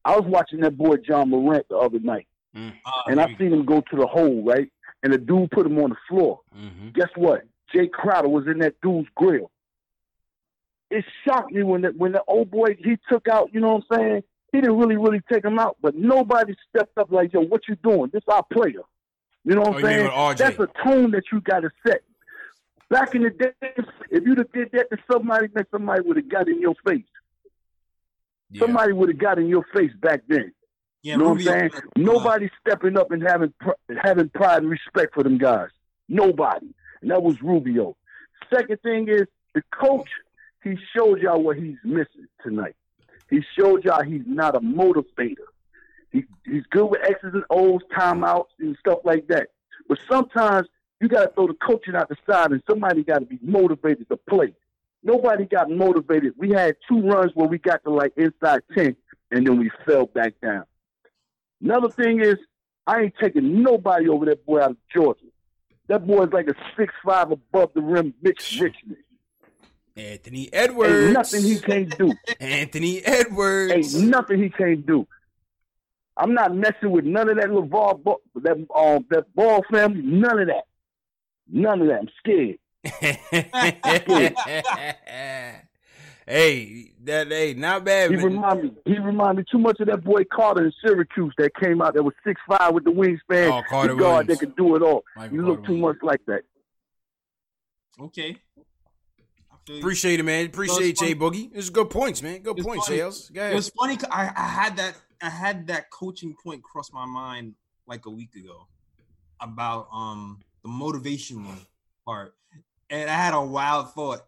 I 0.05 0.15
was 0.17 0.25
watching 0.27 0.61
that 0.61 0.77
boy 0.77 0.95
Ja 1.07 1.25
Morant 1.25 1.67
the 1.69 1.77
other 1.77 1.99
night, 1.99 2.27
Mm. 2.55 2.73
and 3.07 3.19
I 3.19 3.27
seen 3.37 3.51
him 3.53 3.65
go 3.65 3.81
to 3.81 3.95
the 3.95 4.05
hole, 4.07 4.43
right? 4.43 4.69
And 5.01 5.11
the 5.11 5.17
dude 5.17 5.51
put 5.51 5.65
him 5.65 5.77
on 5.79 5.89
the 5.89 5.95
floor. 6.07 6.39
Mm-hmm. 6.57 6.89
Guess 6.93 7.09
what? 7.15 7.43
Jae 7.73 7.91
Crowder 7.91 8.29
was 8.29 8.45
in 8.47 8.59
that 8.59 8.75
dude's 8.81 9.07
grill. 9.15 9.51
It 10.89 11.05
shocked 11.25 11.51
me 11.51 11.63
when 11.63 11.81
the, 11.81 11.89
when 11.89 12.11
the 12.11 12.23
old 12.27 12.51
boy 12.51 12.75
he 12.77 12.97
took 13.09 13.27
out. 13.27 13.49
You 13.53 13.61
know 13.61 13.75
what 13.75 13.85
I'm 13.91 13.97
saying? 13.99 14.23
He 14.51 14.61
didn't 14.61 14.77
really 14.77 14.97
really 14.97 15.21
take 15.31 15.43
him 15.43 15.57
out, 15.57 15.77
but 15.81 15.95
nobody 15.95 16.53
stepped 16.69 16.97
up 16.97 17.11
like, 17.11 17.33
"Yo, 17.33 17.41
what 17.41 17.61
you 17.67 17.75
doing? 17.83 18.11
This 18.13 18.21
our 18.27 18.43
player." 18.43 18.81
You 19.43 19.55
know 19.55 19.61
what 19.61 19.69
Oh, 19.69 19.77
I'm 19.77 19.81
saying? 19.83 20.05
That's 20.37 20.57
a 20.59 20.67
tone 20.83 21.11
that 21.11 21.23
you 21.31 21.41
got 21.41 21.61
to 21.61 21.71
set. 21.85 22.01
Back 22.89 23.15
in 23.15 23.23
the 23.23 23.31
day, 23.31 23.51
if 24.11 24.23
you'd 24.23 24.37
have 24.37 24.51
did 24.51 24.69
that 24.73 24.89
to 24.91 24.97
somebody, 25.11 25.47
then 25.53 25.65
somebody 25.71 26.01
would 26.01 26.17
have 26.17 26.29
got 26.29 26.47
in 26.47 26.61
your 26.61 26.75
face. 26.87 27.03
Somebody 28.59 28.93
would 28.93 29.09
have 29.09 29.17
got 29.17 29.39
in 29.39 29.47
your 29.47 29.65
face 29.73 29.91
back 29.99 30.21
then. 30.27 30.53
Yeah, 31.01 31.13
you 31.13 31.17
know 31.19 31.29
what 31.29 31.39
I'm 31.39 31.41
saying? 31.41 31.71
Nobody 31.97 32.49
stepping 32.61 32.97
up 32.97 33.11
and 33.11 33.21
having 33.23 33.53
having 34.01 34.29
pride 34.29 34.61
and 34.61 34.69
respect 34.69 35.13
for 35.15 35.23
them 35.23 35.37
guys. 35.39 35.69
Nobody, 36.07 36.67
and 37.03 37.11
that 37.11 37.21
was 37.21 37.41
Rubio. 37.43 37.95
Second 38.51 38.81
thing 38.81 39.07
is 39.07 39.27
the 39.53 39.61
coach. 39.71 40.09
He 40.63 40.77
showed 40.95 41.19
y'all 41.21 41.43
what 41.43 41.57
he's 41.57 41.75
missing 41.83 42.27
tonight. 42.41 42.75
He 43.29 43.41
showed 43.57 43.83
y'all 43.83 44.01
he's 44.03 44.23
not 44.25 44.55
a 44.55 44.59
motivator. 44.59 45.35
He, 46.11 46.23
he's 46.45 46.63
good 46.69 46.85
with 46.85 47.01
X's 47.03 47.33
and 47.33 47.43
O's, 47.49 47.81
timeouts, 47.95 48.47
and 48.59 48.77
stuff 48.79 48.99
like 49.03 49.27
that. 49.27 49.49
But 49.89 49.99
sometimes 50.09 50.67
you 51.01 51.09
got 51.09 51.25
to 51.25 51.31
throw 51.33 51.47
the 51.47 51.55
coaching 51.55 51.95
out 51.95 52.07
the 52.07 52.15
side, 52.29 52.51
and 52.51 52.63
somebody 52.69 53.03
got 53.03 53.19
to 53.19 53.25
be 53.25 53.39
motivated 53.41 54.07
to 54.09 54.17
play. 54.17 54.53
Nobody 55.03 55.45
got 55.45 55.69
motivated. 55.69 56.33
We 56.37 56.51
had 56.51 56.77
two 56.87 57.01
runs 57.01 57.31
where 57.33 57.47
we 57.47 57.57
got 57.57 57.83
to 57.83 57.89
like 57.89 58.13
inside 58.15 58.61
ten, 58.73 58.95
and 59.31 59.45
then 59.45 59.59
we 59.59 59.69
fell 59.85 60.05
back 60.05 60.35
down. 60.41 60.63
Another 61.61 61.89
thing 61.89 62.21
is, 62.21 62.37
I 62.87 63.01
ain't 63.01 63.15
taking 63.21 63.61
nobody 63.61 64.07
over 64.07 64.25
that 64.27 64.45
boy 64.45 64.61
out 64.61 64.71
of 64.71 64.77
Georgia. 64.93 65.25
That 65.87 66.07
boy's 66.07 66.31
like 66.31 66.47
a 66.47 66.55
six 66.77 66.93
five 67.05 67.31
above 67.31 67.71
the 67.73 67.81
rim, 67.81 68.13
Mitch 68.21 68.57
Richmond. 68.59 68.97
Anthony 69.95 70.51
Edwards. 70.51 70.91
Ain't 70.91 71.13
nothing 71.13 71.43
he 71.43 71.59
can't 71.59 71.95
do. 71.97 72.13
Anthony 72.39 73.05
Edwards. 73.05 73.95
Ain't 73.95 74.09
nothing 74.09 74.41
he 74.41 74.49
can't 74.49 74.83
do. 74.85 75.07
I'm 76.15 76.33
not 76.33 76.55
messing 76.55 76.91
with 76.91 77.05
none 77.05 77.29
of 77.29 77.37
that 77.37 77.49
LaVar, 77.49 78.03
Ball- 78.03 78.21
that 78.35 78.57
um, 78.75 79.05
that 79.09 79.33
ball 79.35 79.63
family. 79.71 80.01
None 80.01 80.39
of 80.39 80.47
that. 80.47 80.63
None 81.51 81.81
of 81.81 81.87
that. 81.87 81.99
I'm 81.99 82.09
scared. 82.19 82.59
hey, 86.27 86.91
that 87.03 87.27
hey, 87.27 87.53
not 87.53 87.83
bad. 87.85 88.09
He 88.11 88.15
man. 88.17 88.25
remind 88.25 88.63
me. 88.63 88.71
He 88.85 88.97
remind 88.99 89.37
me 89.37 89.43
too 89.51 89.57
much 89.59 89.79
of 89.79 89.87
that 89.87 90.03
boy 90.03 90.23
Carter 90.31 90.65
in 90.65 90.73
Syracuse 90.85 91.33
that 91.37 91.51
came 91.55 91.81
out 91.81 91.93
that 91.95 92.03
was 92.03 92.13
six 92.25 92.39
five 92.47 92.73
with 92.73 92.83
the 92.83 92.91
wingspan. 92.91 93.51
Oh, 93.51 93.61
Carter 93.69 93.93
the 93.93 93.99
guard 93.99 94.27
Williams. 94.27 94.27
that 94.27 94.39
could 94.39 94.55
do 94.55 94.75
it 94.75 94.81
all. 94.81 95.03
Michael 95.15 95.35
you 95.35 95.45
look 95.45 95.57
Carter 95.59 95.73
too 95.73 95.77
much 95.77 95.97
like 96.01 96.21
that. 96.27 96.41
Okay. 97.99 98.37
I. 99.65 99.77
Appreciate 99.77 100.19
it, 100.19 100.23
man. 100.23 100.45
Appreciate 100.47 100.97
funny. 100.97 101.13
Jay 101.13 101.19
Boogie. 101.19 101.49
It's 101.53 101.69
good 101.69 101.89
points, 101.89 102.21
man. 102.21 102.41
Good 102.41 102.57
It's 102.57 102.67
points, 102.67 102.87
funny. 102.87 102.97
Sales. 102.99 103.29
Go 103.29 103.45
It 103.49 103.53
was 103.55 103.69
funny. 103.69 103.95
'cause 103.97 104.09
I, 104.11 104.31
I 104.35 104.47
had 104.47 104.77
that 104.77 104.95
I 105.21 105.29
had 105.29 105.67
that 105.67 105.89
coaching 105.89 106.35
point 106.43 106.63
cross 106.63 106.91
my 106.91 107.05
mind 107.05 107.55
like 107.87 108.05
a 108.05 108.09
week 108.09 108.35
ago 108.35 108.67
about 109.39 109.87
um 109.93 110.39
the 110.63 110.69
motivational 110.69 111.55
part, 112.05 112.33
and 112.89 113.09
I 113.09 113.13
had 113.13 113.33
a 113.33 113.41
wild 113.41 113.93
thought, 113.93 114.21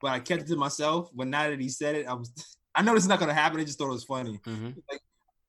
but 0.00 0.08
I 0.12 0.20
kept 0.20 0.42
it 0.42 0.48
to 0.48 0.56
myself. 0.56 1.10
But 1.14 1.28
now 1.28 1.48
that 1.48 1.60
he 1.60 1.68
said 1.68 1.94
it, 1.94 2.06
I 2.06 2.14
was 2.14 2.32
I 2.74 2.82
know 2.82 2.94
this 2.94 3.04
is 3.04 3.08
not 3.08 3.20
gonna 3.20 3.34
happen. 3.34 3.60
I 3.60 3.64
just 3.64 3.78
thought 3.78 3.90
it 3.90 3.94
was 3.94 4.04
funny. 4.04 4.38
Mm-hmm. 4.46 4.70
Like 4.90 5.00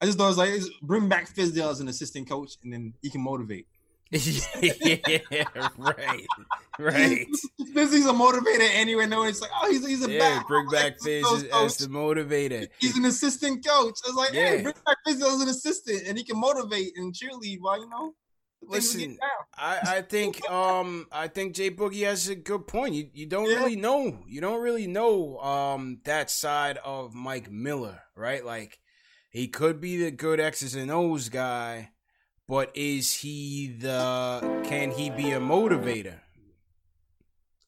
I 0.02 0.06
just 0.06 0.18
thought 0.18 0.26
it 0.26 0.38
was 0.38 0.38
like 0.38 0.62
bring 0.82 1.10
back 1.10 1.34
Fizdale 1.34 1.72
as 1.72 1.80
an 1.80 1.88
assistant 1.88 2.30
coach, 2.30 2.54
and 2.64 2.74
then 2.74 2.94
he 3.02 3.10
can 3.10 3.22
motivate. 3.22 3.68
yeah, 4.12 5.44
right, 5.78 6.26
right. 6.80 7.28
Fizzy's 7.76 8.08
a 8.08 8.12
motivator 8.12 8.68
anyway. 8.74 9.06
No, 9.06 9.24
it's 9.24 9.40
like 9.40 9.52
oh 9.62 9.70
he's 9.70 9.86
he's 9.86 10.04
a 10.04 10.12
Yeah, 10.12 10.20
back. 10.20 10.48
bring 10.48 10.68
back 10.70 11.00
Fizz 11.00 11.48
as, 11.54 11.78
the 11.78 11.88
motivator. 11.88 12.68
He's 12.80 12.98
an 12.98 13.06
assistant 13.06 13.64
coach. 13.64 14.00
I 14.04 14.08
was 14.08 14.16
like, 14.16 14.32
hey, 14.32 14.64
bring 14.64 14.74
back 14.84 14.98
Fizdale 15.08 15.36
as 15.36 15.42
an 15.42 15.50
assistant, 15.50 16.04
and 16.08 16.18
he 16.18 16.24
can 16.24 16.40
motivate 16.40 16.94
and 16.96 17.14
cheerlead 17.14 17.58
while 17.60 17.80
you 17.80 17.88
know. 17.88 18.16
Things 18.62 18.94
will 18.94 19.00
get 19.00 19.10
Listen. 19.10 19.18
I, 19.58 19.80
I 19.98 20.02
think 20.02 20.50
um 20.50 21.08
I 21.12 21.28
think 21.28 21.56
Jay 21.56 21.72
Boogie 21.72 22.06
has 22.06 22.28
a 22.30 22.36
good 22.36 22.68
point. 22.68 22.96
You 22.96 23.10
you 23.14 23.26
don't 23.26 23.48
really 23.48 23.76
know 23.76 24.20
you 24.28 24.42
don't 24.42 24.62
really 24.62 24.88
know 24.88 25.40
um 25.40 26.00
that 26.06 26.30
side 26.30 26.78
of 26.84 27.14
Mike 27.14 27.52
Miller, 27.52 28.02
right? 28.16 28.46
Like 28.46 28.80
he 29.32 29.48
could 29.48 29.80
be 29.80 29.98
the 30.04 30.12
good 30.12 30.40
X's 30.40 30.76
and 30.76 30.92
O's 30.92 31.30
guy, 31.30 31.92
but 32.48 32.72
is 32.76 33.14
he 33.14 33.76
the 33.80 34.62
can 34.64 34.92
he 34.92 35.10
be 35.10 35.32
a 35.32 35.40
motivator? 35.40 36.20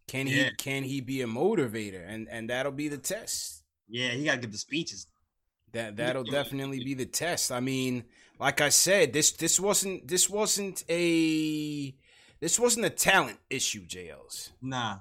Can 0.07 0.27
he 0.27 0.51
can 0.57 0.83
he 0.83 0.99
be 1.01 1.21
a 1.21 1.27
motivator? 1.27 2.03
And 2.05 2.27
and 2.29 2.49
that'll 2.49 2.71
be 2.71 2.87
the 2.87 2.97
test. 2.97 3.63
Yeah, 3.87 4.09
he 4.09 4.23
got 4.25 4.35
to 4.35 4.39
get 4.39 4.51
the 4.51 4.57
speeches. 4.57 5.07
That 5.73 5.95
that'll 5.97 6.23
definitely 6.23 6.83
be 6.83 6.95
the 6.95 7.05
test. 7.05 7.51
I 7.51 7.61
mean, 7.61 8.03
like 8.41 8.59
I 8.59 8.69
said, 8.69 9.13
this 9.13 9.31
this 9.31 9.59
wasn't 9.59 10.07
this 10.07 10.27
wasn't 10.29 10.83
a 10.89 11.95
this 12.39 12.59
wasn't 12.59 12.87
a 12.87 12.89
talent 12.89 13.37
issue, 13.51 13.85
JLs. 13.85 14.49
Nah. 14.61 14.97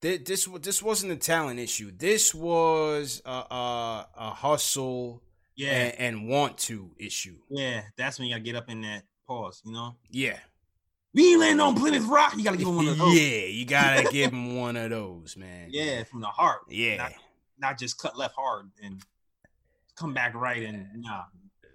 This 0.00 0.18
this, 0.24 0.48
this 0.60 0.82
wasn't 0.82 1.12
a 1.12 1.16
talent 1.16 1.60
issue. 1.60 1.92
This 1.96 2.34
was 2.34 3.22
a 3.24 3.30
a, 3.30 4.08
a 4.16 4.30
hustle 4.30 5.22
Yeah. 5.54 5.70
and, 5.70 5.98
and 6.00 6.28
want 6.28 6.58
to 6.58 6.90
issue. 6.98 7.36
Yeah, 7.48 7.82
that's 7.96 8.18
when 8.18 8.26
you 8.26 8.34
got 8.34 8.38
to 8.38 8.44
get 8.44 8.56
up 8.56 8.68
in 8.68 8.82
that 8.82 9.04
pause, 9.26 9.62
you 9.64 9.72
know? 9.72 9.96
Yeah. 10.10 10.38
We 11.14 11.30
ain't 11.32 11.40
landing 11.40 11.60
on 11.60 11.74
Plymouth 11.76 12.06
Rock. 12.06 12.34
You 12.36 12.44
got 12.44 12.50
to 12.52 12.56
give 12.58 12.68
him 12.68 12.76
one 12.76 12.88
of 12.88 12.98
those. 12.98 13.14
Yeah, 13.14 13.46
you 13.46 13.64
gotta 13.64 14.08
give 14.12 14.32
him 14.32 14.56
one 14.56 14.76
of 14.76 14.90
those, 14.90 15.36
man. 15.36 15.68
Yeah, 15.70 16.02
from 16.04 16.20
the 16.20 16.26
heart. 16.26 16.62
Yeah. 16.68 16.96
Not, 16.96 17.12
not 17.60 17.78
just 17.78 17.96
cut 17.98 18.18
left 18.18 18.34
hard 18.36 18.70
and 18.82 19.00
come 19.96 20.12
back 20.14 20.34
right 20.34 20.62
and 20.64 20.86
nah. 20.96 21.22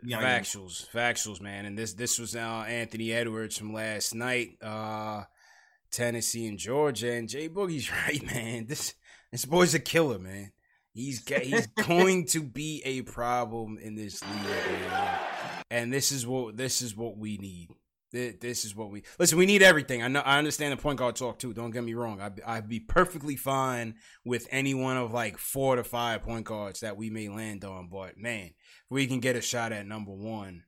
You 0.04 0.18
him- 0.18 0.24
Factuals, 0.24 0.89
factuals, 0.91 1.41
man. 1.41 1.66
And 1.66 1.78
this 1.78 1.93
this 1.93 2.20
was 2.20 2.36
uh, 2.36 2.39
Anthony 2.68 3.12
Edwards 3.14 3.58
from 3.58 3.74
last 3.74 4.14
night, 4.14 4.58
uh, 4.62 5.24
Tennessee 5.91 6.47
and 6.47 6.58
Georgia. 6.58 7.14
And 7.14 7.30
Jay 7.30 7.49
Boogie's 7.49 7.91
right, 8.08 8.24
man. 8.26 8.66
This 8.68 8.93
this 9.32 9.45
boy's 9.45 9.74
a 9.74 9.80
killer, 9.80 10.20
man. 10.20 10.51
He's 10.93 11.28
he's 11.28 11.68
going 11.88 12.28
to 12.28 12.43
be 12.43 12.82
a 12.86 13.01
problem 13.01 13.78
in 13.82 13.95
this 13.95 14.22
league, 14.24 14.89
man. 14.89 15.20
And 15.72 15.93
this 15.93 16.12
is 16.12 16.28
what 16.28 16.58
this 16.58 16.82
is 16.82 16.95
what 16.95 17.18
we 17.18 17.38
need. 17.38 17.70
Thi- 18.14 18.38
This 18.39 18.64
is 18.64 18.76
what 18.76 18.91
we 18.91 19.03
listen. 19.20 19.38
We 19.38 19.45
need 19.45 19.61
everything. 19.64 20.01
I 20.03 20.07
know. 20.07 20.22
I 20.22 20.38
understand 20.38 20.72
the 20.72 20.82
point 20.82 20.99
guard 20.99 21.16
talk 21.16 21.39
too. 21.39 21.51
Don't 21.53 21.72
get 21.72 21.84
me 21.84 21.95
wrong. 21.95 22.22
I'd, 22.22 22.39
I'd 22.45 22.70
be 22.70 22.80
perfectly 22.80 23.36
fine 23.36 23.95
with 24.24 24.47
any 24.51 24.74
one 24.74 24.95
of 24.97 25.11
like 25.11 25.38
four 25.38 25.76
to 25.76 25.84
five 25.84 26.22
point 26.24 26.45
guards 26.45 26.82
that 26.82 26.95
we 26.95 27.09
may 27.09 27.28
land 27.28 27.66
on. 27.66 27.89
But 27.89 28.18
man, 28.18 28.45
if 28.47 28.53
we 28.89 29.07
can 29.07 29.20
get 29.20 29.36
a 29.36 29.41
shot 29.41 29.72
at 29.74 29.88
number 29.88 30.11
one, 30.11 30.64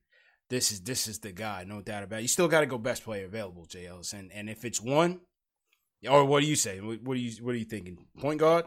this 0.50 0.72
is 0.72 0.82
this 0.82 1.08
is 1.08 1.20
the 1.20 1.32
guy, 1.32 1.64
no 1.68 1.82
doubt 1.82 2.04
about 2.04 2.20
it. 2.20 2.24
You 2.24 2.28
still 2.28 2.48
got 2.48 2.62
to 2.62 2.66
go 2.66 2.78
best 2.78 3.04
player 3.04 3.26
available, 3.26 3.66
JLs, 3.68 4.14
and 4.14 4.32
and 4.34 4.50
if 4.50 4.66
it's 4.66 4.82
one, 4.82 5.22
or 6.10 6.26
what 6.26 6.42
do 6.42 6.48
you 6.48 6.56
say? 6.56 6.80
What, 6.82 7.02
what 7.04 7.16
are 7.16 7.20
you 7.20 7.32
what 7.44 7.56
are 7.56 7.58
you 7.60 7.66
thinking? 7.66 7.98
Point 8.20 8.40
guard? 8.40 8.66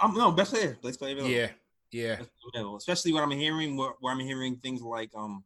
I'm 0.00 0.14
no 0.14 0.32
best 0.32 0.52
player. 0.52 0.76
Best 0.82 0.98
player 0.98 1.12
available. 1.12 1.32
Yeah, 1.34 1.48
yeah. 1.92 2.16
Best 2.16 2.30
player 2.40 2.50
available. 2.54 2.76
Especially 2.76 3.12
when 3.12 3.22
I'm 3.22 3.30
hearing 3.30 3.76
where, 3.76 3.92
where 4.00 4.12
I'm 4.12 4.20
hearing 4.20 4.56
things 4.56 4.82
like 4.82 5.10
um 5.16 5.44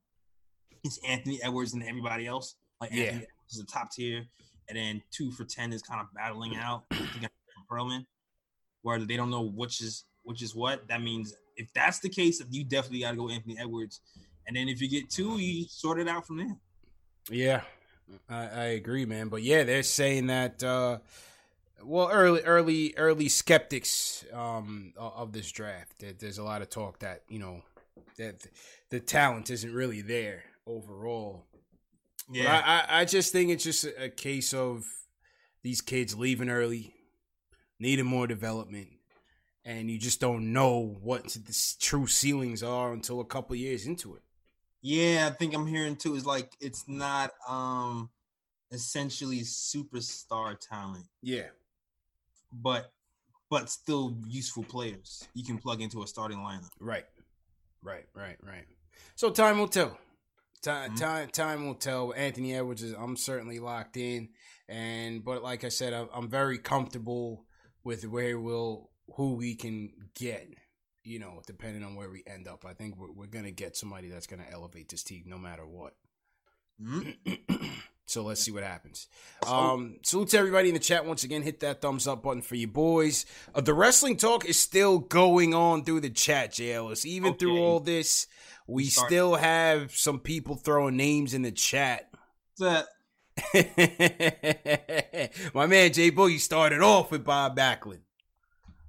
it's 0.87 0.99
Anthony 1.07 1.41
Edwards 1.43 1.75
and 1.75 1.83
everybody 1.83 2.27
else. 2.27 2.57
Like 2.81 2.91
Yeah. 2.93 3.05
Anthony 3.05 3.25
Edwards 3.25 3.53
is 3.53 3.59
the 3.59 3.67
top 3.67 3.93
tier, 3.93 4.25
and 4.69 4.79
then 4.79 5.03
two 5.11 5.31
for 5.31 5.45
ten 5.45 5.73
is 5.73 5.83
kind 5.83 6.01
of 6.01 6.13
battling 6.15 6.57
out. 6.57 6.85
Perlman, 7.71 8.07
where 8.83 8.99
they 8.99 9.17
don't 9.17 9.31
know 9.31 9.43
which 9.43 9.81
is 9.81 10.05
which 10.23 10.43
is 10.43 10.55
what. 10.55 10.87
That 10.89 11.03
means 11.03 11.35
if 11.57 11.73
that's 11.75 12.01
the 12.01 12.09
case, 12.09 12.43
you 12.51 12.65
definitely 12.65 13.01
got 13.01 13.13
to 13.13 13.17
go 13.17 13.29
Anthony 13.29 13.57
Edwards. 13.59 14.01
And 14.47 14.57
then 14.57 14.69
if 14.69 14.81
you 14.81 14.89
get 14.89 15.11
two, 15.11 15.39
you 15.39 15.65
sort 15.69 15.99
it 15.99 16.09
out 16.09 16.27
from 16.27 16.39
there. 16.39 16.57
Yeah, 17.31 17.63
I, 18.29 18.47
I 18.47 18.65
agree, 18.67 19.05
man. 19.05 19.29
But 19.29 19.43
yeah, 19.43 19.65
they're 19.65 19.83
saying 19.83 20.29
that. 20.29 20.63
Uh, 20.63 20.99
well, 21.83 22.09
early, 22.11 22.41
early, 22.43 22.95
early 22.97 23.29
skeptics 23.29 24.25
um, 24.33 24.93
of 24.97 25.33
this 25.33 25.51
draft. 25.51 25.99
That 25.99 26.19
there's 26.21 26.39
a 26.39 26.45
lot 26.45 26.63
of 26.63 26.71
talk 26.71 27.01
that 27.01 27.23
you 27.29 27.39
know 27.39 27.63
that 28.19 28.47
the 28.91 29.01
talent 29.01 29.51
isn't 29.51 29.73
really 29.75 30.03
there 30.03 30.45
overall. 30.67 31.47
Yeah. 32.31 32.63
I, 32.65 32.97
I, 32.97 33.01
I 33.01 33.05
just 33.05 33.33
think 33.33 33.51
it's 33.51 33.65
just 33.65 33.85
a, 33.85 34.05
a 34.05 34.09
case 34.09 34.53
of 34.53 34.85
these 35.63 35.81
kids 35.81 36.17
leaving 36.17 36.51
early, 36.51 36.95
needing 37.79 38.07
more 38.07 38.27
development, 38.27 38.89
and 39.65 39.91
you 39.91 39.99
just 39.99 40.21
don't 40.21 40.53
know 40.53 40.97
what 41.03 41.25
the 41.25 41.75
true 41.81 42.07
ceilings 42.07 42.63
are 42.63 42.93
until 42.93 43.21
a 43.21 43.25
couple 43.25 43.57
years 43.57 43.87
into 43.87 44.15
it. 44.15 44.23
Yeah, 44.83 45.29
I 45.31 45.35
think 45.35 45.55
I'm 45.55 45.67
hearing 45.67 45.97
too. 45.97 46.15
Is 46.15 46.27
like 46.27 46.53
it's 46.61 46.85
not 46.87 47.33
um 47.49 48.11
essentially 48.71 49.41
superstar 49.41 50.57
talent. 50.59 51.07
Yeah, 51.23 51.49
but 52.53 52.93
but 53.51 53.71
still 53.71 54.17
useful 54.27 54.65
players 54.65 55.29
you 55.35 55.45
can 55.45 55.59
plug 55.59 55.81
into 55.81 56.03
a 56.03 56.07
starting 56.07 56.39
lineup. 56.39 56.71
Right, 56.79 57.07
right, 57.83 58.07
right, 58.15 58.37
right. 58.43 58.67
So 59.17 59.31
time 59.31 59.59
will 59.59 59.69
tell. 59.69 59.99
Time, 60.67 60.91
mm-hmm. 60.91 60.99
time, 60.99 61.29
time 61.29 61.67
will 61.67 61.77
tell. 61.77 62.13
Anthony 62.13 62.53
Edwards 62.53 62.83
is. 62.83 62.93
I'm 62.93 63.17
certainly 63.17 63.61
locked 63.61 63.97
in, 63.97 64.31
and 64.69 65.25
but 65.25 65.41
like 65.41 65.63
I 65.63 65.69
said, 65.69 65.93
I'm 65.93 66.29
very 66.29 66.59
comfortable 66.59 67.45
with 67.85 68.05
where 68.05 68.37
we'll 68.41 68.91
who 69.15 69.35
we 69.35 69.55
can 69.55 69.93
get. 70.17 70.49
You 71.05 71.21
know, 71.21 71.41
depending 71.47 71.85
on 71.85 71.95
where 71.95 72.11
we 72.11 72.25
end 72.27 72.49
up, 72.49 72.65
I 72.67 72.73
think 72.73 72.97
we're, 72.97 73.13
we're 73.13 73.27
gonna 73.27 73.53
get 73.53 73.77
somebody 73.77 74.09
that's 74.09 74.27
gonna 74.27 74.47
elevate 74.51 74.89
this 74.89 75.05
team 75.05 75.23
no 75.27 75.39
matter 75.39 75.65
what. 75.65 75.95
Mm-hmm. 76.83 77.67
So 78.17 78.23
let's 78.23 78.41
see 78.41 78.51
what 78.51 78.63
happens. 78.63 79.09
Um, 79.47 79.97
salute 80.03 80.31
to 80.31 80.39
everybody 80.39 80.69
in 80.69 80.75
the 80.75 80.81
chat 80.81 81.05
once 81.05 81.23
again. 81.23 81.43
Hit 81.43 81.61
that 81.61 81.83
thumbs 81.83 82.09
up 82.09 82.23
button 82.23 82.41
for 82.41 82.55
you 82.55 82.67
boys. 82.67 83.27
Uh, 83.55 83.61
the 83.61 83.75
wrestling 83.75 84.17
talk 84.17 84.47
is 84.47 84.59
still 84.59 85.01
going 85.01 85.53
on 85.53 85.85
through 85.85 86.01
the 86.01 86.09
chat, 86.09 86.53
JLS. 86.53 87.05
Even 87.05 87.33
okay. 87.33 87.41
through 87.41 87.59
all 87.59 87.79
this, 87.79 88.27
we 88.67 88.87
still 88.87 89.35
have 89.35 89.95
some 89.95 90.19
people 90.19 90.57
throwing 90.57 90.97
names 90.97 91.35
in 91.35 91.43
the 91.43 91.53
chat. 91.53 92.09
That 92.59 92.87
my 95.53 95.67
man 95.67 95.93
Jay 95.93 96.11
Boogie 96.11 96.41
started 96.41 96.81
off 96.81 97.11
with 97.11 97.23
Bob 97.23 97.55
Backlund. 97.55 98.01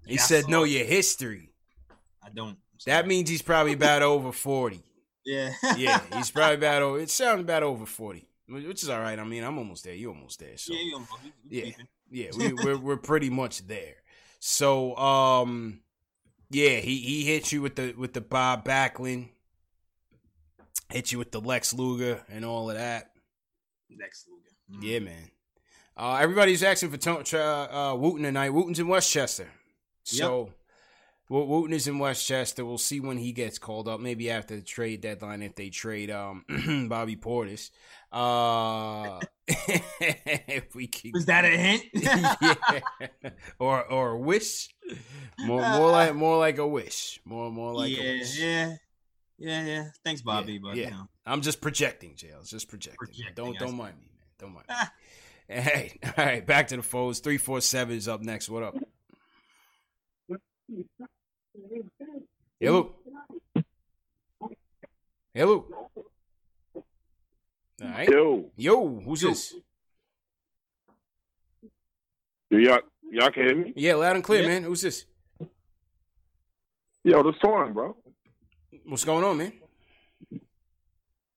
He 0.06 0.16
yeah, 0.16 0.22
said, 0.22 0.48
"Know 0.48 0.64
your 0.64 0.86
history." 0.86 1.52
I 2.24 2.30
don't. 2.30 2.60
That 2.86 3.08
means 3.08 3.30
he's 3.30 3.42
probably 3.42 3.74
about 3.74 4.04
over 4.04 4.32
forty. 4.32 4.86
Yeah, 5.26 5.52
yeah, 5.76 6.00
he's 6.16 6.32
probably 6.32 6.56
about 6.56 6.82
over. 6.82 7.02
It 7.02 7.10
sounds 7.10 7.42
about 7.42 7.64
over 7.64 7.86
forty 7.86 8.27
which 8.48 8.84
is 8.84 8.90
all 8.90 9.00
right. 9.00 9.20
I 9.20 9.24
mean, 9.24 9.44
I'm 9.44 9.58
almost 9.58 9.84
there. 9.84 9.94
You 9.94 10.10
almost 10.10 10.40
there. 10.40 10.58
So 10.58 10.74
yeah, 10.74 11.00
yeah, 11.50 11.72
yeah. 12.10 12.30
We, 12.38 12.54
we're 12.54 12.78
we're 12.78 12.98
pretty 12.98 13.30
much 13.30 13.68
there. 13.68 13.96
So 14.40 14.96
um, 14.96 15.82
yeah, 16.50 16.78
he 16.78 16.98
he 16.98 17.26
hit 17.26 17.52
you 17.52 17.62
with 17.62 17.76
the 17.76 17.94
with 17.98 18.14
the 18.14 18.22
Bob 18.22 18.66
Backlund, 18.66 19.30
hit 20.90 21.12
you 21.12 21.18
with 21.18 21.32
the 21.32 21.42
Lex 21.42 21.74
Luger 21.74 22.24
and 22.30 22.46
all 22.46 22.70
of 22.70 22.78
that. 22.78 23.12
Lex 24.00 24.26
Luger. 24.30 24.48
Mm-hmm. 24.72 24.88
Yeah, 24.88 25.00
man. 25.00 25.32
Uh, 25.98 26.20
everybody's 26.22 26.64
asking 26.64 26.92
for 26.92 27.38
uh, 27.38 27.96
Wooten 27.96 28.24
tonight. 28.24 28.52
Wooten's 28.52 28.80
in 28.80 28.88
Westchester. 28.88 29.50
So 30.04 30.46
yep. 30.46 30.54
Wooten 31.30 31.74
is 31.74 31.88
in 31.88 32.00
Westchester. 32.00 32.64
We'll 32.64 32.78
see 32.78 33.00
when 33.00 33.18
he 33.18 33.32
gets 33.32 33.58
called 33.58 33.88
up. 33.88 34.00
Maybe 34.00 34.30
after 34.30 34.56
the 34.56 34.62
trade 34.62 35.02
deadline, 35.02 35.42
if 35.42 35.56
they 35.56 35.70
trade 35.70 36.12
um 36.12 36.46
Bobby 36.90 37.16
Portis. 37.16 37.72
Uh, 38.12 39.20
if 39.48 40.74
we 40.76 40.88
can, 40.88 41.12
was 41.14 41.26
that 41.26 41.46
a 41.46 41.50
hint? 41.50 41.84
yeah, 41.94 43.30
or 43.60 43.84
or 43.86 44.12
a 44.12 44.18
wish. 44.18 44.70
More 45.40 45.62
more 45.62 45.92
like 45.92 46.16
more 46.16 46.38
like 46.38 46.58
a 46.58 46.68
wish. 46.68 47.20
More 47.26 47.52
more 47.52 47.74
like 47.74 47.96
yeah, 47.96 48.04
a 48.04 48.18
wish. 48.20 48.40
Yeah. 48.40 48.76
Yeah, 49.40 49.66
yeah. 49.66 49.84
Thanks, 50.04 50.22
Bobby. 50.22 50.54
Yeah, 50.54 50.60
but 50.64 50.76
yeah. 50.76 50.86
You 50.86 50.92
know. 50.92 51.08
I'm 51.26 51.42
just 51.42 51.62
projecting, 51.62 52.16
Jails. 52.16 52.50
Just 52.50 52.68
projecting. 52.68 52.98
projecting 52.98 53.36
don't 53.36 53.58
don't 53.58 53.76
mind 53.76 53.96
me, 53.98 54.10
man. 54.10 54.28
Don't 54.40 54.54
mind. 54.54 54.66
me. 54.70 54.76
Hey, 55.48 56.00
all 56.18 56.26
right. 56.26 56.46
Back 56.46 56.68
to 56.70 56.78
the 56.78 56.84
foes. 56.84 57.20
Three 57.20 57.38
four 57.38 57.62
seven 57.62 57.96
is 57.96 58.08
up 58.08 58.22
next. 58.22 58.50
What 58.50 58.64
up? 58.64 58.76
Hello. 62.60 62.96
Hello. 65.34 65.66
All 67.82 67.90
right. 67.90 68.10
Yo. 68.10 68.52
Yo, 68.56 69.00
who's 69.06 69.22
Yo. 69.22 69.30
this? 69.30 69.56
Y'all 72.50 72.80
y'all 73.12 73.32
can 73.32 73.44
hear 73.44 73.56
me? 73.56 73.74
Yeah, 73.76 73.96
loud 73.96 74.16
and 74.16 74.24
clear, 74.24 74.42
yeah. 74.42 74.48
man. 74.48 74.64
Who's 74.64 74.82
this? 74.82 75.06
Yo, 77.04 77.24
this 77.24 77.40
Torn, 77.42 77.74
bro. 77.74 77.96
What's 78.86 79.06
going 79.06 79.24
on, 79.24 79.38
man? 79.38 79.54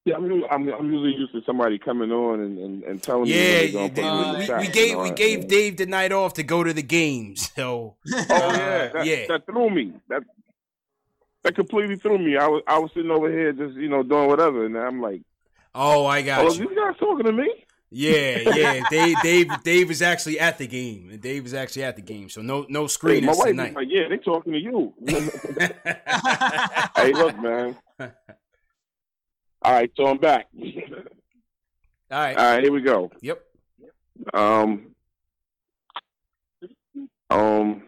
Yeah, 0.06 0.16
I'm, 0.16 0.24
I'm, 0.50 0.68
I'm 0.68 0.90
usually 0.90 1.14
used 1.14 1.32
to 1.32 1.42
somebody 1.44 1.78
coming 1.78 2.10
on 2.10 2.40
and, 2.40 2.58
and, 2.58 2.82
and 2.84 3.02
telling 3.02 3.26
yeah, 3.26 3.34
me. 3.34 3.66
Yeah, 3.66 4.58
we, 4.58 4.66
we, 4.66 4.72
gave 4.72 4.98
we 4.98 5.10
gave 5.10 5.46
Dave 5.46 5.76
the 5.76 5.84
night 5.84 6.10
off 6.10 6.34
to 6.34 6.42
go 6.42 6.64
to 6.64 6.72
the 6.72 6.82
games. 6.82 7.50
So, 7.54 7.96
oh 8.10 8.16
yeah, 8.16 8.24
uh, 8.24 8.92
that, 8.92 9.02
yeah, 9.04 9.26
that 9.28 9.44
threw 9.44 9.68
me. 9.68 9.92
That 10.08 10.22
that 11.42 11.54
completely 11.54 11.96
threw 11.96 12.18
me. 12.18 12.38
I 12.38 12.48
was 12.48 12.62
I 12.66 12.78
was 12.78 12.90
sitting 12.94 13.10
over 13.10 13.30
here 13.30 13.52
just 13.52 13.76
you 13.76 13.90
know 13.90 14.02
doing 14.02 14.28
whatever, 14.28 14.64
and 14.64 14.76
I'm 14.76 15.02
like, 15.02 15.20
oh, 15.74 16.06
I 16.06 16.22
got 16.22 16.44
oh, 16.44 16.52
you. 16.52 16.68
these 16.68 16.76
guys 16.76 16.96
talking 16.98 17.26
to 17.26 17.32
me? 17.32 17.48
Yeah, 17.90 18.38
yeah. 18.54 18.82
Dave, 18.88 19.16
Dave, 19.22 19.62
Dave 19.64 19.90
is 19.90 20.00
actually 20.00 20.38
at 20.38 20.58
the 20.58 20.66
game. 20.66 21.18
Dave 21.20 21.44
is 21.44 21.54
actually 21.54 21.84
at 21.84 21.96
the 21.96 22.02
game, 22.02 22.28
so 22.28 22.40
no, 22.40 22.64
no 22.68 22.86
screen 22.86 23.24
hey, 23.24 23.32
tonight. 23.32 23.74
Like, 23.74 23.88
yeah, 23.90 24.08
they 24.08 24.18
talking 24.18 24.52
to 24.52 24.58
you. 24.58 24.94
hey, 26.96 27.12
look, 27.12 27.38
man. 27.40 27.76
All 29.62 29.72
right, 29.72 29.90
so 29.96 30.06
I'm 30.06 30.18
back. 30.18 30.46
All 32.10 32.18
right. 32.18 32.36
All 32.36 32.44
right, 32.44 32.62
here 32.62 32.72
we 32.72 32.80
go. 32.80 33.10
Yep. 33.20 33.42
Um. 34.34 34.94
Um. 37.28 37.82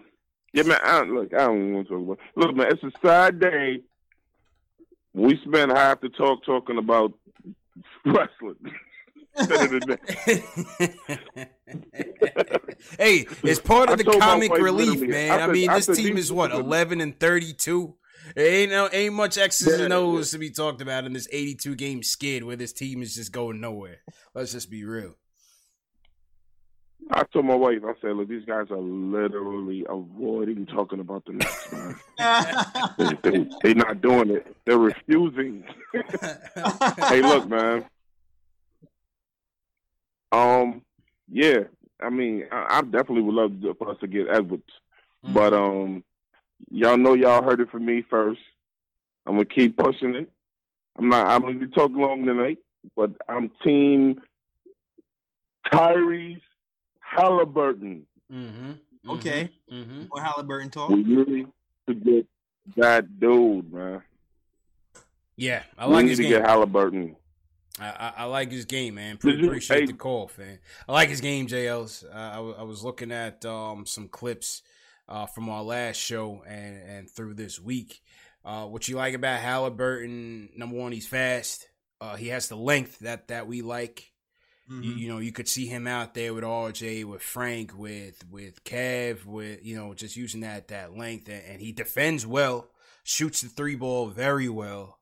Yeah, 0.52 0.64
man. 0.64 0.78
I, 0.82 1.02
look, 1.02 1.32
I 1.32 1.46
don't 1.46 1.72
want 1.72 1.88
to 1.88 1.94
talk 1.94 2.02
about. 2.02 2.18
Look, 2.36 2.56
man, 2.56 2.72
it's 2.72 2.82
a 2.82 2.90
sad 3.06 3.40
day. 3.40 3.80
We 5.14 5.40
spent 5.46 5.70
half 5.70 6.00
the 6.00 6.08
talk 6.08 6.44
talking 6.44 6.78
about 6.78 7.12
wrestling. 8.04 8.56
hey, 12.98 13.26
it's 13.42 13.60
part 13.60 13.88
of 13.88 13.96
the 13.96 14.04
comic 14.04 14.52
relief, 14.52 15.00
man. 15.00 15.40
I, 15.40 15.44
I 15.44 15.46
mean, 15.46 15.70
this 15.70 15.86
team 15.86 16.18
is 16.18 16.30
what 16.30 16.50
eleven 16.52 17.00
and 17.00 17.18
thirty-two. 17.18 17.94
Ain't 18.36 18.70
no, 18.70 18.88
ain't 18.92 19.14
much 19.14 19.38
X's 19.38 19.80
and 19.80 19.92
O's 19.92 20.30
to 20.30 20.38
be 20.38 20.50
talked 20.50 20.80
about 20.80 21.04
in 21.04 21.12
this 21.12 21.28
82 21.32 21.74
game 21.74 22.02
skid 22.02 22.44
where 22.44 22.56
this 22.56 22.72
team 22.72 23.02
is 23.02 23.14
just 23.16 23.32
going 23.32 23.60
nowhere. 23.60 23.98
Let's 24.34 24.52
just 24.52 24.70
be 24.70 24.84
real. 24.84 25.16
I 27.10 27.24
told 27.24 27.44
my 27.44 27.54
wife, 27.54 27.78
I 27.84 27.92
said, 28.00 28.16
look, 28.16 28.28
these 28.28 28.44
guys 28.44 28.66
are 28.70 28.78
literally 28.78 29.84
avoiding 29.88 30.66
talking 30.66 31.00
about 31.00 31.24
the 31.26 31.32
Knicks, 31.32 31.72
man. 31.72 31.96
they, 33.22 33.30
they, 33.30 33.48
they're 33.62 33.74
not 33.74 34.00
doing 34.00 34.30
it. 34.30 34.56
They're 34.64 34.78
refusing. 34.78 35.64
hey, 37.08 37.22
look, 37.22 37.48
man. 37.48 37.84
Um, 40.30 40.82
yeah, 41.30 41.64
I 42.00 42.08
mean, 42.08 42.44
I, 42.50 42.78
I 42.78 42.80
definitely 42.82 43.22
would 43.22 43.34
love 43.34 43.76
for 43.78 43.90
us 43.90 43.98
to 44.00 44.06
get 44.06 44.28
Edwards, 44.30 44.62
mm-hmm. 45.24 45.34
but 45.34 45.52
um, 45.52 46.02
Y'all 46.70 46.96
know 46.96 47.14
y'all 47.14 47.42
heard 47.42 47.60
it 47.60 47.70
from 47.70 47.84
me 47.84 48.02
first. 48.08 48.40
I'm 49.26 49.34
gonna 49.34 49.44
keep 49.44 49.76
pushing 49.76 50.14
it. 50.14 50.30
I'm 50.98 51.08
not. 51.08 51.26
I'm 51.26 51.42
gonna 51.42 51.58
be 51.58 51.66
talking 51.68 51.98
long 51.98 52.24
tonight, 52.24 52.58
but 52.96 53.10
I'm 53.28 53.50
team 53.64 54.20
Tyrese 55.72 56.40
Halliburton. 57.16 58.06
Mm-hmm. 58.32 58.70
mm-hmm. 58.70 59.10
Okay. 59.10 59.50
Mm-hmm. 59.70 60.04
What 60.08 60.22
Halliburton 60.22 60.70
talk? 60.70 60.90
We 60.90 61.02
really 61.02 61.46
to 61.88 61.94
get 61.94 62.26
that 62.76 63.20
dude, 63.20 63.72
man. 63.72 64.02
Yeah, 65.36 65.62
I 65.76 65.86
like 65.86 66.04
we 66.04 66.10
his 66.10 66.18
need 66.18 66.24
game. 66.24 66.32
to 66.34 66.38
get 66.38 66.48
Halliburton. 66.48 67.16
I, 67.80 67.86
I, 67.88 68.12
I, 68.18 68.24
like 68.24 68.52
his 68.52 68.66
game, 68.66 68.94
man. 68.96 69.16
Pretty, 69.16 69.44
appreciate 69.46 69.80
hey, 69.80 69.86
the 69.86 69.94
call, 69.94 70.28
fan. 70.28 70.58
I 70.86 70.92
like 70.92 71.08
his 71.08 71.22
game, 71.22 71.46
JLs. 71.46 72.04
Uh, 72.04 72.16
I, 72.16 72.60
I 72.60 72.62
was 72.62 72.84
looking 72.84 73.10
at 73.10 73.44
um, 73.44 73.86
some 73.86 74.08
clips 74.08 74.62
uh, 75.08 75.26
from 75.26 75.48
our 75.48 75.62
last 75.62 75.96
show 75.96 76.42
and 76.46 76.76
and 76.82 77.10
through 77.10 77.34
this 77.34 77.58
week. 77.58 78.02
Uh, 78.44 78.66
what 78.66 78.88
you 78.88 78.96
like 78.96 79.14
about 79.14 79.40
Halliburton? 79.40 80.50
Number 80.56 80.76
one, 80.76 80.92
he's 80.92 81.06
fast. 81.06 81.68
Uh, 82.00 82.16
he 82.16 82.28
has 82.28 82.48
the 82.48 82.56
length 82.56 83.00
that 83.00 83.28
that 83.28 83.46
we 83.46 83.62
like. 83.62 84.11
Mm-hmm. 84.70 84.82
You, 84.82 84.92
you, 84.92 85.08
know, 85.08 85.18
you 85.18 85.32
could 85.32 85.48
see 85.48 85.66
him 85.66 85.86
out 85.86 86.14
there 86.14 86.32
with 86.32 86.44
RJ, 86.44 87.04
with 87.04 87.22
Frank, 87.22 87.76
with 87.76 88.24
with 88.30 88.62
Kev, 88.64 89.24
with 89.24 89.64
you 89.64 89.76
know, 89.76 89.92
just 89.92 90.16
using 90.16 90.42
that 90.42 90.68
that 90.68 90.96
length, 90.96 91.28
and, 91.28 91.42
and 91.44 91.60
he 91.60 91.72
defends 91.72 92.26
well, 92.26 92.68
shoots 93.02 93.40
the 93.40 93.48
three 93.48 93.74
ball 93.74 94.06
very 94.06 94.48
well, 94.48 94.98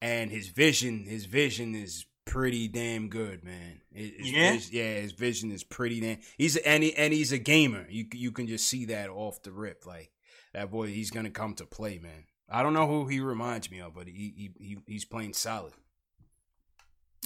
and 0.00 0.30
his 0.30 0.48
vision, 0.48 1.04
his 1.04 1.26
vision 1.26 1.74
is 1.74 2.06
pretty 2.24 2.68
damn 2.68 3.08
good, 3.08 3.44
man. 3.44 3.80
His, 3.92 4.12
yeah, 4.18 4.52
his, 4.52 4.72
yeah, 4.72 4.94
his 4.94 5.12
vision 5.12 5.50
is 5.50 5.64
pretty 5.64 6.00
damn. 6.00 6.18
He's 6.38 6.56
and 6.56 6.82
he, 6.82 6.94
and 6.94 7.12
he's 7.12 7.32
a 7.32 7.38
gamer. 7.38 7.86
You 7.90 8.06
you 8.12 8.32
can 8.32 8.46
just 8.46 8.68
see 8.68 8.86
that 8.86 9.10
off 9.10 9.42
the 9.42 9.52
rip. 9.52 9.86
Like 9.86 10.10
that 10.54 10.70
boy, 10.70 10.86
he's 10.86 11.10
gonna 11.10 11.30
come 11.30 11.54
to 11.54 11.66
play, 11.66 11.98
man. 11.98 12.24
I 12.48 12.62
don't 12.62 12.74
know 12.74 12.86
who 12.86 13.06
he 13.06 13.20
reminds 13.20 13.70
me 13.70 13.80
of, 13.80 13.94
but 13.94 14.06
he 14.06 14.32
he, 14.36 14.50
he 14.58 14.78
he's 14.86 15.04
playing 15.04 15.34
solid. 15.34 15.74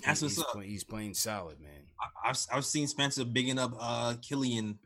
That's 0.05 0.23
what's 0.23 0.37
he's, 0.37 0.45
up. 0.45 0.53
play- 0.53 0.69
he's 0.69 0.85
playing 0.85 1.15
solid, 1.15 1.61
man. 1.61 1.71
I, 2.01 2.31
I've 2.31 2.39
I've 2.53 2.65
seen 2.65 2.87
Spencer 2.87 3.25
bigging 3.25 3.59
up 3.59 3.73
uh 3.79 4.15
Killian. 4.23 4.79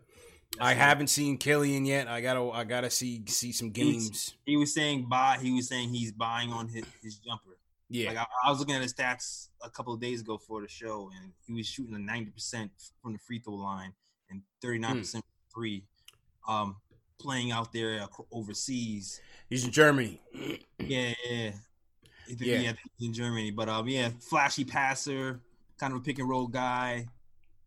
I 0.61 0.75
haven't 0.75 1.09
seen 1.09 1.39
Killian 1.39 1.85
yet. 1.85 2.09
I 2.09 2.21
gotta 2.21 2.51
I 2.51 2.65
gotta 2.65 2.91
see 2.91 3.25
see 3.27 3.53
some 3.53 3.71
games. 3.71 4.35
He 4.45 4.57
was 4.57 4.75
saying 4.75 5.07
buy. 5.09 5.39
He 5.41 5.53
was 5.53 5.69
saying 5.69 5.91
he's 5.91 6.13
buying 6.13 6.53
on 6.53 6.69
his, 6.69 6.85
his 7.03 7.17
jumper. 7.17 7.57
Yeah. 7.89 8.09
Like 8.09 8.19
I, 8.19 8.27
I 8.47 8.51
was 8.51 8.61
looking 8.61 8.75
at 8.75 8.83
his 8.83 8.95
stats 8.95 9.49
a 9.63 9.71
couple 9.71 9.93
of 9.93 10.01
days 10.01 10.21
ago 10.21 10.39
for 10.39 10.61
the 10.61 10.69
show, 10.69 11.11
and 11.21 11.33
he 11.47 11.53
was 11.53 11.67
shooting 11.67 11.95
a 11.95 11.99
ninety 11.99 12.31
percent 12.31 12.71
from 13.03 13.13
the 13.13 13.19
free 13.19 13.41
throw 13.41 13.55
line 13.55 13.93
and 14.29 14.43
thirty 14.63 14.79
nine 14.79 14.99
percent 14.99 15.25
three. 15.53 15.85
Um, 16.49 16.77
playing 17.21 17.53
out 17.53 17.73
there 17.73 18.07
overseas. 18.33 19.21
He's 19.49 19.65
in 19.65 19.73
Germany. 19.73 20.21
Yeah, 20.79 21.13
yeah. 21.29 21.53
Yeah. 22.39 22.73
in 23.01 23.13
Germany. 23.13 23.51
But 23.51 23.69
um, 23.69 23.89
yeah, 23.89 24.11
flashy 24.21 24.65
passer, 24.65 25.41
kind 25.79 25.93
of 25.93 26.01
a 26.01 26.03
pick 26.03 26.19
and 26.19 26.29
roll 26.29 26.47
guy. 26.47 27.07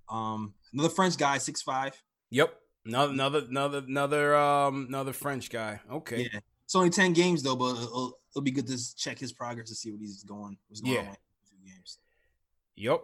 Um, 0.09 0.53
another 0.73 0.89
French 0.89 1.17
guy, 1.17 1.37
six 1.37 1.61
five. 1.61 2.01
Yep. 2.31 2.53
Another 2.85 3.13
another 3.13 3.39
another 3.49 3.77
another 3.87 4.35
um 4.35 4.85
another 4.89 5.13
French 5.13 5.49
guy. 5.49 5.79
Okay. 5.91 6.29
Yeah, 6.33 6.39
it's 6.65 6.75
only 6.75 6.89
ten 6.89 7.13
games 7.13 7.41
though, 7.43 7.55
but 7.55 7.75
it'll, 7.77 8.19
it'll 8.31 8.41
be 8.41 8.51
good 8.51 8.67
to 8.67 8.95
check 8.95 9.17
his 9.19 9.31
progress 9.31 9.69
to 9.69 9.75
see 9.75 9.91
what 9.91 10.01
he's 10.01 10.23
going. 10.23 10.57
What's 10.67 10.81
going 10.81 10.95
Yeah. 10.95 11.01
on 11.09 11.15
games. 11.65 11.97
Yep. 12.75 13.03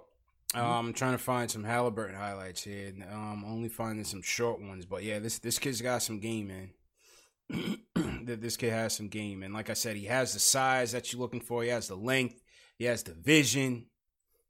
Mm-hmm. 0.56 0.60
Um, 0.66 0.88
I'm 0.88 0.94
trying 0.94 1.12
to 1.14 1.18
find 1.20 1.50
some 1.50 1.64
Halliburton 1.64 2.16
highlights 2.16 2.64
here. 2.64 2.92
Um, 3.12 3.46
only 3.48 3.70
finding 3.70 4.04
some 4.04 4.22
short 4.24 4.60
ones, 4.60 4.86
but 4.86 5.04
yeah, 5.04 5.20
this 5.20 5.40
this 5.40 5.60
kid's 5.60 5.82
got 5.82 6.02
some 6.02 6.20
game, 6.20 6.48
man. 6.48 7.80
That 8.30 8.42
this 8.42 8.58
kid 8.58 8.72
has 8.72 8.96
some 8.96 9.08
game, 9.08 9.44
and 9.44 9.54
like 9.54 9.70
I 9.70 9.74
said, 9.74 9.96
he 9.96 10.06
has 10.06 10.34
the 10.34 10.40
size 10.40 10.92
that 10.92 11.12
you're 11.12 11.22
looking 11.22 11.42
for. 11.42 11.64
He 11.64 11.70
has 11.70 11.88
the 11.88 11.96
length. 11.96 12.42
He 12.78 12.86
has 12.86 13.04
the 13.04 13.14
vision. 13.14 13.88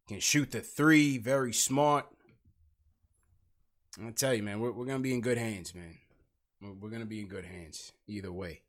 He 0.08 0.16
Can 0.16 0.20
shoot 0.20 0.52
the 0.52 0.62
three. 0.62 1.18
Very 1.18 1.54
smart. 1.54 2.06
I 4.06 4.12
tell 4.12 4.34
you, 4.34 4.44
man, 4.44 4.60
we're 4.60 4.72
we're 4.72 4.86
gonna 4.86 5.00
be 5.00 5.14
in 5.14 5.22
good 5.22 5.38
hands, 5.38 5.74
man. 5.74 5.98
We're, 6.62 6.74
we're 6.74 6.90
gonna 6.90 7.06
be 7.06 7.22
in 7.22 7.28
good 7.28 7.46
hands 7.46 7.94
either 8.08 8.32
way. 8.32 8.62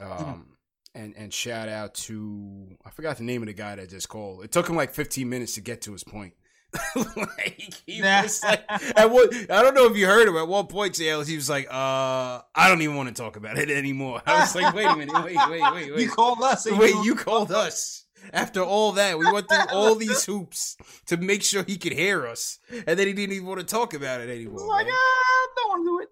Um, 0.00 0.56
and 0.94 1.14
and 1.16 1.32
shout 1.32 1.68
out 1.68 1.94
to 1.94 2.76
I 2.84 2.90
forgot 2.90 3.16
the 3.18 3.24
name 3.24 3.42
of 3.42 3.46
the 3.46 3.52
guy 3.52 3.74
that 3.76 3.90
just 3.90 4.08
called. 4.08 4.44
It 4.44 4.52
took 4.52 4.68
him 4.68 4.76
like 4.76 4.92
15 4.92 5.28
minutes 5.28 5.54
to 5.54 5.60
get 5.60 5.82
to 5.82 5.92
his 5.92 6.04
point. 6.04 6.34
like, 7.16 7.72
he 7.86 8.00
was 8.02 8.42
like, 8.42 8.64
at 8.96 9.10
what, 9.10 9.32
I 9.50 9.62
don't 9.62 9.74
know 9.74 9.86
if 9.86 9.96
you 9.96 10.06
heard 10.06 10.28
him. 10.28 10.36
At 10.36 10.48
one 10.48 10.66
point, 10.66 10.94
JL, 10.94 11.26
he 11.26 11.36
was 11.36 11.48
like, 11.48 11.66
"Uh, 11.68 12.40
I 12.54 12.68
don't 12.68 12.82
even 12.82 12.96
want 12.96 13.08
to 13.08 13.14
talk 13.14 13.36
about 13.36 13.58
it 13.58 13.70
anymore." 13.70 14.22
I 14.26 14.40
was 14.40 14.54
like, 14.54 14.74
"Wait 14.74 14.86
a 14.86 14.96
minute, 14.96 15.14
wait, 15.24 15.36
wait, 15.48 15.62
wait, 15.72 15.94
wait." 15.94 16.00
You 16.00 16.10
called 16.10 16.42
us. 16.42 16.66
Wait, 16.70 16.94
you 17.04 17.14
called 17.14 17.52
us. 17.52 18.04
After 18.32 18.62
all 18.62 18.92
that, 18.92 19.18
we 19.18 19.30
went 19.30 19.48
through 19.48 19.66
all 19.70 19.94
these 19.96 20.24
hoops 20.24 20.76
to 21.06 21.16
make 21.18 21.42
sure 21.42 21.62
he 21.62 21.76
could 21.76 21.92
hear 21.92 22.26
us, 22.26 22.58
and 22.70 22.98
then 22.98 23.06
he 23.06 23.12
didn't 23.12 23.34
even 23.34 23.46
want 23.46 23.60
to 23.60 23.66
talk 23.66 23.92
about 23.94 24.20
it 24.20 24.30
anymore. 24.30 24.66
like, 24.66 24.86
man. 24.86 24.94
ah, 24.96 25.46
don't 25.56 25.68
want 25.68 25.82
to 25.82 25.88
do 25.90 26.00
it. 26.00 26.08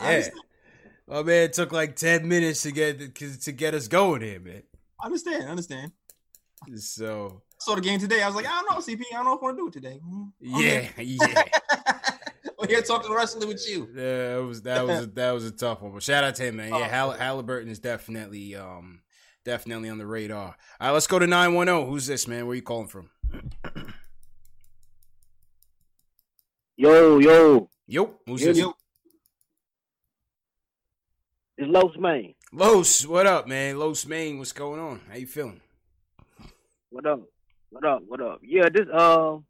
I 0.00 0.04
Yeah. 0.04 0.10
understand. 0.16 0.40
Oh 1.10 1.22
man, 1.24 1.42
it 1.44 1.52
took 1.54 1.72
like 1.72 1.96
ten 1.96 2.28
minutes 2.28 2.62
to 2.62 2.70
get 2.70 3.14
to 3.16 3.52
get 3.52 3.74
us 3.74 3.88
going 3.88 4.22
here, 4.22 4.40
man. 4.40 4.62
I 5.02 5.06
understand. 5.06 5.44
I 5.44 5.50
understand. 5.50 5.92
So 6.76 7.42
Saw 7.60 7.74
the 7.74 7.80
game 7.80 7.98
today. 7.98 8.22
I 8.22 8.26
was 8.26 8.36
like, 8.36 8.46
I 8.46 8.50
don't 8.62 8.70
know, 8.70 8.76
CP. 8.80 9.02
I 9.12 9.16
don't 9.16 9.24
know 9.24 9.34
if 9.34 9.40
I 9.42 9.44
want 9.46 9.56
to 9.56 9.62
do 9.62 9.66
it 9.68 9.72
today. 9.72 10.00
Mm, 10.06 10.32
yeah, 10.40 10.88
okay. 10.92 11.02
yeah, 11.02 11.44
We're 12.58 12.68
here 12.68 12.82
talking 12.82 13.12
wrestling 13.12 13.48
with 13.48 13.64
you. 13.68 13.88
yeah. 13.94 14.34
That 14.36 14.44
was 14.44 14.62
that 14.62 14.86
was 14.86 15.00
a, 15.02 15.06
that 15.14 15.30
was 15.32 15.44
a 15.44 15.50
tough 15.50 15.82
one. 15.82 15.92
But 15.92 16.02
shout 16.02 16.22
out 16.24 16.34
to 16.36 16.44
him, 16.44 16.56
man. 16.56 16.72
Oh. 16.72 16.78
Yeah, 16.78 16.88
Hall- 16.88 17.10
Halliburton 17.12 17.68
is 17.70 17.78
definitely 17.80 18.54
um 18.54 19.00
definitely 19.44 19.88
on 19.88 19.98
the 19.98 20.06
radar. 20.06 20.56
All 20.80 20.86
right, 20.88 20.90
let's 20.92 21.06
go 21.08 21.18
to 21.18 21.26
nine 21.26 21.54
one 21.54 21.66
zero. 21.66 21.84
Who's 21.84 22.06
this 22.06 22.28
man? 22.28 22.46
Where 22.46 22.54
you 22.56 22.62
calling 22.62 22.86
from? 22.88 23.10
Yo, 26.76 27.18
yo, 27.18 27.68
Yo, 27.88 28.14
who's 28.26 28.40
Yo, 28.42 28.46
this? 28.48 28.58
yo. 28.58 28.74
it's 31.56 31.68
Los 31.68 31.96
Man. 31.98 32.34
Los, 32.52 33.04
what 33.04 33.26
up, 33.26 33.48
man? 33.48 33.78
Los 33.80 34.06
Main, 34.06 34.38
what's 34.38 34.52
going 34.52 34.78
on? 34.78 35.00
How 35.10 35.16
you 35.16 35.26
feeling? 35.26 35.60
What 36.90 37.04
up? 37.06 37.20
What 37.70 37.84
up? 37.84 38.02
What 38.06 38.20
up? 38.20 38.40
Yeah, 38.42 38.68
this 38.72 38.86
uh, 38.92 39.36
on 39.36 39.44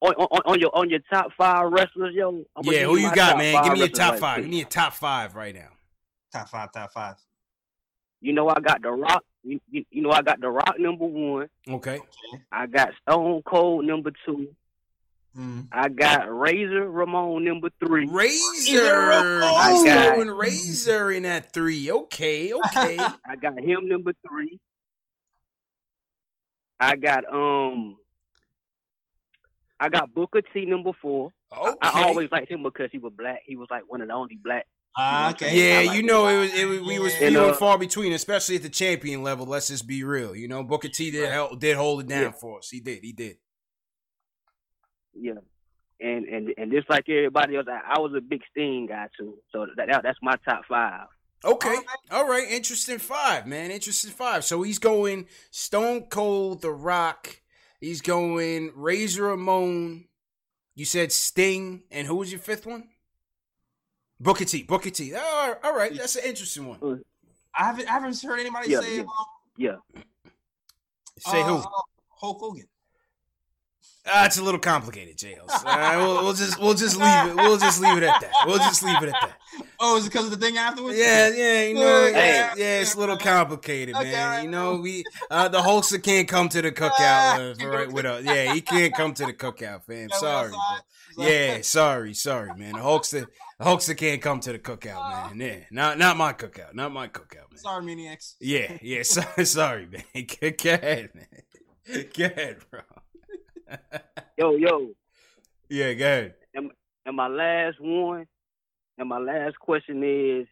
on, 0.00 0.42
on 0.44 0.60
your 0.60 0.74
on 0.76 0.90
your 0.90 1.00
top 1.12 1.32
five 1.36 1.70
wrestlers, 1.72 2.14
yo. 2.14 2.44
I'm 2.56 2.64
yeah, 2.64 2.84
who 2.84 2.96
you 2.96 3.12
got, 3.14 3.36
man? 3.36 3.62
Give 3.64 3.72
me 3.72 3.78
your 3.80 3.88
top 3.88 4.16
five. 4.16 4.34
quick. 4.34 4.44
Give 4.44 4.50
me 4.50 4.58
your 4.58 4.68
top 4.68 4.94
five 4.94 5.34
right 5.34 5.54
now. 5.54 5.70
Top 6.32 6.48
five, 6.48 6.72
top 6.72 6.92
five. 6.92 7.16
You 8.20 8.32
know 8.32 8.48
I 8.48 8.60
got 8.60 8.82
the 8.82 8.90
Rock. 8.90 9.24
You, 9.42 9.60
you, 9.70 9.84
you 9.90 10.02
know 10.02 10.10
I 10.10 10.22
got 10.22 10.40
the 10.40 10.48
Rock 10.48 10.76
number 10.78 11.04
one. 11.04 11.48
Okay. 11.68 12.00
I 12.52 12.66
got 12.66 12.90
Stone 13.02 13.42
Cold 13.42 13.84
number 13.84 14.12
two. 14.24 14.48
Mm. 15.36 15.68
I 15.70 15.88
got 15.88 16.26
Razor 16.36 16.90
Ramon 16.90 17.44
number 17.44 17.70
three. 17.84 18.06
Razor. 18.06 19.42
I 19.42 19.82
got, 19.84 20.36
Razor 20.36 21.12
in 21.12 21.24
at 21.24 21.52
three. 21.52 21.90
Okay, 21.90 22.52
okay. 22.52 22.98
I 23.26 23.36
got 23.40 23.58
him 23.58 23.88
number 23.88 24.12
three. 24.26 24.58
I 26.80 26.96
got 26.96 27.24
um. 27.32 27.96
I 29.80 29.88
got 29.88 30.12
Booker 30.12 30.42
T 30.52 30.64
number 30.66 30.90
four. 31.00 31.32
I, 31.52 31.72
I 31.80 32.02
always 32.04 32.30
liked 32.32 32.50
him 32.50 32.62
because 32.64 32.88
he 32.90 32.98
was 32.98 33.12
black. 33.16 33.42
He 33.46 33.54
was 33.56 33.68
like 33.70 33.82
one 33.86 34.00
of 34.00 34.08
the 34.08 34.14
only 34.14 34.36
black. 34.42 34.66
Ah, 34.96 35.30
okay. 35.30 35.84
Yeah, 35.84 35.92
you 35.92 36.02
know 36.02 36.26
it 36.26 36.38
was, 36.38 36.54
it 36.54 36.64
was 36.64 36.80
we 36.80 36.98
was 36.98 37.12
And, 37.12 37.18
few 37.32 37.42
and 37.42 37.50
uh, 37.50 37.52
far 37.54 37.78
between, 37.78 38.12
especially 38.12 38.56
at 38.56 38.62
the 38.62 38.68
champion 38.68 39.22
level. 39.22 39.46
Let's 39.46 39.68
just 39.68 39.86
be 39.86 40.02
real. 40.02 40.34
You 40.34 40.48
know, 40.48 40.64
Booker 40.64 40.88
T 40.88 41.12
did 41.12 41.30
help, 41.30 41.60
did 41.60 41.76
hold 41.76 42.00
it 42.00 42.08
down 42.08 42.22
Yeah. 42.22 42.30
for 42.32 42.58
us. 42.58 42.70
He 42.70 42.80
did. 42.80 43.04
He 43.04 43.12
did. 43.12 43.36
Yeah, 45.14 45.34
and 46.00 46.26
and 46.26 46.54
and 46.58 46.72
just 46.72 46.90
like 46.90 47.08
everybody 47.08 47.56
else, 47.56 47.66
I, 47.68 47.96
I 47.96 47.98
was 48.00 48.12
a 48.16 48.20
big 48.20 48.42
Sting 48.50 48.86
guy 48.88 49.06
too. 49.16 49.38
So 49.52 49.66
that, 49.76 49.86
that 49.88 50.02
that's 50.02 50.18
my 50.22 50.34
top 50.44 50.62
five. 50.68 51.06
Okay. 51.44 51.76
All 52.10 52.28
right. 52.28 52.48
Interesting 52.48 52.98
five, 52.98 53.46
man. 53.46 53.70
Interesting 53.70 54.10
five. 54.10 54.44
So 54.44 54.62
he's 54.62 54.78
going 54.78 55.26
Stone 55.50 56.06
Cold, 56.10 56.62
The 56.62 56.70
Rock. 56.70 57.40
He's 57.80 58.00
going 58.00 58.72
Razor 58.74 59.24
Ramon. 59.24 60.06
You 60.74 60.84
said 60.84 61.12
Sting, 61.12 61.82
and 61.90 62.06
who 62.06 62.16
was 62.16 62.30
your 62.32 62.40
fifth 62.40 62.66
one? 62.66 62.88
Booker 64.20 64.44
T. 64.44 64.64
Booker 64.64 64.90
T. 64.90 65.14
All 65.14 65.20
right. 65.20 65.56
All 65.62 65.76
right. 65.76 65.94
That's 65.94 66.16
an 66.16 66.24
interesting 66.24 66.66
one. 66.66 67.02
I 67.54 67.64
haven't, 67.64 67.88
I 67.88 67.92
haven't 67.92 68.20
heard 68.22 68.40
anybody 68.40 68.70
Yeah, 68.70 68.80
say 68.80 68.96
yeah. 68.96 69.02
um, 69.02 69.08
Yeah. 69.56 69.76
Say 71.18 71.42
who? 71.42 71.56
uh, 71.56 71.64
Hulk 72.10 72.38
Hogan. 72.40 72.66
Ah, 74.10 74.26
it's 74.26 74.38
a 74.38 74.42
little 74.42 74.60
complicated, 74.60 75.18
Jails. 75.18 75.50
All 75.50 75.64
right, 75.64 75.96
we'll, 75.96 76.22
we'll 76.24 76.32
just 76.32 76.58
we'll 76.60 76.74
just 76.74 76.96
leave 76.96 77.26
it. 77.30 77.36
We'll 77.36 77.58
just 77.58 77.80
leave 77.80 77.96
it 77.98 78.02
at 78.04 78.20
that. 78.20 78.30
We'll 78.46 78.58
just 78.58 78.82
leave 78.82 79.02
it 79.02 79.08
at 79.10 79.14
that. 79.20 79.38
Oh, 79.80 79.96
is 79.96 80.06
it 80.06 80.10
because 80.12 80.24
of 80.26 80.30
the 80.32 80.36
thing 80.44 80.56
afterwards? 80.56 80.98
Yeah, 80.98 81.28
yeah, 81.28 81.62
you 81.64 81.74
know, 81.74 82.10
Hey. 82.12 82.34
yeah, 82.34 82.54
yeah, 82.56 82.80
it's 82.80 82.94
a 82.94 82.98
little 83.00 83.16
complicated, 83.16 83.94
Okay, 83.94 84.10
man. 84.12 84.24
alright. 84.24 84.44
You 84.44 84.50
know, 84.50 84.76
we 84.76 85.04
uh, 85.30 85.48
the 85.48 85.58
Hulkster 85.60 86.02
can't 86.02 86.26
come 86.28 86.48
to 86.48 86.62
the 86.62 86.72
cookout 86.72 87.62
uh, 87.62 87.68
right 87.68 87.90
with 87.90 88.04
us. 88.06 88.24
Yeah, 88.24 88.52
he 88.54 88.60
can't 88.60 88.94
come 88.94 89.14
to 89.14 89.26
the 89.26 89.32
cookout, 89.32 89.84
fam. 89.84 90.08
Sorry. 90.10 90.52
Yeah, 91.16 91.60
sorry, 91.62 92.14
sorry, 92.14 92.50
man. 92.56 92.74
The 92.74 92.78
Hulkster, 92.80 93.26
the 93.58 93.94
can't 93.94 94.22
come 94.22 94.40
to 94.40 94.52
the 94.52 94.58
cookout, 94.58 95.36
man. 95.36 95.40
Yeah, 95.40 95.64
not 95.70 95.98
not 95.98 96.16
my 96.16 96.32
cookout, 96.32 96.74
not 96.74 96.92
my 96.92 97.08
cookout, 97.08 97.50
man. 97.50 97.58
Sorry, 97.58 97.84
maniacs. 97.84 98.36
Yeah, 98.40 98.76
yeah, 98.82 99.02
sorry, 99.04 99.44
sorry, 99.44 99.86
man. 99.86 100.04
Go 100.40 100.70
ahead, 100.74 101.10
man. 101.14 102.04
Go 102.16 102.24
ahead, 102.24 102.58
bro. 102.70 102.80
Yo, 104.36 104.54
yo, 104.56 104.90
Yeah, 105.68 105.94
go 105.94 106.04
ahead. 106.04 106.34
and, 106.54 106.70
and 107.06 107.16
my 107.16 107.28
last 107.28 107.80
one, 107.80 108.26
and 108.96 109.08
my 109.08 109.18
last 109.18 109.58
question 109.58 110.02
is, 110.04 110.46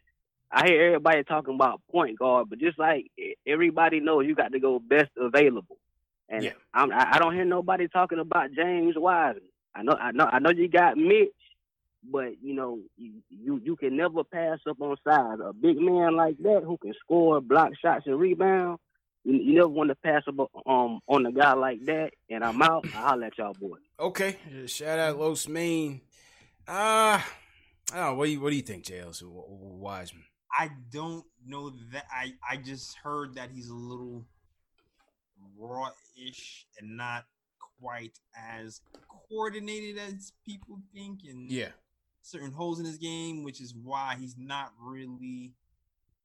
I 0.51 0.65
hear 0.67 0.87
everybody 0.87 1.23
talking 1.23 1.55
about 1.55 1.81
point 1.91 2.17
guard, 2.19 2.49
but 2.49 2.59
just 2.59 2.79
like 2.79 3.11
everybody 3.45 3.99
knows, 3.99 4.25
you 4.25 4.35
got 4.35 4.51
to 4.53 4.59
go 4.59 4.79
best 4.79 5.09
available. 5.17 5.77
And 6.29 6.43
Yeah. 6.43 6.51
I'm, 6.73 6.91
I 6.91 7.13
I 7.13 7.19
don't 7.19 7.33
hear 7.35 7.45
nobody 7.45 7.87
talking 7.87 8.19
about 8.19 8.51
James 8.53 8.95
Wiseman. 8.97 9.43
I 9.75 9.83
know, 9.83 9.93
I 9.93 10.11
know, 10.11 10.29
I 10.31 10.39
know 10.39 10.49
you 10.51 10.67
got 10.69 10.97
Mitch, 10.97 11.29
but 12.09 12.41
you 12.41 12.53
know, 12.53 12.79
you 12.97 13.13
you, 13.29 13.61
you 13.63 13.75
can 13.75 13.95
never 13.97 14.23
pass 14.23 14.59
up 14.69 14.81
on 14.81 14.95
size. 15.03 15.39
A 15.43 15.53
big 15.53 15.77
man 15.77 16.15
like 16.15 16.37
that 16.39 16.63
who 16.65 16.77
can 16.77 16.93
score, 16.99 17.41
block 17.41 17.71
shots, 17.81 18.05
and 18.07 18.19
rebound. 18.19 18.79
You, 19.27 19.39
you 19.39 19.53
never 19.55 19.67
want 19.67 19.89
to 19.89 19.95
pass 19.95 20.23
up 20.27 20.39
um 20.65 21.01
on 21.07 21.25
a 21.25 21.31
guy 21.31 21.53
like 21.53 21.83
that. 21.85 22.11
And 22.29 22.43
I'm 22.43 22.61
out. 22.61 22.85
I'll 22.95 23.17
let 23.19 23.37
y'all 23.37 23.53
boys. 23.53 23.81
Okay, 23.99 24.37
shout 24.67 24.99
out 24.99 25.19
Los 25.19 25.47
Main. 25.47 26.01
Uh 26.67 27.19
I 27.19 27.23
don't 27.93 27.99
know. 28.05 28.13
What 28.15 28.25
do 28.25 28.31
you 28.31 28.41
what 28.41 28.49
do 28.51 28.55
you 28.55 28.61
think, 28.61 28.85
JL's 28.85 29.21
Wiseman? 29.25 30.23
I 30.57 30.69
don't 30.91 31.25
know 31.45 31.71
that. 31.91 32.05
I 32.11 32.33
I 32.49 32.57
just 32.57 32.95
heard 33.03 33.35
that 33.35 33.51
he's 33.51 33.67
a 33.69 33.73
little 33.75 34.25
raw-ish 35.57 36.65
and 36.79 36.97
not 36.97 37.25
quite 37.79 38.19
as 38.37 38.81
coordinated 39.29 39.97
as 39.97 40.31
people 40.45 40.79
think, 40.93 41.21
and 41.27 41.51
Yeah. 41.51 41.71
certain 42.21 42.51
holes 42.51 42.79
in 42.79 42.85
his 42.85 42.97
game, 42.97 43.43
which 43.43 43.61
is 43.61 43.73
why 43.75 44.15
he's 44.19 44.37
not 44.37 44.73
really 44.79 45.53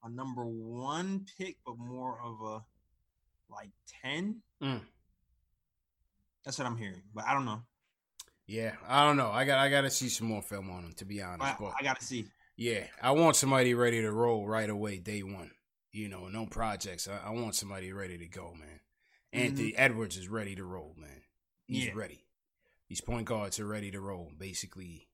a 0.03 0.09
number 0.11 0.45
one 0.45 1.27
pick, 1.39 1.59
but 1.65 1.79
more 1.79 2.21
of 2.21 2.41
a 2.43 2.65
like 3.53 3.71
ten. 4.03 4.41
Mm. 4.63 4.81
That's 6.45 6.59
what 6.59 6.67
I'm 6.67 6.77
hearing, 6.77 7.03
but 7.15 7.25
I 7.27 7.35
don't 7.35 7.45
know. 7.45 7.63
Yeah, 8.47 8.73
I 8.89 9.05
don't 9.07 9.17
know. 9.17 9.31
I 9.31 9.45
got 9.45 9.59
I 9.59 9.69
got 9.71 9.83
to 9.83 9.91
see 9.91 10.09
some 10.09 10.27
more 10.27 10.43
film 10.43 10.71
on 10.71 10.85
him 10.85 10.93
to 10.95 11.05
be 11.05 11.23
honest. 11.23 11.43
I, 11.43 11.57
but 11.59 11.73
I 11.79 11.83
got 11.83 12.01
to 12.01 12.05
see. 12.05 12.27
yeah, 12.57 12.85
I 13.01 13.13
want 13.13 13.37
somebody 13.37 13.75
ready 13.75 14.03
to 14.03 14.11
roll 14.11 14.47
right 14.47 14.69
away, 14.69 14.99
day 14.99 15.23
one. 15.23 15.51
You 15.93 16.09
know, 16.09 16.29
no 16.29 16.47
projects. 16.47 17.07
I, 17.09 17.29
I 17.29 17.31
want 17.31 17.55
somebody 17.55 17.93
ready 17.93 18.19
to 18.19 18.27
go, 18.27 18.55
man. 18.59 18.81
Anthony 19.33 19.75
Edwards 19.77 20.17
is 20.17 20.29
ready 20.29 20.55
to 20.57 20.65
roll, 20.65 20.95
man. 20.99 21.23
He's 21.67 21.87
Yeah. 21.87 21.93
ready. 21.95 22.25
These 22.89 23.01
point 23.01 23.27
guards 23.27 23.59
are 23.61 23.67
ready 23.67 23.91
to 23.93 24.01
roll, 24.01 24.31
basically 24.37 25.09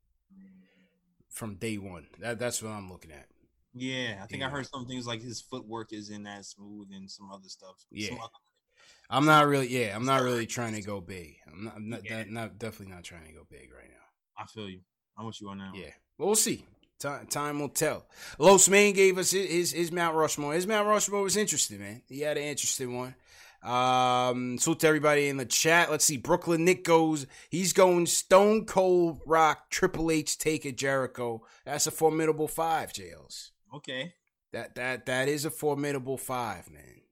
from 1.28 1.54
day 1.56 1.78
one. 1.78 2.08
That, 2.18 2.38
that's 2.38 2.62
what 2.62 2.70
I'm 2.72 2.90
looking 2.90 3.12
at. 3.12 3.26
Yeah, 3.74 4.20
I 4.22 4.26
think 4.26 4.42
I 4.42 4.48
heard 4.48 4.66
some 4.66 4.86
things 4.86 5.06
like 5.06 5.22
his 5.22 5.40
footwork 5.40 5.92
isn't 5.92 6.26
as 6.26 6.48
smooth 6.48 6.88
and 6.92 7.10
some 7.10 7.30
other 7.30 7.48
stuff. 7.48 7.76
Yeah. 7.90 8.14
Other- 8.14 8.30
I'm 9.10 9.24
not 9.24 9.46
really, 9.46 9.68
yeah, 9.68 9.94
I'm 9.96 10.04
not 10.04 10.22
really 10.22 10.46
trying 10.46 10.74
to 10.74 10.82
go 10.82 11.00
big. 11.00 11.36
I'm 11.50 11.64
not, 11.64 11.76
I'm 11.76 11.88
not, 11.88 12.00
that, 12.08 12.28
not 12.30 12.58
definitely 12.58 12.94
not 12.94 13.04
trying 13.04 13.26
to 13.26 13.32
go 13.32 13.46
big 13.48 13.70
right 13.72 13.88
now. 13.88 14.42
I 14.42 14.46
feel 14.46 14.68
you. 14.68 14.80
I'm 15.16 15.26
with 15.26 15.40
you 15.40 15.48
on 15.48 15.58
that. 15.58 15.74
Yeah, 15.74 15.90
we'll 16.18 16.34
see. 16.34 16.64
Time, 17.00 17.26
time 17.26 17.60
will 17.60 17.68
tell. 17.68 18.06
Los 18.38 18.68
Main 18.68 18.92
gave 18.94 19.18
us 19.18 19.30
his, 19.30 19.48
his 19.48 19.72
his 19.72 19.92
Mount 19.92 20.16
Rushmore. 20.16 20.52
His 20.54 20.66
Mount 20.66 20.86
Rushmore 20.88 21.22
was 21.22 21.36
interesting, 21.36 21.78
man. 21.78 22.02
He 22.08 22.20
had 22.20 22.36
an 22.36 22.42
interesting 22.44 22.96
one. 22.96 23.14
Um, 23.62 24.58
salute 24.58 24.80
to 24.80 24.88
everybody 24.88 25.28
in 25.28 25.36
the 25.36 25.44
chat. 25.44 25.90
Let's 25.90 26.04
see. 26.04 26.16
Brooklyn 26.16 26.64
Nick 26.64 26.84
goes. 26.84 27.26
He's 27.50 27.72
going 27.72 28.06
Stone 28.06 28.66
Cold 28.66 29.20
Rock 29.26 29.70
Triple 29.70 30.10
H 30.10 30.38
take 30.38 30.62
Taker 30.62 30.76
Jericho. 30.76 31.42
That's 31.64 31.86
a 31.86 31.90
formidable 31.90 32.48
five, 32.48 32.92
Jails. 32.92 33.52
Okay. 33.74 34.14
That 34.52 34.74
that 34.76 35.06
that 35.06 35.28
is 35.28 35.44
a 35.44 35.50
formidable 35.50 36.16
five, 36.16 36.70
man. 36.70 37.02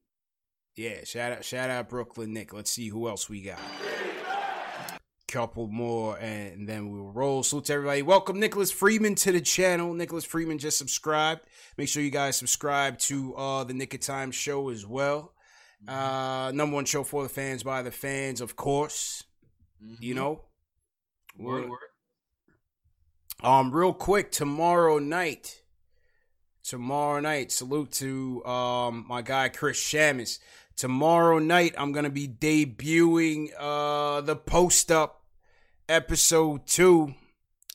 Yeah, 0.75 1.05
shout 1.05 1.33
out 1.33 1.45
shout 1.45 1.71
out 1.71 1.89
Brooklyn 1.89 2.33
Nick. 2.33 2.53
Let's 2.53 2.71
see 2.71 2.89
who 2.89 3.09
else 3.09 3.29
we 3.29 3.43
got. 3.43 3.59
Couple 5.29 5.67
more 5.67 6.17
and 6.19 6.69
then 6.69 6.91
we'll 6.91 7.11
roll. 7.13 7.43
Salute 7.43 7.67
to 7.67 7.73
everybody. 7.75 8.01
Welcome 8.01 8.39
Nicholas 8.41 8.71
Freeman 8.71 9.17
to 9.17 9.33
the 9.33 9.41
channel. 9.41 9.93
Nicholas 9.93 10.25
Freeman 10.25 10.59
just 10.59 10.79
subscribed. 10.79 11.43
Make 11.77 11.89
sure 11.89 12.03
you 12.03 12.11
guys 12.11 12.37
subscribe 12.37 12.99
to 13.01 13.35
uh 13.35 13.65
the 13.65 13.75
Knick 13.75 13.93
of 13.93 14.01
Time 14.01 14.31
show 14.31 14.71
as 14.71 14.87
well. 14.87 15.35
Uh 15.87 16.53
number 16.55 16.75
one 16.75 16.85
show 16.87 17.03
for 17.05 17.23
the 17.23 17.29
fans 17.29 17.63
by 17.63 17.83
the 17.83 17.91
fans, 17.91 18.41
of 18.41 18.57
course. 18.57 19.25
You 20.01 20.15
know. 20.15 20.43
Word, 21.39 21.69
word. 21.69 21.79
um, 23.43 23.71
real 23.73 23.93
quick, 23.93 24.31
tomorrow 24.33 24.99
night. 24.99 25.61
Tomorrow 26.67 27.21
night, 27.21 27.53
salute 27.53 27.93
to 27.93 28.45
um 28.45 29.05
my 29.09 29.23
guy 29.23 29.49
Chris 29.51 29.81
Shamus. 29.81 30.41
Tomorrow 30.75 31.39
night, 31.39 31.77
I'm 31.79 31.93
gonna 31.93 32.11
be 32.11 32.27
debuting 32.27 33.51
uh 33.57 34.21
the 34.23 34.35
post 34.35 34.91
up 34.91 35.23
episode 35.89 36.67
two 36.67 37.15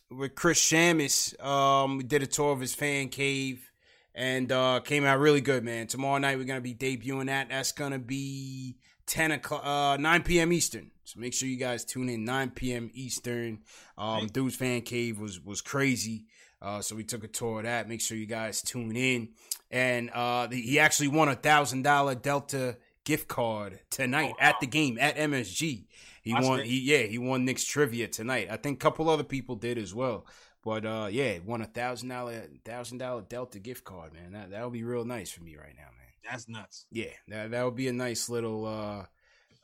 with 0.10 0.36
Chris 0.36 0.60
Shamus. 0.60 1.42
Um, 1.42 2.00
we 2.00 2.04
did 2.04 2.22
a 2.22 2.28
tour 2.28 2.52
of 2.52 2.60
his 2.60 2.76
fan 2.76 3.08
cave 3.08 3.72
and 4.14 4.52
uh 4.52 4.82
came 4.82 5.06
out 5.06 5.20
really 5.20 5.40
good, 5.40 5.64
man. 5.64 5.88
Tomorrow 5.88 6.18
night 6.18 6.38
we're 6.38 6.44
gonna 6.44 6.60
be 6.60 6.76
debuting 6.76 7.28
that. 7.28 7.48
That's 7.48 7.72
gonna 7.72 7.98
be 7.98 8.76
10 9.08 9.32
o'clock 9.32 9.66
uh 9.66 9.96
9 10.02 10.24
p.m. 10.24 10.52
Eastern. 10.52 10.92
So 11.06 11.18
make 11.18 11.34
sure 11.34 11.48
you 11.48 11.56
guys 11.56 11.86
tune 11.86 12.10
in 12.10 12.26
9 12.26 12.50
p.m. 12.50 12.92
Eastern. 12.94 13.60
Um 13.98 14.28
Dude's 14.28 14.58
fan 14.58 14.82
cave 14.82 15.18
was 15.18 15.40
was 15.40 15.62
crazy. 15.62 16.26
Uh, 16.62 16.82
so 16.82 16.96
we 16.96 17.04
took 17.04 17.24
a 17.24 17.28
tour 17.28 17.60
of 17.60 17.66
that. 17.66 17.90
Make 17.90 18.02
sure 18.02 18.18
you 18.18 18.26
guys 18.26 18.62
tune 18.62 18.96
in. 18.96 19.30
And 19.72 20.10
uh, 20.12 20.48
the, 20.48 20.62
he 20.62 20.80
actually 20.80 21.08
won 21.08 21.30
a 21.30 21.36
thousand 21.36 21.82
dollar 21.82 22.16
Delta 22.16 22.78
gift 23.04 23.28
card 23.28 23.80
tonight 23.90 24.34
at 24.40 24.60
the 24.60 24.68
game 24.68 24.98
at 25.00 25.16
MSG. 25.18 25.86
He 26.22 26.34
That's 26.34 26.48
won. 26.48 26.60
He 26.62 26.80
yeah, 26.82 27.04
he 27.04 27.18
won 27.18 27.46
Knicks 27.46 27.66
trivia 27.66 28.08
tonight. 28.08 28.48
I 28.52 28.58
think 28.58 28.78
a 28.78 28.84
couple 28.84 29.10
other 29.10 29.24
people 29.24 29.56
did 29.56 29.78
as 29.78 29.94
well. 29.96 30.26
But 30.64 30.86
uh, 30.86 31.08
yeah, 31.10 31.40
won 31.44 31.62
a 31.62 31.66
thousand 31.66 32.10
dollar 32.10 32.44
thousand 32.64 33.00
dollar 33.00 33.22
Delta 33.22 33.60
gift 33.60 33.84
card, 33.84 34.14
man. 34.14 34.34
That 34.34 34.52
that 34.52 34.64
would 34.64 34.74
be 34.74 34.84
real 34.84 35.06
nice 35.06 35.32
for 35.32 35.42
me 35.42 35.56
right 35.56 35.74
now, 35.76 35.86
man. 35.86 36.30
That's 36.30 36.48
nuts. 36.48 36.86
Yeah, 36.92 37.06
that 37.30 37.52
that 37.52 37.66
would 37.66 37.76
be 37.76 37.88
a 37.88 37.94
nice 37.94 38.30
little 38.30 38.66
uh, 38.66 39.06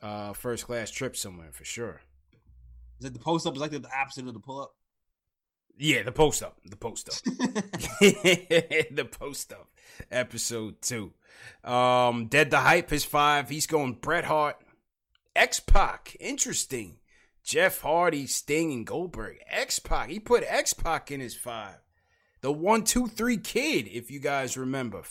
uh, 0.04 0.32
first 0.32 0.66
class 0.66 0.90
trip 0.90 1.16
somewhere 1.16 1.52
for 1.52 1.64
sure. 1.64 2.00
Is 2.98 3.06
it 3.06 3.12
the 3.12 3.20
post 3.20 3.46
up? 3.46 3.54
Is 3.54 3.60
like 3.60 3.70
the 3.70 3.88
opposite 3.96 4.26
of 4.26 4.34
the 4.34 4.40
pull 4.40 4.60
up? 4.60 4.74
Yeah, 5.78 6.02
the 6.02 6.12
post 6.12 6.42
up, 6.42 6.58
the 6.64 6.76
post 6.76 7.08
up, 7.08 7.14
the 8.00 9.08
post 9.10 9.52
up, 9.52 9.68
episode 10.10 10.82
two. 10.82 11.12
Um, 11.62 12.26
Dead 12.26 12.50
the 12.50 12.58
hype 12.58 12.92
is 12.92 13.04
five. 13.04 13.48
He's 13.48 13.66
going 13.68 13.92
Bret 13.94 14.24
Hart, 14.24 14.56
X 15.36 15.60
Pac. 15.60 16.16
Interesting. 16.18 16.96
Jeff 17.44 17.80
Hardy, 17.80 18.26
Sting, 18.26 18.72
and 18.72 18.86
Goldberg. 18.86 19.38
X 19.50 19.78
Pac. 19.78 20.10
He 20.10 20.18
put 20.18 20.44
X 20.46 20.74
Pac 20.74 21.10
in 21.10 21.20
his 21.20 21.34
five. 21.36 21.76
The 22.40 22.52
one, 22.52 22.84
two, 22.84 23.06
three 23.06 23.38
kid, 23.38 23.86
if 23.86 24.10
you 24.10 24.18
guys 24.20 24.56
remember. 24.56 25.02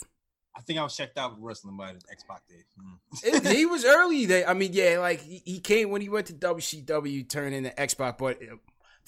I 0.56 0.60
think 0.60 0.78
I 0.78 0.82
was 0.82 0.96
checked 0.96 1.16
out 1.18 1.32
with 1.32 1.40
wrestling 1.42 1.76
by 1.76 1.92
the 1.92 2.00
X 2.12 2.24
Pac 2.28 2.42
days. 2.48 2.64
Mm. 2.78 3.44
It- 3.46 3.46
he 3.56 3.64
was 3.66 3.84
early. 3.84 4.26
There. 4.26 4.48
I 4.48 4.54
mean, 4.54 4.72
yeah, 4.74 4.98
like 4.98 5.20
he, 5.20 5.42
he 5.44 5.60
came 5.60 5.90
when 5.90 6.02
he 6.02 6.08
went 6.10 6.26
to 6.26 6.34
WCW, 6.34 7.28
turned 7.28 7.54
into 7.54 7.78
X 7.80 7.94
Pac, 7.94 8.18
but 8.18 8.38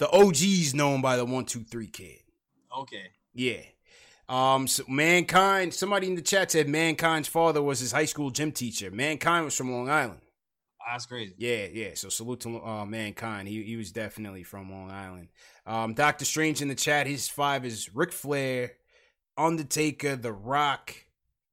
the 0.01 0.09
OG's 0.09 0.73
known 0.73 0.99
by 0.99 1.15
the 1.15 1.23
one, 1.23 1.45
two, 1.45 1.63
three 1.63 1.85
kid. 1.85 2.17
Okay. 2.75 3.11
Yeah. 3.35 3.61
Um, 4.27 4.67
so 4.67 4.83
Mankind, 4.87 5.75
somebody 5.75 6.07
in 6.07 6.15
the 6.15 6.23
chat 6.23 6.49
said 6.49 6.67
Mankind's 6.67 7.27
father 7.27 7.61
was 7.61 7.81
his 7.81 7.91
high 7.91 8.05
school 8.05 8.31
gym 8.31 8.51
teacher. 8.51 8.89
Mankind 8.89 9.45
was 9.45 9.55
from 9.55 9.71
Long 9.71 9.91
Island. 9.91 10.21
That's 10.89 11.05
crazy. 11.05 11.35
Yeah, 11.37 11.67
yeah. 11.71 11.89
So 11.93 12.09
salute 12.09 12.39
to 12.39 12.63
uh, 12.63 12.83
Mankind. 12.83 13.47
He 13.47 13.61
he 13.61 13.75
was 13.75 13.91
definitely 13.91 14.41
from 14.41 14.71
Long 14.71 14.89
Island. 14.89 15.27
Um, 15.67 15.93
Doctor 15.93 16.25
Strange 16.25 16.63
in 16.63 16.67
the 16.67 16.73
chat. 16.73 17.05
His 17.05 17.27
five 17.29 17.63
is 17.63 17.93
Ric 17.93 18.11
Flair, 18.11 18.71
Undertaker, 19.37 20.15
The 20.15 20.33
Rock, 20.33 20.95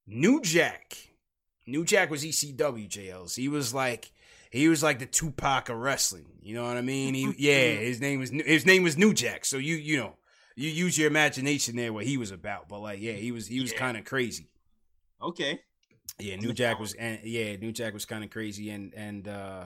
New 0.07 0.41
Jack. 0.41 0.97
New 1.67 1.85
Jack 1.85 2.11
was 2.11 2.25
ECW 2.25 2.89
JLs. 2.89 3.37
He 3.37 3.49
was 3.49 3.75
like 3.75 4.11
he 4.51 4.69
was 4.69 4.83
like 4.83 4.99
the 4.99 5.07
Tupac 5.07 5.69
of 5.69 5.77
wrestling. 5.77 6.27
You 6.43 6.55
know 6.55 6.65
what 6.65 6.77
I 6.77 6.83
mean? 6.83 7.15
He 7.15 7.35
yeah. 7.39 7.75
His 7.75 8.01
name 8.01 8.21
was 8.21 8.31
his 8.31 8.67
name 8.67 8.83
was 8.83 8.97
New 8.97 9.13
Jack. 9.13 9.45
So 9.45 9.57
you 9.59 9.77
you 9.77 9.97
know 9.99 10.17
you 10.57 10.71
use 10.71 10.99
your 10.99 11.09
imagination 11.09 11.77
there 11.77 11.93
what 11.93 12.05
he 12.05 12.17
was 12.17 12.31
about. 12.31 12.69
But 12.69 12.81
like 12.81 13.01
yeah, 13.01 13.13
he 13.13 13.33
was 13.33 13.47
he 13.47 13.61
was 13.61 13.73
kind 13.73 13.97
of 13.97 14.05
crazy. 14.05 14.49
Okay. 15.23 15.61
Yeah, 16.19 16.37
New 16.37 16.53
Jack 16.53 16.81
was 16.81 16.95
and 16.95 17.21
yeah, 17.23 17.57
New 17.57 17.73
Jack 17.73 17.93
was 17.93 18.05
kind 18.05 18.25
of 18.25 18.31
crazy 18.31 18.71
and 18.71 18.95
and 18.95 19.29
uh 19.29 19.65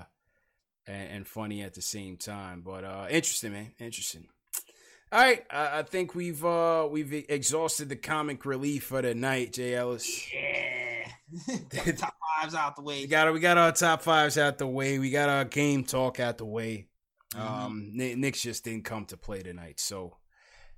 and, 0.86 1.10
and 1.10 1.26
funny 1.26 1.62
at 1.62 1.74
the 1.74 1.82
same 1.82 2.16
time. 2.16 2.62
But 2.62 2.84
uh 2.84 3.06
interesting, 3.10 3.52
man. 3.52 3.72
Interesting. 3.78 4.26
All 5.12 5.20
right, 5.20 5.44
I, 5.50 5.80
I 5.80 5.82
think 5.82 6.14
we've 6.14 6.44
uh 6.44 6.88
we've 6.90 7.12
exhausted 7.12 7.88
the 7.88 7.96
comic 7.96 8.44
relief 8.44 8.84
for 8.84 9.02
the 9.02 9.14
night, 9.14 9.52
Jay 9.52 9.74
Ellis. 9.74 10.32
Yeah. 10.32 10.81
Top 11.96 12.14
fives 12.40 12.54
out 12.54 12.76
the 12.76 12.82
way. 12.82 13.00
We 13.00 13.06
got 13.06 13.32
we 13.32 13.40
got 13.40 13.58
our 13.58 13.72
top 13.72 14.02
fives 14.02 14.36
out 14.38 14.58
the 14.58 14.66
way. 14.66 14.98
We 14.98 15.10
got 15.10 15.28
our 15.28 15.44
game 15.44 15.84
talk 15.84 16.20
out 16.20 16.38
the 16.38 16.44
way. 16.44 16.88
Mm-hmm. 17.34 17.46
Um, 17.46 17.90
Ni- 17.94 18.14
Knicks 18.14 18.42
just 18.42 18.64
didn't 18.64 18.84
come 18.84 19.04
to 19.06 19.16
play 19.16 19.42
tonight, 19.42 19.80
so 19.80 20.16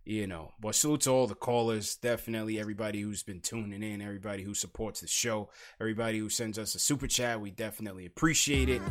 you 0.05 0.27
know. 0.27 0.53
But 0.61 0.75
salute 0.75 1.03
to 1.03 1.11
all 1.11 1.27
the 1.27 1.35
callers. 1.35 1.97
Definitely 1.97 2.61
everybody 2.61 3.01
who's 3.01 3.23
been 3.23 3.41
tuning 3.41 3.83
in, 3.83 4.01
everybody 4.01 4.43
who 4.43 4.55
supports 4.55 5.01
the 5.01 5.09
show, 5.09 5.51
everybody 5.81 6.19
who 6.19 6.29
sends 6.29 6.59
us 6.59 6.75
a 6.75 6.79
super 6.79 7.07
chat. 7.07 7.41
We 7.41 7.51
definitely 7.51 8.07
appreciate 8.07 8.69
it. 8.69 8.83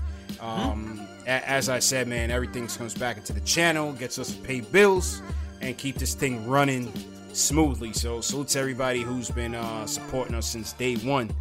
Um, 0.42 1.08
a- 1.26 1.50
as 1.50 1.70
I 1.70 1.80
said, 1.80 2.08
man, 2.08 2.32
everything 2.32 2.68
comes 2.68 2.94
back 2.96 3.18
into 3.18 3.34
the 3.34 3.42
channel, 3.42 3.94
gets 3.94 4.20
us 4.20 4.36
to 4.36 4.42
pay 4.42 4.62
bills, 4.62 5.22
and 5.62 5.78
keep 5.78 5.96
this 5.96 6.14
thing 6.14 6.48
running 6.48 6.92
smoothly. 7.32 7.94
So 7.94 8.22
salute 8.22 8.50
to 8.50 8.60
everybody 8.60 9.02
who's 9.02 9.30
been 9.30 9.56
uh, 9.56 9.86
supporting 9.86 10.36
us 10.36 10.48
since 10.48 10.74
day 10.74 10.96
one. 10.98 11.32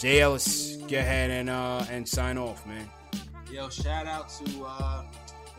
Jay 0.00 0.22
Ellis, 0.22 0.76
go 0.88 0.96
ahead 0.96 1.30
and 1.30 1.50
uh, 1.50 1.84
and 1.90 2.08
sign 2.08 2.38
off, 2.38 2.66
man. 2.66 2.88
Yo, 3.52 3.68
shout 3.68 4.06
out 4.06 4.30
to 4.30 4.64
uh 4.64 5.02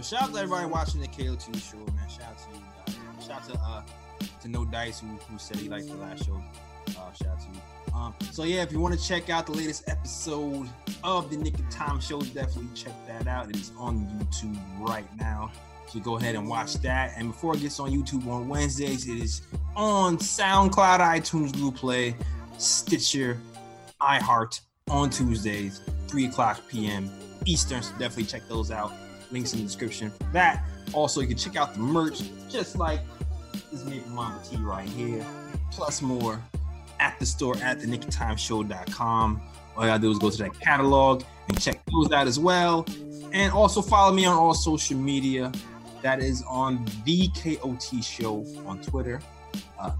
shout 0.01 0.23
out 0.23 0.33
to 0.33 0.37
everybody 0.37 0.65
watching 0.65 0.99
the 0.99 1.05
KOT 1.05 1.43
show, 1.57 1.77
man. 1.77 2.09
Shout 2.09 2.23
out 2.23 2.37
to 2.39 2.57
you 2.57 2.63
guys. 2.87 2.97
man. 2.97 3.21
Shout 3.21 3.31
out 3.43 3.49
to 3.49 3.59
uh 3.59 3.83
to 4.41 4.47
No 4.47 4.65
Dice 4.65 4.99
who, 4.99 5.05
who 5.07 5.37
said 5.37 5.57
he 5.57 5.69
liked 5.69 5.89
the 5.89 5.95
last 5.97 6.25
show. 6.25 6.41
Uh 6.87 7.13
shout 7.13 7.27
out 7.27 7.39
to 7.41 7.47
you. 7.53 7.93
Um 7.93 8.15
so 8.31 8.43
yeah, 8.43 8.63
if 8.63 8.71
you 8.71 8.79
want 8.79 8.99
to 8.99 9.07
check 9.07 9.29
out 9.29 9.45
the 9.45 9.51
latest 9.51 9.87
episode 9.87 10.67
of 11.03 11.29
the 11.29 11.37
Knick 11.37 11.59
of 11.59 11.69
Time 11.69 11.99
show, 11.99 12.19
definitely 12.21 12.69
check 12.73 12.93
that 13.07 13.27
out. 13.27 13.47
It 13.47 13.57
is 13.57 13.71
on 13.77 14.07
YouTube 14.07 14.57
right 14.79 15.05
now. 15.19 15.51
So 15.87 15.99
go 15.99 16.17
ahead 16.17 16.33
and 16.33 16.47
watch 16.47 16.73
that. 16.75 17.13
And 17.15 17.27
before 17.27 17.53
it 17.53 17.59
gets 17.59 17.79
on 17.79 17.91
YouTube 17.91 18.25
on 18.27 18.49
Wednesdays, 18.49 19.07
it 19.07 19.19
is 19.19 19.43
on 19.75 20.17
SoundCloud, 20.17 20.99
iTunes, 20.99 21.53
Google 21.53 21.73
Play, 21.73 22.15
Stitcher, 22.57 23.37
iHeart 24.01 24.59
on 24.89 25.09
Tuesdays, 25.09 25.81
3 26.07 26.25
o'clock 26.25 26.61
p.m. 26.67 27.09
Eastern. 27.45 27.81
So 27.81 27.91
definitely 27.91 28.25
check 28.25 28.47
those 28.47 28.71
out. 28.71 28.91
Links 29.31 29.53
in 29.53 29.59
the 29.59 29.65
description 29.65 30.11
for 30.11 30.23
that. 30.33 30.65
Also, 30.93 31.21
you 31.21 31.27
can 31.27 31.37
check 31.37 31.55
out 31.55 31.73
the 31.73 31.79
merch, 31.79 32.21
just 32.49 32.77
like 32.77 32.99
this 33.71 33.85
Maple 33.85 34.09
Mama 34.11 34.41
Tea 34.43 34.57
right 34.57 34.87
here, 34.89 35.25
plus 35.71 36.01
more 36.01 36.41
at 36.99 37.17
the 37.19 37.25
store 37.25 37.55
at 37.57 37.79
the 37.79 37.87
nicktimeshow.com. 37.87 39.41
All 39.75 39.83
you 39.83 39.89
gotta 39.89 40.01
do 40.01 40.11
is 40.11 40.19
go 40.19 40.29
to 40.29 40.37
that 40.37 40.59
catalog 40.59 41.23
and 41.47 41.59
check 41.61 41.81
those 41.91 42.11
out 42.11 42.27
as 42.27 42.37
well. 42.37 42.85
And 43.31 43.51
also 43.53 43.81
follow 43.81 44.13
me 44.13 44.25
on 44.25 44.35
all 44.35 44.53
social 44.53 44.97
media. 44.97 45.51
That 46.01 46.19
is 46.19 46.43
on 46.47 46.85
the 47.05 47.29
KOT 47.29 48.03
Show 48.03 48.45
on 48.65 48.81
Twitter, 48.81 49.21
uh, 49.79 49.91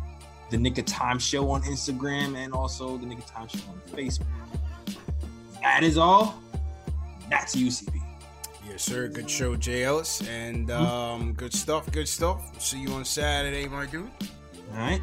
the 0.52 0.57
Knick 0.57 0.78
of 0.78 0.86
Time 0.86 1.18
Show 1.18 1.49
on 1.49 1.64
Instagram, 1.64 2.36
and 2.36 2.53
also 2.53 2.98
the 2.98 3.06
Knick 3.06 3.19
of 3.19 3.26
Time 3.26 3.48
Show 3.48 3.60
on 3.69 3.82
Facebook. 3.98 4.26
That 5.61 5.84
is 5.84 5.98
all. 5.98 6.40
That's 7.30 7.56
UCB. 7.56 8.02
Yes, 8.68 8.84
sir. 8.84 9.07
Good 9.07 9.30
show, 9.30 9.56
Jay 9.56 9.84
Ellis. 9.84 10.22
And 10.28 10.69
um, 10.69 11.34
good 11.34 11.53
stuff, 11.53 11.91
good 11.91 12.07
stuff. 12.07 12.61
See 12.61 12.80
you 12.80 12.91
on 12.91 13.06
Saturday, 13.06 13.68
my 13.68 13.86
dude. 13.86 14.10
All 14.72 14.78
right. 14.78 15.02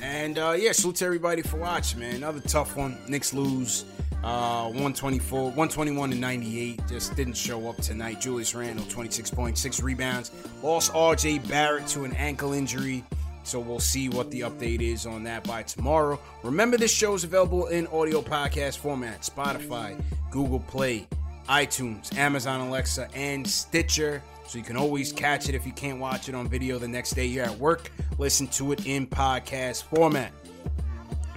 And 0.00 0.38
uh, 0.38 0.54
yeah, 0.58 0.72
salute 0.72 0.96
to 0.96 1.04
everybody 1.06 1.42
for 1.42 1.58
watching, 1.58 2.00
man. 2.00 2.16
Another 2.16 2.40
tough 2.40 2.76
one. 2.76 2.98
Knicks 3.08 3.32
lose. 3.32 3.84
Uh, 4.24 4.66
124, 4.66 5.42
121 5.46 6.10
to 6.10 6.16
98. 6.16 6.80
Just 6.88 7.16
didn't 7.16 7.36
show 7.36 7.68
up 7.68 7.76
tonight. 7.78 8.20
Julius 8.20 8.54
Randle, 8.54 8.84
26.6 8.84 9.82
rebounds. 9.82 10.30
Lost 10.62 10.92
RJ 10.92 11.48
Barrett 11.48 11.88
to 11.88 12.04
an 12.04 12.12
ankle 12.14 12.52
injury. 12.52 13.04
So 13.44 13.58
we'll 13.60 13.80
see 13.80 14.08
what 14.08 14.30
the 14.30 14.40
update 14.40 14.80
is 14.80 15.06
on 15.06 15.24
that 15.24 15.44
by 15.44 15.62
tomorrow. 15.62 16.18
Remember, 16.42 16.76
this 16.76 16.92
show 16.92 17.14
is 17.14 17.24
available 17.24 17.66
in 17.66 17.86
audio 17.88 18.22
podcast 18.22 18.78
format 18.78 19.22
Spotify, 19.22 20.00
Google 20.30 20.60
Play, 20.60 21.06
iTunes, 21.48 22.16
Amazon 22.16 22.68
Alexa, 22.68 23.08
and 23.14 23.46
Stitcher. 23.46 24.22
So 24.46 24.58
you 24.58 24.64
can 24.64 24.76
always 24.76 25.12
catch 25.12 25.48
it 25.48 25.54
if 25.54 25.66
you 25.66 25.72
can't 25.72 25.98
watch 25.98 26.28
it 26.28 26.34
on 26.34 26.48
video 26.48 26.78
the 26.78 26.88
next 26.88 27.12
day 27.12 27.26
you're 27.26 27.44
at 27.44 27.58
work. 27.58 27.90
Listen 28.18 28.46
to 28.48 28.72
it 28.72 28.86
in 28.86 29.06
podcast 29.06 29.84
format. 29.84 30.32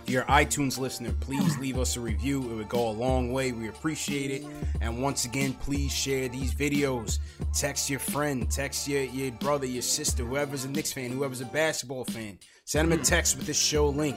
If 0.05 0.11
you're 0.11 0.21
an 0.21 0.45
iTunes 0.45 0.77
listener, 0.77 1.11
please 1.19 1.57
leave 1.57 1.79
us 1.79 1.97
a 1.97 1.99
review. 1.99 2.43
It 2.51 2.55
would 2.57 2.69
go 2.69 2.89
a 2.89 2.91
long 2.91 3.31
way. 3.31 3.53
We 3.53 3.69
appreciate 3.69 4.29
it. 4.29 4.45
And 4.79 5.01
once 5.01 5.25
again, 5.25 5.53
please 5.53 5.91
share 5.91 6.29
these 6.29 6.53
videos. 6.53 7.17
Text 7.55 7.89
your 7.89 7.97
friend, 7.97 8.47
text 8.51 8.87
your, 8.87 9.01
your 9.01 9.31
brother, 9.31 9.65
your 9.65 9.81
sister, 9.81 10.23
whoever's 10.23 10.63
a 10.63 10.69
Knicks 10.69 10.93
fan, 10.93 11.09
whoever's 11.09 11.41
a 11.41 11.45
basketball 11.45 12.05
fan. 12.05 12.37
Send 12.65 12.91
them 12.91 12.99
a 12.99 13.03
text 13.03 13.35
with 13.35 13.47
this 13.47 13.59
show 13.59 13.89
link. 13.89 14.15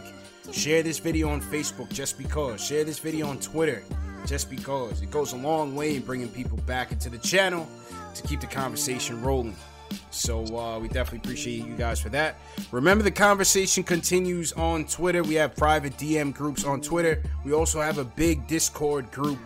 Share 0.52 0.82
this 0.82 0.98
video 0.98 1.30
on 1.30 1.40
Facebook 1.40 1.90
just 1.90 2.18
because. 2.18 2.62
Share 2.62 2.84
this 2.84 2.98
video 2.98 3.26
on 3.26 3.38
Twitter 3.38 3.82
just 4.26 4.50
because. 4.50 5.00
It 5.00 5.10
goes 5.10 5.32
a 5.32 5.38
long 5.38 5.74
way 5.74 5.96
in 5.96 6.02
bringing 6.02 6.28
people 6.28 6.58
back 6.66 6.92
into 6.92 7.08
the 7.08 7.16
channel 7.16 7.66
to 8.14 8.22
keep 8.24 8.40
the 8.40 8.46
conversation 8.46 9.22
rolling. 9.22 9.56
So 10.10 10.44
uh, 10.56 10.78
we 10.78 10.88
definitely 10.88 11.18
appreciate 11.18 11.66
you 11.66 11.76
guys 11.76 12.00
for 12.00 12.08
that. 12.10 12.36
Remember, 12.72 13.04
the 13.04 13.10
conversation 13.10 13.82
continues 13.82 14.52
on 14.52 14.84
Twitter. 14.84 15.22
We 15.22 15.34
have 15.34 15.56
private 15.56 15.96
DM 15.96 16.34
groups 16.34 16.64
on 16.64 16.80
Twitter. 16.80 17.22
We 17.44 17.52
also 17.52 17.80
have 17.80 17.98
a 17.98 18.04
big 18.04 18.46
Discord 18.46 19.10
group, 19.10 19.38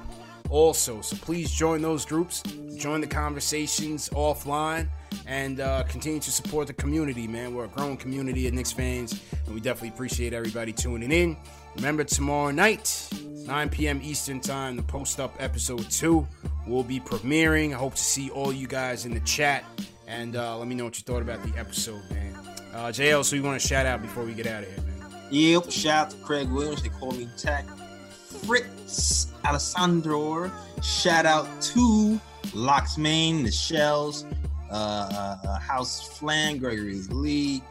also. 0.50 1.00
So 1.00 1.16
please 1.16 1.50
join 1.50 1.82
those 1.82 2.04
groups. 2.04 2.42
Join 2.76 3.00
the 3.00 3.06
conversations 3.06 4.08
offline 4.10 4.88
and 5.26 5.60
uh, 5.60 5.84
continue 5.84 6.20
to 6.20 6.30
support 6.30 6.66
the 6.66 6.72
community, 6.72 7.26
man. 7.26 7.54
We're 7.54 7.64
a 7.64 7.68
growing 7.68 7.96
community 7.96 8.46
of 8.48 8.54
Knicks 8.54 8.72
fans, 8.72 9.20
and 9.46 9.54
we 9.54 9.60
definitely 9.60 9.90
appreciate 9.90 10.32
everybody 10.32 10.72
tuning 10.72 11.12
in. 11.12 11.36
Remember, 11.76 12.04
tomorrow 12.04 12.50
night, 12.50 13.08
9 13.46 13.68
p.m. 13.70 14.00
Eastern 14.02 14.40
Time, 14.40 14.76
the 14.76 14.82
Post 14.82 15.20
Up 15.20 15.34
episode 15.38 15.88
2 15.90 16.26
will 16.66 16.84
be 16.84 17.00
premiering. 17.00 17.72
I 17.72 17.76
hope 17.76 17.94
to 17.94 18.02
see 18.02 18.30
all 18.30 18.52
you 18.52 18.66
guys 18.66 19.06
in 19.06 19.14
the 19.14 19.20
chat 19.20 19.64
and 20.12 20.36
uh, 20.36 20.58
let 20.58 20.68
me 20.68 20.74
know 20.74 20.84
what 20.84 20.96
you 20.98 21.02
thought 21.04 21.22
about 21.22 21.42
the 21.42 21.58
episode, 21.58 22.02
man. 22.10 22.34
Uh, 22.74 22.88
JL, 22.88 23.24
so 23.24 23.34
you 23.34 23.42
want 23.42 23.60
to 23.60 23.66
shout 23.66 23.86
out 23.86 24.02
before 24.02 24.24
we 24.24 24.34
get 24.34 24.46
out 24.46 24.62
of 24.62 24.68
here, 24.68 24.84
man? 24.84 25.10
Yep, 25.30 25.70
shout 25.70 26.06
out 26.06 26.10
to 26.10 26.16
Craig 26.18 26.48
Williams. 26.50 26.82
They 26.82 26.90
call 26.90 27.12
me 27.12 27.28
Tech. 27.38 27.66
Fritz 28.46 29.32
Alessandro. 29.44 30.52
Shout 30.82 31.24
out 31.24 31.48
to 31.62 32.20
Locks 32.54 32.98
Main, 32.98 33.42
the 33.42 33.50
Shells, 33.50 34.26
uh, 34.70 34.74
uh, 35.44 35.58
House 35.58 36.18
Flan, 36.18 36.58
Gregory 36.58 37.00
Lee, 37.08 37.62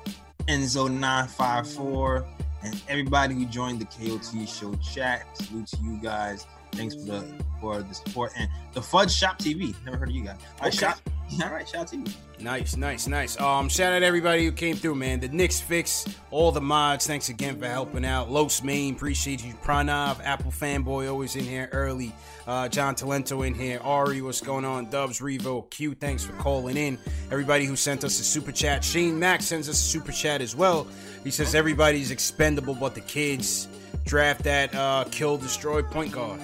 Enzo954, 0.48 2.26
and 2.64 2.82
everybody 2.88 3.36
who 3.36 3.46
joined 3.46 3.80
the 3.80 3.86
KOT 3.86 4.48
show 4.48 4.74
chat. 4.76 5.26
Salute 5.38 5.68
to 5.68 5.78
you 5.84 6.00
guys. 6.02 6.48
Thanks 6.74 6.96
for 6.96 7.02
the 7.02 7.34
for 7.60 7.82
the 7.84 7.94
support 7.94 8.32
and 8.38 8.50
the 8.74 8.82
Fudge 8.82 9.12
Shop 9.14 9.38
TV. 9.38 9.76
Never 9.86 9.98
heard 9.98 10.10
of 10.10 10.16
you 10.16 10.24
guys. 10.24 10.38
All 10.60 10.66
right, 10.66 10.68
Okay. 10.74 10.78
shop. 10.78 10.98
All 11.44 11.50
right, 11.50 11.68
shout 11.70 11.82
out 11.82 11.88
to 11.90 11.98
you. 11.98 12.04
Nice, 12.42 12.76
nice, 12.76 13.08
nice. 13.08 13.40
Um, 13.40 13.70
shout 13.70 13.94
out 13.94 14.00
to 14.00 14.06
everybody 14.06 14.44
who 14.44 14.52
came 14.52 14.76
through, 14.76 14.96
man. 14.96 15.22
The 15.22 15.30
Knicks 15.30 15.62
fix, 15.62 16.06
all 16.30 16.52
the 16.52 16.60
mods. 16.60 17.08
Thanks 17.08 17.30
again 17.30 17.58
for 17.58 17.68
helping 17.68 18.04
out. 18.04 18.30
Los 18.30 18.62
Main, 18.64 18.96
appreciate 18.96 19.42
you. 19.46 19.54
Pranav, 19.64 20.20
Apple 20.26 20.52
fanboy, 20.52 21.10
always 21.10 21.38
in 21.38 21.46
here 21.46 21.70
early. 21.72 22.14
Uh, 22.48 22.68
John 22.68 22.96
Talento 22.96 23.48
in 23.48 23.54
here. 23.54 23.80
Ari, 23.82 24.22
what's 24.24 24.42
going 24.42 24.66
on? 24.66 24.90
Dubs, 24.90 25.20
Revo, 25.22 25.70
Q, 25.70 25.94
thanks 25.94 26.26
for 26.26 26.34
calling 26.34 26.76
in. 26.76 26.98
Everybody 27.32 27.64
who 27.64 27.78
sent 27.78 28.04
us 28.04 28.20
a 28.20 28.24
super 28.24 28.52
chat. 28.52 28.84
Shane 28.84 29.18
Mack 29.18 29.42
sends 29.42 29.70
us 29.70 29.76
a 29.80 29.84
super 29.84 30.12
chat 30.12 30.42
as 30.42 30.54
well. 30.54 30.86
He 31.24 31.32
says 31.32 31.56
everybody's 31.56 32.12
expendable 32.12 32.74
but 32.76 32.94
the 32.94 33.02
kids. 33.02 33.70
Draft 34.04 34.44
that 34.44 34.76
uh, 34.76 35.06
kill, 35.12 35.38
destroy 35.38 35.82
point 35.82 36.12
guard. 36.12 36.42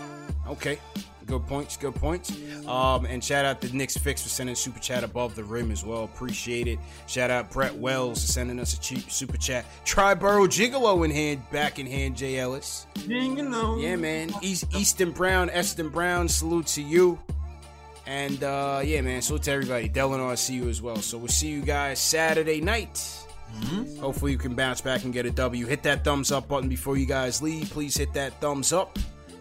Okay. 0.49 0.79
Good 1.27 1.45
points, 1.45 1.75
good 1.75 1.93
points. 1.93 2.31
Um, 2.65 3.05
and 3.05 3.21
shout 3.21 3.43
out 3.43 3.59
to 3.59 3.75
Knicks 3.75 3.97
Fix 3.97 4.23
for 4.23 4.29
sending 4.29 4.55
super 4.55 4.79
chat 4.79 5.03
above 5.03 5.35
the 5.35 5.43
rim 5.43 5.71
as 5.71 5.83
well. 5.83 6.05
Appreciate 6.05 6.67
it. 6.69 6.79
Shout 7.05 7.29
out 7.29 7.51
Brett 7.51 7.75
Wells 7.75 8.21
for 8.25 8.31
sending 8.31 8.61
us 8.61 8.73
a 8.73 8.79
cheap 8.79 9.11
super 9.11 9.35
chat. 9.35 9.65
Try 9.83 10.15
Triborough 10.15 10.47
Gigolo 10.47 11.03
in 11.03 11.11
hand, 11.11 11.41
back 11.51 11.79
in 11.79 11.85
hand, 11.85 12.15
Jay 12.15 12.39
Ellis. 12.39 12.87
Yeah, 13.81 13.97
man. 13.97 14.31
East, 14.41 14.73
Easton 14.73 15.11
Brown, 15.11 15.49
Eston 15.49 15.89
Brown, 15.89 16.29
salute 16.29 16.67
to 16.67 16.81
you. 16.81 17.19
And 18.05 18.41
uh, 18.41 18.81
yeah, 18.85 19.01
man, 19.01 19.21
salute 19.21 19.43
to 19.43 19.51
everybody. 19.51 19.89
Delano, 19.89 20.29
I 20.29 20.35
see 20.35 20.53
you 20.53 20.69
as 20.69 20.81
well. 20.81 20.95
So 20.95 21.17
we'll 21.17 21.27
see 21.27 21.49
you 21.49 21.61
guys 21.61 21.99
Saturday 21.99 22.61
night. 22.61 23.05
Hopefully 23.99 24.31
you 24.31 24.37
can 24.37 24.55
bounce 24.55 24.79
back 24.79 25.03
and 25.03 25.11
get 25.11 25.25
a 25.25 25.31
W. 25.31 25.65
Hit 25.65 25.83
that 25.83 26.05
thumbs 26.05 26.31
up 26.31 26.47
button 26.47 26.69
before 26.69 26.95
you 26.95 27.05
guys 27.05 27.41
leave. 27.41 27.69
Please 27.69 27.97
hit 27.97 28.13
that 28.13 28.39
thumbs 28.39 28.71
up. 28.71 28.97